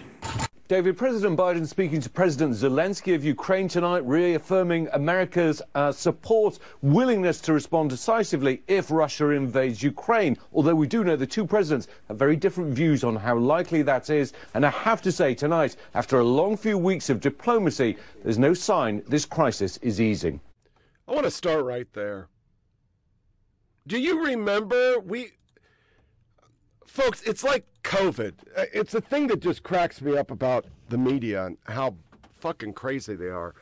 David, 0.68 0.96
President 0.96 1.38
Biden 1.38 1.66
speaking 1.66 2.00
to 2.00 2.08
President 2.08 2.54
Zelensky 2.54 3.14
of 3.14 3.22
Ukraine 3.22 3.68
tonight, 3.68 4.02
reaffirming 4.06 4.88
America's 4.94 5.60
uh, 5.74 5.92
support, 5.92 6.58
willingness 6.80 7.42
to 7.42 7.52
respond 7.52 7.90
decisively 7.90 8.62
if 8.68 8.90
Russia 8.90 9.28
invades 9.30 9.82
Ukraine. 9.82 10.38
Although 10.54 10.74
we 10.74 10.86
do 10.86 11.04
know 11.04 11.14
the 11.14 11.26
two 11.26 11.44
presidents 11.44 11.88
have 12.08 12.16
very 12.16 12.36
different 12.36 12.72
views 12.72 13.04
on 13.04 13.16
how 13.16 13.36
likely 13.36 13.82
that 13.82 14.08
is. 14.08 14.32
And 14.54 14.64
I 14.64 14.70
have 14.70 15.02
to 15.02 15.12
say 15.12 15.34
tonight, 15.34 15.76
after 15.92 16.20
a 16.20 16.24
long 16.24 16.56
few 16.56 16.78
weeks 16.78 17.10
of 17.10 17.20
diplomacy, 17.20 17.98
there's 18.22 18.38
no 18.38 18.54
sign 18.54 19.02
this 19.06 19.26
crisis 19.26 19.76
is 19.82 20.00
easing. 20.00 20.40
I 21.06 21.12
want 21.12 21.24
to 21.24 21.30
start 21.30 21.66
right 21.66 21.92
there. 21.92 22.28
Do 23.86 24.00
you 24.00 24.24
remember 24.24 24.98
we 25.00 25.32
folks, 26.94 27.22
it's 27.22 27.42
like 27.42 27.66
COVID. 27.82 28.34
Uh, 28.56 28.64
it's 28.72 28.94
a 28.94 29.00
thing 29.00 29.26
that 29.26 29.40
just 29.40 29.64
cracks 29.64 30.00
me 30.00 30.16
up 30.16 30.30
about 30.30 30.64
the 30.88 30.96
media 30.96 31.46
and 31.46 31.58
how 31.64 31.96
fucking 32.38 32.72
crazy 32.72 33.16
they 33.16 33.28
are. 33.28 33.54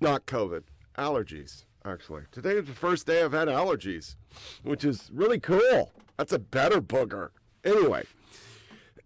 Not 0.00 0.26
COVID, 0.26 0.62
allergies, 0.98 1.64
actually. 1.86 2.24
Today 2.30 2.56
is 2.56 2.66
the 2.66 2.74
first 2.74 3.06
day 3.06 3.22
I've 3.22 3.32
had 3.32 3.48
allergies, 3.48 4.16
which 4.62 4.84
is 4.84 5.10
really 5.12 5.40
cool. 5.40 5.90
That's 6.18 6.32
a 6.32 6.38
better 6.38 6.82
booger. 6.82 7.30
Anyway. 7.64 8.04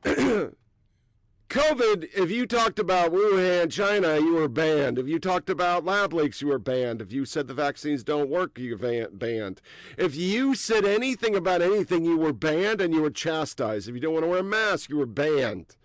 COVID, 1.49 2.11
if 2.15 2.31
you 2.31 2.47
talked 2.47 2.79
about 2.79 3.11
Wuhan, 3.11 3.73
China, 3.73 4.19
you 4.19 4.35
were 4.35 4.49
banned. 4.49 4.99
If 4.99 5.09
you 5.09 5.19
talked 5.19 5.49
about 5.49 5.83
lab 5.83 6.13
leaks, 6.13 6.43
you 6.43 6.49
were 6.49 6.59
banned. 6.59 7.01
If 7.01 7.11
you 7.11 7.25
said 7.25 7.47
the 7.47 7.55
vaccines 7.55 8.05
don't 8.05 8.29
work, 8.29 8.59
you 8.59 8.77
were 8.77 9.09
banned. 9.09 9.63
If 9.97 10.15
you 10.15 10.55
said 10.55 10.85
anything 10.85 11.35
about 11.35 11.63
anything, 11.63 12.05
you 12.05 12.19
were 12.19 12.35
banned 12.35 12.83
and 12.83 12.93
you 12.93 13.01
were 13.01 13.11
chastised. 13.11 13.89
If 13.89 13.95
you 13.95 14.01
don't 14.01 14.13
want 14.13 14.25
to 14.25 14.29
wear 14.29 14.41
a 14.41 14.45
mask, 14.45 14.91
you 14.91 14.99
were 14.99 15.07
banned. 15.07 15.77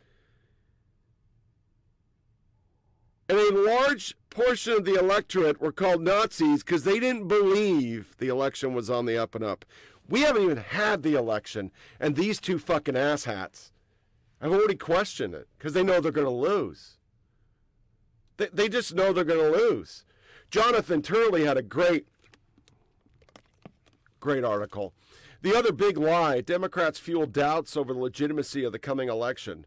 And 3.29 3.37
a 3.37 3.55
large 3.57 4.17
portion 4.29 4.73
of 4.73 4.83
the 4.83 4.99
electorate 4.99 5.61
were 5.61 5.71
called 5.71 6.01
Nazis 6.01 6.61
because 6.61 6.83
they 6.83 6.99
didn't 6.99 7.29
believe 7.29 8.17
the 8.17 8.27
election 8.27 8.73
was 8.73 8.89
on 8.89 9.05
the 9.05 9.17
up 9.17 9.33
and 9.33 9.45
up. 9.45 9.63
We 10.09 10.21
haven't 10.21 10.43
even 10.43 10.57
had 10.57 11.03
the 11.03 11.15
election, 11.15 11.71
and 12.01 12.17
these 12.17 12.41
two 12.41 12.59
fucking 12.59 12.95
asshats 12.95 13.71
I've 14.43 14.51
already 14.51 14.75
questioned 14.75 15.33
it 15.33 15.47
because 15.57 15.71
they 15.71 15.83
know 15.83 16.01
they're 16.01 16.11
going 16.11 16.27
to 16.27 16.29
lose. 16.29 16.97
They, 18.35 18.49
they 18.51 18.67
just 18.67 18.93
know 18.93 19.13
they're 19.13 19.23
going 19.23 19.53
to 19.53 19.57
lose. 19.57 20.03
Jonathan 20.51 21.01
Turley 21.01 21.45
had 21.45 21.55
a 21.55 21.61
great, 21.61 22.07
great 24.19 24.43
article. 24.43 24.93
The 25.43 25.55
other 25.55 25.71
big 25.71 25.97
lie 25.97 26.41
Democrats 26.41 26.99
fuel 26.99 27.25
doubts 27.25 27.77
over 27.77 27.93
the 27.93 27.99
legitimacy 27.99 28.65
of 28.65 28.73
the 28.73 28.79
coming 28.79 29.07
election. 29.07 29.65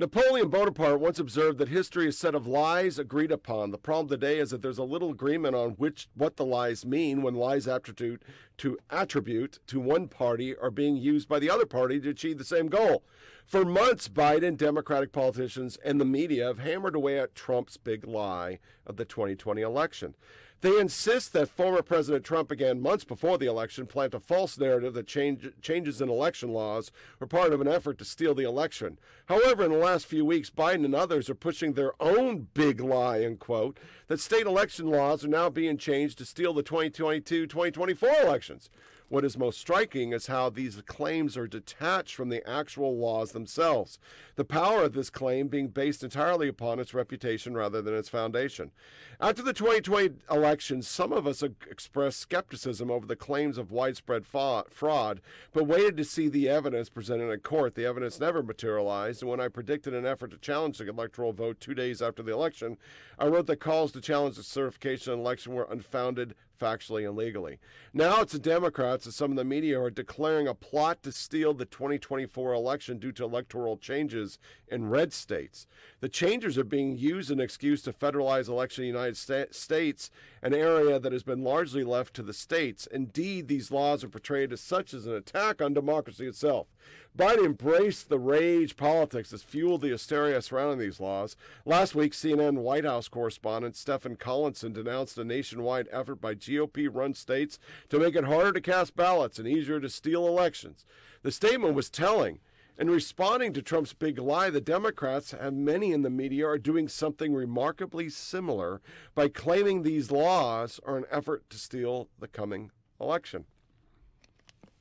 Napoleon 0.00 0.48
Bonaparte 0.48 1.00
once 1.00 1.18
observed 1.18 1.58
that 1.58 1.70
history 1.70 2.06
is 2.06 2.14
a 2.14 2.18
set 2.18 2.36
of 2.36 2.46
lies 2.46 3.00
agreed 3.00 3.32
upon. 3.32 3.72
The 3.72 3.78
problem 3.78 4.06
today 4.06 4.38
is 4.38 4.50
that 4.50 4.62
there's 4.62 4.78
a 4.78 4.84
little 4.84 5.10
agreement 5.10 5.56
on 5.56 5.70
which 5.70 6.08
what 6.14 6.36
the 6.36 6.44
lies 6.44 6.86
mean 6.86 7.20
when 7.20 7.34
lies 7.34 7.66
attribute 7.66 8.22
to 8.58 8.78
attribute 8.90 9.58
to 9.66 9.80
one 9.80 10.06
party 10.06 10.56
are 10.56 10.70
being 10.70 10.96
used 10.96 11.28
by 11.28 11.40
the 11.40 11.50
other 11.50 11.66
party 11.66 11.98
to 11.98 12.10
achieve 12.10 12.38
the 12.38 12.44
same 12.44 12.68
goal. 12.68 13.02
For 13.44 13.64
months, 13.64 14.08
Biden, 14.08 14.56
Democratic 14.56 15.10
politicians, 15.10 15.76
and 15.84 16.00
the 16.00 16.04
media 16.04 16.46
have 16.46 16.60
hammered 16.60 16.94
away 16.94 17.18
at 17.18 17.34
Trump's 17.34 17.76
big 17.76 18.06
lie 18.06 18.60
of 18.86 18.98
the 18.98 19.04
2020 19.04 19.62
election. 19.62 20.14
They 20.60 20.80
insist 20.80 21.32
that 21.34 21.48
former 21.48 21.82
President 21.82 22.24
Trump 22.24 22.48
began 22.48 22.80
months 22.80 23.04
before 23.04 23.38
the 23.38 23.46
election 23.46 23.86
plant 23.86 24.12
a 24.12 24.18
false 24.18 24.58
narrative 24.58 24.92
that 24.94 25.06
change, 25.06 25.48
changes 25.62 26.00
in 26.00 26.08
election 26.08 26.52
laws 26.52 26.90
were 27.20 27.28
part 27.28 27.52
of 27.52 27.60
an 27.60 27.68
effort 27.68 27.96
to 27.98 28.04
steal 28.04 28.34
the 28.34 28.42
election. 28.42 28.98
However, 29.26 29.64
in 29.64 29.70
the 29.70 29.78
last 29.78 30.06
few 30.06 30.24
weeks, 30.24 30.50
Biden 30.50 30.84
and 30.84 30.96
others 30.96 31.30
are 31.30 31.36
pushing 31.36 31.74
their 31.74 31.92
own 32.02 32.48
big 32.54 32.80
lie, 32.80 33.18
in 33.18 33.36
quote, 33.36 33.78
that 34.08 34.18
state 34.18 34.46
election 34.46 34.88
laws 34.88 35.24
are 35.24 35.28
now 35.28 35.48
being 35.48 35.78
changed 35.78 36.18
to 36.18 36.24
steal 36.24 36.52
the 36.52 36.64
2022 36.64 37.46
2024 37.46 38.08
elections. 38.24 38.68
What 39.10 39.24
is 39.24 39.38
most 39.38 39.58
striking 39.58 40.12
is 40.12 40.26
how 40.26 40.50
these 40.50 40.82
claims 40.84 41.38
are 41.38 41.46
detached 41.46 42.14
from 42.14 42.28
the 42.28 42.46
actual 42.46 42.98
laws 42.98 43.32
themselves, 43.32 43.98
the 44.36 44.44
power 44.44 44.82
of 44.82 44.92
this 44.92 45.08
claim 45.08 45.48
being 45.48 45.68
based 45.68 46.04
entirely 46.04 46.46
upon 46.46 46.78
its 46.78 46.92
reputation 46.92 47.54
rather 47.54 47.80
than 47.80 47.94
its 47.94 48.10
foundation. 48.10 48.70
After 49.18 49.42
the 49.42 49.54
2020 49.54 50.16
election, 50.30 50.82
some 50.82 51.14
of 51.14 51.26
us 51.26 51.42
expressed 51.42 52.20
skepticism 52.20 52.90
over 52.90 53.06
the 53.06 53.16
claims 53.16 53.56
of 53.56 53.72
widespread 53.72 54.26
fraud, 54.26 55.20
but 55.54 55.66
waited 55.66 55.96
to 55.96 56.04
see 56.04 56.28
the 56.28 56.50
evidence 56.50 56.90
presented 56.90 57.30
in 57.30 57.40
court. 57.40 57.76
The 57.76 57.86
evidence 57.86 58.20
never 58.20 58.42
materialized, 58.42 59.22
and 59.22 59.30
when 59.30 59.40
I 59.40 59.48
predicted 59.48 59.94
an 59.94 60.04
effort 60.04 60.32
to 60.32 60.36
challenge 60.36 60.76
the 60.76 60.88
electoral 60.88 61.32
vote 61.32 61.60
two 61.60 61.74
days 61.74 62.02
after 62.02 62.22
the 62.22 62.34
election, 62.34 62.76
I 63.18 63.28
wrote 63.28 63.46
that 63.46 63.56
calls 63.56 63.90
to 63.92 64.02
challenge 64.02 64.36
the 64.36 64.42
certification 64.42 65.14
of 65.14 65.18
election 65.18 65.54
were 65.54 65.66
unfounded, 65.70 66.34
factually 66.58 67.06
and 67.06 67.16
legally. 67.16 67.58
Now 67.92 68.20
it's 68.20 68.32
the 68.32 68.38
Democrats 68.38 69.04
and 69.06 69.14
some 69.14 69.30
of 69.30 69.36
the 69.36 69.44
media 69.44 69.80
are 69.80 69.90
declaring 69.90 70.48
a 70.48 70.54
plot 70.54 71.02
to 71.04 71.12
steal 71.12 71.54
the 71.54 71.64
2024 71.64 72.52
election 72.52 72.98
due 72.98 73.12
to 73.12 73.24
electoral 73.24 73.76
changes 73.76 74.38
in 74.68 74.90
red 74.90 75.12
states. 75.12 75.66
The 76.00 76.08
changes 76.08 76.58
are 76.58 76.64
being 76.64 76.96
used 76.96 77.28
as 77.28 77.32
an 77.32 77.40
excuse 77.40 77.82
to 77.82 77.92
federalize 77.92 78.48
election 78.48 78.84
in 78.84 78.92
the 78.92 78.98
United 78.98 79.54
States, 79.54 80.10
an 80.42 80.54
area 80.54 80.98
that 80.98 81.12
has 81.12 81.22
been 81.22 81.42
largely 81.42 81.84
left 81.84 82.14
to 82.14 82.22
the 82.22 82.32
states. 82.32 82.86
Indeed, 82.86 83.48
these 83.48 83.70
laws 83.70 84.04
are 84.04 84.08
portrayed 84.08 84.52
as 84.52 84.60
such 84.60 84.94
as 84.94 85.06
an 85.06 85.14
attack 85.14 85.60
on 85.60 85.74
democracy 85.74 86.26
itself. 86.26 86.68
Biden 87.16 87.44
embraced 87.44 88.08
the 88.08 88.18
rage 88.18 88.76
politics 88.76 89.30
that 89.30 89.40
fueled 89.40 89.80
the 89.80 89.88
hysteria 89.88 90.40
surrounding 90.40 90.78
these 90.78 91.00
laws. 91.00 91.36
Last 91.64 91.94
week, 91.94 92.12
CNN 92.12 92.58
White 92.58 92.84
House 92.84 93.08
correspondent 93.08 93.76
Stephen 93.76 94.16
Collinson 94.16 94.72
denounced 94.72 95.18
a 95.18 95.24
nationwide 95.24 95.88
effort 95.90 96.20
by 96.20 96.34
GOP 96.34 96.88
run 96.90 97.14
states 97.14 97.58
to 97.88 97.98
make 97.98 98.14
it 98.14 98.24
harder 98.24 98.52
to 98.52 98.60
cast 98.60 98.94
ballots 98.94 99.38
and 99.38 99.48
easier 99.48 99.80
to 99.80 99.88
steal 99.88 100.26
elections. 100.26 100.84
The 101.22 101.32
statement 101.32 101.74
was 101.74 101.90
telling. 101.90 102.38
In 102.78 102.88
responding 102.88 103.52
to 103.54 103.62
Trump's 103.62 103.92
big 103.92 104.20
lie, 104.20 104.50
the 104.50 104.60
Democrats 104.60 105.32
and 105.32 105.64
many 105.64 105.90
in 105.92 106.02
the 106.02 106.10
media 106.10 106.46
are 106.46 106.58
doing 106.58 106.86
something 106.86 107.34
remarkably 107.34 108.08
similar 108.08 108.80
by 109.16 109.26
claiming 109.26 109.82
these 109.82 110.12
laws 110.12 110.78
are 110.86 110.96
an 110.96 111.04
effort 111.10 111.50
to 111.50 111.58
steal 111.58 112.08
the 112.20 112.28
coming 112.28 112.70
election. 113.00 113.46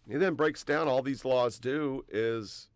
He 0.08 0.16
then 0.16 0.36
breaks 0.36 0.64
down 0.64 0.88
all 0.88 1.02
these 1.02 1.26
laws 1.26 1.58
do 1.58 2.06
is 2.08 2.70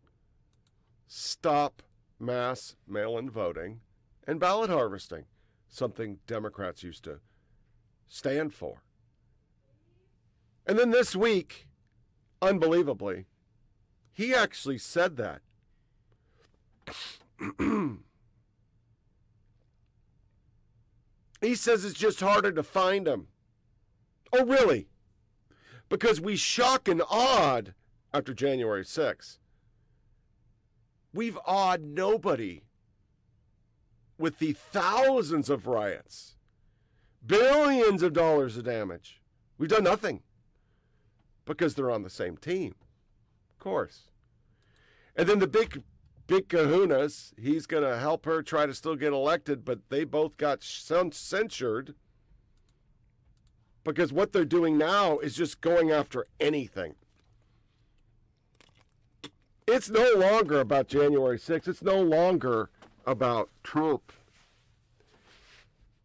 stop 1.05 1.83
mass 2.19 2.75
mail 2.87 3.15
in 3.19 3.29
voting 3.29 3.81
and 4.25 4.39
ballot 4.39 4.71
harvesting, 4.71 5.25
something 5.69 6.17
Democrats 6.25 6.81
used 6.81 7.03
to 7.03 7.19
stand 8.07 8.55
for. 8.55 8.81
And 10.65 10.79
then 10.79 10.89
this 10.89 11.15
week, 11.15 11.67
unbelievably, 12.41 13.25
he 14.13 14.33
actually 14.33 14.77
said 14.77 15.17
that. 15.17 15.41
he 21.41 21.55
says 21.55 21.85
it's 21.85 21.97
just 21.97 22.19
harder 22.19 22.51
to 22.51 22.63
find 22.63 23.07
them. 23.07 23.27
Oh, 24.33 24.45
really? 24.45 24.87
because 25.91 26.21
we 26.21 26.37
shock 26.37 26.87
and 26.87 27.03
awed 27.09 27.73
after 28.13 28.33
January 28.33 28.85
6th. 28.85 29.37
We've 31.13 31.37
awed 31.45 31.83
nobody 31.83 32.63
with 34.17 34.39
the 34.39 34.53
thousands 34.53 35.49
of 35.49 35.67
riots, 35.67 36.37
billions 37.25 38.01
of 38.03 38.13
dollars 38.13 38.55
of 38.55 38.63
damage. 38.63 39.21
We've 39.57 39.69
done 39.69 39.83
nothing 39.83 40.21
because 41.43 41.75
they're 41.75 41.91
on 41.91 42.03
the 42.03 42.09
same 42.09 42.37
team, 42.37 42.75
course. 43.61 44.09
And 45.15 45.29
then 45.29 45.39
the 45.39 45.47
big, 45.47 45.83
big 46.27 46.49
kahunas, 46.49 47.31
he's 47.39 47.65
going 47.65 47.83
to 47.83 47.97
help 47.97 48.25
her 48.25 48.43
try 48.43 48.65
to 48.65 48.73
still 48.73 48.97
get 48.97 49.13
elected, 49.13 49.63
but 49.63 49.79
they 49.89 50.03
both 50.03 50.35
got 50.35 50.61
censured 50.61 51.95
because 53.83 54.11
what 54.11 54.33
they're 54.33 54.43
doing 54.43 54.77
now 54.77 55.19
is 55.19 55.35
just 55.35 55.61
going 55.61 55.91
after 55.91 56.27
anything. 56.39 56.95
It's 59.67 59.89
no 59.89 60.13
longer 60.17 60.59
about 60.59 60.87
January 60.87 61.37
6th. 61.37 61.67
It's 61.67 61.81
no 61.81 62.01
longer 62.01 62.69
about 63.05 63.49
Trump. 63.63 64.11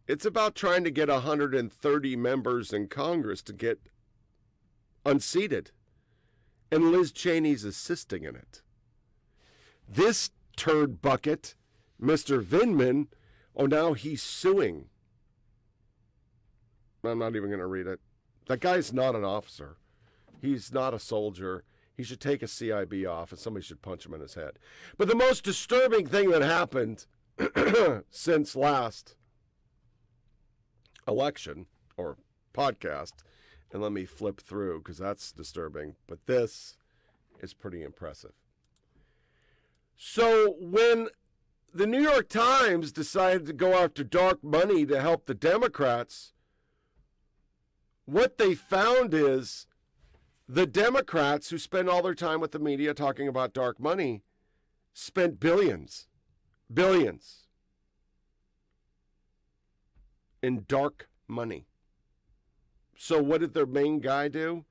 It's 0.07 0.25
about 0.25 0.55
trying 0.55 0.85
to 0.85 0.91
get 0.91 1.09
130 1.09 2.15
members 2.15 2.71
in 2.71 2.87
Congress 2.87 3.41
to 3.43 3.53
get 3.53 3.79
unseated. 5.05 5.71
And 6.71 6.91
Liz 6.91 7.11
Cheney's 7.11 7.63
assisting 7.63 8.23
in 8.23 8.35
it. 8.35 8.61
This 9.87 10.31
turd 10.55 11.01
bucket, 11.01 11.55
Mr. 12.01 12.43
Vindman, 12.43 13.07
oh, 13.55 13.65
now 13.65 13.93
he's 13.93 14.21
suing. 14.21 14.85
I'm 17.03 17.19
not 17.19 17.35
even 17.35 17.49
going 17.49 17.59
to 17.59 17.67
read 17.67 17.87
it. 17.87 17.99
That 18.47 18.59
guy's 18.59 18.91
not 18.91 19.15
an 19.15 19.23
officer. 19.23 19.77
He's 20.41 20.73
not 20.73 20.93
a 20.93 20.99
soldier. 20.99 21.63
He 21.95 22.03
should 22.03 22.19
take 22.19 22.43
a 22.43 22.47
CIB 22.47 23.09
off 23.09 23.31
and 23.31 23.39
somebody 23.39 23.65
should 23.65 23.81
punch 23.81 24.05
him 24.05 24.13
in 24.13 24.21
his 24.21 24.35
head. 24.35 24.59
But 24.97 25.07
the 25.07 25.15
most 25.15 25.43
disturbing 25.43 26.05
thing 26.05 26.29
that 26.31 26.41
happened 26.41 27.05
since 28.09 28.55
last 28.55 29.15
election 31.07 31.65
or 31.95 32.17
podcast, 32.53 33.13
and 33.71 33.81
let 33.81 33.91
me 33.91 34.05
flip 34.05 34.39
through 34.41 34.79
because 34.79 34.97
that's 34.97 35.31
disturbing, 35.31 35.95
but 36.07 36.25
this 36.25 36.77
is 37.41 37.53
pretty 37.53 37.83
impressive. 37.83 38.33
So 39.95 40.55
when 40.59 41.09
the 41.73 41.87
New 41.87 42.01
York 42.01 42.29
Times 42.29 42.91
decided 42.91 43.45
to 43.47 43.53
go 43.53 43.73
after 43.73 44.03
dark 44.03 44.43
money 44.43 44.85
to 44.85 45.01
help 45.01 45.25
the 45.25 45.33
Democrats, 45.33 46.33
what 48.05 48.37
they 48.37 48.55
found 48.55 49.13
is 49.13 49.67
the 50.47 50.65
Democrats 50.65 51.49
who 51.49 51.57
spend 51.57 51.89
all 51.89 52.01
their 52.01 52.15
time 52.15 52.39
with 52.39 52.51
the 52.51 52.59
media 52.59 52.93
talking 52.93 53.27
about 53.27 53.53
dark 53.53 53.79
money 53.79 54.23
spent 54.93 55.39
billions, 55.39 56.07
billions 56.73 57.47
in 60.41 60.63
dark 60.67 61.09
money. 61.27 61.67
So, 62.99 63.21
what 63.21 63.41
did 63.41 63.53
their 63.53 63.67
main 63.67 63.99
guy 63.99 64.27
do? 64.27 64.65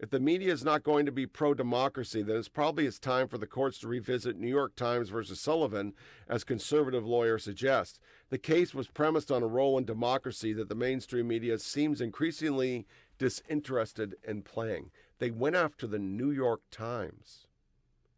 If 0.00 0.10
the 0.10 0.20
media 0.20 0.52
is 0.52 0.64
not 0.64 0.82
going 0.82 1.06
to 1.06 1.12
be 1.12 1.26
pro 1.26 1.54
democracy, 1.54 2.22
then 2.22 2.36
it's 2.36 2.48
probably 2.48 2.86
it's 2.86 2.98
time 2.98 3.28
for 3.28 3.38
the 3.38 3.46
courts 3.46 3.78
to 3.80 3.88
revisit 3.88 4.36
New 4.36 4.48
York 4.48 4.74
Times 4.74 5.10
versus 5.10 5.40
Sullivan, 5.40 5.94
as 6.28 6.44
conservative 6.44 7.06
lawyers 7.06 7.44
suggest. 7.44 8.00
The 8.30 8.38
case 8.38 8.74
was 8.74 8.88
premised 8.88 9.30
on 9.30 9.42
a 9.42 9.48
role 9.48 9.78
in 9.78 9.84
democracy 9.84 10.52
that 10.54 10.68
the 10.68 10.74
mainstream 10.74 11.28
media 11.28 11.58
seems 11.58 12.00
increasingly 12.00 12.86
disinterested 13.16 14.16
in 14.26 14.42
playing. 14.42 14.90
They 15.18 15.30
went 15.30 15.56
after 15.56 15.86
the 15.86 15.98
New 15.98 16.30
York 16.30 16.62
Times. 16.70 17.46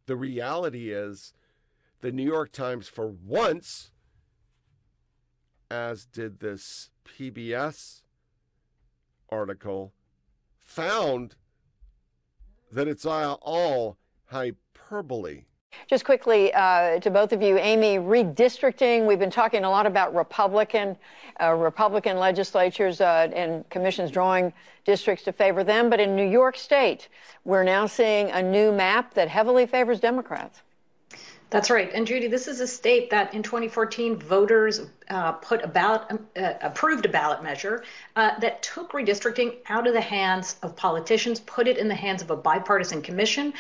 The 0.07 0.17
reality 0.17 0.91
is, 0.91 1.35
the 2.01 2.13
New 2.13 2.25
York 2.25 2.53
Times, 2.53 2.89
for 2.89 3.09
once, 3.09 3.91
as 5.71 6.07
did 6.07 6.41
this 6.41 6.91
PBS 7.07 8.03
article, 9.31 9.93
found 10.61 11.35
that 12.73 12.89
it's 12.89 13.07
all 13.07 13.97
hyperbole. 14.27 15.45
Just 15.87 16.05
quickly 16.05 16.53
uh, 16.53 16.99
to 17.01 17.11
both 17.11 17.33
of 17.33 17.43
you, 17.43 17.59
Amy, 17.59 17.97
redistricting. 17.97 19.07
We've 19.07 19.19
been 19.19 19.31
talking 19.31 19.65
a 19.65 19.71
lot 19.71 19.87
about 19.87 20.15
Republican, 20.15 20.97
uh, 21.41 21.55
Republican 21.55 22.19
legislatures 22.19 23.01
uh, 23.01 23.29
and 23.33 23.69
commissions 23.71 24.11
drawing 24.11 24.53
districts 24.85 25.25
to 25.25 25.33
favor 25.33 25.63
them, 25.63 25.91
but 25.91 26.01
in 26.01 26.17
New 26.17 26.29
York 26.29 26.57
State, 26.57 27.09
we're 27.45 27.65
now 27.65 27.87
seeing 27.87 28.31
a 28.31 28.43
new 28.43 28.73
map 28.73 29.15
that 29.15 29.29
heavily 29.29 29.67
favors 29.67 30.01
Democrats. 30.01 30.63
That's 31.51 31.69
right. 31.69 31.91
And 31.93 32.07
Judy, 32.07 32.29
this 32.29 32.47
is 32.47 32.61
a 32.61 32.67
state 32.67 33.11
that 33.11 33.35
in 33.35 33.43
2014 33.43 34.17
voters 34.17 34.83
uh, 35.09 35.33
put 35.33 35.65
about 35.65 36.13
uh, 36.13 36.55
approved 36.63 37.07
a 37.07 37.09
ballot 37.09 37.43
measure 37.43 37.83
uh, 38.15 38.39
that 38.39 38.63
took 38.63 38.93
redistricting 38.93 39.57
out 39.69 39.89
of 39.89 39.93
the 39.93 40.01
hands 40.01 40.57
of 40.63 40.77
politicians, 40.77 41.41
put 41.41 41.67
it 41.67 41.77
in 41.77 41.89
the 41.89 41.95
hands 41.95 42.23
of 42.23 42.31
a 42.31 42.37
bipartisan 42.37 43.03
commission. 43.03 43.53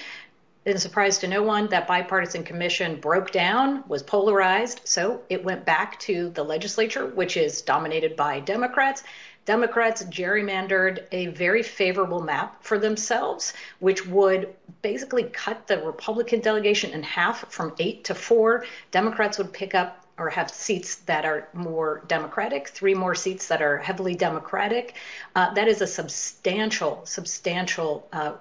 It's 0.64 0.76
a 0.76 0.80
surprise 0.80 1.18
to 1.18 1.26
no 1.26 1.42
one 1.42 1.68
that 1.70 1.88
bipartisan 1.88 2.44
commission 2.44 3.00
broke 3.00 3.32
down, 3.32 3.82
was 3.88 4.04
polarized, 4.04 4.82
so 4.84 5.22
it 5.28 5.42
went 5.42 5.64
back 5.64 5.98
to 6.00 6.30
the 6.30 6.44
legislature, 6.44 7.06
which 7.06 7.36
is 7.36 7.62
dominated 7.62 8.14
by 8.14 8.40
Democrats. 8.40 9.02
Democrats 9.50 10.04
gerrymandered 10.04 11.06
a 11.10 11.26
very 11.26 11.64
favorable 11.64 12.22
map 12.22 12.62
for 12.62 12.78
themselves, 12.78 13.52
which 13.80 14.06
would 14.06 14.54
basically 14.80 15.24
cut 15.24 15.66
the 15.66 15.82
Republican 15.82 16.38
delegation 16.38 16.92
in 16.92 17.02
half 17.02 17.52
from 17.52 17.74
eight 17.80 18.04
to 18.04 18.14
four. 18.14 18.64
Democrats 18.92 19.38
would 19.38 19.52
pick 19.52 19.74
up 19.74 20.06
or 20.18 20.30
have 20.30 20.52
seats 20.52 20.94
that 21.10 21.24
are 21.24 21.48
more 21.52 22.00
Democratic, 22.06 22.68
three 22.68 22.94
more 22.94 23.16
seats 23.16 23.48
that 23.48 23.60
are 23.60 23.78
heavily 23.78 24.14
Democratic. 24.14 24.94
Uh, 25.34 25.52
that 25.54 25.66
is 25.66 25.80
a 25.80 25.86
substantial, 25.88 27.04
substantial 27.04 28.06
uh, 28.12 28.34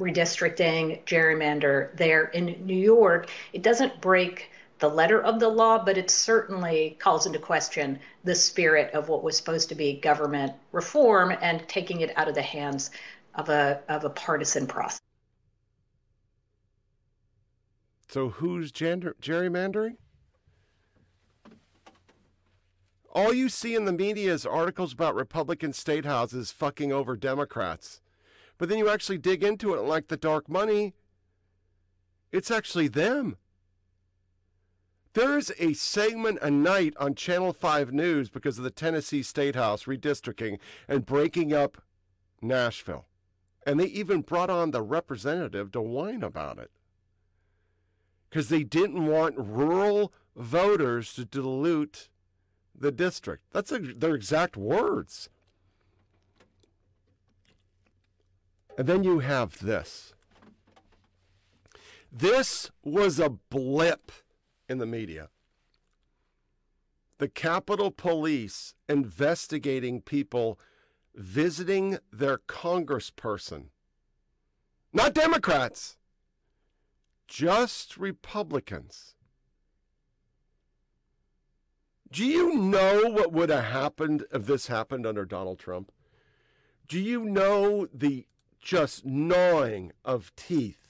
redistricting 0.00 1.00
gerrymander 1.04 1.96
there 1.96 2.24
in 2.24 2.66
New 2.66 2.82
York. 2.96 3.30
It 3.52 3.62
doesn't 3.62 4.00
break 4.00 4.50
the 4.78 4.88
letter 4.88 5.22
of 5.22 5.40
the 5.40 5.48
law, 5.48 5.82
but 5.82 5.96
it 5.96 6.10
certainly 6.10 6.96
calls 6.98 7.26
into 7.26 7.38
question 7.38 7.98
the 8.24 8.34
spirit 8.34 8.92
of 8.92 9.08
what 9.08 9.22
was 9.22 9.36
supposed 9.36 9.68
to 9.70 9.74
be 9.74 9.94
government 10.00 10.52
reform 10.72 11.34
and 11.40 11.66
taking 11.68 12.00
it 12.00 12.16
out 12.16 12.28
of 12.28 12.34
the 12.34 12.42
hands 12.42 12.90
of 13.34 13.48
a 13.48 13.80
of 13.88 14.04
a 14.04 14.10
partisan 14.10 14.66
process. 14.66 15.00
So 18.08 18.30
who's 18.30 18.70
gender, 18.70 19.16
gerrymandering? 19.20 19.96
All 23.12 23.32
you 23.32 23.48
see 23.48 23.74
in 23.74 23.86
the 23.86 23.92
media 23.92 24.32
is 24.32 24.44
articles 24.44 24.92
about 24.92 25.14
Republican 25.14 25.72
state 25.72 26.04
houses 26.04 26.52
fucking 26.52 26.92
over 26.92 27.16
Democrats. 27.16 28.02
But 28.58 28.68
then 28.68 28.78
you 28.78 28.88
actually 28.88 29.18
dig 29.18 29.42
into 29.42 29.74
it, 29.74 29.82
like 29.82 30.08
the 30.08 30.16
dark 30.16 30.48
money, 30.48 30.94
it's 32.30 32.50
actually 32.50 32.88
them. 32.88 33.36
There 35.16 35.38
is 35.38 35.50
a 35.58 35.72
segment 35.72 36.40
a 36.42 36.50
night 36.50 36.92
on 37.00 37.14
Channel 37.14 37.54
5 37.54 37.90
News 37.90 38.28
because 38.28 38.58
of 38.58 38.64
the 38.64 38.70
Tennessee 38.70 39.22
State 39.22 39.54
House 39.54 39.84
redistricting 39.84 40.58
and 40.86 41.06
breaking 41.06 41.54
up 41.54 41.80
Nashville. 42.42 43.06
And 43.66 43.80
they 43.80 43.86
even 43.86 44.20
brought 44.20 44.50
on 44.50 44.72
the 44.72 44.82
representative 44.82 45.72
to 45.72 45.80
whine 45.80 46.22
about 46.22 46.58
it. 46.58 46.70
Because 48.28 48.50
they 48.50 48.62
didn't 48.62 49.06
want 49.06 49.38
rural 49.38 50.12
voters 50.36 51.14
to 51.14 51.24
dilute 51.24 52.10
the 52.78 52.92
district. 52.92 53.44
That's 53.52 53.72
a, 53.72 53.78
their 53.78 54.14
exact 54.14 54.54
words. 54.58 55.30
And 58.76 58.86
then 58.86 59.02
you 59.02 59.20
have 59.20 59.60
this. 59.60 60.12
This 62.12 62.70
was 62.84 63.18
a 63.18 63.30
blip 63.30 64.12
in 64.68 64.78
the 64.78 64.86
media. 64.86 65.28
The 67.18 67.28
Capitol 67.28 67.90
Police 67.90 68.74
investigating 68.88 70.02
people 70.02 70.58
visiting 71.14 71.98
their 72.12 72.38
congressperson. 72.38 73.66
Not 74.92 75.14
Democrats, 75.14 75.96
just 77.26 77.96
Republicans. 77.96 79.14
Do 82.10 82.24
you 82.24 82.54
know 82.54 83.10
what 83.10 83.32
would 83.32 83.50
have 83.50 83.64
happened 83.64 84.24
if 84.32 84.46
this 84.46 84.68
happened 84.68 85.06
under 85.06 85.24
Donald 85.24 85.58
Trump? 85.58 85.90
Do 86.86 87.00
you 87.00 87.24
know 87.24 87.88
the 87.92 88.26
just 88.60 89.04
gnawing 89.04 89.92
of 90.04 90.34
teeth 90.36 90.88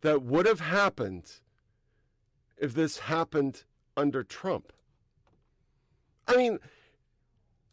that 0.00 0.22
would 0.22 0.46
have 0.46 0.60
happened 0.60 1.40
if 2.60 2.74
this 2.74 2.98
happened 2.98 3.64
under 3.96 4.22
Trump. 4.22 4.72
I 6.28 6.36
mean, 6.36 6.58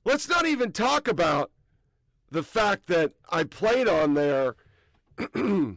let's 0.05 0.27
not 0.29 0.47
even 0.47 0.71
talk 0.71 1.07
about 1.07 1.51
the 2.31 2.41
fact 2.41 2.87
that 2.87 3.11
I 3.29 3.43
played 3.43 3.87
on 3.87 4.15
there. 4.15 4.55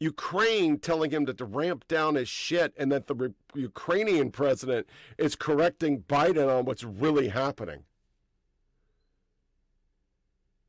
Ukraine 0.00 0.78
telling 0.78 1.10
him 1.10 1.24
to, 1.26 1.34
to 1.34 1.44
ramp 1.44 1.86
down 1.88 2.16
his 2.16 2.28
shit 2.28 2.74
and 2.76 2.90
that 2.92 3.06
the 3.06 3.14
Re- 3.14 3.34
Ukrainian 3.54 4.30
president 4.30 4.86
is 5.18 5.36
correcting 5.36 6.02
Biden 6.02 6.48
on 6.54 6.64
what's 6.64 6.84
really 6.84 7.28
happening. 7.28 7.84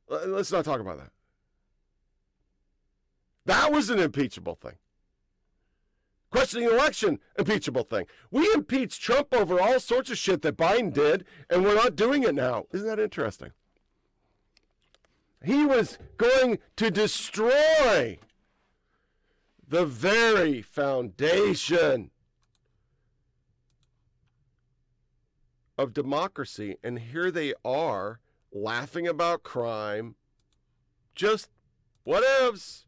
Let's 0.08 0.52
not 0.52 0.64
talk 0.64 0.80
about 0.80 0.98
that. 0.98 1.10
That 3.46 3.72
was 3.72 3.90
an 3.90 3.98
impeachable 3.98 4.56
thing. 4.56 4.74
Questioning 6.30 6.68
election, 6.68 7.20
impeachable 7.38 7.84
thing. 7.84 8.06
We 8.30 8.52
impeached 8.52 9.00
Trump 9.00 9.32
over 9.32 9.60
all 9.60 9.80
sorts 9.80 10.10
of 10.10 10.18
shit 10.18 10.42
that 10.42 10.56
Biden 10.56 10.92
did, 10.92 11.24
and 11.48 11.64
we're 11.64 11.76
not 11.76 11.96
doing 11.96 12.24
it 12.24 12.34
now. 12.34 12.66
Isn't 12.72 12.88
that 12.88 12.98
interesting? 12.98 13.52
He 15.44 15.64
was 15.64 15.96
going 16.16 16.58
to 16.76 16.90
destroy 16.90 18.18
the 19.68 19.86
very 19.86 20.60
foundation 20.60 22.10
of 25.78 25.92
democracy. 25.94 26.76
And 26.82 26.98
here 26.98 27.30
they 27.30 27.54
are 27.64 28.18
laughing 28.52 29.06
about 29.06 29.44
crime. 29.44 30.16
Just 31.14 31.48
whatevs. 32.06 32.85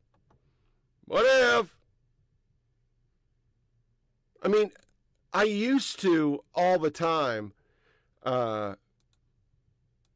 Whatever. 1.08 1.68
I 4.42 4.48
mean, 4.48 4.70
I 5.32 5.44
used 5.44 6.00
to 6.00 6.44
all 6.54 6.78
the 6.78 6.90
time 6.90 7.52
uh, 8.22 8.74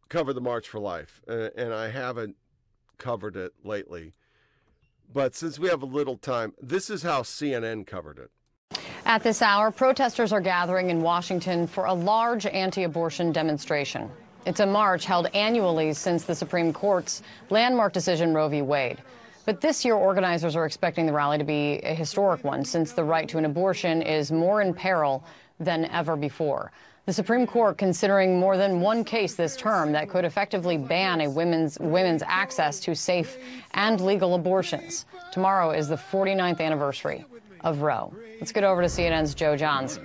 cover 0.08 0.32
the 0.34 0.40
March 0.40 0.68
for 0.68 0.78
Life, 0.78 1.22
and, 1.26 1.50
and 1.56 1.74
I 1.74 1.88
haven't 1.88 2.36
covered 2.98 3.36
it 3.36 3.52
lately. 3.64 4.12
But 5.12 5.34
since 5.34 5.58
we 5.58 5.68
have 5.68 5.82
a 5.82 5.86
little 5.86 6.16
time, 6.18 6.52
this 6.60 6.90
is 6.90 7.02
how 7.02 7.22
CNN 7.22 7.86
covered 7.86 8.18
it. 8.18 8.30
At 9.04 9.22
this 9.22 9.42
hour, 9.42 9.70
protesters 9.70 10.32
are 10.32 10.40
gathering 10.40 10.90
in 10.90 11.02
Washington 11.02 11.66
for 11.66 11.86
a 11.86 11.92
large 11.92 12.46
anti 12.46 12.84
abortion 12.84 13.32
demonstration. 13.32 14.10
It's 14.44 14.60
a 14.60 14.66
march 14.66 15.04
held 15.04 15.26
annually 15.34 15.94
since 15.94 16.24
the 16.24 16.34
Supreme 16.34 16.72
Court's 16.72 17.22
landmark 17.50 17.92
decision 17.92 18.34
Roe 18.34 18.48
v. 18.48 18.60
Wade. 18.62 18.98
But 19.44 19.60
this 19.60 19.84
year, 19.84 19.94
organizers 19.94 20.54
are 20.54 20.66
expecting 20.66 21.06
the 21.06 21.12
rally 21.12 21.38
to 21.38 21.44
be 21.44 21.80
a 21.82 21.94
historic 21.94 22.44
one 22.44 22.64
since 22.64 22.92
the 22.92 23.02
right 23.02 23.28
to 23.28 23.38
an 23.38 23.44
abortion 23.44 24.00
is 24.00 24.30
more 24.30 24.62
in 24.62 24.72
peril 24.72 25.24
than 25.58 25.86
ever 25.86 26.16
before. 26.16 26.70
The 27.06 27.12
Supreme 27.12 27.48
Court 27.48 27.76
considering 27.76 28.38
more 28.38 28.56
than 28.56 28.80
one 28.80 29.02
case 29.02 29.34
this 29.34 29.56
term 29.56 29.90
that 29.92 30.08
could 30.08 30.24
effectively 30.24 30.78
ban 30.78 31.22
a 31.22 31.28
women's 31.28 31.76
women's 31.80 32.22
access 32.24 32.78
to 32.80 32.94
safe 32.94 33.36
and 33.74 34.00
legal 34.00 34.36
abortions. 34.36 35.06
Tomorrow 35.32 35.72
is 35.72 35.88
the 35.88 35.96
49th 35.96 36.60
anniversary 36.60 37.24
of 37.62 37.82
Roe. 37.82 38.14
Let's 38.38 38.52
get 38.52 38.62
over 38.62 38.82
to 38.82 38.88
CNN's 38.88 39.34
Joe 39.34 39.56
Johns 39.56 39.98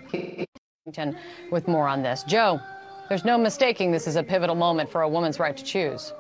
with 1.52 1.68
more 1.68 1.88
on 1.88 2.02
this. 2.02 2.24
Joe, 2.24 2.60
there's 3.10 3.26
no 3.26 3.38
mistaking 3.38 3.92
this 3.92 4.08
is 4.08 4.16
a 4.16 4.24
pivotal 4.24 4.56
moment 4.56 4.90
for 4.90 5.04
a 5.04 5.10
woman's 5.10 5.38
right 5.40 5.56
to 5.56 5.64
choose. 5.64 6.12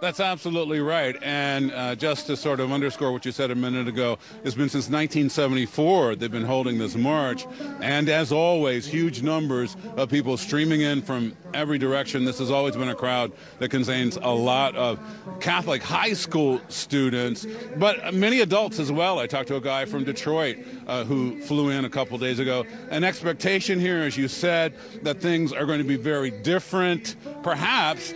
That's 0.00 0.18
absolutely 0.18 0.80
right. 0.80 1.14
And 1.22 1.72
uh, 1.72 1.94
just 1.94 2.26
to 2.28 2.36
sort 2.36 2.60
of 2.60 2.72
underscore 2.72 3.12
what 3.12 3.26
you 3.26 3.32
said 3.32 3.50
a 3.50 3.54
minute 3.54 3.86
ago, 3.86 4.18
it's 4.44 4.54
been 4.54 4.70
since 4.70 4.88
1974 4.88 6.16
they've 6.16 6.30
been 6.30 6.42
holding 6.42 6.78
this 6.78 6.96
march. 6.96 7.46
And 7.82 8.08
as 8.08 8.32
always, 8.32 8.86
huge 8.86 9.22
numbers 9.22 9.76
of 9.98 10.08
people 10.08 10.38
streaming 10.38 10.80
in 10.80 11.02
from 11.02 11.36
every 11.52 11.76
direction. 11.76 12.24
This 12.24 12.38
has 12.38 12.50
always 12.50 12.76
been 12.76 12.88
a 12.88 12.94
crowd 12.94 13.32
that 13.58 13.68
contains 13.68 14.16
a 14.16 14.30
lot 14.30 14.74
of 14.74 14.98
Catholic 15.38 15.82
high 15.82 16.14
school 16.14 16.62
students, 16.68 17.46
but 17.76 18.14
many 18.14 18.40
adults 18.40 18.78
as 18.78 18.90
well. 18.90 19.18
I 19.18 19.26
talked 19.26 19.48
to 19.48 19.56
a 19.56 19.60
guy 19.60 19.84
from 19.84 20.04
Detroit 20.04 20.56
uh, 20.86 21.04
who 21.04 21.42
flew 21.42 21.68
in 21.68 21.84
a 21.84 21.90
couple 21.90 22.16
days 22.16 22.38
ago. 22.38 22.64
An 22.90 23.04
expectation 23.04 23.78
here, 23.78 23.98
as 23.98 24.16
you 24.16 24.28
said, 24.28 24.74
that 25.02 25.20
things 25.20 25.52
are 25.52 25.66
going 25.66 25.78
to 25.78 25.84
be 25.84 25.96
very 25.96 26.30
different, 26.30 27.16
perhaps 27.42 28.14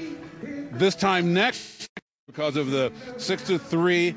this 0.78 0.96
time 0.96 1.32
next 1.32 1.73
because 2.26 2.56
of 2.56 2.70
the 2.70 2.90
six 3.18 3.42
to 3.42 3.58
three 3.58 4.14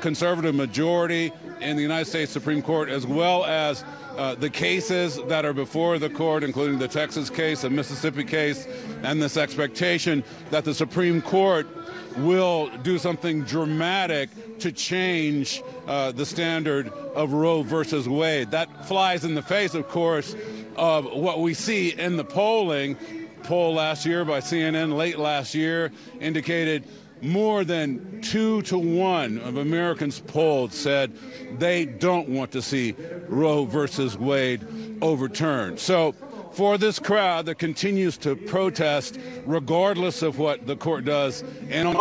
conservative 0.00 0.54
majority 0.54 1.30
in 1.60 1.76
the 1.76 1.82
United 1.82 2.06
States 2.06 2.32
Supreme 2.32 2.62
Court, 2.62 2.88
as 2.88 3.06
well 3.06 3.44
as 3.44 3.84
uh, 4.16 4.34
the 4.34 4.48
cases 4.50 5.20
that 5.28 5.44
are 5.44 5.52
before 5.52 5.98
the 5.98 6.08
court, 6.08 6.42
including 6.42 6.78
the 6.78 6.88
Texas 6.88 7.28
case, 7.30 7.60
the 7.60 7.70
Mississippi 7.70 8.24
case, 8.24 8.66
and 9.02 9.22
this 9.22 9.36
expectation 9.36 10.24
that 10.50 10.64
the 10.64 10.74
Supreme 10.74 11.20
Court 11.20 11.68
will 12.16 12.68
do 12.78 12.98
something 12.98 13.42
dramatic 13.44 14.30
to 14.58 14.72
change 14.72 15.62
uh, 15.86 16.10
the 16.10 16.26
standard 16.26 16.88
of 17.14 17.32
Roe 17.32 17.62
versus 17.62 18.08
Wade. 18.08 18.50
That 18.50 18.88
flies 18.88 19.24
in 19.24 19.34
the 19.34 19.42
face, 19.42 19.74
of 19.74 19.88
course, 19.88 20.34
of 20.74 21.04
what 21.04 21.40
we 21.40 21.52
see 21.54 21.90
in 21.90 22.16
the 22.16 22.24
polling 22.24 22.96
poll 23.42 23.74
last 23.74 24.06
year 24.06 24.24
by 24.24 24.40
CNN 24.40 24.96
late 24.96 25.18
last 25.18 25.54
year 25.54 25.92
indicated 26.20 26.84
more 27.22 27.64
than 27.64 28.20
two 28.20 28.62
to 28.62 28.78
one 28.78 29.38
of 29.38 29.56
Americans 29.56 30.20
polled 30.20 30.72
said 30.72 31.12
they 31.58 31.84
don't 31.84 32.28
want 32.28 32.50
to 32.52 32.60
see 32.60 32.94
Roe 33.28 33.64
versus 33.64 34.18
Wade 34.18 34.66
overturned. 35.00 35.78
So, 35.78 36.12
for 36.52 36.76
this 36.76 36.98
crowd 36.98 37.46
that 37.46 37.58
continues 37.58 38.18
to 38.18 38.36
protest, 38.36 39.18
regardless 39.46 40.22
of 40.22 40.38
what 40.38 40.66
the 40.66 40.76
court 40.76 41.04
does, 41.04 41.42
and 41.70 41.96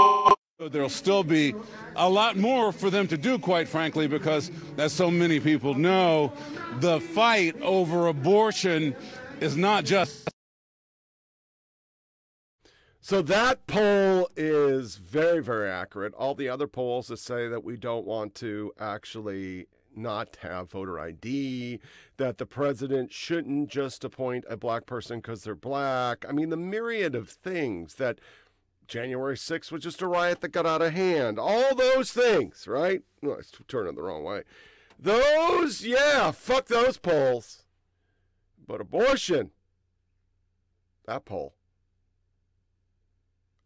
there'll 0.59 0.89
still 0.89 1.23
be 1.23 1.55
a 1.95 2.09
lot 2.09 2.37
more 2.37 2.71
for 2.71 2.89
them 2.89 3.07
to 3.07 3.17
do, 3.17 3.39
quite 3.39 3.67
frankly, 3.67 4.07
because 4.07 4.51
as 4.77 4.91
so 4.91 5.09
many 5.09 5.39
people 5.39 5.73
know, 5.73 6.33
the 6.79 6.99
fight 6.99 7.59
over 7.61 8.07
abortion 8.07 8.95
is 9.39 9.55
not 9.55 9.85
just 9.85 10.30
so 13.01 13.21
that 13.23 13.65
poll 13.65 14.29
is 14.35 14.95
very, 14.95 15.41
very 15.41 15.69
accurate. 15.69 16.13
All 16.13 16.35
the 16.35 16.47
other 16.47 16.67
polls 16.67 17.07
that 17.07 17.17
say 17.17 17.47
that 17.47 17.63
we 17.63 17.75
don't 17.75 18.05
want 18.05 18.35
to 18.35 18.71
actually 18.79 19.65
not 19.95 20.37
have 20.41 20.69
voter 20.69 20.99
ID, 20.99 21.79
that 22.17 22.37
the 22.37 22.45
president 22.45 23.11
shouldn't 23.11 23.69
just 23.69 24.03
appoint 24.03 24.45
a 24.47 24.55
black 24.55 24.85
person 24.85 25.17
because 25.17 25.43
they're 25.43 25.55
black. 25.55 26.25
I 26.29 26.31
mean, 26.31 26.49
the 26.49 26.57
myriad 26.57 27.15
of 27.15 27.29
things 27.29 27.95
that 27.95 28.19
January 28.87 29.35
6th 29.35 29.71
was 29.71 29.81
just 29.83 30.01
a 30.01 30.07
riot 30.07 30.41
that 30.41 30.49
got 30.49 30.65
out 30.65 30.81
of 30.81 30.93
hand. 30.93 31.39
All 31.39 31.73
those 31.75 32.11
things, 32.11 32.67
right? 32.67 33.01
No, 33.21 33.33
it's 33.33 33.51
turning 33.67 33.95
the 33.95 34.03
wrong 34.03 34.23
way. 34.23 34.43
Those, 34.99 35.83
yeah, 35.83 36.31
fuck 36.31 36.67
those 36.67 36.97
polls. 36.97 37.63
But 38.67 38.79
abortion, 38.79 39.51
that 41.07 41.25
poll. 41.25 41.55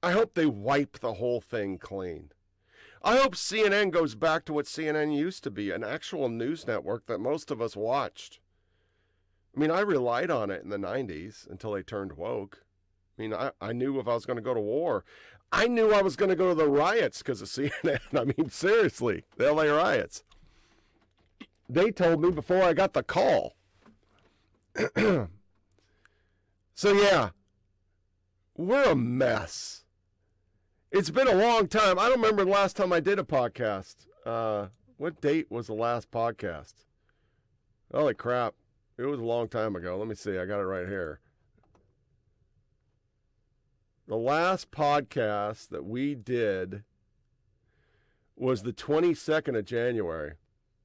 I 0.06 0.12
hope 0.12 0.36
they 0.36 0.46
wipe 0.46 1.00
the 1.00 1.16
whole 1.16 1.42
thing 1.42 1.80
clean. 1.80 2.30
I 3.04 3.18
hope 3.18 3.34
CNN 3.34 3.90
goes 3.90 4.14
back 4.14 4.46
to 4.46 4.54
what 4.54 4.68
CNN 4.68 5.18
used 5.18 5.44
to 5.46 5.50
be 5.50 5.72
an 5.72 5.84
actual 5.84 6.30
news 6.30 6.68
network 6.68 7.08
that 7.08 7.18
most 7.18 7.50
of 7.50 7.60
us 7.60 7.76
watched. 7.76 8.40
I 9.58 9.60
mean, 9.60 9.72
I 9.72 9.80
relied 9.80 10.30
on 10.30 10.52
it 10.52 10.62
in 10.62 10.70
the 10.70 10.78
90s 10.78 11.50
until 11.50 11.72
they 11.72 11.82
turned 11.82 12.14
woke. 12.14 12.64
I 13.18 13.22
mean, 13.24 13.34
I, 13.34 13.50
I 13.60 13.74
knew 13.74 14.00
if 14.00 14.08
I 14.08 14.14
was 14.14 14.28
going 14.28 14.38
to 14.38 14.44
go 14.44 14.54
to 14.54 14.62
war, 14.62 15.06
I 15.52 15.68
knew 15.68 15.92
I 15.92 16.04
was 16.04 16.16
going 16.16 16.30
to 16.30 16.36
go 16.36 16.50
to 16.50 16.56
the 16.56 16.70
riots 16.70 17.24
because 17.24 17.42
of 17.42 17.48
CNN. 17.50 18.00
I 18.14 18.26
mean, 18.26 18.52
seriously, 18.52 19.24
the 19.38 19.52
LA 19.52 19.64
riots. 19.64 20.24
They 21.68 21.90
told 21.90 22.22
me 22.22 22.30
before 22.30 22.62
I 22.62 22.74
got 22.74 22.94
the 22.94 23.02
call. 23.02 23.56
so, 24.96 25.28
yeah, 26.94 27.30
we're 28.56 28.92
a 28.92 28.96
mess. 28.96 29.85
It's 30.98 31.10
been 31.10 31.28
a 31.28 31.36
long 31.36 31.68
time. 31.68 32.00
I 32.00 32.04
don't 32.08 32.22
remember 32.22 32.46
the 32.46 32.52
last 32.52 32.78
time 32.78 32.94
I 32.94 33.02
did 33.02 33.20
a 33.20 33.24
podcast. 33.24 34.08
Uh, 34.26 34.68
what 34.96 35.20
date 35.20 35.52
was 35.52 35.68
the 35.68 35.74
last 35.74 36.10
podcast? 36.10 36.86
Holy 37.94 38.14
crap. 38.14 38.54
It 38.98 39.04
was 39.04 39.20
a 39.20 39.24
long 39.26 39.50
time 39.50 39.76
ago. 39.76 39.98
Let 39.98 40.08
me 40.08 40.16
see. 40.16 40.38
I 40.38 40.46
got 40.46 40.62
it 40.62 40.64
right 40.64 40.88
here. 40.88 41.20
The 44.08 44.16
last 44.16 44.72
podcast 44.72 45.68
that 45.68 45.84
we 45.84 46.16
did 46.16 46.86
was 48.38 48.64
the 48.64 48.72
22nd 48.72 49.58
of 49.58 49.66
January. 49.66 50.36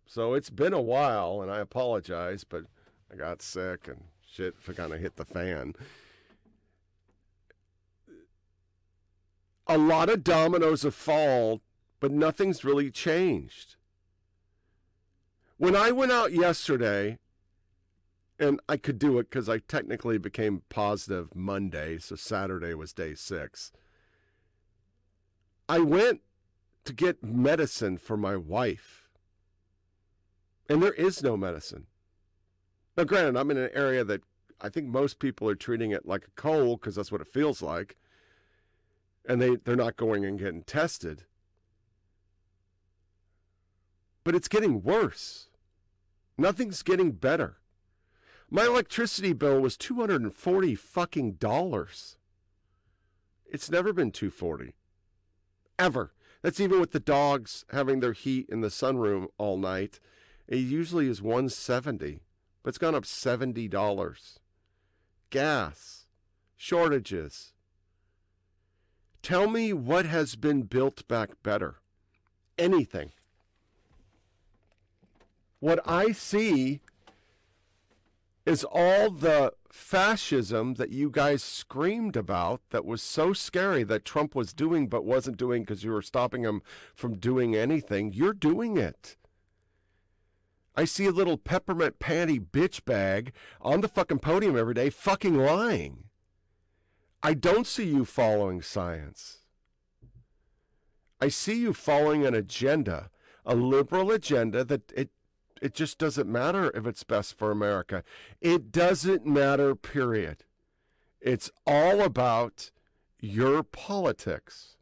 So 0.06 0.34
it's 0.34 0.50
been 0.50 0.72
a 0.72 0.82
while, 0.82 1.40
and 1.40 1.52
I 1.52 1.60
apologize, 1.60 2.42
but 2.42 2.64
I 3.12 3.14
got 3.14 3.42
sick 3.42 3.86
and 3.86 4.02
shit 4.28 4.56
kind 4.74 4.92
of 4.92 4.98
hit 4.98 5.14
the 5.14 5.24
fan. 5.24 5.76
A 9.70 9.78
lot 9.78 10.10
of 10.10 10.24
dominoes 10.24 10.82
have 10.82 10.96
fallen, 10.96 11.60
but 12.00 12.10
nothing's 12.10 12.64
really 12.64 12.90
changed. 12.90 13.76
When 15.58 15.76
I 15.76 15.92
went 15.92 16.10
out 16.10 16.32
yesterday, 16.32 17.18
and 18.36 18.58
I 18.68 18.76
could 18.76 18.98
do 18.98 19.18
it 19.20 19.30
because 19.30 19.48
I 19.48 19.58
technically 19.58 20.18
became 20.18 20.62
positive 20.70 21.36
Monday, 21.36 21.98
so 21.98 22.16
Saturday 22.16 22.74
was 22.74 22.92
day 22.92 23.14
six. 23.14 23.70
I 25.68 25.78
went 25.78 26.22
to 26.84 26.92
get 26.92 27.22
medicine 27.22 27.96
for 27.96 28.16
my 28.16 28.36
wife, 28.36 29.08
and 30.68 30.82
there 30.82 30.94
is 30.94 31.22
no 31.22 31.36
medicine. 31.36 31.86
Now, 32.96 33.04
granted, 33.04 33.38
I'm 33.38 33.52
in 33.52 33.56
an 33.56 33.70
area 33.72 34.02
that 34.02 34.22
I 34.60 34.68
think 34.68 34.88
most 34.88 35.20
people 35.20 35.48
are 35.48 35.54
treating 35.54 35.92
it 35.92 36.06
like 36.06 36.26
a 36.26 36.40
cold 36.40 36.80
because 36.80 36.96
that's 36.96 37.12
what 37.12 37.20
it 37.20 37.28
feels 37.28 37.62
like 37.62 37.96
and 39.26 39.40
they, 39.40 39.56
they're 39.56 39.76
not 39.76 39.96
going 39.96 40.24
and 40.24 40.38
getting 40.38 40.62
tested. 40.62 41.24
But 44.24 44.34
it's 44.34 44.48
getting 44.48 44.82
worse. 44.82 45.48
Nothing's 46.36 46.82
getting 46.82 47.12
better. 47.12 47.58
My 48.50 48.64
electricity 48.64 49.32
bill 49.32 49.60
was 49.60 49.76
240 49.76 50.74
fucking 50.74 51.32
dollars. 51.34 52.16
It's 53.46 53.70
never 53.70 53.92
been 53.92 54.10
240. 54.10 54.74
Ever. 55.78 56.12
That's 56.42 56.60
even 56.60 56.80
with 56.80 56.92
the 56.92 57.00
dogs 57.00 57.64
having 57.70 58.00
their 58.00 58.12
heat 58.12 58.48
in 58.48 58.60
the 58.60 58.68
sunroom 58.68 59.28
all 59.38 59.58
night. 59.58 60.00
It 60.48 60.56
usually 60.56 61.08
is 61.08 61.22
170, 61.22 62.22
but 62.62 62.68
it's 62.70 62.78
gone 62.78 62.94
up 62.94 63.04
$70. 63.04 64.38
Gas, 65.30 66.06
shortages. 66.56 67.52
Tell 69.22 69.48
me 69.48 69.72
what 69.72 70.06
has 70.06 70.36
been 70.36 70.62
built 70.62 71.06
back 71.06 71.42
better. 71.42 71.76
Anything. 72.58 73.12
What 75.60 75.80
I 75.86 76.12
see 76.12 76.80
is 78.46 78.64
all 78.64 79.10
the 79.10 79.52
fascism 79.70 80.74
that 80.74 80.90
you 80.90 81.10
guys 81.10 81.42
screamed 81.42 82.16
about 82.16 82.60
that 82.70 82.84
was 82.84 83.02
so 83.02 83.32
scary 83.32 83.84
that 83.84 84.04
Trump 84.04 84.34
was 84.34 84.52
doing 84.52 84.88
but 84.88 85.04
wasn't 85.04 85.36
doing 85.36 85.62
because 85.62 85.84
you 85.84 85.92
were 85.92 86.02
stopping 86.02 86.42
him 86.42 86.62
from 86.94 87.16
doing 87.16 87.54
anything. 87.54 88.12
You're 88.12 88.32
doing 88.32 88.76
it. 88.76 89.16
I 90.74 90.84
see 90.84 91.06
a 91.06 91.12
little 91.12 91.36
peppermint 91.36 91.98
panty 91.98 92.40
bitch 92.40 92.84
bag 92.84 93.32
on 93.60 93.82
the 93.82 93.88
fucking 93.88 94.20
podium 94.20 94.56
every 94.56 94.74
day 94.74 94.88
fucking 94.88 95.36
lying. 95.36 96.04
I 97.22 97.34
don't 97.34 97.66
see 97.66 97.84
you 97.84 98.04
following 98.04 98.62
science. 98.62 99.38
I 101.20 101.28
see 101.28 101.60
you 101.60 101.74
following 101.74 102.24
an 102.24 102.34
agenda, 102.34 103.10
a 103.44 103.54
liberal 103.54 104.10
agenda 104.10 104.64
that 104.64 104.90
it 104.96 105.10
it 105.60 105.74
just 105.74 105.98
doesn't 105.98 106.28
matter 106.28 106.70
if 106.74 106.86
it's 106.86 107.04
best 107.04 107.36
for 107.36 107.50
America. 107.50 108.02
It 108.40 108.72
doesn't 108.72 109.26
matter, 109.26 109.74
period. 109.74 110.44
It's 111.20 111.50
all 111.66 112.00
about 112.00 112.70
your 113.20 113.62
politics. 113.62 114.76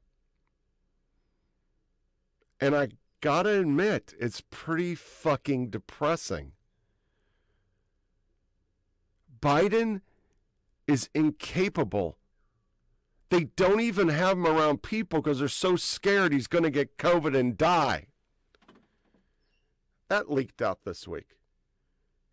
And 2.61 2.77
I 2.77 2.91
gotta 3.21 3.59
admit, 3.59 4.15
it's 4.21 4.41
pretty 4.51 4.95
fucking 4.95 5.71
depressing. 5.71 6.53
Biden 9.41 10.03
is 10.87 11.09
incapable. 11.15 12.18
They 13.31 13.45
don't 13.45 13.81
even 13.81 14.09
have 14.09 14.39
him 14.39 14.47
around 14.47 14.83
people 14.83 15.21
because 15.21 15.41
they're 15.41 15.49
so 15.49 15.77
scared 15.77 16.33
he's 16.33 16.47
going 16.47 16.65
to 16.65 16.71
get 16.71 16.97
COVID 16.97 17.37
and 17.37 17.59
die. 17.59 18.07
That 20.09 20.31
leaked 20.31 20.63
out 20.63 20.85
this 20.85 21.07
week. 21.07 21.37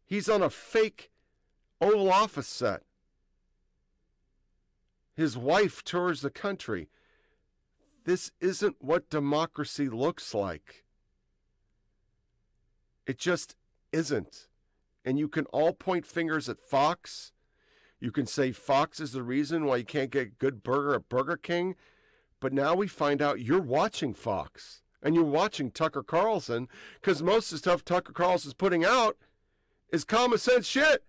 He's 0.06 0.30
on 0.30 0.42
a 0.42 0.50
fake 0.50 1.12
Oval 1.82 2.12
Office 2.12 2.48
set. 2.48 2.84
His 5.16 5.38
wife 5.38 5.84
tours 5.84 6.22
the 6.22 6.30
country. 6.30 6.90
This 8.06 8.32
isn't 8.40 8.78
what 8.80 9.10
democracy 9.10 9.90
looks 9.90 10.34
like. 10.34 10.86
It 13.06 13.18
just 13.18 13.56
isn't. 13.92 14.48
And 15.04 15.20
you 15.20 15.28
can 15.28 15.46
all 15.48 15.74
point 15.74 16.06
fingers 16.06 16.50
at 16.50 16.60
Fox. 16.60 17.32
You 18.00 18.12
can 18.12 18.26
say 18.26 18.52
Fox 18.52 19.00
is 19.00 19.12
the 19.12 19.24
reason 19.24 19.66
why 19.66 19.78
you 19.78 19.86
can't 19.86 20.12
get 20.12 20.38
good 20.38 20.64
burger 20.64 20.96
at 20.96 21.10
Burger 21.10 21.38
King. 21.38 21.76
But 22.40 22.54
now 22.54 22.76
we 22.76 22.88
find 22.88 23.22
out 23.22 23.42
you're 23.42 23.62
watching 23.62 24.14
Fox 24.14 24.82
and 25.02 25.16
you're 25.16 25.24
watching 25.24 25.72
Tucker 25.72 26.04
Carlson 26.04 26.68
because 27.02 27.24
most 27.24 27.52
of 27.52 27.52
the 27.52 27.58
stuff 27.60 27.86
Tucker 27.86 28.14
Carlson's 28.14 28.54
putting 28.54 28.84
out 28.84 29.18
is 29.92 30.04
common 30.04 30.38
sense 30.38 30.68
shit. 30.68 31.04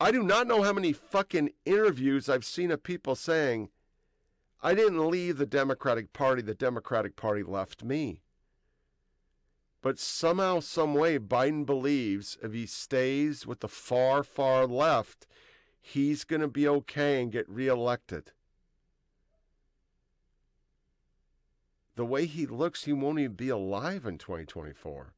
I 0.00 0.12
do 0.12 0.22
not 0.22 0.46
know 0.46 0.62
how 0.62 0.72
many 0.72 0.92
fucking 0.92 1.50
interviews 1.64 2.28
I've 2.28 2.44
seen 2.44 2.70
of 2.70 2.84
people 2.84 3.16
saying, 3.16 3.70
I 4.62 4.74
didn't 4.74 5.10
leave 5.10 5.38
the 5.38 5.46
Democratic 5.46 6.12
Party, 6.12 6.40
the 6.40 6.54
Democratic 6.54 7.16
Party 7.16 7.42
left 7.42 7.82
me. 7.82 8.22
But 9.80 9.98
somehow, 9.98 10.60
some 10.60 10.94
way, 10.94 11.18
Biden 11.18 11.64
believes 11.64 12.36
if 12.42 12.52
he 12.52 12.66
stays 12.66 13.46
with 13.46 13.60
the 13.60 13.68
far, 13.68 14.24
far 14.24 14.66
left, 14.66 15.26
he's 15.80 16.24
going 16.24 16.40
to 16.40 16.48
be 16.48 16.66
okay 16.66 17.22
and 17.22 17.30
get 17.30 17.48
reelected. 17.48 18.32
The 21.94 22.04
way 22.04 22.26
he 22.26 22.46
looks, 22.46 22.84
he 22.84 22.92
won't 22.92 23.18
even 23.18 23.34
be 23.34 23.48
alive 23.48 24.04
in 24.04 24.18
2024. 24.18 25.14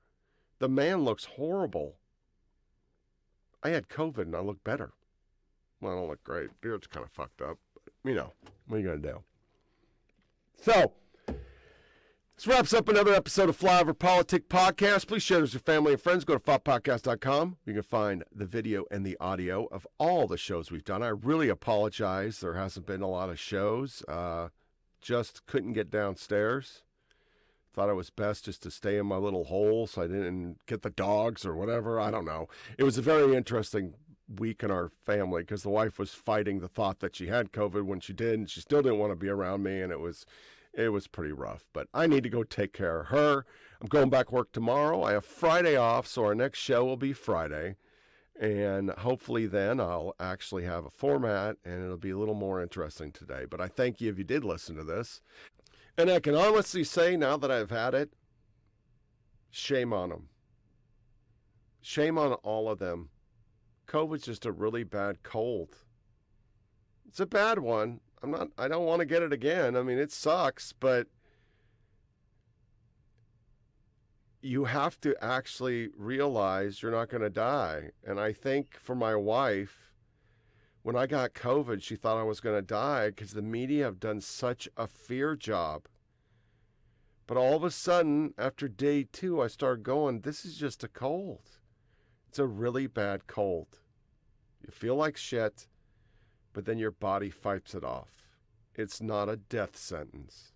The 0.58 0.68
man 0.68 1.04
looks 1.04 1.24
horrible. 1.24 1.96
I 3.62 3.70
had 3.70 3.88
COVID 3.88 4.22
and 4.22 4.36
I 4.36 4.40
look 4.40 4.62
better. 4.64 4.92
Well, 5.80 5.92
I 5.92 5.96
don't 5.96 6.08
look 6.08 6.24
great. 6.24 6.60
Beard's 6.60 6.86
kind 6.86 7.04
of 7.04 7.12
fucked 7.12 7.42
up. 7.42 7.58
You 8.04 8.14
know, 8.14 8.32
what 8.66 8.76
are 8.76 8.80
you 8.80 8.86
going 8.86 9.02
to 9.02 9.08
do? 9.08 9.22
So, 10.62 10.92
this 12.40 12.46
wraps 12.46 12.72
up 12.72 12.88
another 12.88 13.12
episode 13.12 13.50
of 13.50 13.58
Flyover 13.58 13.98
Politic 13.98 14.48
Podcast. 14.48 15.08
Please 15.08 15.22
share 15.22 15.40
this 15.42 15.52
with 15.52 15.66
your 15.66 15.74
family 15.74 15.92
and 15.92 16.00
friends. 16.00 16.24
Go 16.24 16.38
to 16.38 16.40
foppodcast.com. 16.40 17.58
You 17.66 17.74
can 17.74 17.82
find 17.82 18.24
the 18.34 18.46
video 18.46 18.86
and 18.90 19.04
the 19.04 19.18
audio 19.20 19.66
of 19.66 19.86
all 19.98 20.26
the 20.26 20.38
shows 20.38 20.70
we've 20.70 20.82
done. 20.82 21.02
I 21.02 21.08
really 21.08 21.50
apologize. 21.50 22.40
There 22.40 22.54
hasn't 22.54 22.86
been 22.86 23.02
a 23.02 23.10
lot 23.10 23.28
of 23.28 23.38
shows. 23.38 24.02
Uh, 24.08 24.48
just 25.02 25.44
couldn't 25.44 25.74
get 25.74 25.90
downstairs. 25.90 26.82
Thought 27.74 27.90
it 27.90 27.94
was 27.94 28.08
best 28.08 28.46
just 28.46 28.62
to 28.62 28.70
stay 28.70 28.96
in 28.96 29.04
my 29.04 29.16
little 29.16 29.44
hole 29.44 29.86
so 29.86 30.00
I 30.00 30.06
didn't 30.06 30.64
get 30.64 30.80
the 30.80 30.88
dogs 30.88 31.44
or 31.44 31.54
whatever. 31.54 32.00
I 32.00 32.10
don't 32.10 32.24
know. 32.24 32.48
It 32.78 32.84
was 32.84 32.96
a 32.96 33.02
very 33.02 33.36
interesting 33.36 33.92
week 34.38 34.62
in 34.62 34.70
our 34.70 34.88
family 35.04 35.42
because 35.42 35.62
the 35.62 35.68
wife 35.68 35.98
was 35.98 36.14
fighting 36.14 36.60
the 36.60 36.68
thought 36.68 37.00
that 37.00 37.14
she 37.14 37.26
had 37.26 37.52
COVID 37.52 37.82
when 37.82 38.00
she 38.00 38.14
did, 38.14 38.38
and 38.38 38.48
she 38.48 38.62
still 38.62 38.80
didn't 38.80 38.98
want 38.98 39.12
to 39.12 39.16
be 39.16 39.28
around 39.28 39.62
me, 39.62 39.82
and 39.82 39.92
it 39.92 40.00
was 40.00 40.24
it 40.72 40.90
was 40.90 41.06
pretty 41.06 41.32
rough. 41.32 41.64
But 41.72 41.88
I 41.92 42.06
need 42.06 42.22
to 42.24 42.30
go 42.30 42.42
take 42.42 42.72
care 42.72 43.00
of 43.00 43.06
her. 43.08 43.44
I'm 43.80 43.88
going 43.88 44.10
back 44.10 44.30
work 44.30 44.52
tomorrow. 44.52 45.02
I 45.02 45.12
have 45.12 45.24
Friday 45.24 45.76
off, 45.76 46.06
so 46.06 46.24
our 46.24 46.34
next 46.34 46.58
show 46.58 46.84
will 46.84 46.96
be 46.96 47.12
Friday. 47.12 47.76
And 48.38 48.90
hopefully, 48.90 49.46
then 49.46 49.80
I'll 49.80 50.14
actually 50.18 50.64
have 50.64 50.86
a 50.86 50.90
format 50.90 51.56
and 51.64 51.84
it'll 51.84 51.98
be 51.98 52.10
a 52.10 52.18
little 52.18 52.34
more 52.34 52.62
interesting 52.62 53.12
today. 53.12 53.44
But 53.48 53.60
I 53.60 53.68
thank 53.68 54.00
you 54.00 54.10
if 54.10 54.16
you 54.16 54.24
did 54.24 54.44
listen 54.44 54.76
to 54.76 54.84
this. 54.84 55.20
And 55.98 56.10
I 56.10 56.20
can 56.20 56.34
honestly 56.34 56.84
say 56.84 57.16
now 57.16 57.36
that 57.36 57.50
I've 57.50 57.70
had 57.70 57.94
it, 57.94 58.14
shame 59.50 59.92
on 59.92 60.08
them. 60.08 60.28
Shame 61.82 62.16
on 62.16 62.32
all 62.34 62.70
of 62.70 62.78
them. 62.78 63.10
COVID's 63.86 64.24
just 64.24 64.46
a 64.46 64.52
really 64.52 64.84
bad 64.84 65.22
cold. 65.22 65.76
It's 67.08 67.20
a 67.20 67.26
bad 67.26 67.58
one. 67.58 68.00
I'm 68.22 68.30
not 68.30 68.48
I 68.58 68.68
don't 68.68 68.86
want 68.86 69.00
to 69.00 69.06
get 69.06 69.22
it 69.22 69.32
again. 69.32 69.76
I 69.76 69.82
mean, 69.82 69.98
it 69.98 70.12
sucks, 70.12 70.72
but 70.72 71.06
you 74.42 74.64
have 74.64 75.00
to 75.02 75.14
actually 75.22 75.90
realize 75.96 76.82
you're 76.82 76.90
not 76.90 77.10
going 77.10 77.22
to 77.22 77.30
die. 77.30 77.90
And 78.04 78.18
I 78.18 78.32
think 78.32 78.76
for 78.78 78.94
my 78.94 79.14
wife, 79.14 79.92
when 80.82 80.96
I 80.96 81.06
got 81.06 81.34
COVID, 81.34 81.82
she 81.82 81.96
thought 81.96 82.18
I 82.18 82.22
was 82.22 82.40
going 82.40 82.56
to 82.56 82.62
die 82.62 83.10
because 83.10 83.32
the 83.32 83.42
media 83.42 83.84
have 83.84 84.00
done 84.00 84.20
such 84.20 84.68
a 84.76 84.86
fear 84.86 85.36
job. 85.36 85.86
But 87.26 87.36
all 87.36 87.54
of 87.54 87.64
a 87.64 87.70
sudden, 87.70 88.34
after 88.38 88.66
day 88.66 89.04
two, 89.04 89.42
I 89.42 89.48
started 89.48 89.84
going, 89.84 90.22
this 90.22 90.44
is 90.44 90.56
just 90.56 90.82
a 90.82 90.88
cold. 90.88 91.58
It's 92.28 92.38
a 92.38 92.46
really 92.46 92.86
bad 92.86 93.26
cold. 93.26 93.80
You 94.64 94.70
feel 94.72 94.96
like 94.96 95.16
shit, 95.16 95.68
but 96.52 96.64
then 96.64 96.78
your 96.78 96.90
body 96.90 97.30
fights 97.30 97.74
it 97.74 97.84
off. 97.84 98.28
It's 98.74 99.00
not 99.00 99.28
a 99.28 99.36
death 99.36 99.76
sentence. 99.76 100.52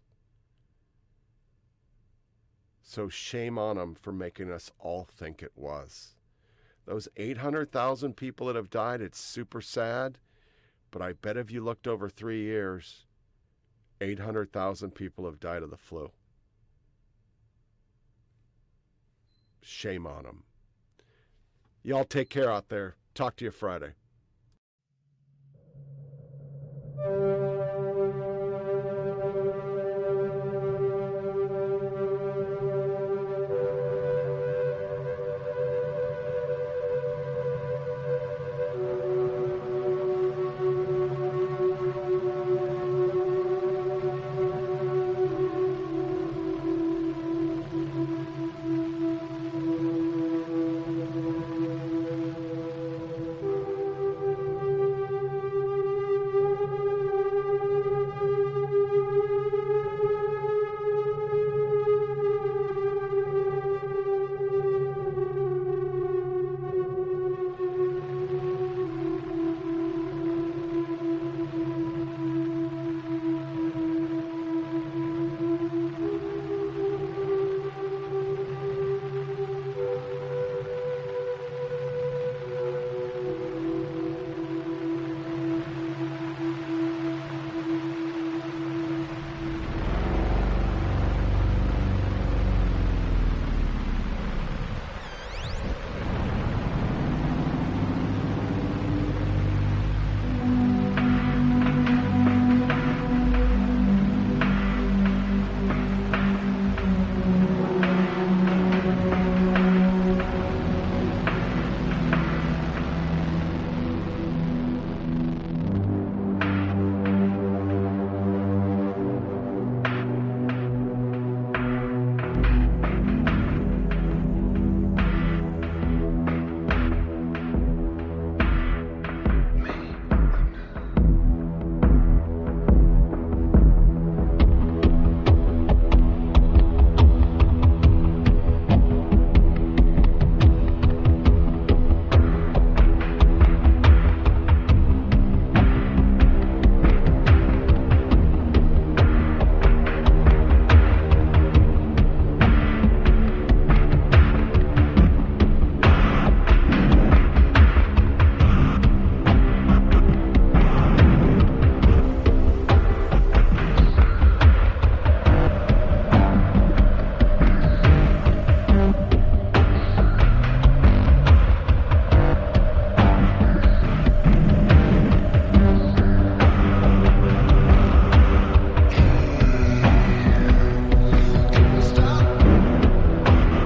So 2.82 3.08
shame 3.08 3.58
on 3.58 3.76
them 3.76 3.94
for 3.94 4.12
making 4.12 4.52
us 4.52 4.70
all 4.78 5.04
think 5.04 5.42
it 5.42 5.52
was. 5.56 6.14
Those 6.86 7.08
800,000 7.16 8.14
people 8.14 8.46
that 8.46 8.56
have 8.56 8.70
died, 8.70 9.00
it's 9.00 9.18
super 9.18 9.60
sad. 9.60 10.18
But 10.90 11.02
I 11.02 11.14
bet 11.14 11.36
if 11.36 11.50
you 11.50 11.62
looked 11.62 11.88
over 11.88 12.08
three 12.08 12.42
years, 12.42 13.06
800,000 14.00 14.90
people 14.92 15.24
have 15.24 15.40
died 15.40 15.62
of 15.62 15.70
the 15.70 15.76
flu. 15.76 16.10
Shame 19.62 20.06
on 20.06 20.24
them. 20.24 20.44
Y'all 21.82 22.04
take 22.04 22.28
care 22.28 22.50
out 22.50 22.68
there. 22.68 22.96
Talk 23.14 23.36
to 23.36 23.44
you 23.44 23.50
Friday. 23.50 23.94
Thank 27.04 27.16
you. 27.16 27.33